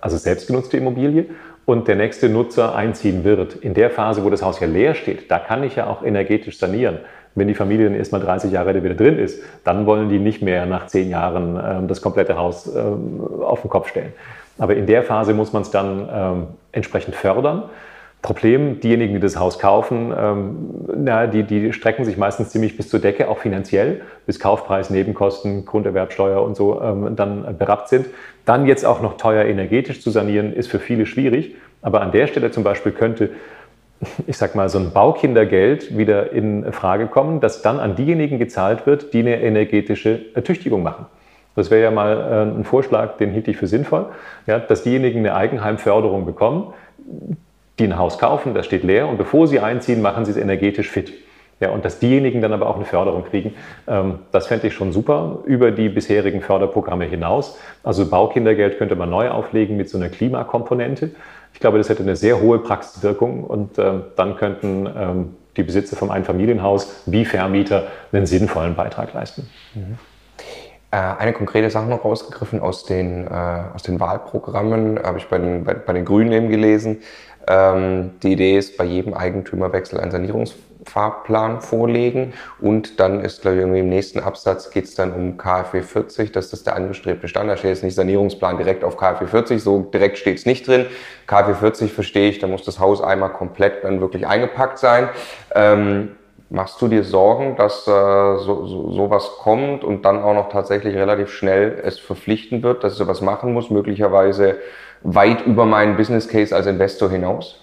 also 0.00 0.16
selbstgenutzte 0.16 0.76
Immobilie, 0.76 1.26
und 1.66 1.88
der 1.88 1.96
nächste 1.96 2.28
Nutzer 2.28 2.74
einziehen 2.74 3.24
wird, 3.24 3.56
in 3.56 3.74
der 3.74 3.90
Phase, 3.90 4.24
wo 4.24 4.30
das 4.30 4.42
Haus 4.42 4.60
ja 4.60 4.68
leer 4.68 4.94
steht, 4.94 5.30
da 5.30 5.38
kann 5.38 5.64
ich 5.64 5.76
ja 5.76 5.88
auch 5.88 6.02
energetisch 6.02 6.58
sanieren. 6.58 6.98
Wenn 7.34 7.48
die 7.48 7.54
Familie 7.54 7.86
dann 7.86 7.94
erstmal 7.94 8.22
30 8.22 8.50
Jahre 8.50 8.82
wieder 8.82 8.94
drin 8.94 9.18
ist, 9.18 9.42
dann 9.64 9.84
wollen 9.84 10.08
die 10.08 10.18
nicht 10.18 10.40
mehr 10.40 10.64
nach 10.64 10.86
zehn 10.86 11.10
Jahren 11.10 11.60
ähm, 11.62 11.88
das 11.88 12.00
komplette 12.00 12.38
Haus 12.38 12.74
ähm, 12.74 13.20
auf 13.42 13.60
den 13.60 13.68
Kopf 13.68 13.88
stellen. 13.88 14.12
Aber 14.58 14.74
in 14.74 14.86
der 14.86 15.02
Phase 15.02 15.34
muss 15.34 15.52
man 15.52 15.62
es 15.62 15.70
dann 15.70 16.08
ähm, 16.10 16.46
entsprechend 16.72 17.14
fördern. 17.14 17.64
Problem, 18.26 18.80
diejenigen, 18.80 19.14
die 19.14 19.20
das 19.20 19.38
Haus 19.38 19.60
kaufen, 19.60 20.12
ähm, 20.18 20.56
na, 20.96 21.28
die, 21.28 21.44
die 21.44 21.72
strecken 21.72 22.04
sich 22.04 22.16
meistens 22.16 22.50
ziemlich 22.50 22.76
bis 22.76 22.88
zur 22.88 22.98
Decke, 22.98 23.28
auch 23.28 23.38
finanziell, 23.38 24.00
bis 24.26 24.40
Kaufpreis, 24.40 24.90
Nebenkosten, 24.90 25.64
Grunderwerbsteuer 25.64 26.42
und 26.42 26.56
so 26.56 26.82
ähm, 26.82 27.14
dann 27.14 27.56
berappt 27.56 27.88
sind. 27.88 28.06
Dann 28.44 28.66
jetzt 28.66 28.84
auch 28.84 29.00
noch 29.00 29.16
teuer 29.16 29.44
energetisch 29.44 30.02
zu 30.02 30.10
sanieren, 30.10 30.52
ist 30.52 30.68
für 30.68 30.80
viele 30.80 31.06
schwierig. 31.06 31.54
Aber 31.82 32.00
an 32.00 32.10
der 32.10 32.26
Stelle 32.26 32.50
zum 32.50 32.64
Beispiel 32.64 32.90
könnte, 32.90 33.30
ich 34.26 34.36
sag 34.36 34.56
mal, 34.56 34.68
so 34.68 34.78
ein 34.78 34.90
Baukindergeld 34.90 35.96
wieder 35.96 36.32
in 36.32 36.72
Frage 36.72 37.06
kommen, 37.06 37.38
dass 37.38 37.62
dann 37.62 37.78
an 37.78 37.94
diejenigen 37.94 38.40
gezahlt 38.40 38.88
wird, 38.88 39.14
die 39.14 39.20
eine 39.20 39.40
energetische 39.40 40.18
Ertüchtigung 40.34 40.82
machen. 40.82 41.06
Das 41.54 41.70
wäre 41.70 41.84
ja 41.84 41.90
mal 41.92 42.16
äh, 42.16 42.58
ein 42.58 42.64
Vorschlag, 42.64 43.18
den 43.18 43.30
hielt 43.30 43.46
ich 43.46 43.56
für 43.56 43.68
sinnvoll, 43.68 44.06
ja, 44.48 44.58
dass 44.58 44.82
diejenigen 44.82 45.20
eine 45.20 45.36
Eigenheimförderung 45.36 46.26
bekommen, 46.26 46.74
die 47.78 47.84
ein 47.84 47.98
Haus 47.98 48.18
kaufen, 48.18 48.54
das 48.54 48.66
steht 48.66 48.84
leer 48.84 49.08
und 49.08 49.18
bevor 49.18 49.46
sie 49.46 49.60
einziehen, 49.60 50.02
machen 50.02 50.24
sie 50.24 50.30
es 50.30 50.36
energetisch 50.36 50.88
fit. 50.88 51.12
Ja, 51.58 51.70
und 51.70 51.86
dass 51.86 51.98
diejenigen 51.98 52.42
dann 52.42 52.52
aber 52.52 52.68
auch 52.68 52.76
eine 52.76 52.84
Förderung 52.84 53.24
kriegen, 53.24 53.54
ähm, 53.88 54.18
das 54.30 54.46
fände 54.46 54.66
ich 54.66 54.74
schon 54.74 54.92
super 54.92 55.38
über 55.46 55.70
die 55.70 55.88
bisherigen 55.88 56.42
Förderprogramme 56.42 57.06
hinaus. 57.06 57.56
Also 57.82 58.10
Baukindergeld 58.10 58.76
könnte 58.76 58.94
man 58.94 59.08
neu 59.08 59.30
auflegen 59.30 59.76
mit 59.78 59.88
so 59.88 59.96
einer 59.96 60.10
Klimakomponente. 60.10 61.12
Ich 61.54 61.60
glaube, 61.60 61.78
das 61.78 61.88
hätte 61.88 62.02
eine 62.02 62.16
sehr 62.16 62.42
hohe 62.42 62.58
Praxiswirkung 62.58 63.44
und 63.44 63.78
ähm, 63.78 64.04
dann 64.16 64.36
könnten 64.36 64.86
ähm, 64.86 65.36
die 65.56 65.62
Besitzer 65.62 65.96
vom 65.96 66.10
Einfamilienhaus 66.10 67.04
wie 67.06 67.24
Vermieter 67.24 67.84
einen 68.12 68.26
sinnvollen 68.26 68.74
Beitrag 68.74 69.14
leisten. 69.14 69.48
Mhm. 69.74 69.96
Äh, 70.90 70.96
eine 70.96 71.32
konkrete 71.32 71.70
Sache 71.70 71.86
noch 71.86 72.04
rausgegriffen 72.04 72.60
aus 72.60 72.84
den, 72.84 73.26
äh, 73.26 73.30
aus 73.74 73.82
den 73.82 73.98
Wahlprogrammen, 73.98 75.00
habe 75.02 75.18
ich 75.18 75.26
bei 75.28 75.38
den, 75.38 75.64
bei, 75.64 75.74
bei 75.74 75.92
den 75.94 76.04
Grünen 76.04 76.32
eben 76.32 76.48
gelesen. 76.48 76.98
Ähm, 77.48 78.12
die 78.22 78.32
Idee 78.32 78.58
ist, 78.58 78.76
bei 78.76 78.84
jedem 78.84 79.14
Eigentümerwechsel 79.14 80.00
einen 80.00 80.10
Sanierungsfahrplan 80.10 81.60
vorlegen 81.60 82.32
und 82.60 82.98
dann 82.98 83.24
ist, 83.24 83.42
glaube 83.42 83.56
ich, 83.56 83.60
irgendwie 83.62 83.80
im 83.80 83.88
nächsten 83.88 84.20
Absatz 84.20 84.70
geht 84.70 84.84
es 84.84 84.94
dann 84.94 85.12
um 85.12 85.36
KfW 85.36 85.82
40, 85.82 86.32
dass 86.32 86.50
das 86.50 86.64
der 86.64 86.74
angestrebte 86.74 87.28
Standard 87.28 87.58
steht. 87.58 87.70
Jetzt 87.70 87.84
nicht 87.84 87.94
Sanierungsplan 87.94 88.56
direkt 88.56 88.82
auf 88.82 88.96
KfW 88.96 89.26
40, 89.26 89.62
so 89.62 89.80
direkt 89.80 90.18
steht 90.18 90.38
es 90.38 90.46
nicht 90.46 90.66
drin. 90.66 90.86
KfW 91.26 91.54
40 91.54 91.92
verstehe 91.92 92.30
ich, 92.30 92.38
da 92.38 92.46
muss 92.46 92.64
das 92.64 92.80
Haus 92.80 93.00
einmal 93.00 93.32
komplett 93.32 93.84
dann 93.84 94.00
wirklich 94.00 94.26
eingepackt 94.26 94.78
sein. 94.78 95.08
Ähm, 95.54 96.16
Machst 96.48 96.80
du 96.80 96.86
dir 96.86 97.02
Sorgen, 97.02 97.56
dass 97.56 97.88
äh, 97.88 97.90
so, 97.90 98.66
so, 98.66 98.92
sowas 98.92 99.32
kommt 99.40 99.82
und 99.82 100.04
dann 100.04 100.22
auch 100.22 100.32
noch 100.32 100.48
tatsächlich 100.48 100.94
relativ 100.94 101.28
schnell 101.28 101.80
es 101.82 101.98
verpflichten 101.98 102.62
wird, 102.62 102.84
dass 102.84 102.92
ich 102.92 102.98
sowas 102.98 103.20
machen 103.20 103.52
muss, 103.52 103.68
möglicherweise 103.68 104.58
weit 105.02 105.46
über 105.46 105.66
meinen 105.66 105.96
Business 105.96 106.28
Case 106.28 106.54
als 106.54 106.66
Investor 106.66 107.10
hinaus? 107.10 107.62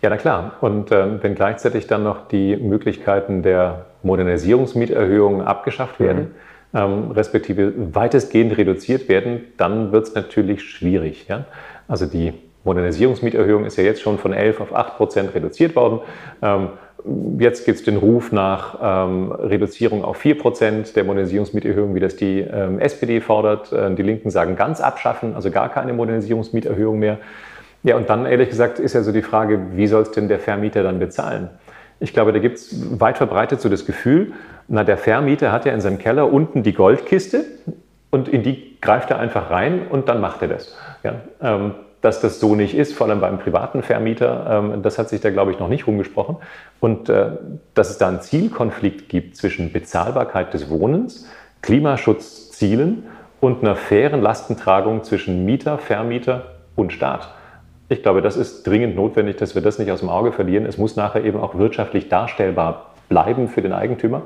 Ja, 0.00 0.10
na 0.10 0.16
klar. 0.16 0.52
Und 0.60 0.92
ähm, 0.92 1.18
wenn 1.22 1.34
gleichzeitig 1.34 1.86
dann 1.86 2.04
noch 2.04 2.28
die 2.28 2.56
Möglichkeiten 2.56 3.42
der 3.42 3.86
Modernisierungsmieterhöhungen 4.02 5.42
abgeschafft 5.42 5.98
werden, 5.98 6.34
mhm. 6.72 6.78
ähm, 6.78 7.10
respektive 7.10 7.72
weitestgehend 7.94 8.56
reduziert 8.56 9.08
werden, 9.08 9.40
dann 9.56 9.90
wird 9.90 10.08
es 10.08 10.14
natürlich 10.14 10.62
schwierig. 10.62 11.26
Ja? 11.28 11.46
Also 11.88 12.06
die 12.06 12.32
Modernisierungsmieterhöhung 12.64 13.64
ist 13.64 13.76
ja 13.76 13.84
jetzt 13.84 14.02
schon 14.02 14.18
von 14.18 14.32
11 14.32 14.60
auf 14.60 14.74
8 14.74 14.96
Prozent 14.96 15.34
reduziert 15.34 15.74
worden. 15.74 16.00
Ähm, 16.42 16.68
Jetzt 17.38 17.64
gibt 17.64 17.78
es 17.78 17.84
den 17.84 17.96
Ruf 17.96 18.32
nach 18.32 18.78
ähm, 18.82 19.32
Reduzierung 19.32 20.04
auf 20.04 20.22
4% 20.22 20.94
der 20.94 21.04
Modernisierungsmieterhöhung, 21.04 21.94
wie 21.94 22.00
das 22.00 22.16
die 22.16 22.40
ähm, 22.40 22.78
SPD 22.80 23.20
fordert. 23.20 23.72
Äh, 23.72 23.94
die 23.94 24.02
Linken 24.02 24.30
sagen 24.30 24.56
ganz 24.56 24.80
abschaffen, 24.80 25.34
also 25.34 25.50
gar 25.50 25.68
keine 25.68 25.92
Modernisierungsmieterhöhung 25.92 26.98
mehr. 26.98 27.18
Ja, 27.82 27.96
und 27.96 28.10
dann 28.10 28.26
ehrlich 28.26 28.50
gesagt 28.50 28.80
ist 28.80 28.94
ja 28.94 29.02
so 29.02 29.12
die 29.12 29.22
Frage, 29.22 29.60
wie 29.74 29.86
soll 29.86 30.02
es 30.02 30.10
denn 30.10 30.28
der 30.28 30.40
Vermieter 30.40 30.82
dann 30.82 30.98
bezahlen? 30.98 31.50
Ich 32.00 32.12
glaube, 32.12 32.32
da 32.32 32.38
gibt 32.38 32.58
es 32.58 33.00
weit 33.00 33.16
verbreitet 33.16 33.60
so 33.60 33.68
das 33.68 33.86
Gefühl, 33.86 34.32
na, 34.68 34.84
der 34.84 34.98
Vermieter 34.98 35.52
hat 35.52 35.64
ja 35.64 35.72
in 35.72 35.80
seinem 35.80 35.98
Keller 35.98 36.32
unten 36.32 36.62
die 36.62 36.72
Goldkiste 36.72 37.44
und 38.10 38.28
in 38.28 38.42
die 38.42 38.78
greift 38.80 39.10
er 39.10 39.18
einfach 39.18 39.50
rein 39.50 39.82
und 39.88 40.08
dann 40.08 40.20
macht 40.20 40.42
er 40.42 40.48
das. 40.48 40.76
Ja, 41.02 41.14
ähm, 41.40 41.74
dass 42.08 42.20
das 42.22 42.40
so 42.40 42.54
nicht 42.54 42.74
ist, 42.74 42.94
vor 42.94 43.06
allem 43.06 43.20
beim 43.20 43.38
privaten 43.38 43.82
Vermieter. 43.82 44.46
Ähm, 44.48 44.82
das 44.82 44.98
hat 44.98 45.10
sich 45.10 45.20
da, 45.20 45.28
glaube 45.28 45.52
ich, 45.52 45.58
noch 45.58 45.68
nicht 45.68 45.86
rumgesprochen. 45.86 46.36
Und 46.80 47.10
äh, 47.10 47.32
dass 47.74 47.90
es 47.90 47.98
da 47.98 48.08
einen 48.08 48.22
Zielkonflikt 48.22 49.10
gibt 49.10 49.36
zwischen 49.36 49.72
Bezahlbarkeit 49.72 50.54
des 50.54 50.70
Wohnens, 50.70 51.28
Klimaschutzzielen 51.60 53.02
und 53.40 53.62
einer 53.62 53.76
fairen 53.76 54.22
Lastentragung 54.22 55.04
zwischen 55.04 55.44
Mieter, 55.44 55.76
Vermieter 55.76 56.54
und 56.76 56.94
Staat. 56.94 57.28
Ich 57.90 58.02
glaube, 58.02 58.22
das 58.22 58.38
ist 58.38 58.66
dringend 58.66 58.96
notwendig, 58.96 59.36
dass 59.36 59.54
wir 59.54 59.60
das 59.60 59.78
nicht 59.78 59.90
aus 59.90 60.00
dem 60.00 60.08
Auge 60.08 60.32
verlieren. 60.32 60.64
Es 60.64 60.78
muss 60.78 60.96
nachher 60.96 61.24
eben 61.24 61.38
auch 61.38 61.58
wirtschaftlich 61.58 62.08
darstellbar 62.08 62.94
bleiben 63.10 63.48
für 63.48 63.60
den 63.60 63.74
Eigentümer. 63.74 64.22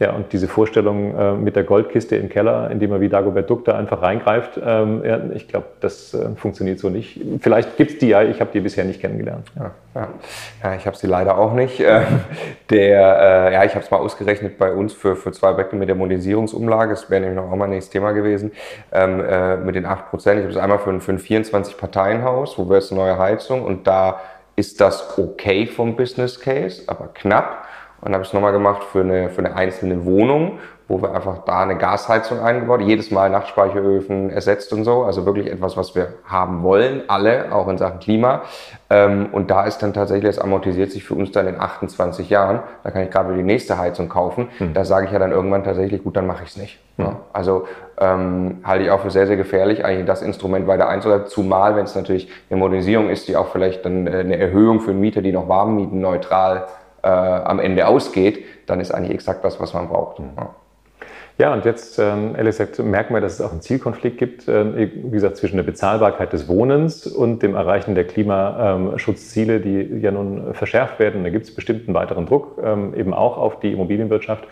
Ja, 0.00 0.12
und 0.12 0.32
diese 0.32 0.48
Vorstellung 0.48 1.16
äh, 1.16 1.32
mit 1.34 1.54
der 1.54 1.64
Goldkiste 1.64 2.16
im 2.16 2.28
Keller, 2.28 2.70
indem 2.70 2.90
man 2.90 3.00
wie 3.00 3.08
Dagobert 3.08 3.48
Duck 3.48 3.64
da 3.64 3.76
einfach 3.76 4.02
reingreift, 4.02 4.60
ähm, 4.64 5.02
ja, 5.04 5.20
ich 5.32 5.46
glaube, 5.46 5.66
das 5.80 6.12
äh, 6.14 6.30
funktioniert 6.36 6.80
so 6.80 6.90
nicht. 6.90 7.20
Vielleicht 7.40 7.76
gibt 7.76 7.92
es 7.92 7.98
die 7.98 8.08
ja, 8.08 8.22
ich 8.22 8.40
habe 8.40 8.50
die 8.52 8.60
bisher 8.60 8.84
nicht 8.84 9.00
kennengelernt. 9.00 9.46
Ja, 9.56 9.70
ja. 9.94 10.08
ja 10.62 10.74
ich 10.74 10.86
habe 10.86 10.96
sie 10.96 11.06
leider 11.06 11.38
auch 11.38 11.52
nicht. 11.52 11.82
Äh, 11.94 12.00
der, 12.70 13.50
äh, 13.50 13.52
ja, 13.52 13.64
ich 13.64 13.74
habe 13.74 13.84
es 13.84 13.90
mal 13.90 13.98
ausgerechnet 13.98 14.58
bei 14.58 14.72
uns 14.72 14.94
für, 14.94 15.16
für 15.16 15.32
zwei 15.32 15.50
Objekte 15.50 15.76
mit 15.76 15.88
der 15.88 15.96
Modernisierungsumlage. 15.96 16.90
Das 16.90 17.10
wäre 17.10 17.20
nämlich 17.20 17.36
noch 17.36 17.52
auch 17.52 17.56
mal 17.56 17.66
ein 17.66 17.70
nächstes 17.70 17.92
Thema 17.92 18.12
gewesen. 18.12 18.52
Ähm, 18.90 19.22
äh, 19.22 19.56
mit 19.58 19.74
den 19.74 19.84
8 19.84 20.10
Prozent. 20.10 20.38
Ich 20.38 20.44
habe 20.44 20.52
es 20.52 20.56
einmal 20.56 20.78
für 20.78 20.90
ein, 20.90 21.00
für 21.00 21.12
ein 21.12 21.18
24-Parteien-Haus, 21.18 22.58
wo 22.58 22.68
wäre 22.68 22.78
es 22.78 22.90
eine 22.90 23.00
neue 23.00 23.18
Heizung 23.18 23.64
und 23.64 23.86
da 23.86 24.20
ist 24.56 24.80
das 24.80 25.18
okay 25.18 25.66
vom 25.66 25.96
Business 25.96 26.40
Case, 26.40 26.82
aber 26.86 27.10
knapp. 27.12 27.66
Und 28.04 28.10
dann 28.10 28.16
habe 28.16 28.22
ich 28.24 28.28
es 28.28 28.34
nochmal 28.34 28.52
gemacht 28.52 28.84
für 28.84 29.00
eine, 29.00 29.30
für 29.30 29.38
eine 29.38 29.56
einzelne 29.56 30.04
Wohnung, 30.04 30.58
wo 30.88 31.00
wir 31.00 31.14
einfach 31.14 31.38
da 31.46 31.62
eine 31.62 31.78
Gasheizung 31.78 32.40
eingebaut, 32.40 32.82
jedes 32.82 33.10
Mal 33.10 33.30
Nachtspeicheröfen 33.30 34.28
ersetzt 34.28 34.74
und 34.74 34.84
so. 34.84 35.04
Also 35.04 35.24
wirklich 35.24 35.50
etwas, 35.50 35.78
was 35.78 35.94
wir 35.94 36.08
haben 36.26 36.62
wollen, 36.62 37.04
alle, 37.08 37.50
auch 37.50 37.66
in 37.66 37.78
Sachen 37.78 38.00
Klima. 38.00 38.42
Ähm, 38.90 39.28
und 39.32 39.50
da 39.50 39.64
ist 39.64 39.78
dann 39.78 39.94
tatsächlich, 39.94 40.26
das 40.26 40.38
amortisiert 40.38 40.92
sich 40.92 41.02
für 41.02 41.14
uns 41.14 41.32
dann 41.32 41.46
in 41.46 41.58
28 41.58 42.28
Jahren. 42.28 42.60
Da 42.82 42.90
kann 42.90 43.04
ich 43.04 43.10
gerade 43.10 43.30
wieder 43.30 43.38
die 43.38 43.44
nächste 43.44 43.78
Heizung 43.78 44.10
kaufen. 44.10 44.48
Mhm. 44.58 44.74
Da 44.74 44.84
sage 44.84 45.06
ich 45.06 45.12
ja 45.12 45.18
dann 45.18 45.32
irgendwann 45.32 45.64
tatsächlich, 45.64 46.04
gut, 46.04 46.14
dann 46.14 46.26
mache 46.26 46.42
ich 46.42 46.50
es 46.50 46.56
nicht. 46.58 46.80
Ja, 46.98 47.20
also 47.32 47.66
ähm, 47.98 48.58
halte 48.64 48.84
ich 48.84 48.90
auch 48.90 49.00
für 49.00 49.10
sehr, 49.10 49.26
sehr 49.26 49.38
gefährlich, 49.38 49.82
eigentlich 49.82 50.04
das 50.04 50.20
Instrument 50.20 50.66
weiter 50.66 50.88
einzusetzen. 50.90 51.28
Zumal, 51.28 51.74
wenn 51.74 51.84
es 51.84 51.94
natürlich 51.94 52.28
eine 52.50 52.60
Modernisierung 52.60 53.08
ist, 53.08 53.28
die 53.28 53.36
auch 53.36 53.48
vielleicht 53.48 53.86
dann 53.86 54.06
äh, 54.06 54.18
eine 54.18 54.38
Erhöhung 54.38 54.80
für 54.80 54.92
Mieter, 54.92 55.22
die 55.22 55.32
noch 55.32 55.48
warm 55.48 55.74
mieten, 55.76 56.02
neutral 56.02 56.66
äh, 57.04 57.08
am 57.08 57.60
Ende 57.60 57.86
ausgeht, 57.86 58.44
dann 58.66 58.80
ist 58.80 58.90
eigentlich 58.92 59.12
exakt 59.12 59.44
das, 59.44 59.60
was 59.60 59.74
man 59.74 59.88
braucht. 59.88 60.18
Mhm. 60.18 60.30
Ja. 60.36 60.54
Ja, 61.36 61.52
und 61.52 61.64
jetzt, 61.64 61.98
ähm, 61.98 62.36
ehrlich 62.36 62.56
gesagt, 62.56 62.78
merken 62.78 63.12
wir, 63.12 63.20
dass 63.20 63.34
es 63.34 63.40
auch 63.40 63.50
einen 63.50 63.60
Zielkonflikt 63.60 64.18
gibt, 64.18 64.46
äh, 64.46 64.88
wie 64.94 65.10
gesagt, 65.10 65.36
zwischen 65.36 65.56
der 65.56 65.64
Bezahlbarkeit 65.64 66.32
des 66.32 66.46
Wohnens 66.46 67.08
und 67.08 67.42
dem 67.42 67.56
Erreichen 67.56 67.96
der 67.96 68.06
Klimaschutzziele, 68.06 69.58
die 69.58 69.98
ja 70.00 70.12
nun 70.12 70.54
verschärft 70.54 71.00
werden. 71.00 71.24
Da 71.24 71.30
gibt 71.30 71.46
es 71.46 71.52
bestimmten 71.52 71.92
weiteren 71.92 72.26
Druck, 72.26 72.58
ähm, 72.62 72.94
eben 72.94 73.12
auch 73.12 73.36
auf 73.36 73.58
die 73.58 73.72
Immobilienwirtschaft. 73.72 74.44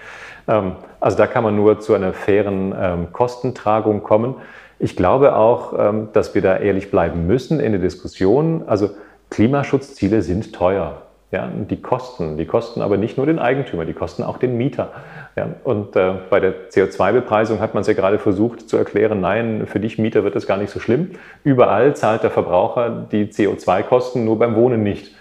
Ähm, 0.49 0.73
also 0.99 1.16
da 1.16 1.29
kann 1.29 1.45
man 1.45 1.55
nur 1.55 1.79
zu 1.79 1.95
einer 1.95 2.12
fairen 2.12 2.74
ähm, 2.77 3.12
Kostentragung 3.12 4.03
kommen. 4.03 4.35
Ich 4.81 4.97
glaube 4.97 5.37
auch, 5.37 5.74
ähm, 5.79 6.09
dass 6.12 6.35
wir 6.35 6.43
da 6.43 6.57
ehrlich 6.57 6.91
bleiben 6.91 7.29
müssen 7.29 7.61
in 7.61 7.70
der 7.70 7.81
Diskussion. 7.81 8.65
Also 8.66 8.91
Klimaschutzziele 9.31 10.20
sind 10.23 10.53
teuer. 10.53 11.03
Ja, 11.32 11.50
die 11.50 11.80
kosten, 11.80 12.36
die 12.36 12.44
kosten 12.44 12.82
aber 12.82 12.98
nicht 12.98 13.16
nur 13.16 13.24
den 13.24 13.38
Eigentümer, 13.38 13.86
die 13.86 13.94
kosten 13.94 14.22
auch 14.22 14.36
den 14.36 14.59
Mieter. 14.59 14.90
Ja, 15.34 15.48
und 15.64 15.96
äh, 15.96 16.12
bei 16.28 16.40
der 16.40 16.68
CO2-Bepreisung 16.68 17.59
hat 17.59 17.72
man 17.72 17.80
es 17.80 17.86
ja 17.86 17.94
gerade 17.94 18.18
versucht 18.18 18.68
zu 18.68 18.76
erklären, 18.76 19.22
nein, 19.22 19.66
für 19.66 19.80
dich 19.80 19.98
Mieter 19.98 20.24
wird 20.24 20.36
das 20.36 20.46
gar 20.46 20.59
nicht 20.59 20.68
so 20.68 20.78
schlimm. 20.78 21.12
Überall 21.42 21.96
zahlt 21.96 22.22
der 22.22 22.30
Verbraucher 22.30 23.09
die 23.10 23.28
CO2-Kosten, 23.28 24.26
nur 24.26 24.38
beim 24.38 24.54
Wohnen 24.56 24.82
nicht. 24.82 25.14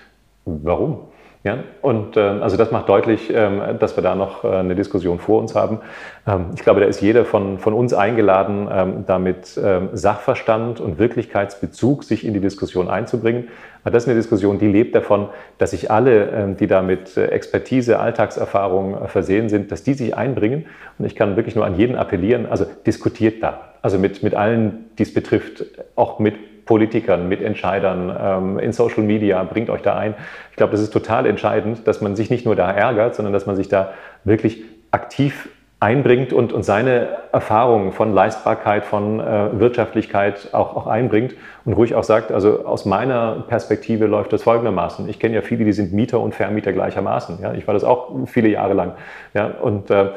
Warum? 0.43 1.10
Ja, 1.43 1.57
und 1.81 2.17
äh, 2.17 2.19
also 2.19 2.55
das 2.55 2.69
macht 2.69 2.87
deutlich, 2.87 3.31
ähm, 3.33 3.61
dass 3.79 3.95
wir 3.97 4.03
da 4.03 4.13
noch 4.13 4.43
äh, 4.43 4.47
eine 4.47 4.75
Diskussion 4.75 5.17
vor 5.17 5.39
uns 5.39 5.55
haben. 5.55 5.79
Ähm, 6.27 6.51
ich 6.53 6.61
glaube, 6.61 6.81
da 6.81 6.85
ist 6.85 7.01
jeder 7.01 7.25
von, 7.25 7.57
von 7.57 7.73
uns 7.73 7.95
eingeladen, 7.95 8.69
ähm, 8.71 9.03
damit 9.07 9.59
ähm, 9.63 9.89
Sachverstand 9.93 10.79
und 10.79 10.99
Wirklichkeitsbezug 10.99 12.03
sich 12.03 12.27
in 12.27 12.35
die 12.35 12.41
Diskussion 12.41 12.87
einzubringen. 12.87 13.47
Aber 13.83 13.89
das 13.89 14.03
ist 14.03 14.09
eine 14.09 14.19
Diskussion, 14.19 14.59
die 14.59 14.67
lebt 14.67 14.93
davon, 14.93 15.29
dass 15.57 15.71
sich 15.71 15.89
alle, 15.89 16.29
ähm, 16.29 16.57
die 16.57 16.67
da 16.67 16.83
mit 16.83 17.17
äh, 17.17 17.25
Expertise, 17.29 17.97
Alltagserfahrung 17.99 19.01
äh, 19.01 19.07
versehen 19.07 19.49
sind, 19.49 19.71
dass 19.71 19.81
die 19.81 19.95
sich 19.95 20.15
einbringen. 20.15 20.67
Und 20.99 21.05
ich 21.05 21.15
kann 21.15 21.37
wirklich 21.37 21.55
nur 21.55 21.65
an 21.65 21.75
jeden 21.75 21.95
appellieren, 21.95 22.45
also 22.45 22.65
diskutiert 22.85 23.41
da. 23.41 23.71
Also 23.81 23.97
mit, 23.97 24.21
mit 24.21 24.35
allen, 24.35 24.91
die 24.99 25.03
es 25.03 25.11
betrifft, 25.11 25.65
auch 25.95 26.19
mit 26.19 26.35
Politikern, 26.71 27.27
mit 27.27 27.41
Entscheidern, 27.41 28.17
ähm, 28.17 28.57
in 28.57 28.71
Social 28.71 29.03
Media, 29.03 29.43
bringt 29.43 29.69
euch 29.69 29.81
da 29.81 29.97
ein. 29.97 30.13
Ich 30.51 30.55
glaube, 30.55 30.71
das 30.71 30.79
ist 30.79 30.93
total 30.93 31.25
entscheidend, 31.25 31.85
dass 31.85 31.99
man 31.99 32.15
sich 32.15 32.29
nicht 32.29 32.45
nur 32.45 32.55
da 32.55 32.71
ärgert, 32.71 33.13
sondern 33.13 33.33
dass 33.33 33.45
man 33.45 33.57
sich 33.57 33.67
da 33.67 33.91
wirklich 34.23 34.63
aktiv 34.89 35.49
einbringt 35.81 36.31
und, 36.31 36.53
und 36.53 36.63
seine 36.63 37.07
Erfahrungen 37.33 37.91
von 37.91 38.13
Leistbarkeit, 38.13 38.85
von 38.85 39.19
äh, 39.19 39.59
Wirtschaftlichkeit 39.59 40.49
auch, 40.53 40.77
auch 40.77 40.87
einbringt 40.87 41.33
und 41.65 41.73
ruhig 41.73 41.95
auch 41.95 42.05
sagt, 42.05 42.31
also 42.31 42.65
aus 42.65 42.85
meiner 42.85 43.43
Perspektive 43.49 44.05
läuft 44.05 44.31
das 44.31 44.43
folgendermaßen. 44.43 45.09
Ich 45.09 45.19
kenne 45.19 45.35
ja 45.35 45.41
viele, 45.41 45.65
die 45.65 45.73
sind 45.73 45.91
Mieter 45.91 46.21
und 46.21 46.35
Vermieter 46.35 46.71
gleichermaßen. 46.71 47.39
Ja? 47.41 47.53
Ich 47.53 47.67
war 47.67 47.73
das 47.73 47.83
auch 47.83 48.11
viele 48.27 48.47
Jahre 48.47 48.75
lang. 48.75 48.93
Ja? 49.33 49.47
Und 49.47 49.89
äh, 49.89 50.11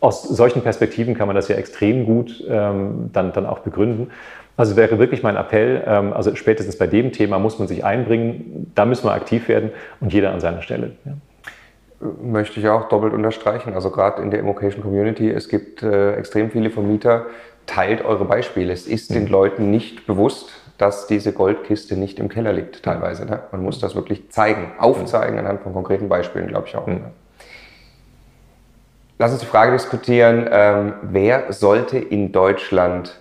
aus 0.00 0.24
solchen 0.24 0.62
Perspektiven 0.62 1.14
kann 1.14 1.28
man 1.28 1.36
das 1.36 1.46
ja 1.46 1.54
extrem 1.54 2.06
gut 2.06 2.42
ähm, 2.48 3.10
dann, 3.12 3.32
dann 3.32 3.46
auch 3.46 3.60
begründen. 3.60 4.10
Also 4.56 4.76
wäre 4.76 4.98
wirklich 4.98 5.22
mein 5.22 5.36
Appell, 5.36 5.82
ähm, 5.86 6.12
also 6.12 6.34
spätestens 6.34 6.76
bei 6.76 6.86
dem 6.86 7.12
Thema 7.12 7.38
muss 7.38 7.58
man 7.58 7.68
sich 7.68 7.84
einbringen, 7.84 8.70
da 8.74 8.84
müssen 8.84 9.04
wir 9.06 9.12
aktiv 9.12 9.48
werden 9.48 9.70
und 10.00 10.12
jeder 10.12 10.32
an 10.32 10.40
seiner 10.40 10.62
Stelle. 10.62 10.92
Ja. 11.04 11.12
Möchte 12.22 12.60
ich 12.60 12.68
auch 12.68 12.88
doppelt 12.88 13.14
unterstreichen. 13.14 13.74
Also 13.74 13.90
gerade 13.90 14.20
in 14.22 14.30
der 14.30 14.40
Immocation 14.40 14.82
Community, 14.82 15.30
es 15.30 15.48
gibt 15.48 15.82
äh, 15.82 16.14
extrem 16.16 16.50
viele 16.50 16.70
Vermieter, 16.70 17.26
teilt 17.66 18.04
eure 18.04 18.24
Beispiele. 18.24 18.72
Es 18.72 18.86
ist 18.86 19.10
mhm. 19.10 19.14
den 19.14 19.26
Leuten 19.28 19.70
nicht 19.70 20.06
bewusst, 20.06 20.52
dass 20.78 21.06
diese 21.06 21.32
Goldkiste 21.32 21.96
nicht 21.96 22.18
im 22.18 22.28
Keller 22.28 22.52
liegt 22.52 22.82
teilweise. 22.82 23.24
Ne? 23.24 23.40
Man 23.52 23.62
muss 23.62 23.78
das 23.78 23.94
wirklich 23.94 24.30
zeigen, 24.30 24.72
aufzeigen 24.78 25.38
anhand 25.38 25.62
von 25.62 25.72
konkreten 25.72 26.08
Beispielen, 26.08 26.48
glaube 26.48 26.66
ich 26.66 26.76
auch. 26.76 26.86
Mhm. 26.86 26.94
Ne? 26.94 27.10
Lass 29.18 29.30
uns 29.30 29.40
die 29.40 29.46
Frage 29.46 29.70
diskutieren, 29.72 30.48
ähm, 30.50 30.94
wer 31.02 31.52
sollte 31.52 31.98
in 31.98 32.32
Deutschland 32.32 33.20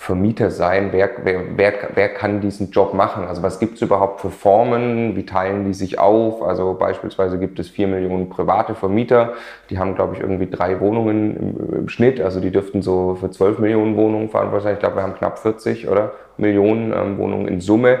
Vermieter 0.00 0.50
sein? 0.50 0.92
Wer, 0.92 1.10
wer, 1.24 1.42
wer, 1.58 1.74
wer 1.94 2.08
kann 2.08 2.40
diesen 2.40 2.70
Job 2.70 2.94
machen? 2.94 3.26
Also 3.26 3.42
was 3.42 3.58
gibt 3.58 3.74
es 3.74 3.82
überhaupt 3.82 4.22
für 4.22 4.30
Formen? 4.30 5.14
Wie 5.14 5.26
teilen 5.26 5.66
die 5.66 5.74
sich 5.74 5.98
auf? 5.98 6.42
Also 6.42 6.72
beispielsweise 6.72 7.38
gibt 7.38 7.58
es 7.58 7.68
vier 7.68 7.86
Millionen 7.86 8.30
private 8.30 8.74
Vermieter. 8.74 9.34
Die 9.68 9.78
haben, 9.78 9.94
glaube 9.94 10.14
ich, 10.14 10.20
irgendwie 10.20 10.48
drei 10.48 10.80
Wohnungen 10.80 11.36
im, 11.36 11.74
im 11.80 11.88
Schnitt. 11.90 12.18
Also 12.18 12.40
die 12.40 12.50
dürften 12.50 12.80
so 12.80 13.18
für 13.20 13.30
zwölf 13.30 13.58
Millionen 13.58 13.94
Wohnungen 13.94 14.30
verantwortlich 14.30 14.64
sein. 14.64 14.72
Ich 14.72 14.80
glaube, 14.80 14.96
wir 14.96 15.02
haben 15.02 15.16
knapp 15.16 15.38
40 15.38 15.86
oder 15.86 16.12
Millionen 16.38 16.94
ähm, 16.94 17.18
Wohnungen 17.18 17.46
in 17.46 17.60
Summe. 17.60 17.98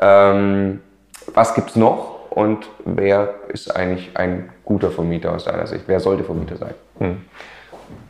Ähm, 0.00 0.78
was 1.34 1.54
gibt 1.54 1.70
es 1.70 1.76
noch? 1.76 2.30
Und 2.30 2.68
wer 2.84 3.34
ist 3.48 3.74
eigentlich 3.74 4.10
ein 4.14 4.50
guter 4.64 4.92
Vermieter 4.92 5.34
aus 5.34 5.46
deiner 5.46 5.66
Sicht? 5.66 5.82
Wer 5.88 5.98
sollte 5.98 6.22
Vermieter 6.22 6.56
sein? 6.56 6.74
Hm. 7.00 7.16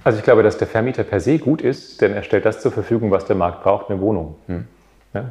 Also 0.02 0.19
ich 0.19 0.24
glaube, 0.24 0.43
dass 0.43 0.57
der 0.57 0.66
Vermieter 0.66 1.05
per 1.05 1.20
se 1.20 1.39
gut 1.39 1.61
ist, 1.61 2.01
denn 2.01 2.15
er 2.15 2.23
stellt 2.23 2.47
das 2.47 2.61
zur 2.61 2.73
Verfügung, 2.73 3.11
was 3.11 3.27
der 3.27 3.36
Markt 3.36 3.62
braucht, 3.62 3.90
eine 3.90 4.01
Wohnung. 4.01 4.36
Hm. 4.47 4.66
Ja? 5.12 5.24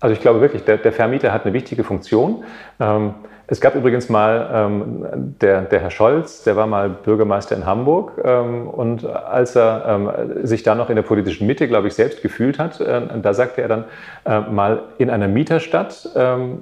Also 0.00 0.12
ich 0.12 0.20
glaube 0.20 0.40
wirklich, 0.40 0.64
der, 0.64 0.76
der, 0.76 0.92
Vermieter 0.92 1.32
hat 1.32 1.44
eine 1.44 1.54
wichtige 1.54 1.84
Funktion. 1.84 2.44
Ähm, 2.80 3.14
es 3.46 3.60
gab 3.60 3.74
übrigens 3.74 4.08
mal 4.08 4.50
ähm, 4.52 5.34
der, 5.40 5.62
der, 5.62 5.80
Herr 5.80 5.90
Scholz, 5.90 6.42
der 6.44 6.56
war 6.56 6.66
mal 6.66 6.88
Bürgermeister 6.88 7.54
in 7.54 7.64
Hamburg 7.64 8.12
ähm, 8.24 8.68
und 8.68 9.06
als 9.06 9.54
er 9.54 9.84
ähm, 9.86 10.10
sich 10.46 10.62
da 10.62 10.74
noch 10.74 10.88
in 10.88 10.96
der 10.96 11.02
politischen 11.02 11.46
Mitte, 11.46 11.68
glaube 11.68 11.88
ich, 11.88 11.94
selbst 11.94 12.22
gefühlt 12.22 12.58
hat, 12.58 12.80
äh, 12.80 13.02
da 13.20 13.34
sagte 13.34 13.62
er 13.62 13.68
dann 13.68 13.84
äh, 14.24 14.40
mal 14.40 14.82
in 14.98 15.10
einer 15.10 15.28
Mieterstadt 15.28 16.08
ähm, 16.16 16.58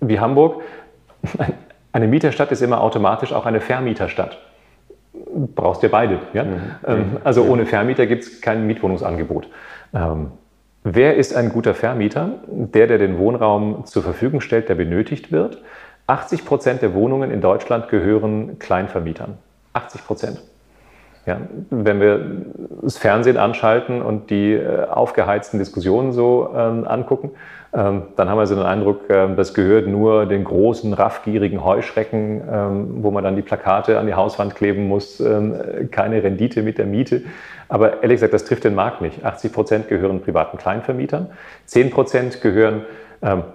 wie 0.00 0.20
Hamburg, 0.20 0.62
eine 1.92 2.08
Mieterstadt 2.08 2.52
ist 2.52 2.62
immer 2.62 2.80
automatisch 2.80 3.32
auch 3.32 3.46
eine 3.46 3.60
Vermieterstadt 3.60 4.38
brauchst 5.54 5.82
du 5.82 5.88
beide. 5.88 6.20
Ja? 6.32 6.44
Mhm. 6.44 6.60
Ähm, 6.86 7.04
also 7.24 7.44
ohne 7.44 7.66
Vermieter 7.66 8.06
gibt 8.06 8.24
es 8.24 8.40
kein 8.40 8.66
Mietwohnungsangebot. 8.66 9.48
Ähm, 9.94 10.32
wer 10.84 11.16
ist 11.16 11.34
ein 11.34 11.50
guter 11.50 11.74
Vermieter? 11.74 12.40
Der, 12.46 12.86
der 12.86 12.98
den 12.98 13.18
Wohnraum 13.18 13.84
zur 13.86 14.02
Verfügung 14.02 14.40
stellt, 14.40 14.68
der 14.68 14.74
benötigt 14.74 15.32
wird. 15.32 15.62
80 16.06 16.44
Prozent 16.44 16.82
der 16.82 16.94
Wohnungen 16.94 17.30
in 17.30 17.40
Deutschland 17.40 17.88
gehören 17.88 18.58
Kleinvermietern. 18.58 19.38
80 19.72 20.04
Prozent. 20.04 20.42
Ja, 21.30 21.40
wenn 21.70 22.00
wir 22.00 22.44
das 22.82 22.98
Fernsehen 22.98 23.36
anschalten 23.36 24.02
und 24.02 24.30
die 24.30 24.54
äh, 24.54 24.86
aufgeheizten 24.86 25.60
Diskussionen 25.60 26.10
so 26.10 26.50
ähm, 26.56 26.84
angucken, 26.88 27.30
ähm, 27.72 28.02
dann 28.16 28.28
haben 28.28 28.36
wir 28.36 28.48
so 28.48 28.56
den 28.56 28.64
Eindruck, 28.64 29.02
ähm, 29.10 29.36
das 29.36 29.54
gehört 29.54 29.86
nur 29.86 30.26
den 30.26 30.42
großen, 30.42 30.92
raffgierigen 30.92 31.64
Heuschrecken, 31.64 32.42
ähm, 32.50 32.86
wo 33.04 33.12
man 33.12 33.22
dann 33.22 33.36
die 33.36 33.42
Plakate 33.42 34.00
an 34.00 34.08
die 34.08 34.14
Hauswand 34.14 34.56
kleben 34.56 34.88
muss, 34.88 35.22
keine 35.92 36.20
Rendite 36.24 36.62
mit 36.62 36.78
der 36.78 36.86
Miete. 36.86 37.22
Aber 37.68 38.02
ehrlich 38.02 38.16
gesagt, 38.16 38.34
das 38.34 38.44
trifft 38.44 38.64
den 38.64 38.74
Markt 38.74 39.00
nicht. 39.00 39.24
80 39.24 39.52
Prozent 39.52 39.88
gehören 39.88 40.22
privaten 40.22 40.58
Kleinvermietern, 40.58 41.28
10 41.66 41.90
Prozent 41.90 42.40
gehören 42.40 42.82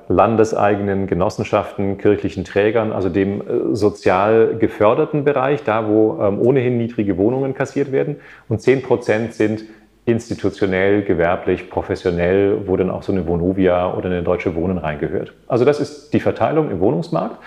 landeseigenen 0.09 1.07
Genossenschaften, 1.07 1.97
kirchlichen 1.97 2.43
Trägern, 2.43 2.91
also 2.91 3.09
dem 3.09 3.41
äh, 3.41 3.75
sozial 3.75 4.57
geförderten 4.59 5.23
Bereich, 5.23 5.63
da 5.63 5.87
wo 5.87 6.11
ohnehin 6.39 6.77
niedrige 6.77 7.17
Wohnungen 7.17 7.55
kassiert 7.55 7.91
werden. 7.91 8.17
Und 8.47 8.61
10 8.61 8.83
Prozent 8.83 9.33
sind 9.33 9.63
institutionell, 10.05 11.01
gewerblich, 11.01 11.69
professionell, 11.69 12.67
wo 12.67 12.77
dann 12.77 12.91
auch 12.91 13.01
so 13.03 13.11
eine 13.11 13.27
Vonovia 13.27 13.93
oder 13.93 14.05
eine 14.05 14.21
Deutsche 14.21 14.55
Wohnen 14.55 14.77
reingehört. 14.77 15.33
Also 15.47 15.65
das 15.65 15.79
ist 15.79 16.13
die 16.13 16.19
Verteilung 16.19 16.69
im 16.69 16.79
Wohnungsmarkt. 16.79 17.37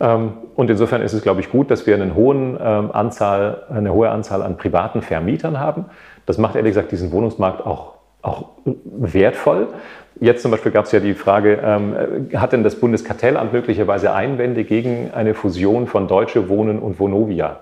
Ähm, 0.00 0.34
und 0.54 0.68
insofern 0.70 1.00
ist 1.00 1.14
es, 1.14 1.22
glaube 1.22 1.40
ich, 1.40 1.50
gut, 1.50 1.70
dass 1.70 1.86
wir 1.86 1.94
eine, 1.94 2.14
hohen 2.14 2.58
ähm, 2.60 2.90
Anzahl, 2.92 3.62
eine 3.70 3.92
hohe 3.92 4.10
Anzahl 4.10 4.42
an 4.42 4.56
privaten 4.58 5.00
Vermietern 5.00 5.58
haben. 5.58 5.86
Das 6.26 6.36
macht 6.36 6.56
ehrlich 6.56 6.70
gesagt 6.70 6.92
diesen 6.92 7.10
Wohnungsmarkt 7.10 7.64
auch, 7.64 7.94
auch 8.20 8.50
wertvoll. 8.64 9.68
Jetzt 10.20 10.42
zum 10.42 10.50
Beispiel 10.50 10.70
gab 10.70 10.84
es 10.84 10.92
ja 10.92 11.00
die 11.00 11.14
Frage, 11.14 11.60
ähm, 11.64 12.28
hat 12.34 12.52
denn 12.52 12.62
das 12.62 12.76
Bundeskartellamt 12.76 13.52
möglicherweise 13.52 14.12
Einwände 14.12 14.64
gegen 14.64 15.10
eine 15.12 15.34
Fusion 15.34 15.86
von 15.86 16.06
Deutsche 16.06 16.48
Wohnen 16.48 16.78
und 16.78 17.00
Vonovia? 17.00 17.60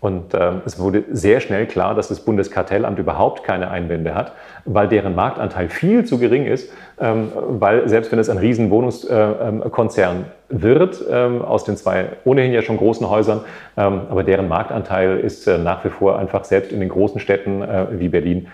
Und 0.00 0.32
ähm, 0.32 0.62
es 0.64 0.78
wurde 0.78 1.04
sehr 1.10 1.40
schnell 1.40 1.66
klar, 1.66 1.96
dass 1.96 2.06
das 2.06 2.20
Bundeskartellamt 2.20 3.00
überhaupt 3.00 3.42
keine 3.42 3.68
Einwände 3.68 4.14
hat, 4.14 4.32
weil 4.64 4.86
deren 4.86 5.16
Marktanteil 5.16 5.68
viel 5.68 6.04
zu 6.04 6.18
gering 6.18 6.46
ist, 6.46 6.70
ähm, 7.00 7.32
weil 7.34 7.88
selbst 7.88 8.12
wenn 8.12 8.20
es 8.20 8.30
ein 8.30 8.38
riesen 8.38 8.70
Wohnungskonzern 8.70 10.16
äh, 10.16 10.20
ähm, 10.20 10.62
wird, 10.62 11.04
ähm, 11.10 11.42
aus 11.42 11.64
den 11.64 11.76
zwei 11.76 12.10
ohnehin 12.24 12.52
ja 12.52 12.62
schon 12.62 12.76
großen 12.76 13.10
Häusern, 13.10 13.40
ähm, 13.76 14.02
aber 14.08 14.22
deren 14.22 14.46
Marktanteil 14.46 15.18
ist 15.18 15.48
äh, 15.48 15.58
nach 15.58 15.84
wie 15.84 15.90
vor 15.90 16.16
einfach 16.16 16.44
selbst 16.44 16.70
in 16.70 16.78
den 16.78 16.90
großen 16.90 17.20
Städten 17.20 17.62
äh, 17.62 17.86
wie 17.90 18.08
Berlin 18.08 18.46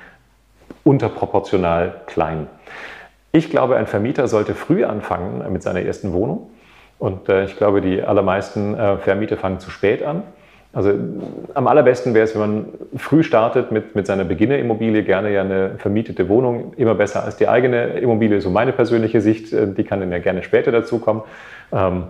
unterproportional 0.83 1.97
klein. 2.07 2.47
Ich 3.35 3.51
glaube, 3.51 3.75
ein 3.75 3.89
Vermieter 3.89 4.29
sollte 4.29 4.55
früh 4.55 4.85
anfangen 4.85 5.43
mit 5.53 5.61
seiner 5.61 5.81
ersten 5.81 6.13
Wohnung. 6.13 6.51
Und 7.01 7.29
äh, 7.29 7.47
ich 7.47 7.57
glaube, 7.57 7.81
die 7.81 8.01
allermeisten 8.01 8.77
äh, 8.77 8.97
Vermieter 8.99 9.37
fangen 9.37 9.59
zu 9.59 9.73
spät 9.73 10.05
an. 10.05 10.23
Also 10.73 10.93
am 11.53 11.67
allerbesten 11.67 12.15
wäre 12.15 12.23
es, 12.23 12.35
wenn 12.35 12.41
man 12.41 12.65
früh 12.97 13.25
startet 13.25 13.73
mit, 13.73 13.97
mit 13.97 14.07
seiner 14.07 14.23
Beginnerimmobilie, 14.23 15.03
gerne 15.03 15.33
ja 15.33 15.41
eine 15.41 15.73
vermietete 15.79 16.29
Wohnung, 16.29 16.75
immer 16.77 16.95
besser 16.95 17.25
als 17.25 17.37
die 17.37 17.49
eigene 17.49 17.99
Immobilie, 17.99 18.41
so 18.41 18.51
meine 18.51 18.71
persönliche 18.71 19.21
Sicht, 19.21 19.53
äh, 19.53 19.67
die 19.67 19.83
kann 19.83 19.99
dann 19.99 20.13
ja 20.13 20.21
gerne 20.21 20.45
später 20.45 20.71
dazukommen. 20.71 21.25
Ähm, 21.73 22.05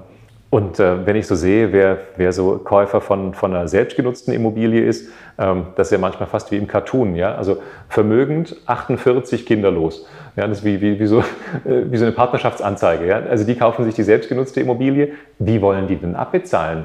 und 0.55 0.79
äh, 0.79 1.05
wenn 1.05 1.17
ich 1.17 1.27
so 1.27 1.35
sehe, 1.35 1.73
wer, 1.73 1.99
wer 2.17 2.33
so 2.33 2.59
Käufer 2.59 3.01
von, 3.01 3.35
von 3.35 3.53
einer 3.53 3.67
selbstgenutzten 3.67 4.33
Immobilie 4.33 4.85
ist, 4.85 5.11
ähm, 5.37 5.67
das 5.75 5.89
ist 5.89 5.91
ja 5.91 5.99
manchmal 5.99 6.29
fast 6.29 6.53
wie 6.53 6.57
im 6.57 6.69
Cartoon, 6.69 7.17
ja, 7.17 7.35
also 7.35 7.61
vermögend, 7.89 8.55
48 8.67 9.47
kinderlos. 9.47 10.07
Ja, 10.37 10.47
das 10.47 10.59
ist 10.59 10.65
wie, 10.65 10.81
wie, 10.81 11.01
wie, 11.01 11.07
so, 11.07 11.19
äh, 11.65 11.91
wie 11.91 11.97
so 11.97 12.05
eine 12.05 12.15
Partnerschaftsanzeige. 12.15 13.05
Ja? 13.05 13.17
Also 13.19 13.45
die 13.45 13.57
kaufen 13.57 13.85
sich 13.85 13.97
die 13.97 14.05
selbstgenutzte 14.05 14.61
Immobilie. 14.61 15.15
Wie 15.41 15.61
wollen 15.61 15.89
die 15.89 15.97
denn 15.97 16.15
abbezahlen? 16.15 16.85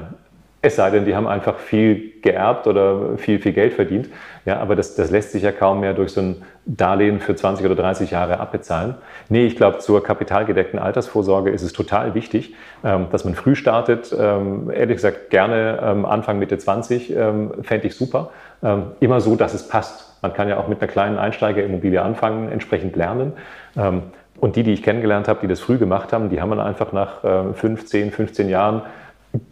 Es 0.62 0.76
sei 0.76 0.90
denn, 0.90 1.06
die 1.06 1.16
haben 1.16 1.26
einfach 1.26 1.58
viel 1.58 2.20
geerbt 2.20 2.66
oder 2.66 3.16
viel, 3.16 3.38
viel 3.38 3.52
Geld 3.52 3.72
verdient. 3.72 4.10
Ja, 4.44 4.58
aber 4.58 4.76
das, 4.76 4.94
das 4.94 5.10
lässt 5.10 5.32
sich 5.32 5.42
ja 5.42 5.52
kaum 5.52 5.80
mehr 5.80 5.94
durch 5.94 6.12
so 6.12 6.20
ein 6.20 6.42
Darlehen 6.66 7.20
für 7.20 7.34
20 7.34 7.64
oder 7.64 7.74
30 7.74 8.10
Jahre 8.10 8.40
abbezahlen. 8.40 8.96
Nee, 9.30 9.46
ich 9.46 9.56
glaube, 9.56 9.78
zur 9.78 10.02
kapitalgedeckten 10.02 10.78
Altersvorsorge 10.78 11.50
ist 11.50 11.62
es 11.62 11.72
total 11.72 12.14
wichtig, 12.14 12.54
ähm, 12.84 13.06
dass 13.10 13.24
man 13.24 13.34
früh 13.34 13.54
startet. 13.54 14.14
Ähm, 14.18 14.70
ehrlich 14.70 14.96
gesagt, 14.96 15.30
gerne 15.30 15.80
ähm, 15.82 16.04
Anfang, 16.04 16.38
Mitte 16.38 16.58
20 16.58 17.16
ähm, 17.16 17.52
fände 17.62 17.86
ich 17.86 17.96
super. 17.96 18.30
Ähm, 18.62 18.92
immer 19.00 19.22
so, 19.22 19.36
dass 19.36 19.54
es 19.54 19.66
passt. 19.66 20.18
Man 20.20 20.34
kann 20.34 20.48
ja 20.48 20.58
auch 20.58 20.68
mit 20.68 20.82
einer 20.82 20.90
kleinen 20.90 21.18
Einsteigerimmobilie 21.18 22.02
anfangen, 22.02 22.52
entsprechend 22.52 22.96
lernen. 22.96 23.32
Ähm, 23.78 24.02
und 24.38 24.56
die, 24.56 24.62
die 24.62 24.72
ich 24.72 24.82
kennengelernt 24.82 25.28
habe, 25.28 25.40
die 25.40 25.48
das 25.48 25.60
früh 25.60 25.78
gemacht 25.78 26.12
haben, 26.12 26.28
die 26.28 26.40
haben 26.40 26.50
dann 26.50 26.60
einfach 26.60 26.92
nach 26.92 27.24
äh, 27.24 27.52
15, 27.54 28.10
15 28.10 28.48
Jahren 28.48 28.82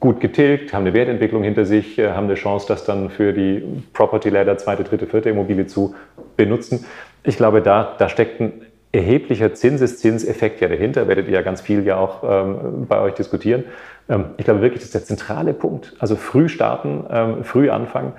gut 0.01 0.21
getilgt, 0.21 0.73
haben 0.73 0.83
eine 0.83 0.95
Wertentwicklung 0.95 1.43
hinter 1.43 1.65
sich, 1.65 1.99
äh, 1.99 2.11
haben 2.11 2.25
eine 2.25 2.35
Chance, 2.35 2.67
das 2.69 2.85
dann 2.85 3.11
für 3.11 3.33
die 3.33 3.63
Property 3.93 4.29
Ladder, 4.29 4.59
zweite, 4.59 4.85
dritte, 4.85 5.07
vierte 5.07 5.31
Immobilie 5.31 5.67
zu 5.67 5.95
benutzen. 6.37 6.85
Ich 7.23 7.37
glaube, 7.37 7.63
da, 7.63 7.95
da 7.99 8.09
steckt 8.09 8.41
ein 8.41 8.63
erheblicher 8.91 9.55
Zinseszinseffekt 9.55 10.61
ja 10.61 10.69
dahinter, 10.69 11.09
werdet 11.09 11.29
ihr 11.29 11.35
ja 11.35 11.43
ganz 11.43 11.61
viel 11.61 11.85
ja 11.85 11.97
auch 11.97 12.23
ähm, 12.25 12.87
bei 12.89 13.01
euch 13.01 13.15
diskutieren. 13.15 13.65
Ähm, 14.09 14.27
ich 14.37 14.45
glaube 14.45 14.63
wirklich, 14.63 14.81
das 14.81 14.87
ist 14.87 14.95
der 14.95 15.05
zentrale 15.05 15.53
Punkt. 15.53 15.95
Also 15.99 16.17
früh 16.17 16.49
starten, 16.49 17.05
ähm, 17.11 17.45
früh 17.45 17.71
anfangen. 17.71 18.13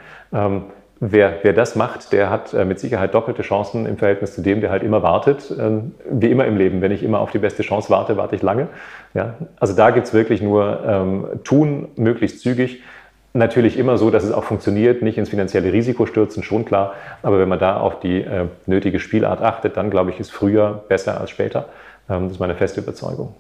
Wer, 1.02 1.40
wer 1.44 1.54
das 1.54 1.78
macht, 1.78 2.12
der 2.12 2.30
hat 2.30 2.54
äh, 2.54 2.66
mit 2.66 2.80
Sicherheit 2.80 3.14
doppelte 3.14 3.42
Chancen 3.42 3.86
im 3.86 3.98
Verhältnis 3.98 4.36
zu 4.36 4.42
dem, 4.42 4.60
der 4.60 4.70
halt 4.70 4.84
immer 4.84 5.02
wartet. 5.02 5.54
Ähm, 5.58 5.94
wie 6.10 6.30
immer 6.30 6.46
im 6.46 6.58
Leben, 6.58 6.82
wenn 6.82 6.92
ich 6.92 7.04
immer 7.04 7.20
auf 7.20 7.32
die 7.32 7.38
beste 7.38 7.64
Chance 7.64 7.90
warte, 7.90 8.18
warte 8.18 8.36
ich 8.36 8.42
lange. 8.42 8.68
Ja? 9.14 9.36
Also 9.60 9.76
da 9.76 9.92
gibt 9.92 10.08
es 10.08 10.14
wirklich 10.14 10.42
nur 10.42 10.84
ähm, 10.86 11.26
tun, 11.46 11.88
möglichst 11.96 12.42
zügig. 12.42 12.84
Natürlich 13.32 13.78
immer 13.78 13.98
so, 13.98 14.10
dass 14.10 14.24
es 14.24 14.34
auch 14.34 14.44
funktioniert, 14.44 15.02
nicht 15.02 15.18
ins 15.18 15.30
finanzielle 15.30 15.72
Risiko 15.72 16.06
stürzen, 16.06 16.44
schon 16.44 16.66
klar. 16.66 16.94
Aber 17.24 17.40
wenn 17.40 17.48
man 17.48 17.60
da 17.60 17.78
auf 17.78 18.02
die 18.02 18.22
äh, 18.22 18.48
nötige 18.66 19.00
Spielart 19.00 19.42
achtet, 19.42 19.78
dann 19.78 19.90
glaube 19.90 20.10
ich, 20.10 20.20
ist 20.20 20.32
früher 20.32 20.84
besser 20.90 21.22
als 21.22 21.30
später. 21.30 21.70
Ähm, 22.10 22.24
das 22.24 22.34
ist 22.34 22.40
meine 22.40 22.56
feste 22.56 22.82
Überzeugung. 22.82 23.36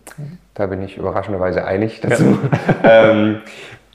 Da 0.53 0.67
bin 0.67 0.81
ich 0.81 0.97
überraschenderweise 0.97 1.65
einig 1.65 1.99
dazu. 2.01 2.37
Ja. 2.83 3.11
ähm, 3.11 3.41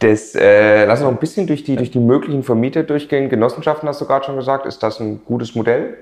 das, 0.01 0.35
äh, 0.35 0.85
lass 0.87 1.01
uns 1.01 1.07
noch 1.07 1.17
ein 1.17 1.21
bisschen 1.21 1.47
durch 1.47 1.65
die, 1.65 1.77
durch 1.77 1.91
die 1.91 2.01
möglichen 2.01 2.43
Vermieter 2.43 2.83
durchgehen. 2.83 3.29
Genossenschaften 3.29 3.89
hast 3.89 4.01
du 4.01 4.07
gerade 4.07 4.25
schon 4.25 4.37
gesagt. 4.37 4.67
Ist 4.67 4.83
das 4.83 5.01
ein 5.01 5.23
gutes 5.25 5.55
Modell? 5.55 5.97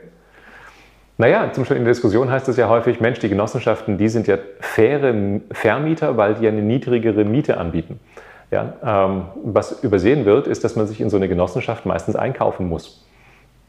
Naja, 1.19 1.53
zum 1.53 1.63
Beispiel 1.63 1.77
in 1.77 1.85
der 1.85 1.93
Diskussion 1.93 2.31
heißt 2.31 2.49
es 2.49 2.57
ja 2.57 2.69
häufig, 2.69 3.01
Mensch, 3.01 3.19
die 3.19 3.29
Genossenschaften, 3.29 3.99
die 3.99 4.09
sind 4.09 4.27
ja 4.27 4.39
faire 4.61 5.15
Vermieter, 5.51 6.17
weil 6.17 6.35
die 6.35 6.49
eine 6.49 6.63
niedrigere 6.63 7.25
Miete 7.25 7.59
anbieten. 7.59 8.01
Ja, 8.51 8.75
ähm, 8.85 9.27
was 9.45 9.83
übersehen 9.83 10.25
wird, 10.25 10.47
ist, 10.47 10.65
dass 10.65 10.75
man 10.77 10.87
sich 10.87 11.01
in 11.01 11.11
so 11.11 11.17
eine 11.17 11.29
Genossenschaft 11.29 11.87
meistens 11.87 12.17
einkaufen 12.17 12.69
muss. 12.69 13.07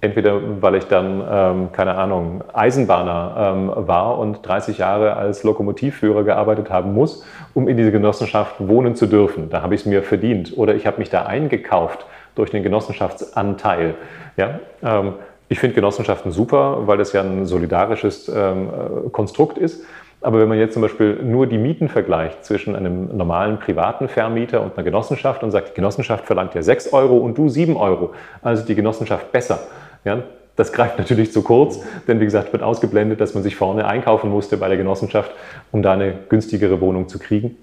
Entweder 0.03 0.61
weil 0.61 0.75
ich 0.75 0.83
dann, 0.87 1.23
ähm, 1.31 1.71
keine 1.71 1.95
Ahnung, 1.95 2.43
Eisenbahner 2.51 3.53
ähm, 3.55 3.71
war 3.87 4.19
und 4.19 4.45
30 4.45 4.79
Jahre 4.79 5.15
als 5.15 5.45
Lokomotivführer 5.45 6.25
gearbeitet 6.25 6.69
haben 6.69 6.93
muss, 6.93 7.23
um 7.53 7.69
in 7.69 7.77
diese 7.77 7.93
Genossenschaft 7.93 8.55
wohnen 8.59 8.95
zu 8.95 9.05
dürfen. 9.05 9.49
Da 9.49 9.61
habe 9.61 9.75
ich 9.75 9.81
es 9.81 9.85
mir 9.85 10.03
verdient. 10.03 10.57
Oder 10.57 10.75
ich 10.75 10.85
habe 10.85 10.97
mich 10.99 11.09
da 11.09 11.25
eingekauft 11.25 12.05
durch 12.35 12.51
den 12.51 12.63
Genossenschaftsanteil. 12.63 13.95
Ja? 14.35 14.59
Ähm, 14.83 15.13
ich 15.47 15.59
finde 15.59 15.75
Genossenschaften 15.75 16.33
super, 16.33 16.85
weil 16.85 16.97
das 16.97 17.13
ja 17.13 17.21
ein 17.21 17.45
solidarisches 17.45 18.27
ähm, 18.27 18.67
äh, 19.05 19.09
Konstrukt 19.09 19.57
ist. 19.57 19.85
Aber 20.19 20.39
wenn 20.39 20.49
man 20.49 20.57
jetzt 20.57 20.73
zum 20.73 20.81
Beispiel 20.81 21.19
nur 21.23 21.47
die 21.47 21.57
Mieten 21.57 21.87
vergleicht 21.87 22.43
zwischen 22.43 22.75
einem 22.75 23.15
normalen 23.15 23.57
privaten 23.59 24.09
Vermieter 24.09 24.61
und 24.61 24.75
einer 24.75 24.83
Genossenschaft 24.83 25.43
und 25.43 25.51
sagt, 25.51 25.69
die 25.69 25.73
Genossenschaft 25.75 26.25
verlangt 26.25 26.55
ja 26.55 26.61
6 26.61 26.91
Euro 26.91 27.17
und 27.17 27.37
du 27.37 27.47
7 27.47 27.77
Euro, 27.77 28.13
also 28.41 28.65
die 28.65 28.75
Genossenschaft 28.75 29.31
besser, 29.31 29.59
ja, 30.05 30.23
das 30.55 30.71
greift 30.71 30.99
natürlich 30.99 31.31
zu 31.31 31.41
kurz, 31.41 31.79
denn 32.07 32.19
wie 32.19 32.25
gesagt, 32.25 32.53
wird 32.53 32.61
ausgeblendet, 32.61 33.19
dass 33.19 33.33
man 33.33 33.41
sich 33.41 33.55
vorne 33.55 33.87
einkaufen 33.87 34.29
musste 34.29 34.57
bei 34.57 34.67
der 34.67 34.77
Genossenschaft, 34.77 35.31
um 35.71 35.81
da 35.81 35.93
eine 35.93 36.13
günstigere 36.29 36.79
Wohnung 36.79 37.07
zu 37.07 37.17
kriegen. 37.17 37.57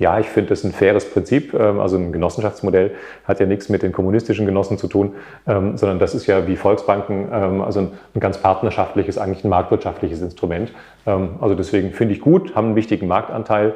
Ja, 0.00 0.18
ich 0.18 0.30
finde 0.30 0.48
das 0.48 0.64
ein 0.64 0.72
faires 0.72 1.10
Prinzip. 1.10 1.52
Ähm, 1.52 1.78
also 1.78 1.98
ein 1.98 2.10
Genossenschaftsmodell 2.10 2.92
hat 3.24 3.38
ja 3.38 3.44
nichts 3.44 3.68
mit 3.68 3.82
den 3.82 3.92
kommunistischen 3.92 4.46
Genossen 4.46 4.78
zu 4.78 4.88
tun, 4.88 5.12
ähm, 5.46 5.76
sondern 5.76 5.98
das 5.98 6.14
ist 6.14 6.26
ja 6.26 6.48
wie 6.48 6.56
Volksbanken, 6.56 7.28
ähm, 7.30 7.60
also 7.60 7.80
ein 7.80 8.20
ganz 8.20 8.38
partnerschaftliches, 8.38 9.18
eigentlich 9.18 9.44
ein 9.44 9.50
marktwirtschaftliches 9.50 10.22
Instrument. 10.22 10.72
Also 11.04 11.54
deswegen 11.54 11.92
finde 11.92 12.14
ich 12.14 12.20
gut, 12.20 12.54
haben 12.54 12.68
einen 12.68 12.76
wichtigen 12.76 13.08
Marktanteil. 13.08 13.72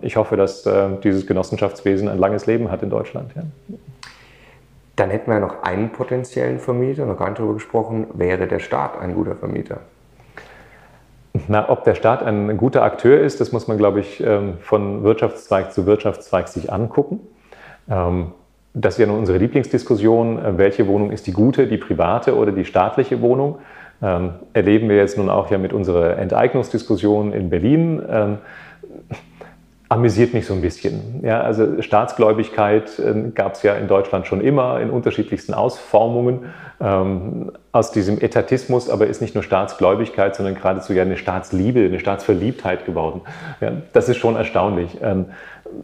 Ich 0.00 0.16
hoffe, 0.16 0.36
dass 0.36 0.64
äh, 0.64 0.90
dieses 1.02 1.26
Genossenschaftswesen 1.26 2.08
ein 2.08 2.18
langes 2.18 2.46
Leben 2.46 2.70
hat 2.70 2.84
in 2.84 2.90
Deutschland. 2.90 3.32
Dann 4.96 5.10
hätten 5.10 5.30
wir 5.30 5.38
noch 5.40 5.62
einen 5.62 5.90
potenziellen 5.90 6.58
Vermieter, 6.58 7.04
noch 7.04 7.18
gar 7.18 7.28
nicht 7.28 7.38
darüber 7.38 7.54
gesprochen, 7.54 8.06
wäre 8.14 8.46
der 8.46 8.60
Staat 8.60 8.98
ein 8.98 9.14
guter 9.14 9.36
Vermieter? 9.36 9.80
Na, 11.48 11.68
ob 11.68 11.84
der 11.84 11.94
Staat 11.94 12.22
ein 12.22 12.56
guter 12.56 12.82
Akteur 12.82 13.20
ist, 13.20 13.42
das 13.42 13.52
muss 13.52 13.68
man, 13.68 13.76
glaube 13.76 14.00
ich, 14.00 14.24
ähm, 14.24 14.54
von 14.60 15.02
Wirtschaftszweig 15.02 15.72
zu 15.72 15.84
Wirtschaftszweig 15.84 16.48
sich 16.48 16.72
angucken. 16.72 17.20
Ähm, 17.90 18.32
das 18.72 18.94
ist 18.94 19.00
ja 19.00 19.06
nun 19.06 19.18
unsere 19.18 19.36
Lieblingsdiskussion, 19.36 20.38
äh, 20.38 20.58
welche 20.58 20.86
Wohnung 20.88 21.10
ist 21.10 21.26
die 21.26 21.32
gute, 21.32 21.66
die 21.66 21.76
private 21.76 22.34
oder 22.34 22.52
die 22.52 22.64
staatliche 22.64 23.20
Wohnung. 23.20 23.58
Ähm, 24.02 24.34
erleben 24.54 24.88
wir 24.88 24.96
jetzt 24.96 25.18
nun 25.18 25.28
auch 25.28 25.50
ja 25.50 25.58
mit 25.58 25.74
unserer 25.74 26.16
Enteignungsdiskussion 26.16 27.32
in 27.32 27.50
Berlin 27.50 28.02
amüsiert 29.88 30.34
mich 30.34 30.46
so 30.46 30.54
ein 30.54 30.60
bisschen. 30.60 31.20
Ja, 31.22 31.42
also 31.42 31.80
Staatsgläubigkeit 31.80 32.98
äh, 32.98 33.30
gab 33.34 33.54
es 33.54 33.62
ja 33.62 33.74
in 33.74 33.86
Deutschland 33.86 34.26
schon 34.26 34.40
immer 34.40 34.80
in 34.80 34.90
unterschiedlichsten 34.90 35.54
Ausformungen. 35.54 36.46
Ähm, 36.80 37.52
aus 37.72 37.92
diesem 37.92 38.20
Etatismus 38.20 38.90
aber 38.90 39.06
ist 39.06 39.20
nicht 39.20 39.34
nur 39.34 39.44
Staatsgläubigkeit, 39.44 40.34
sondern 40.34 40.56
geradezu 40.56 40.92
ja 40.92 41.02
eine 41.02 41.16
Staatsliebe, 41.16 41.80
eine 41.80 42.00
Staatsverliebtheit 42.00 42.84
geworden. 42.84 43.20
Ja, 43.60 43.72
das 43.92 44.08
ist 44.08 44.16
schon 44.16 44.34
erstaunlich. 44.34 44.98
Ähm, 45.02 45.26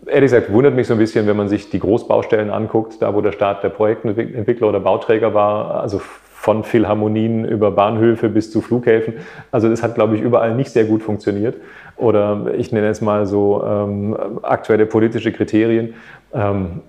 ehrlich 0.07 0.33
gesagt 0.33 0.53
wundert 0.53 0.75
mich 0.75 0.89
so 0.89 0.95
ein 0.95 0.99
bisschen, 0.99 1.27
wenn 1.27 1.37
man 1.37 1.49
sich 1.49 1.71
die 1.71 1.79
Großbaustellen 1.79 2.51
anguckt, 2.51 3.01
da 3.01 3.15
wo 3.15 3.21
der 3.21 3.33
Staat 3.33 3.63
der 3.63 3.69
Projektentwickler 3.69 4.69
oder 4.69 4.81
Bauträger 4.81 5.33
war, 5.33 5.81
also 5.81 6.01
von 6.43 6.65
Philharmonien 6.65 7.45
über 7.45 7.71
Bahnhöfe 7.71 8.29
bis 8.29 8.51
zu 8.51 8.63
Flughäfen. 8.63 9.15
Also 9.53 9.69
das 9.69 9.81
hat, 9.85 9.95
glaube 9.95 10.17
ich, 10.17 10.21
überall 10.21 10.57
nicht 10.57 10.73
sehr 10.73 10.83
gut 10.83 11.01
funktioniert 11.01 11.55
oder 11.97 12.53
ich 12.57 12.73
nenne 12.73 12.89
es 12.89 13.01
mal 13.01 13.27
so 13.27 13.63
ähm, 13.65 14.17
aktuelle 14.43 14.87
politische 14.87 15.31
Kriterien. 15.31 15.95
Ähm, 16.35 16.81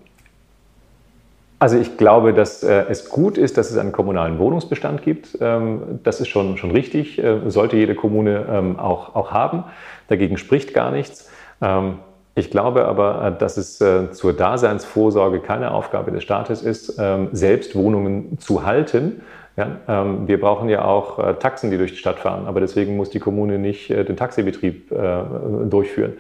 also 1.60 1.78
ich 1.78 1.98
glaube, 1.98 2.34
dass 2.34 2.64
äh, 2.64 2.86
es 2.90 3.10
gut 3.10 3.38
ist, 3.38 3.60
dass 3.60 3.70
es 3.70 3.78
einen 3.78 3.92
kommunalen 3.92 4.40
Wohnungsbestand 4.40 5.04
gibt. 5.04 5.38
Ähm, 5.40 6.00
das 6.02 6.20
ist 6.20 6.30
schon, 6.30 6.58
schon 6.58 6.72
richtig, 6.72 7.24
äh, 7.24 7.42
sollte 7.46 7.78
jede 7.78 7.94
Kommune 7.94 8.48
ähm, 8.50 8.80
auch, 8.80 9.14
auch 9.14 9.30
haben. 9.34 9.66
Dagegen 10.08 10.38
spricht 10.38 10.74
gar 10.74 10.90
nichts. 10.90 11.30
Ähm, 11.62 12.00
ich 12.36 12.50
glaube 12.50 12.86
aber, 12.86 13.28
äh, 13.28 13.38
dass 13.38 13.58
es 13.58 13.80
äh, 13.80 14.12
zur 14.12 14.34
Daseinsvorsorge 14.34 15.40
keine 15.40 15.72
Aufgabe 15.72 16.12
des 16.12 16.24
Staates 16.24 16.64
ist, 16.64 16.98
ähm, 17.00 17.30
selbst 17.32 17.76
Wohnungen 17.76 18.40
zu 18.40 18.66
halten, 18.66 19.22
ja, 19.56 19.78
ähm, 19.88 20.28
wir 20.28 20.40
brauchen 20.40 20.70
ja 20.70 20.86
auch 20.86 21.20
äh, 21.20 21.34
Taxen, 21.36 21.70
die 21.70 21.78
durch 21.78 21.92
die 21.92 21.98
Stadt 21.98 22.20
fahren, 22.20 22.48
aber 22.48 22.60
deswegen 22.60 22.98
muss 22.98 23.10
die 23.10 23.20
Kommune 23.20 23.60
nicht 23.60 23.90
äh, 23.90 24.04
den 24.04 24.18
Taxibetrieb 24.18 24.92
äh, 24.92 25.24
durchführen. 25.70 26.14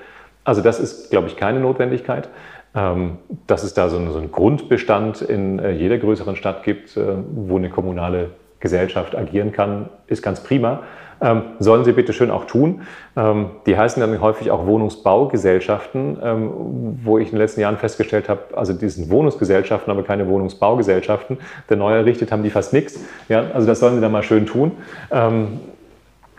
Also 0.43 0.61
das 0.61 0.79
ist, 0.79 1.09
glaube 1.09 1.27
ich, 1.27 1.37
keine 1.37 1.59
Notwendigkeit. 1.59 2.29
Ähm, 2.75 3.19
dass 3.45 3.61
es 3.61 3.75
da 3.75 3.87
so, 3.87 4.03
so 4.09 4.17
einen 4.17 4.31
Grundbestand 4.31 5.21
in 5.21 5.59
äh, 5.59 5.71
jeder 5.73 5.99
größeren 5.99 6.35
Stadt 6.35 6.63
gibt, 6.63 6.97
äh, 6.97 7.03
wo 7.35 7.57
eine 7.57 7.69
kommunale 7.69 8.31
Gesellschaft 8.59 9.15
agieren 9.15 9.51
kann, 9.51 9.89
ist 10.07 10.23
ganz 10.23 10.41
prima. 10.41 10.81
Ähm, 11.23 11.43
sollen 11.59 11.85
sie 11.85 11.93
bitte 11.93 12.11
schön 12.11 12.29
auch 12.29 12.45
tun. 12.45 12.81
Ähm, 13.15 13.51
die 13.65 13.77
heißen 13.77 14.01
dann 14.01 14.19
häufig 14.19 14.51
auch 14.51 14.65
Wohnungsbaugesellschaften, 14.67 16.17
ähm, 16.21 16.99
wo 17.03 17.17
ich 17.17 17.27
in 17.27 17.35
den 17.35 17.39
letzten 17.39 17.61
Jahren 17.61 17.77
festgestellt 17.77 18.27
habe, 18.27 18.41
also 18.55 18.73
die 18.73 18.89
sind 18.89 19.09
Wohnungsgesellschaften, 19.09 19.89
aber 19.89 20.03
keine 20.03 20.27
Wohnungsbaugesellschaften. 20.27 21.37
Der 21.69 21.77
neu 21.77 21.93
errichtet 21.93 22.31
haben 22.31 22.43
die 22.43 22.49
fast 22.49 22.73
nichts. 22.73 22.99
Ja, 23.29 23.45
also 23.53 23.65
das 23.65 23.79
sollen 23.79 23.95
sie 23.95 24.01
dann 24.01 24.11
mal 24.11 24.23
schön 24.23 24.45
tun. 24.45 24.73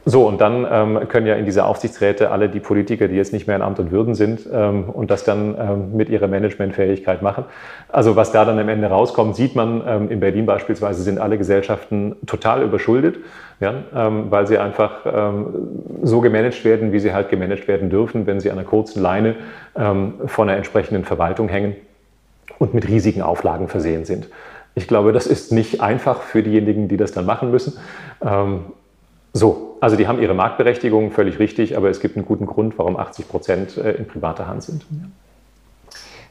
Ähm, 0.04 0.10
so, 0.10 0.26
und 0.26 0.40
dann 0.40 0.66
ähm, 0.70 1.08
können 1.08 1.26
ja 1.26 1.34
in 1.34 1.44
diese 1.44 1.64
Aufsichtsräte 1.64 2.30
alle 2.30 2.48
die 2.48 2.60
Politiker, 2.60 3.08
die 3.08 3.16
jetzt 3.16 3.32
nicht 3.32 3.46
mehr 3.46 3.56
in 3.56 3.62
Amt 3.62 3.78
und 3.78 3.90
Würden 3.90 4.14
sind 4.14 4.40
ähm, 4.52 4.84
und 4.90 5.10
das 5.10 5.24
dann 5.24 5.56
ähm, 5.58 5.96
mit 5.96 6.08
ihrer 6.08 6.28
Managementfähigkeit 6.28 7.22
machen. 7.22 7.44
Also 7.88 8.16
was 8.16 8.32
da 8.32 8.44
dann 8.44 8.58
am 8.58 8.68
Ende 8.68 8.88
rauskommt, 8.88 9.36
sieht 9.36 9.54
man, 9.54 9.82
ähm, 9.86 10.10
in 10.10 10.20
Berlin 10.20 10.46
beispielsweise 10.46 11.02
sind 11.02 11.18
alle 11.18 11.38
Gesellschaften 11.38 12.16
total 12.26 12.62
überschuldet, 12.62 13.16
ja, 13.60 13.74
ähm, 13.94 14.30
weil 14.30 14.46
sie 14.46 14.58
einfach 14.58 15.06
ähm, 15.06 15.46
so 16.02 16.20
gemanagt 16.20 16.64
werden, 16.64 16.92
wie 16.92 17.00
sie 17.00 17.14
halt 17.14 17.28
gemanagt 17.30 17.68
werden 17.68 17.88
dürfen, 17.88 18.26
wenn 18.26 18.40
sie 18.40 18.50
an 18.50 18.58
einer 18.58 18.66
kurzen 18.66 19.02
Leine 19.02 19.36
von 19.74 20.48
einer 20.48 20.56
entsprechenden 20.56 21.04
Verwaltung 21.04 21.48
hängen 21.48 21.74
und 22.58 22.74
mit 22.74 22.86
riesigen 22.86 23.22
Auflagen 23.22 23.66
versehen 23.66 24.04
sind. 24.04 24.28
Ich 24.76 24.86
glaube, 24.86 25.12
das 25.12 25.26
ist 25.26 25.50
nicht 25.50 25.80
einfach 25.80 26.22
für 26.22 26.44
diejenigen, 26.44 26.86
die 26.86 26.96
das 26.96 27.10
dann 27.10 27.26
machen 27.26 27.50
müssen. 27.50 27.76
So, 29.36 29.76
also 29.80 29.96
die 29.96 30.06
haben 30.06 30.22
ihre 30.22 30.32
Marktberechtigung, 30.32 31.10
völlig 31.10 31.40
richtig, 31.40 31.76
aber 31.76 31.90
es 31.90 31.98
gibt 31.98 32.16
einen 32.16 32.24
guten 32.24 32.46
Grund, 32.46 32.78
warum 32.78 32.96
80 32.96 33.28
Prozent 33.28 33.76
äh, 33.76 33.92
in 33.92 34.06
privater 34.06 34.46
Hand 34.46 34.62
sind. 34.62 34.86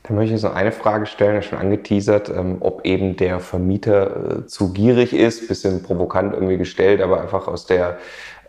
Da 0.03 0.13
möchte 0.13 0.27
ich 0.27 0.31
jetzt 0.31 0.43
noch 0.43 0.55
eine 0.55 0.71
Frage 0.71 1.05
stellen, 1.05 1.41
schon 1.43 1.59
angeteasert, 1.59 2.29
ähm, 2.29 2.57
ob 2.61 2.85
eben 2.85 3.17
der 3.17 3.41
Vermieter 3.41 4.39
äh, 4.39 4.47
zu 4.47 4.71
gierig 4.71 5.13
ist, 5.13 5.49
bisschen 5.49 5.83
provokant 5.83 6.33
irgendwie 6.33 6.57
gestellt, 6.57 7.01
aber 7.01 7.21
einfach 7.21 7.47
aus 7.47 7.65
der 7.65 7.97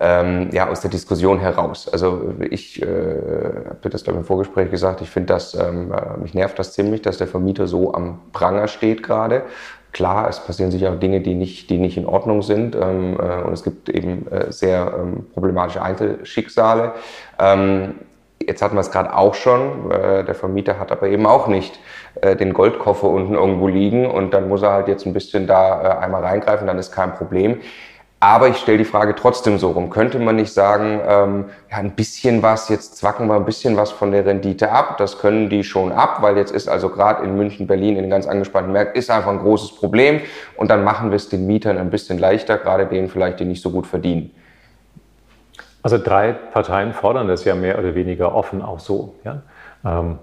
ähm, 0.00 0.50
ja, 0.52 0.68
aus 0.68 0.80
der 0.80 0.90
Diskussion 0.90 1.38
heraus. 1.38 1.88
Also 1.88 2.34
ich 2.50 2.82
äh, 2.82 2.86
habe 2.86 3.88
das 3.90 4.02
glaube 4.02 4.18
ich 4.18 4.22
im 4.22 4.24
Vorgespräch 4.24 4.70
gesagt, 4.70 5.00
ich 5.00 5.10
finde 5.10 5.28
das, 5.28 5.54
ähm, 5.54 5.92
äh, 5.92 6.18
mich 6.18 6.34
nervt 6.34 6.58
das 6.58 6.72
ziemlich, 6.72 7.02
dass 7.02 7.18
der 7.18 7.28
Vermieter 7.28 7.66
so 7.66 7.94
am 7.94 8.20
Pranger 8.32 8.66
steht 8.66 9.02
gerade. 9.02 9.42
Klar, 9.94 10.28
es 10.28 10.40
passieren 10.40 10.70
sicher 10.70 10.92
auch 10.92 10.98
Dinge, 10.98 11.20
die 11.20 11.34
nicht, 11.34 11.70
die 11.70 11.78
nicht 11.78 11.96
in 11.96 12.04
Ordnung 12.04 12.42
sind 12.42 12.74
ähm, 12.74 13.16
äh, 13.18 13.42
und 13.42 13.52
es 13.52 13.62
gibt 13.62 13.88
eben 13.88 14.26
äh, 14.30 14.52
sehr 14.52 14.92
ähm, 14.98 15.26
problematische 15.32 15.80
Einzelschicksale. 15.80 16.92
Ähm, 17.38 17.94
Jetzt 18.46 18.60
hatten 18.60 18.74
wir 18.74 18.80
es 18.80 18.90
gerade 18.90 19.16
auch 19.16 19.34
schon. 19.34 19.90
Äh, 19.90 20.24
der 20.24 20.34
Vermieter 20.34 20.78
hat 20.78 20.92
aber 20.92 21.06
eben 21.08 21.26
auch 21.26 21.46
nicht 21.46 21.78
äh, 22.20 22.36
den 22.36 22.52
Goldkoffer 22.52 23.08
unten 23.08 23.34
irgendwo 23.34 23.68
liegen 23.68 24.10
und 24.10 24.34
dann 24.34 24.48
muss 24.48 24.62
er 24.62 24.72
halt 24.72 24.88
jetzt 24.88 25.06
ein 25.06 25.14
bisschen 25.14 25.46
da 25.46 25.82
äh, 25.82 26.04
einmal 26.04 26.22
reingreifen, 26.22 26.66
dann 26.66 26.78
ist 26.78 26.92
kein 26.92 27.14
Problem. 27.14 27.60
Aber 28.24 28.48
ich 28.48 28.56
stelle 28.56 28.78
die 28.78 28.86
Frage 28.86 29.14
trotzdem 29.14 29.58
so 29.58 29.72
rum. 29.72 29.90
Könnte 29.90 30.18
man 30.18 30.36
nicht 30.36 30.50
sagen, 30.50 30.98
ähm, 31.06 31.44
ja, 31.70 31.76
ein 31.76 31.90
bisschen 31.90 32.42
was, 32.42 32.70
jetzt 32.70 32.96
zwacken 32.96 33.26
wir 33.26 33.34
ein 33.34 33.44
bisschen 33.44 33.76
was 33.76 33.90
von 33.90 34.12
der 34.12 34.24
Rendite 34.24 34.72
ab. 34.72 34.96
Das 34.96 35.18
können 35.18 35.50
die 35.50 35.62
schon 35.62 35.92
ab, 35.92 36.22
weil 36.22 36.38
jetzt 36.38 36.50
ist 36.50 36.66
also 36.66 36.88
gerade 36.88 37.22
in 37.22 37.36
München, 37.36 37.66
Berlin, 37.66 37.96
in 37.96 38.04
den 38.04 38.10
ganz 38.10 38.26
angespannten 38.26 38.72
Märkten, 38.72 38.98
ist 38.98 39.10
einfach 39.10 39.30
ein 39.30 39.40
großes 39.40 39.76
Problem. 39.76 40.22
Und 40.56 40.70
dann 40.70 40.84
machen 40.84 41.10
wir 41.10 41.16
es 41.16 41.28
den 41.28 41.46
Mietern 41.46 41.76
ein 41.76 41.90
bisschen 41.90 42.16
leichter, 42.16 42.56
gerade 42.56 42.86
denen 42.86 43.10
vielleicht, 43.10 43.40
die 43.40 43.44
nicht 43.44 43.60
so 43.60 43.70
gut 43.70 43.86
verdienen. 43.86 44.30
Also 45.82 45.98
drei 45.98 46.32
Parteien 46.32 46.94
fordern 46.94 47.28
das 47.28 47.44
ja 47.44 47.54
mehr 47.54 47.78
oder 47.78 47.94
weniger 47.94 48.34
offen 48.34 48.62
auch 48.62 48.80
so. 48.80 49.16
Ja? 49.24 49.42
Ähm, 49.84 50.18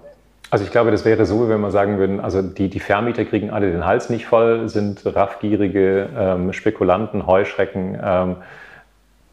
also 0.52 0.66
ich 0.66 0.70
glaube, 0.70 0.90
das 0.90 1.06
wäre 1.06 1.24
so, 1.24 1.48
wenn 1.48 1.62
wir 1.62 1.70
sagen 1.70 1.96
würden, 1.96 2.20
also 2.20 2.42
die, 2.42 2.68
die 2.68 2.78
Vermieter 2.78 3.24
kriegen 3.24 3.48
alle 3.48 3.72
den 3.72 3.86
Hals 3.86 4.10
nicht 4.10 4.26
voll, 4.26 4.68
sind 4.68 5.00
raffgierige 5.06 6.10
ähm, 6.14 6.52
Spekulanten, 6.52 7.26
Heuschrecken. 7.26 7.98
Ähm, 8.04 8.36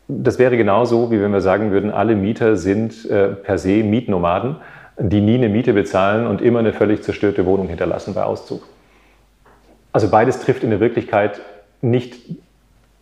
das 0.08 0.40
wäre 0.40 0.56
genauso, 0.56 1.12
wie 1.12 1.22
wenn 1.22 1.34
wir 1.34 1.42
sagen 1.42 1.72
würden, 1.72 1.92
alle 1.92 2.16
Mieter 2.16 2.56
sind 2.56 3.06
äh, 3.10 3.34
per 3.34 3.58
se 3.58 3.84
Mietnomaden, 3.84 4.56
die 4.98 5.20
nie 5.20 5.36
eine 5.36 5.50
Miete 5.50 5.74
bezahlen 5.74 6.26
und 6.26 6.42
immer 6.42 6.60
eine 6.60 6.72
völlig 6.72 7.04
zerstörte 7.04 7.46
Wohnung 7.46 7.68
hinterlassen 7.68 8.14
bei 8.14 8.24
Auszug. 8.24 8.64
Also 9.92 10.10
beides 10.10 10.40
trifft 10.40 10.64
in 10.64 10.70
der 10.70 10.80
Wirklichkeit 10.80 11.42
nicht 11.82 12.16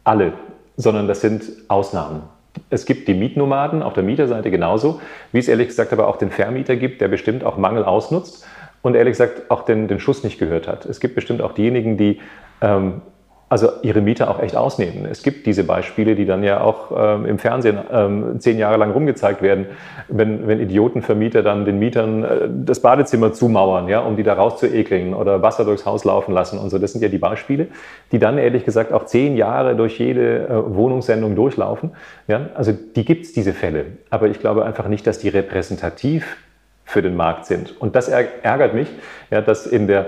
alle, 0.04 0.34
sondern 0.76 1.08
das 1.08 1.22
sind 1.22 1.44
Ausnahmen. 1.68 2.24
Es 2.70 2.86
gibt 2.86 3.08
die 3.08 3.14
Mietnomaden 3.14 3.84
auf 3.84 3.94
der 3.94 4.04
Mieterseite 4.04 4.52
genauso, 4.52 5.02
wie 5.32 5.40
es 5.40 5.48
ehrlich 5.48 5.68
gesagt 5.68 5.94
aber 5.94 6.08
auch 6.08 6.18
den 6.18 6.32
Vermieter 6.32 6.76
gibt, 6.76 7.02
der 7.02 7.08
bestimmt 7.08 7.44
auch 7.44 7.58
Mangel 7.58 7.84
ausnutzt 7.84 8.46
und 8.82 8.96
ehrlich 8.96 9.14
gesagt 9.14 9.50
auch 9.50 9.64
den, 9.64 9.88
den 9.88 10.00
Schuss 10.00 10.24
nicht 10.24 10.40
gehört 10.40 10.68
hat. 10.68 10.86
Es 10.86 11.00
gibt 11.00 11.16
bestimmt 11.16 11.42
auch 11.42 11.54
diejenigen, 11.54 11.98
die 11.98 12.20
ähm, 12.62 13.02
also 13.50 13.70
ihre 13.82 14.02
Mieter 14.02 14.30
auch 14.30 14.42
echt 14.42 14.58
ausnehmen. 14.58 15.06
Es 15.10 15.24
gibt 15.24 15.46
diese 15.46 15.64
Beispiele, 15.64 16.16
die 16.16 16.26
dann 16.26 16.44
ja 16.44 16.60
auch 16.60 16.92
ähm, 16.96 17.26
im 17.26 17.40
Fernsehen 17.40 17.78
ähm, 17.92 18.40
zehn 18.40 18.58
Jahre 18.58 18.76
lang 18.76 18.92
rumgezeigt 18.92 19.42
werden, 19.42 19.68
wenn, 20.10 20.48
wenn 20.48 20.60
Idiotenvermieter 20.60 21.44
dann 21.44 21.64
den 21.64 21.80
Mietern 21.80 22.24
äh, 22.24 22.50
das 22.66 22.82
Badezimmer 22.82 23.32
zumauern, 23.32 23.88
ja, 23.88 24.02
um 24.02 24.18
die 24.18 24.24
da 24.24 24.34
rauszuekeln 24.34 25.14
oder 25.14 25.42
Wasser 25.42 25.64
durchs 25.64 25.86
Haus 25.86 26.04
laufen 26.04 26.34
lassen 26.34 26.60
und 26.60 26.70
so. 26.70 26.78
Das 26.78 26.92
sind 26.92 27.02
ja 27.02 27.08
die 27.08 27.18
Beispiele, 27.18 27.68
die 28.12 28.20
dann 28.20 28.38
ehrlich 28.38 28.66
gesagt 28.66 28.92
auch 28.92 29.06
zehn 29.06 29.38
Jahre 29.38 29.78
durch 29.78 29.98
jede 29.98 30.48
äh, 30.48 30.76
Wohnungssendung 30.76 31.36
durchlaufen. 31.36 31.92
Ja. 32.28 32.50
Also 32.54 32.74
die 32.74 33.06
gibt's 33.06 33.32
diese 33.32 33.54
Fälle. 33.54 33.86
Aber 34.10 34.28
ich 34.28 34.40
glaube 34.40 34.66
einfach 34.66 34.90
nicht, 34.90 35.08
dass 35.08 35.20
die 35.20 35.30
repräsentativ 35.30 36.38
für 36.84 37.02
den 37.02 37.16
Markt 37.16 37.46
sind. 37.46 37.80
Und 37.80 37.96
das 37.96 38.08
ärgert 38.08 38.74
mich, 38.74 38.88
ja, 39.30 39.42
dass 39.42 39.68
in 39.68 39.88
der 39.88 40.06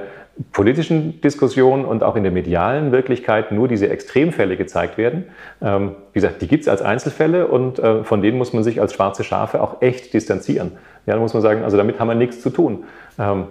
politischen 0.51 1.19
Diskussion 1.21 1.85
und 1.85 2.03
auch 2.03 2.15
in 2.15 2.23
der 2.23 2.31
medialen 2.31 2.91
Wirklichkeit 2.91 3.51
nur 3.51 3.67
diese 3.67 3.89
Extremfälle 3.89 4.55
gezeigt 4.55 4.97
werden. 4.97 5.25
Ähm, 5.61 5.95
wie 6.13 6.19
gesagt, 6.21 6.41
die 6.41 6.47
gibt 6.47 6.63
es 6.63 6.67
als 6.69 6.81
Einzelfälle 6.81 7.47
und 7.47 7.79
äh, 7.79 8.03
von 8.03 8.21
denen 8.21 8.37
muss 8.37 8.53
man 8.53 8.63
sich 8.63 8.79
als 8.79 8.93
schwarze 8.93 9.23
Schafe 9.23 9.61
auch 9.61 9.81
echt 9.81 10.13
distanzieren. 10.13 10.71
Ja, 11.05 11.15
da 11.15 11.19
muss 11.19 11.33
man 11.33 11.41
sagen, 11.41 11.63
also 11.63 11.75
damit 11.75 11.99
haben 11.99 12.07
wir 12.07 12.15
nichts 12.15 12.41
zu 12.41 12.49
tun. 12.49 12.85
Ähm, 13.19 13.47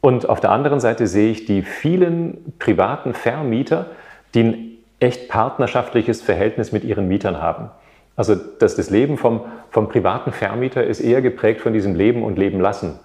und 0.00 0.28
auf 0.28 0.40
der 0.40 0.50
anderen 0.50 0.80
Seite 0.80 1.06
sehe 1.06 1.30
ich 1.30 1.46
die 1.46 1.62
vielen 1.62 2.54
privaten 2.58 3.14
Vermieter, 3.14 3.86
die 4.34 4.42
ein 4.42 4.70
echt 4.98 5.28
partnerschaftliches 5.28 6.20
Verhältnis 6.20 6.72
mit 6.72 6.84
ihren 6.84 7.08
Mietern 7.08 7.40
haben. 7.40 7.70
Also 8.16 8.34
das, 8.34 8.76
das 8.76 8.90
Leben 8.90 9.18
vom, 9.18 9.42
vom 9.70 9.88
privaten 9.88 10.32
Vermieter 10.32 10.84
ist 10.84 11.00
eher 11.00 11.22
geprägt 11.22 11.60
von 11.60 11.72
diesem 11.72 11.94
Leben 11.94 12.22
und 12.22 12.38
Leben 12.38 12.60
lassen 12.60 12.98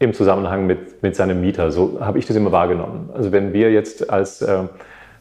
im 0.00 0.14
Zusammenhang 0.14 0.66
mit, 0.66 1.02
mit 1.02 1.14
seinem 1.14 1.40
Mieter. 1.40 1.70
So 1.70 1.98
habe 2.00 2.18
ich 2.18 2.26
das 2.26 2.34
immer 2.34 2.50
wahrgenommen. 2.50 3.10
Also 3.14 3.30
wenn 3.30 3.52
wir 3.52 3.70
jetzt 3.70 4.10
als 4.10 4.42
äh, 4.42 4.64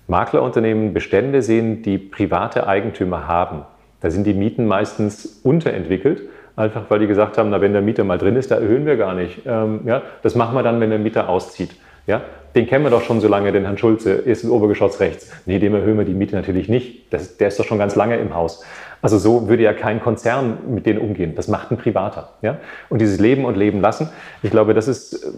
Maklerunternehmen 0.08 0.94
Bestände 0.94 1.44
sehen, 1.44 1.84
die 1.84 1.98
private 1.98 2.66
Eigentümer 2.66 3.28
haben, 3.28 3.64
da 4.02 4.10
sind 4.10 4.26
die 4.26 4.34
Mieten 4.34 4.66
meistens 4.66 5.42
unterentwickelt, 5.44 6.22
einfach 6.56 6.84
weil 6.90 7.00
die 7.00 7.08
gesagt 7.08 7.38
haben, 7.38 7.50
na 7.50 7.60
wenn 7.60 7.74
der 7.74 7.82
Mieter 7.82 8.06
mal 8.06 8.18
drin 8.18 8.38
ist, 8.38 8.52
da 8.52 8.56
erhöhen 8.56 8.86
wir 8.86 8.96
gar 8.96 9.14
nicht. 9.14 9.42
Ähm, 9.46 9.82
ja, 9.86 10.02
das 10.24 10.36
machen 10.36 10.56
wir 10.56 10.64
dann, 10.64 10.80
wenn 10.80 10.90
der 10.90 11.00
Mieter 11.00 11.28
auszieht. 11.28 11.72
Ja, 12.08 12.22
den 12.56 12.66
kennen 12.66 12.86
wir 12.86 12.90
doch 12.90 13.04
schon 13.04 13.20
so 13.20 13.28
lange, 13.28 13.52
den 13.52 13.66
Herrn 13.66 13.78
Schulze, 13.78 14.14
ist 14.14 14.46
im 14.46 14.52
Obergeschoss 14.52 15.02
rechts. 15.02 15.30
Nee, 15.46 15.60
dem 15.60 15.76
erhöhen 15.76 15.98
wir 15.98 16.06
die 16.06 16.14
Miete 16.14 16.36
natürlich 16.36 16.70
nicht. 16.70 17.14
Das, 17.14 17.38
der 17.38 17.50
ist 17.50 17.60
doch 17.60 17.66
schon 17.66 17.78
ganz 17.78 17.96
lange 17.96 18.16
im 18.16 18.34
Haus. 18.34 18.64
Also 19.02 19.18
so 19.18 19.48
würde 19.48 19.64
ja 19.64 19.74
kein 19.74 20.02
Konzern 20.02 20.58
mit 20.70 20.86
denen 20.86 21.00
umgehen. 21.00 21.36
Das 21.36 21.48
macht 21.48 21.72
ein 21.72 21.78
Privater. 21.78 22.30
Ja? 22.42 22.58
Und 22.90 23.00
dieses 23.00 23.20
Leben 23.20 23.46
und 23.46 23.56
Leben 23.56 23.82
lassen, 23.82 24.10
ich 24.44 24.52
glaube, 24.52 24.74
das 24.74 24.88
ist 24.88 25.14
äh, 25.14 25.32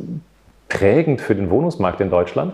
prägend 0.69 1.21
für 1.21 1.35
den 1.35 1.49
Wohnungsmarkt 1.49 2.01
in 2.01 2.09
Deutschland. 2.09 2.53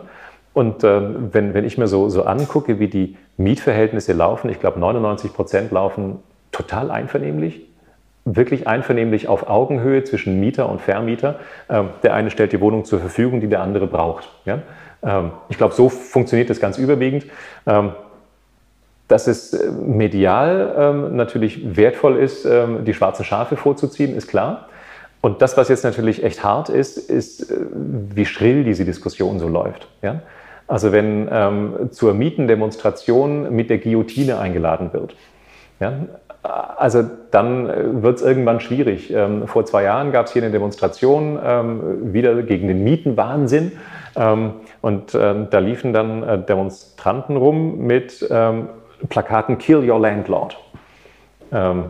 Und 0.54 0.84
äh, 0.84 1.02
wenn, 1.34 1.54
wenn 1.54 1.66
ich 1.66 1.78
mir 1.78 1.88
so, 1.88 2.10
so 2.10 2.24
angucke, 2.24 2.80
wie 2.80 2.88
die 2.88 3.16
Mietverhältnisse 3.38 4.14
laufen, 4.14 4.50
ich 4.50 4.60
glaube 4.60 4.80
99 4.80 5.34
Prozent 5.34 5.72
laufen 5.72 6.20
total 6.52 6.90
einvernehmlich, 6.90 7.62
wirklich 8.26 8.68
einvernehmlich 8.68 9.28
auf 9.28 9.48
Augenhöhe 9.48 10.04
zwischen 10.04 10.40
Mieter 10.40 10.70
und 10.70 10.82
Vermieter. 10.82 11.40
Ähm, 11.70 11.90
der 12.04 12.14
eine 12.14 12.32
stellt 12.32 12.52
die 12.52 12.60
Wohnung 12.60 12.86
zur 12.86 13.00
Verfügung, 13.00 13.40
die 13.40 13.48
der 13.48 13.62
andere 13.62 13.88
braucht. 13.88 14.30
Ähm, 15.04 15.32
ich 15.50 15.58
glaube, 15.58 15.74
so 15.74 15.90
funktioniert 15.90 16.50
das 16.50 16.60
ganz 16.60 16.78
überwiegend. 16.78 17.26
Ähm, 17.66 17.92
dass 19.08 19.28
es 19.28 19.54
äh, 19.54 19.72
medial 19.72 20.76
ähm, 20.78 21.16
natürlich 21.16 21.76
wertvoll 21.78 22.18
ist, 22.18 22.46
ähm, 22.46 22.84
die 22.86 22.94
schwarzen 22.94 23.26
Schafe 23.26 23.56
vorzuziehen, 23.56 24.16
ist 24.16 24.28
klar. 24.28 24.68
Und 25.22 25.42
das, 25.42 25.58
was 25.58 25.70
jetzt 25.70 25.84
natürlich 25.84 26.24
echt 26.24 26.44
hart 26.44 26.70
ist, 26.70 26.98
ist, 26.98 27.52
äh, 27.52 27.56
wie 27.72 28.26
schrill 28.26 28.64
diese 28.64 28.86
Diskussion 28.86 29.40
so 29.40 29.48
läuft. 29.48 29.88
Ja? 30.02 30.22
Also 30.68 30.92
wenn 30.92 31.30
ähm, 31.32 31.90
zur 31.92 32.14
Mietendemonstration 32.14 33.56
mit 33.56 33.70
der 33.70 33.78
Guillotine 33.78 34.40
eingeladen 34.40 34.92
wird, 34.92 35.16
ja? 35.80 35.94
also 36.44 37.04
dann 37.32 37.70
äh, 37.70 38.04
wird 38.04 38.18
es 38.18 38.24
irgendwann 38.24 38.60
schwierig. 38.60 39.12
Ähm, 39.14 39.48
vor 39.48 39.66
zwei 39.66 39.84
Jahren 39.84 40.12
gab 40.12 40.26
es 40.26 40.34
hier 40.34 40.44
eine 40.44 40.52
Demonstration 40.52 41.40
ähm, 41.42 42.14
wieder 42.14 42.42
gegen 42.44 42.68
den 42.68 42.84
Mietenwahnsinn. 42.84 43.72
Ähm, 44.16 44.54
und 44.82 45.14
da 45.14 45.60
liefen 45.60 45.92
dann 45.92 46.46
Demonstranten 46.46 47.36
rum 47.36 47.80
mit 47.80 48.26
Plakaten 49.10 49.58
Kill 49.58 49.90
Your 49.90 50.00
Landlord. 50.00 50.58
Ähm, 51.52 51.86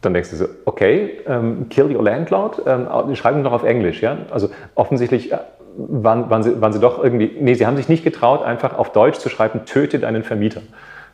dann 0.00 0.14
denkst 0.14 0.30
du 0.30 0.36
so, 0.36 0.46
okay, 0.64 1.20
ähm, 1.26 1.68
Kill 1.68 1.94
Your 1.94 2.02
Landlord, 2.02 2.62
ähm, 2.66 3.14
schreiben 3.14 3.42
noch 3.42 3.52
auf 3.52 3.64
Englisch, 3.64 4.02
ja? 4.02 4.18
Also 4.30 4.48
offensichtlich 4.74 5.32
äh, 5.32 5.38
waren, 5.76 6.28
waren, 6.28 6.42
sie, 6.42 6.60
waren 6.60 6.72
sie 6.72 6.80
doch 6.80 7.02
irgendwie, 7.02 7.36
nee, 7.40 7.54
sie 7.54 7.66
haben 7.66 7.76
sich 7.76 7.88
nicht 7.88 8.04
getraut, 8.04 8.42
einfach 8.42 8.78
auf 8.78 8.92
Deutsch 8.92 9.18
zu 9.18 9.28
schreiben, 9.28 9.64
töte 9.64 9.98
deinen 9.98 10.22
Vermieter. 10.22 10.62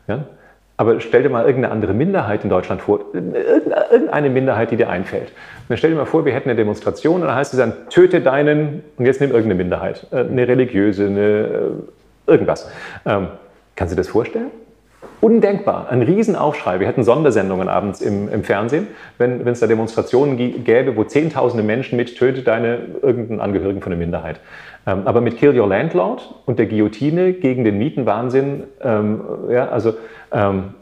Ja? 0.07 0.25
Aber 0.75 1.01
stell 1.01 1.23
dir 1.23 1.29
mal 1.29 1.45
irgendeine 1.45 1.73
andere 1.73 1.93
Minderheit 1.93 2.43
in 2.43 2.49
Deutschland 2.49 2.81
vor, 2.81 3.01
irgendeine 3.13 4.29
Minderheit, 4.29 4.71
die 4.71 4.77
dir 4.77 4.89
einfällt. 4.89 5.31
Dann 5.67 5.77
stell 5.77 5.91
dir 5.91 5.97
mal 5.97 6.05
vor, 6.05 6.23
wir 6.23 6.33
hätten 6.33 6.49
eine 6.49 6.57
Demonstration 6.57 7.15
und 7.21 7.27
dann 7.27 7.35
heißt 7.35 7.53
es 7.53 7.59
dann, 7.59 7.73
töte 7.89 8.21
deinen, 8.21 8.83
und 8.97 9.05
jetzt 9.05 9.19
nimm 9.19 9.31
irgendeine 9.31 9.55
Minderheit, 9.55 10.07
äh, 10.11 10.19
eine 10.19 10.47
religiöse, 10.47 11.07
eine, 11.07 11.19
äh, 11.19 12.31
irgendwas. 12.31 12.71
Ähm, 13.05 13.27
Kannst 13.79 13.93
du 13.93 13.95
dir 13.95 14.01
das 14.01 14.09
vorstellen? 14.09 14.51
Undenkbar, 15.21 15.87
ein 15.89 16.01
Riesenaufschrei. 16.01 16.81
Wir 16.81 16.87
hätten 16.87 17.05
Sondersendungen 17.05 17.69
abends 17.69 18.01
im, 18.01 18.27
im 18.27 18.43
Fernsehen, 18.43 18.87
wenn, 19.17 19.47
es 19.47 19.61
da 19.61 19.67
Demonstrationen 19.67 20.35
gäbe, 20.65 20.97
wo 20.97 21.05
zehntausende 21.05 21.63
Menschen 21.63 21.95
mit 21.95 22.17
tötet 22.17 22.45
deine 22.45 22.79
irgendeinen 23.01 23.39
Angehörigen 23.39 23.81
von 23.81 23.91
der 23.91 23.97
Minderheit. 23.97 24.41
Ähm, 24.85 25.03
aber 25.05 25.21
mit 25.21 25.37
Kill 25.37 25.57
Your 25.57 25.69
Landlord 25.69 26.35
und 26.45 26.59
der 26.59 26.65
Guillotine 26.65 27.31
gegen 27.31 27.63
den 27.63 27.77
Mietenwahnsinn, 27.77 28.65
ähm, 28.83 29.21
ja, 29.49 29.69
also 29.69 29.93
ähm, 30.33 30.73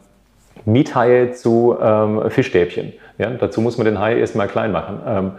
Miethaie 0.64 1.30
zu 1.34 1.76
ähm, 1.80 2.22
Fischstäbchen. 2.30 2.94
Ja, 3.18 3.30
dazu 3.30 3.60
muss 3.60 3.78
man 3.78 3.84
den 3.84 4.00
Hai 4.00 4.18
erstmal 4.18 4.48
klein 4.48 4.72
machen. 4.72 5.00
Ähm, 5.06 5.30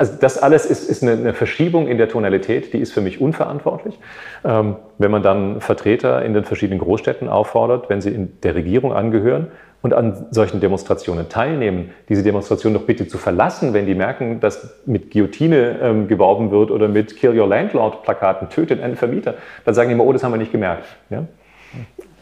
also 0.00 0.14
das 0.18 0.38
alles 0.38 0.64
ist, 0.64 0.88
ist 0.88 1.02
eine, 1.02 1.12
eine, 1.12 1.34
Verschiebung 1.34 1.86
in 1.86 1.98
der 1.98 2.08
Tonalität, 2.08 2.72
die 2.72 2.78
ist 2.78 2.90
für 2.90 3.02
mich 3.02 3.20
unverantwortlich. 3.20 3.98
Ähm, 4.46 4.76
wenn 4.96 5.10
man 5.10 5.22
dann 5.22 5.60
Vertreter 5.60 6.24
in 6.24 6.32
den 6.32 6.44
verschiedenen 6.44 6.80
Großstädten 6.80 7.28
auffordert, 7.28 7.90
wenn 7.90 8.00
sie 8.00 8.08
in 8.08 8.40
der 8.40 8.54
Regierung 8.54 8.94
angehören, 8.94 9.48
und 9.82 9.94
an 9.94 10.26
solchen 10.30 10.60
Demonstrationen 10.60 11.28
teilnehmen, 11.28 11.90
diese 12.08 12.22
Demonstration 12.22 12.74
doch 12.74 12.82
bitte 12.82 13.08
zu 13.08 13.18
verlassen, 13.18 13.72
wenn 13.72 13.86
die 13.86 13.94
merken, 13.94 14.40
dass 14.40 14.80
mit 14.86 15.10
Guillotine 15.10 15.78
ähm, 15.82 16.08
geworben 16.08 16.50
wird 16.50 16.70
oder 16.70 16.88
mit 16.88 17.16
Kill 17.16 17.38
Your 17.38 17.48
Landlord 17.48 18.02
Plakaten, 18.02 18.48
tötet 18.48 18.82
einen 18.82 18.96
Vermieter, 18.96 19.34
dann 19.64 19.74
sagen 19.74 19.88
die 19.88 19.94
immer, 19.94 20.04
oh, 20.04 20.12
das 20.12 20.22
haben 20.22 20.32
wir 20.32 20.38
nicht 20.38 20.52
gemerkt. 20.52 20.84
Ja? 21.08 21.24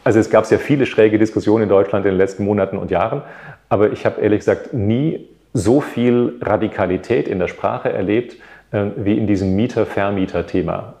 Also 0.03 0.19
es 0.19 0.29
gab 0.29 0.45
sehr 0.45 0.59
viele 0.59 0.85
schräge 0.85 1.17
Diskussionen 1.17 1.63
in 1.63 1.69
Deutschland 1.69 2.05
in 2.05 2.11
den 2.11 2.17
letzten 2.17 2.43
Monaten 2.43 2.77
und 2.77 2.91
Jahren, 2.91 3.23
aber 3.67 3.91
ich 3.91 4.05
habe 4.05 4.21
ehrlich 4.21 4.39
gesagt 4.39 4.73
nie 4.73 5.27
so 5.53 5.81
viel 5.81 6.35
Radikalität 6.41 7.27
in 7.27 7.39
der 7.39 7.47
Sprache 7.47 7.91
erlebt 7.91 8.37
äh, 8.71 8.85
wie 8.97 9.17
in 9.17 9.27
diesem 9.27 9.55
Mieter-Vermieter-Thema. 9.55 10.93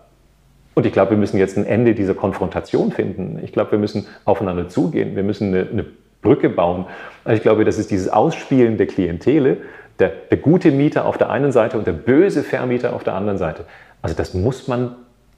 Und 0.75 0.85
ich 0.85 0.93
glaube, 0.93 1.11
wir 1.11 1.17
müssen 1.17 1.37
jetzt 1.37 1.57
ein 1.57 1.65
Ende 1.65 1.93
dieser 1.93 2.13
Konfrontation 2.13 2.91
finden. 2.91 3.39
Ich 3.43 3.51
glaube, 3.51 3.71
wir 3.71 3.79
müssen 3.79 4.07
aufeinander 4.25 4.69
zugehen. 4.69 5.15
Wir 5.15 5.23
müssen 5.23 5.53
eine, 5.53 5.67
eine 5.69 5.85
Brücke 6.21 6.49
bauen. 6.49 6.85
Also 7.23 7.37
ich 7.37 7.43
glaube, 7.43 7.65
das 7.65 7.77
ist 7.77 7.91
dieses 7.91 8.09
Ausspielen 8.09 8.77
der 8.77 8.87
Klientele, 8.87 9.57
der, 9.99 10.09
der 10.31 10.37
gute 10.37 10.71
Mieter 10.71 11.05
auf 11.05 11.17
der 11.17 11.29
einen 11.29 11.51
Seite 11.51 11.77
und 11.77 11.85
der 11.85 11.93
böse 11.93 12.43
Vermieter 12.43 12.93
auf 12.93 13.03
der 13.03 13.13
anderen 13.13 13.37
Seite. 13.37 13.65
Also 14.01 14.15
das 14.15 14.33
muss 14.33 14.67
man 14.67 14.95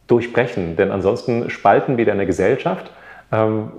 durchbrechen, 0.07 0.75
denn 0.75 0.91
ansonsten 0.91 1.49
spalten 1.49 1.97
wir 1.97 2.11
eine 2.11 2.25
Gesellschaft 2.25 2.91
ähm, 3.31 3.71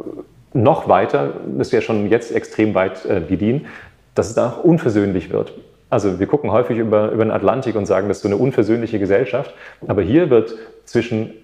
noch 0.55 0.89
weiter, 0.89 1.35
das 1.57 1.73
ja 1.73 1.81
schon 1.81 2.09
jetzt 2.09 2.35
extrem 2.35 2.75
weit 2.75 3.05
äh, 3.05 3.21
gediehen, 3.21 3.67
dass 4.15 4.29
es 4.29 4.35
da 4.35 4.51
auch 4.51 4.65
unversöhnlich 4.65 5.31
wird. 5.31 5.53
Also 5.91 6.19
wir 6.19 6.27
gucken 6.27 6.51
häufig 6.51 6.79
über, 6.79 7.11
über 7.11 7.25
den 7.25 7.31
Atlantik 7.31 7.77
und 7.77 7.87
sagen, 7.87 8.09
das 8.09 8.19
ist 8.19 8.23
so 8.23 8.29
eine 8.29 8.39
unversöhnliche 8.39 8.99
Gesellschaft, 8.99 9.53
aber 9.87 10.03
hier 10.03 10.31
wird 10.31 10.55
zwischen 10.85 11.35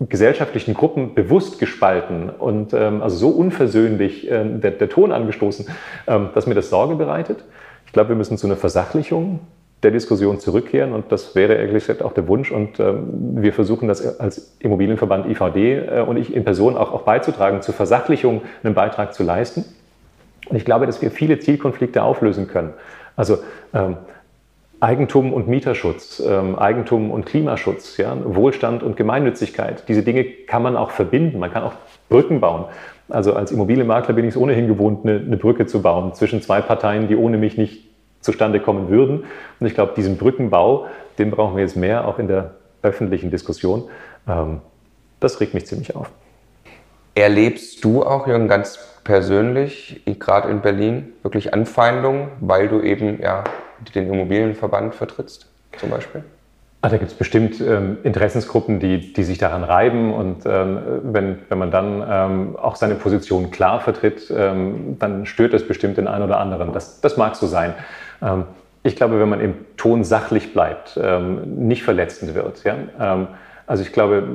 gesellschaftlichen 0.00 0.74
Gruppen 0.74 1.14
bewusst 1.14 1.58
gespalten 1.58 2.30
und 2.30 2.72
ähm, 2.72 3.02
also 3.02 3.16
so 3.16 3.28
unversöhnlich 3.30 4.30
äh, 4.30 4.44
der, 4.44 4.70
der, 4.70 4.88
Ton 4.88 5.10
angestoßen, 5.10 5.66
ähm, 6.06 6.28
dass 6.34 6.46
mir 6.46 6.54
das 6.54 6.70
Sorge 6.70 6.94
bereitet. 6.94 7.44
Ich 7.86 7.92
glaube, 7.92 8.10
wir 8.10 8.16
müssen 8.16 8.38
zu 8.38 8.46
einer 8.46 8.56
Versachlichung 8.56 9.40
der 9.82 9.90
Diskussion 9.90 10.38
zurückkehren 10.38 10.92
und 10.92 11.10
das 11.10 11.34
wäre 11.34 11.54
ehrlich 11.54 11.86
gesagt 11.86 12.02
auch 12.02 12.12
der 12.12 12.28
Wunsch 12.28 12.52
und 12.52 12.78
ähm, 12.78 13.42
wir 13.42 13.52
versuchen 13.52 13.88
das 13.88 14.20
als 14.20 14.56
Immobilienverband 14.60 15.26
IVD 15.26 15.74
äh, 15.74 16.04
und 16.06 16.16
ich 16.16 16.32
in 16.32 16.44
Person 16.44 16.76
auch, 16.76 16.92
auch 16.92 17.02
beizutragen, 17.02 17.62
zur 17.62 17.74
Versachlichung 17.74 18.42
einen 18.62 18.74
Beitrag 18.74 19.14
zu 19.14 19.24
leisten. 19.24 19.64
Und 20.48 20.56
ich 20.56 20.64
glaube, 20.64 20.86
dass 20.86 21.02
wir 21.02 21.10
viele 21.10 21.38
Zielkonflikte 21.38 22.02
auflösen 22.02 22.48
können. 22.48 22.72
Also 23.16 23.38
ähm, 23.74 23.96
Eigentum 24.80 25.32
und 25.32 25.48
Mieterschutz, 25.48 26.22
ähm, 26.24 26.56
Eigentum 26.56 27.10
und 27.10 27.26
Klimaschutz, 27.26 27.96
ja, 27.96 28.16
Wohlstand 28.22 28.82
und 28.82 28.96
Gemeinnützigkeit. 28.96 29.88
Diese 29.88 30.02
Dinge 30.02 30.24
kann 30.24 30.62
man 30.62 30.76
auch 30.76 30.92
verbinden. 30.92 31.38
Man 31.40 31.52
kann 31.52 31.64
auch 31.64 31.72
Brücken 32.08 32.40
bauen. 32.40 32.66
Also 33.08 33.32
als 33.32 33.50
Immobilienmakler 33.50 34.14
bin 34.14 34.24
ich 34.24 34.34
es 34.34 34.36
ohnehin 34.36 34.68
gewohnt, 34.68 35.04
eine, 35.04 35.18
eine 35.18 35.36
Brücke 35.36 35.66
zu 35.66 35.82
bauen 35.82 36.14
zwischen 36.14 36.42
zwei 36.42 36.60
Parteien, 36.60 37.08
die 37.08 37.16
ohne 37.16 37.38
mich 37.38 37.56
nicht 37.56 37.88
zustande 38.20 38.60
kommen 38.60 38.88
würden. 38.88 39.24
Und 39.58 39.66
ich 39.66 39.74
glaube, 39.74 39.94
diesen 39.96 40.16
Brückenbau, 40.16 40.86
den 41.18 41.30
brauchen 41.30 41.56
wir 41.56 41.64
jetzt 41.64 41.76
mehr, 41.76 42.06
auch 42.06 42.18
in 42.18 42.28
der 42.28 42.54
öffentlichen 42.82 43.30
Diskussion. 43.30 43.88
Ähm, 44.28 44.60
das 45.20 45.40
regt 45.40 45.54
mich 45.54 45.66
ziemlich 45.66 45.96
auf. 45.96 46.10
Erlebst 47.14 47.84
du 47.84 48.04
auch, 48.04 48.28
Jürgen, 48.28 48.46
ganz 48.46 48.78
persönlich, 49.08 50.02
gerade 50.18 50.50
in 50.50 50.60
Berlin, 50.60 51.14
wirklich 51.22 51.54
Anfeindungen, 51.54 52.28
weil 52.40 52.68
du 52.68 52.82
eben 52.82 53.18
ja 53.22 53.42
den 53.94 54.12
Immobilienverband 54.12 54.94
vertrittst, 54.94 55.46
zum 55.78 55.88
Beispiel? 55.88 56.22
Ah, 56.82 56.90
da 56.90 56.98
gibt 56.98 57.10
es 57.10 57.16
bestimmt 57.16 57.58
ähm, 57.58 57.96
Interessensgruppen, 58.02 58.80
die, 58.80 59.14
die 59.14 59.24
sich 59.24 59.38
daran 59.38 59.64
reiben 59.64 60.12
und 60.12 60.44
ähm, 60.44 60.78
wenn, 61.04 61.38
wenn 61.48 61.56
man 61.56 61.70
dann 61.70 62.04
ähm, 62.06 62.56
auch 62.56 62.76
seine 62.76 62.96
Position 62.96 63.50
klar 63.50 63.80
vertritt, 63.80 64.30
ähm, 64.30 64.96
dann 64.98 65.24
stört 65.24 65.54
das 65.54 65.66
bestimmt 65.66 65.96
den 65.96 66.06
einen 66.06 66.24
oder 66.24 66.38
anderen. 66.38 66.74
Das, 66.74 67.00
das 67.00 67.16
mag 67.16 67.34
so 67.34 67.46
sein. 67.46 67.72
Ähm, 68.20 68.44
ich 68.82 68.94
glaube, 68.94 69.18
wenn 69.18 69.28
man 69.30 69.40
im 69.40 69.54
Ton 69.78 70.04
sachlich 70.04 70.52
bleibt, 70.52 71.00
ähm, 71.02 71.66
nicht 71.66 71.82
verletzend 71.82 72.34
wird, 72.34 72.62
ja, 72.64 72.74
also 73.68 73.82
ich 73.82 73.92
glaube, 73.92 74.26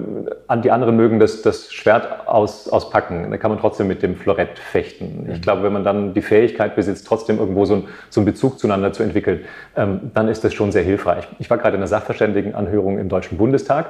die 0.63 0.69
anderen 0.69 0.95
mögen 0.95 1.19
das, 1.19 1.41
das 1.41 1.73
Schwert 1.73 2.27
aus, 2.27 2.69
auspacken. 2.69 3.31
Da 3.31 3.37
kann 3.37 3.49
man 3.49 3.59
trotzdem 3.59 3.87
mit 3.87 4.03
dem 4.03 4.15
Florett 4.15 4.59
fechten. 4.59 5.27
Ich 5.27 5.37
mhm. 5.37 5.41
glaube, 5.41 5.63
wenn 5.63 5.73
man 5.73 5.83
dann 5.83 6.13
die 6.13 6.21
Fähigkeit 6.21 6.75
besitzt, 6.75 7.07
trotzdem 7.07 7.39
irgendwo 7.39 7.65
so, 7.65 7.77
ein, 7.77 7.83
so 8.11 8.21
einen 8.21 8.25
Bezug 8.25 8.59
zueinander 8.59 8.93
zu 8.93 9.01
entwickeln, 9.01 9.41
ähm, 9.75 10.11
dann 10.13 10.27
ist 10.27 10.43
das 10.43 10.53
schon 10.53 10.71
sehr 10.71 10.83
hilfreich. 10.83 11.27
Ich 11.39 11.49
war 11.49 11.57
gerade 11.57 11.75
in 11.75 11.81
einer 11.81 11.87
Sachverständigenanhörung 11.87 12.99
im 12.99 13.09
Deutschen 13.09 13.39
Bundestag. 13.39 13.87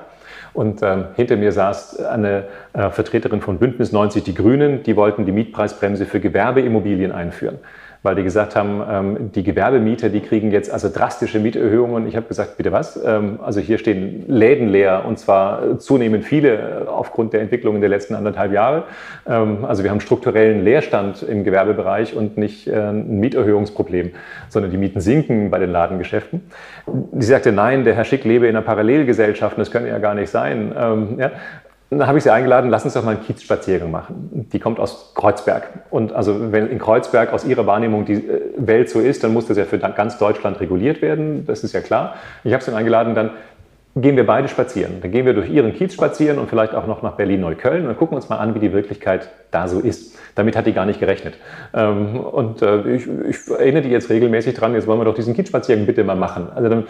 Und 0.53 0.81
ähm, 0.81 1.07
hinter 1.15 1.35
mir 1.35 1.51
saß 1.51 1.99
eine 2.05 2.45
äh, 2.71 2.89
Vertreterin 2.89 3.41
von 3.41 3.57
Bündnis 3.57 3.91
90 3.91 4.23
Die 4.23 4.35
Grünen, 4.35 4.83
die 4.83 4.95
wollten 4.95 5.25
die 5.25 5.33
Mietpreisbremse 5.33 6.05
für 6.05 6.21
Gewerbeimmobilien 6.21 7.11
einführen 7.11 7.59
weil 8.03 8.15
die 8.15 8.23
gesagt 8.23 8.55
haben, 8.57 8.81
ähm, 8.87 9.31
die 9.31 9.43
Gewerbemieter, 9.43 10.09
die 10.09 10.19
kriegen 10.19 10.51
jetzt 10.51 10.69
also 10.69 10.89
drastische 10.89 11.39
Mieterhöhungen. 11.39 12.05
Ich 12.05 12.17
habe 12.17 12.27
gesagt, 12.27 12.57
bitte 12.57 12.73
was? 12.73 13.01
Ähm, 13.03 13.39
also 13.41 13.61
hier 13.61 13.77
stehen 13.77 14.25
Läden 14.27 14.67
leer 14.67 15.05
und 15.07 15.17
zwar 15.17 15.79
zunehmend 15.79 16.25
viele 16.25 16.87
aufgrund 16.87 17.31
der 17.31 17.41
Entwicklung 17.41 17.75
in 17.75 17.81
der 17.81 17.89
letzten 17.89 18.13
anderthalb 18.13 18.51
Jahre. 18.51 18.83
Ähm, 19.25 19.63
also 19.63 19.83
wir 19.83 19.89
haben 19.89 20.01
strukturellen 20.01 20.65
Leerstand 20.65 21.23
im 21.23 21.45
Gewerbebereich 21.45 22.13
und 22.13 22.37
nicht 22.37 22.67
äh, 22.67 22.75
ein 22.75 23.21
Mieterhöhungsproblem, 23.21 24.11
sondern 24.49 24.69
die 24.69 24.77
Mieten 24.77 24.99
sinken 24.99 25.49
bei 25.49 25.59
den 25.59 25.71
Ladengeschäften. 25.71 26.41
Sie 27.13 27.27
sagte, 27.27 27.53
nein, 27.53 27.85
der 27.85 27.95
Herr 27.95 28.03
Schick 28.03 28.25
lebe 28.25 28.47
in 28.47 28.55
einer 28.55 28.65
Parallelgesellschaft, 28.65 29.57
das 29.57 29.71
könne 29.71 29.87
ja 29.87 29.99
gar 29.99 30.13
nicht 30.13 30.29
sein. 30.29 30.73
Ja, 31.17 31.31
dann 31.99 32.07
habe 32.07 32.17
ich 32.17 32.23
sie 32.23 32.31
eingeladen, 32.31 32.69
lass 32.69 32.85
uns 32.85 32.93
doch 32.93 33.03
mal 33.03 33.15
einen 33.15 33.23
Kiezspaziergang 33.23 33.91
machen. 33.91 34.47
Die 34.51 34.59
kommt 34.59 34.79
aus 34.79 35.13
Kreuzberg. 35.15 35.67
Und 35.89 36.13
also 36.13 36.51
wenn 36.51 36.67
in 36.67 36.79
Kreuzberg 36.79 37.33
aus 37.33 37.45
ihrer 37.45 37.65
Wahrnehmung 37.65 38.05
die 38.05 38.13
äh, 38.13 38.41
Welt 38.57 38.89
so 38.89 38.99
ist, 38.99 39.23
dann 39.23 39.33
muss 39.33 39.47
das 39.47 39.57
ja 39.57 39.65
für 39.65 39.79
ganz 39.79 40.17
Deutschland 40.17 40.59
reguliert 40.59 41.01
werden. 41.01 41.45
Das 41.45 41.63
ist 41.63 41.73
ja 41.73 41.81
klar. 41.81 42.15
Ich 42.43 42.53
habe 42.53 42.63
sie 42.63 42.73
eingeladen, 42.73 43.15
dann 43.15 43.31
gehen 43.95 44.15
wir 44.15 44.25
beide 44.25 44.47
spazieren. 44.47 45.01
Dann 45.01 45.11
gehen 45.11 45.25
wir 45.25 45.33
durch 45.33 45.49
Ihren 45.49 45.73
Kiez 45.73 45.93
spazieren 45.93 46.39
und 46.39 46.49
vielleicht 46.49 46.73
auch 46.73 46.87
noch 46.87 47.03
nach 47.03 47.13
Berlin-Neukölln 47.13 47.87
und 47.87 47.97
gucken 47.97 48.15
uns 48.15 48.27
mal 48.27 48.37
an, 48.37 48.55
wie 48.55 48.59
die 48.59 48.73
Wirklichkeit 48.73 49.29
da 49.51 49.67
so 49.67 49.79
ist. 49.79 50.17
Damit 50.33 50.55
hat 50.55 50.65
die 50.65 50.73
gar 50.73 50.87
nicht 50.87 50.99
gerechnet. 50.99 51.35
Ähm, 51.75 52.19
und 52.19 52.63
äh, 52.63 52.95
ich, 52.95 53.07
ich 53.07 53.37
erinnere 53.51 53.83
die 53.83 53.89
jetzt 53.89 54.09
regelmäßig 54.09 54.55
dran, 54.55 54.73
jetzt 54.73 54.87
wollen 54.87 54.99
wir 54.99 55.05
doch 55.05 55.13
diesen 55.13 55.35
Kiezspaziergang 55.35 55.85
bitte 55.85 56.03
mal 56.03 56.15
machen. 56.15 56.47
Also 56.55 56.69
dann, 56.69 56.87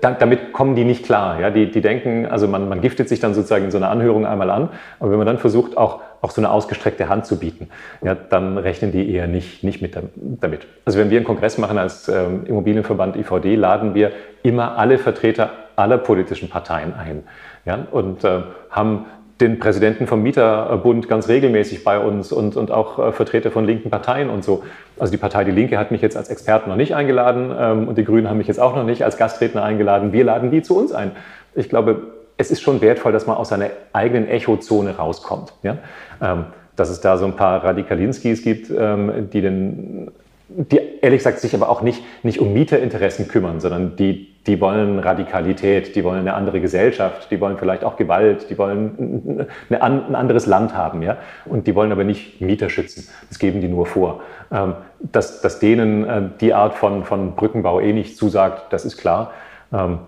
damit 0.00 0.52
kommen 0.52 0.76
die 0.76 0.84
nicht 0.84 1.04
klar. 1.04 1.40
Ja? 1.40 1.50
Die, 1.50 1.68
die 1.68 1.80
denken, 1.80 2.26
also 2.26 2.46
man, 2.46 2.68
man 2.68 2.80
giftet 2.80 3.08
sich 3.08 3.18
dann 3.18 3.34
sozusagen 3.34 3.64
in 3.64 3.72
so 3.72 3.78
einer 3.78 3.90
Anhörung 3.90 4.24
einmal 4.24 4.50
an, 4.50 4.68
aber 5.00 5.10
wenn 5.10 5.18
man 5.18 5.26
dann 5.26 5.38
versucht, 5.38 5.76
auch, 5.76 6.00
auch 6.20 6.30
so 6.30 6.40
eine 6.40 6.50
ausgestreckte 6.50 7.08
Hand 7.08 7.26
zu 7.26 7.40
bieten, 7.40 7.68
ja, 8.02 8.14
dann 8.14 8.56
rechnen 8.56 8.92
die 8.92 9.12
eher 9.12 9.26
nicht, 9.26 9.64
nicht 9.64 9.82
mit 9.82 9.96
damit. 10.14 10.66
Also 10.84 11.00
wenn 11.00 11.10
wir 11.10 11.18
einen 11.18 11.26
Kongress 11.26 11.58
machen 11.58 11.78
als 11.78 12.08
ähm, 12.08 12.46
Immobilienverband 12.46 13.16
IVD, 13.16 13.56
laden 13.56 13.94
wir 13.94 14.12
immer 14.44 14.78
alle 14.78 14.98
Vertreter 14.98 15.50
aller 15.82 15.98
politischen 15.98 16.48
Parteien 16.48 16.94
ein 16.94 17.24
ja? 17.64 17.86
und 17.90 18.24
äh, 18.24 18.42
haben 18.70 19.06
den 19.40 19.58
Präsidenten 19.58 20.06
vom 20.06 20.22
Mieterbund 20.22 21.08
ganz 21.08 21.28
regelmäßig 21.28 21.82
bei 21.82 21.98
uns 21.98 22.30
und, 22.30 22.56
und 22.56 22.70
auch 22.70 22.98
äh, 22.98 23.12
Vertreter 23.12 23.50
von 23.50 23.64
linken 23.64 23.90
Parteien 23.90 24.30
und 24.30 24.44
so. 24.44 24.62
Also 24.98 25.10
die 25.10 25.16
Partei 25.16 25.42
Die 25.42 25.50
Linke 25.50 25.78
hat 25.78 25.90
mich 25.90 26.00
jetzt 26.00 26.16
als 26.16 26.28
Experten 26.28 26.70
noch 26.70 26.76
nicht 26.76 26.94
eingeladen 26.94 27.52
ähm, 27.58 27.88
und 27.88 27.98
die 27.98 28.04
Grünen 28.04 28.30
haben 28.30 28.38
mich 28.38 28.46
jetzt 28.46 28.60
auch 28.60 28.76
noch 28.76 28.84
nicht 28.84 29.04
als 29.04 29.16
Gastredner 29.16 29.64
eingeladen. 29.64 30.12
Wir 30.12 30.24
laden 30.24 30.52
die 30.52 30.62
zu 30.62 30.78
uns 30.78 30.92
ein. 30.92 31.10
Ich 31.54 31.68
glaube, 31.68 32.02
es 32.36 32.52
ist 32.52 32.60
schon 32.60 32.80
wertvoll, 32.80 33.10
dass 33.10 33.26
man 33.26 33.36
aus 33.36 33.48
seiner 33.48 33.70
eigenen 33.92 34.28
Echozone 34.28 34.96
rauskommt. 34.96 35.54
Ja? 35.64 35.78
Ähm, 36.22 36.44
dass 36.76 36.88
es 36.88 37.00
da 37.00 37.18
so 37.18 37.26
ein 37.26 37.36
paar 37.36 37.64
Radikalinskis 37.64 38.42
gibt, 38.42 38.70
ähm, 38.70 39.28
die 39.32 39.40
den 39.40 40.10
die 40.54 40.80
ehrlich 41.00 41.20
gesagt 41.20 41.40
sich 41.40 41.54
aber 41.54 41.68
auch 41.68 41.82
nicht, 41.82 42.02
nicht 42.22 42.38
um 42.38 42.52
Mieterinteressen 42.52 43.28
kümmern, 43.28 43.60
sondern 43.60 43.96
die 43.96 44.31
die 44.46 44.60
wollen 44.60 44.98
Radikalität, 44.98 45.94
die 45.94 46.02
wollen 46.02 46.20
eine 46.20 46.34
andere 46.34 46.60
Gesellschaft, 46.60 47.30
die 47.30 47.40
wollen 47.40 47.58
vielleicht 47.58 47.84
auch 47.84 47.96
Gewalt, 47.96 48.50
die 48.50 48.58
wollen 48.58 49.46
eine, 49.70 49.82
ein 49.82 50.14
anderes 50.16 50.46
Land 50.46 50.76
haben, 50.76 51.02
ja, 51.02 51.16
und 51.44 51.68
die 51.68 51.74
wollen 51.76 51.92
aber 51.92 52.02
nicht 52.02 52.40
Mieter 52.40 52.68
schützen. 52.68 53.08
Das 53.28 53.38
geben 53.38 53.60
die 53.60 53.68
nur 53.68 53.86
vor. 53.86 54.20
Ähm, 54.50 54.74
dass, 55.00 55.40
dass 55.42 55.60
denen 55.60 56.04
äh, 56.04 56.22
die 56.40 56.54
Art 56.54 56.74
von, 56.74 57.04
von 57.04 57.36
Brückenbau 57.36 57.80
eh 57.80 57.92
nicht 57.92 58.16
zusagt, 58.16 58.72
das 58.72 58.84
ist 58.84 58.96
klar. 58.96 59.30
Ähm, 59.72 60.00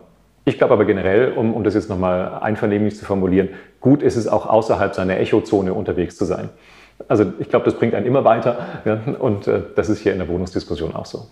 ich 0.44 0.58
glaube 0.58 0.74
aber 0.74 0.84
generell, 0.84 1.32
um, 1.32 1.54
um 1.54 1.62
das 1.62 1.74
jetzt 1.74 1.88
nochmal 1.88 2.38
einvernehmlich 2.40 2.96
zu 2.96 3.04
formulieren, 3.04 3.50
gut 3.80 4.02
ist 4.02 4.16
es 4.16 4.26
auch 4.26 4.46
außerhalb 4.46 4.94
seiner 4.94 5.18
Echozone 5.18 5.72
unterwegs 5.72 6.16
zu 6.16 6.24
sein. 6.24 6.50
Also 7.06 7.32
ich 7.38 7.48
glaube, 7.48 7.64
das 7.64 7.74
bringt 7.74 7.94
einen 7.94 8.06
immer 8.06 8.24
weiter 8.24 8.58
ja, 8.84 8.98
und 9.18 9.46
äh, 9.46 9.62
das 9.76 9.88
ist 9.88 10.00
hier 10.00 10.12
in 10.12 10.18
der 10.18 10.28
Wohnungsdiskussion 10.28 10.94
auch 10.94 11.06
so. 11.06 11.26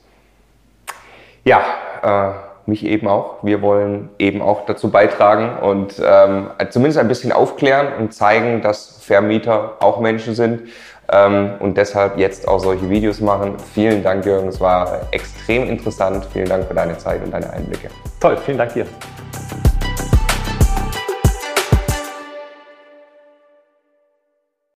Ja, 1.45 1.61
äh 2.03 2.52
mich 2.67 2.85
eben 2.85 3.09
auch. 3.09 3.43
Wir 3.43 3.63
wollen 3.63 4.11
eben 4.19 4.43
auch 4.43 4.67
dazu 4.67 4.91
beitragen 4.91 5.59
und 5.63 6.01
ähm, 6.05 6.49
zumindest 6.71 6.99
ein 6.99 7.09
bisschen 7.09 7.33
aufklären 7.33 7.89
und 7.99 8.15
zeigen, 8.15 8.63
dass 8.63 8.99
Vermieter 9.03 9.77
auch 9.81 10.01
Menschen 10.01 10.35
sind 10.35 10.69
ähm, 11.11 11.53
und 11.61 11.77
deshalb 11.77 12.19
jetzt 12.19 12.49
auch 12.49 12.59
solche 12.59 12.89
Videos 12.89 13.21
machen. 13.21 13.55
Vielen 13.75 14.03
Dank, 14.03 14.25
Jürgen. 14.25 14.49
Es 14.49 14.61
war 14.61 15.01
extrem 15.11 15.69
interessant. 15.69 16.27
Vielen 16.33 16.49
Dank 16.49 16.67
für 16.67 16.75
deine 16.75 16.97
Zeit 16.99 17.23
und 17.25 17.33
deine 17.33 17.51
Einblicke. 17.53 17.89
Toll, 18.21 18.37
vielen 18.45 18.59
Dank 18.59 18.73
dir. 18.75 18.87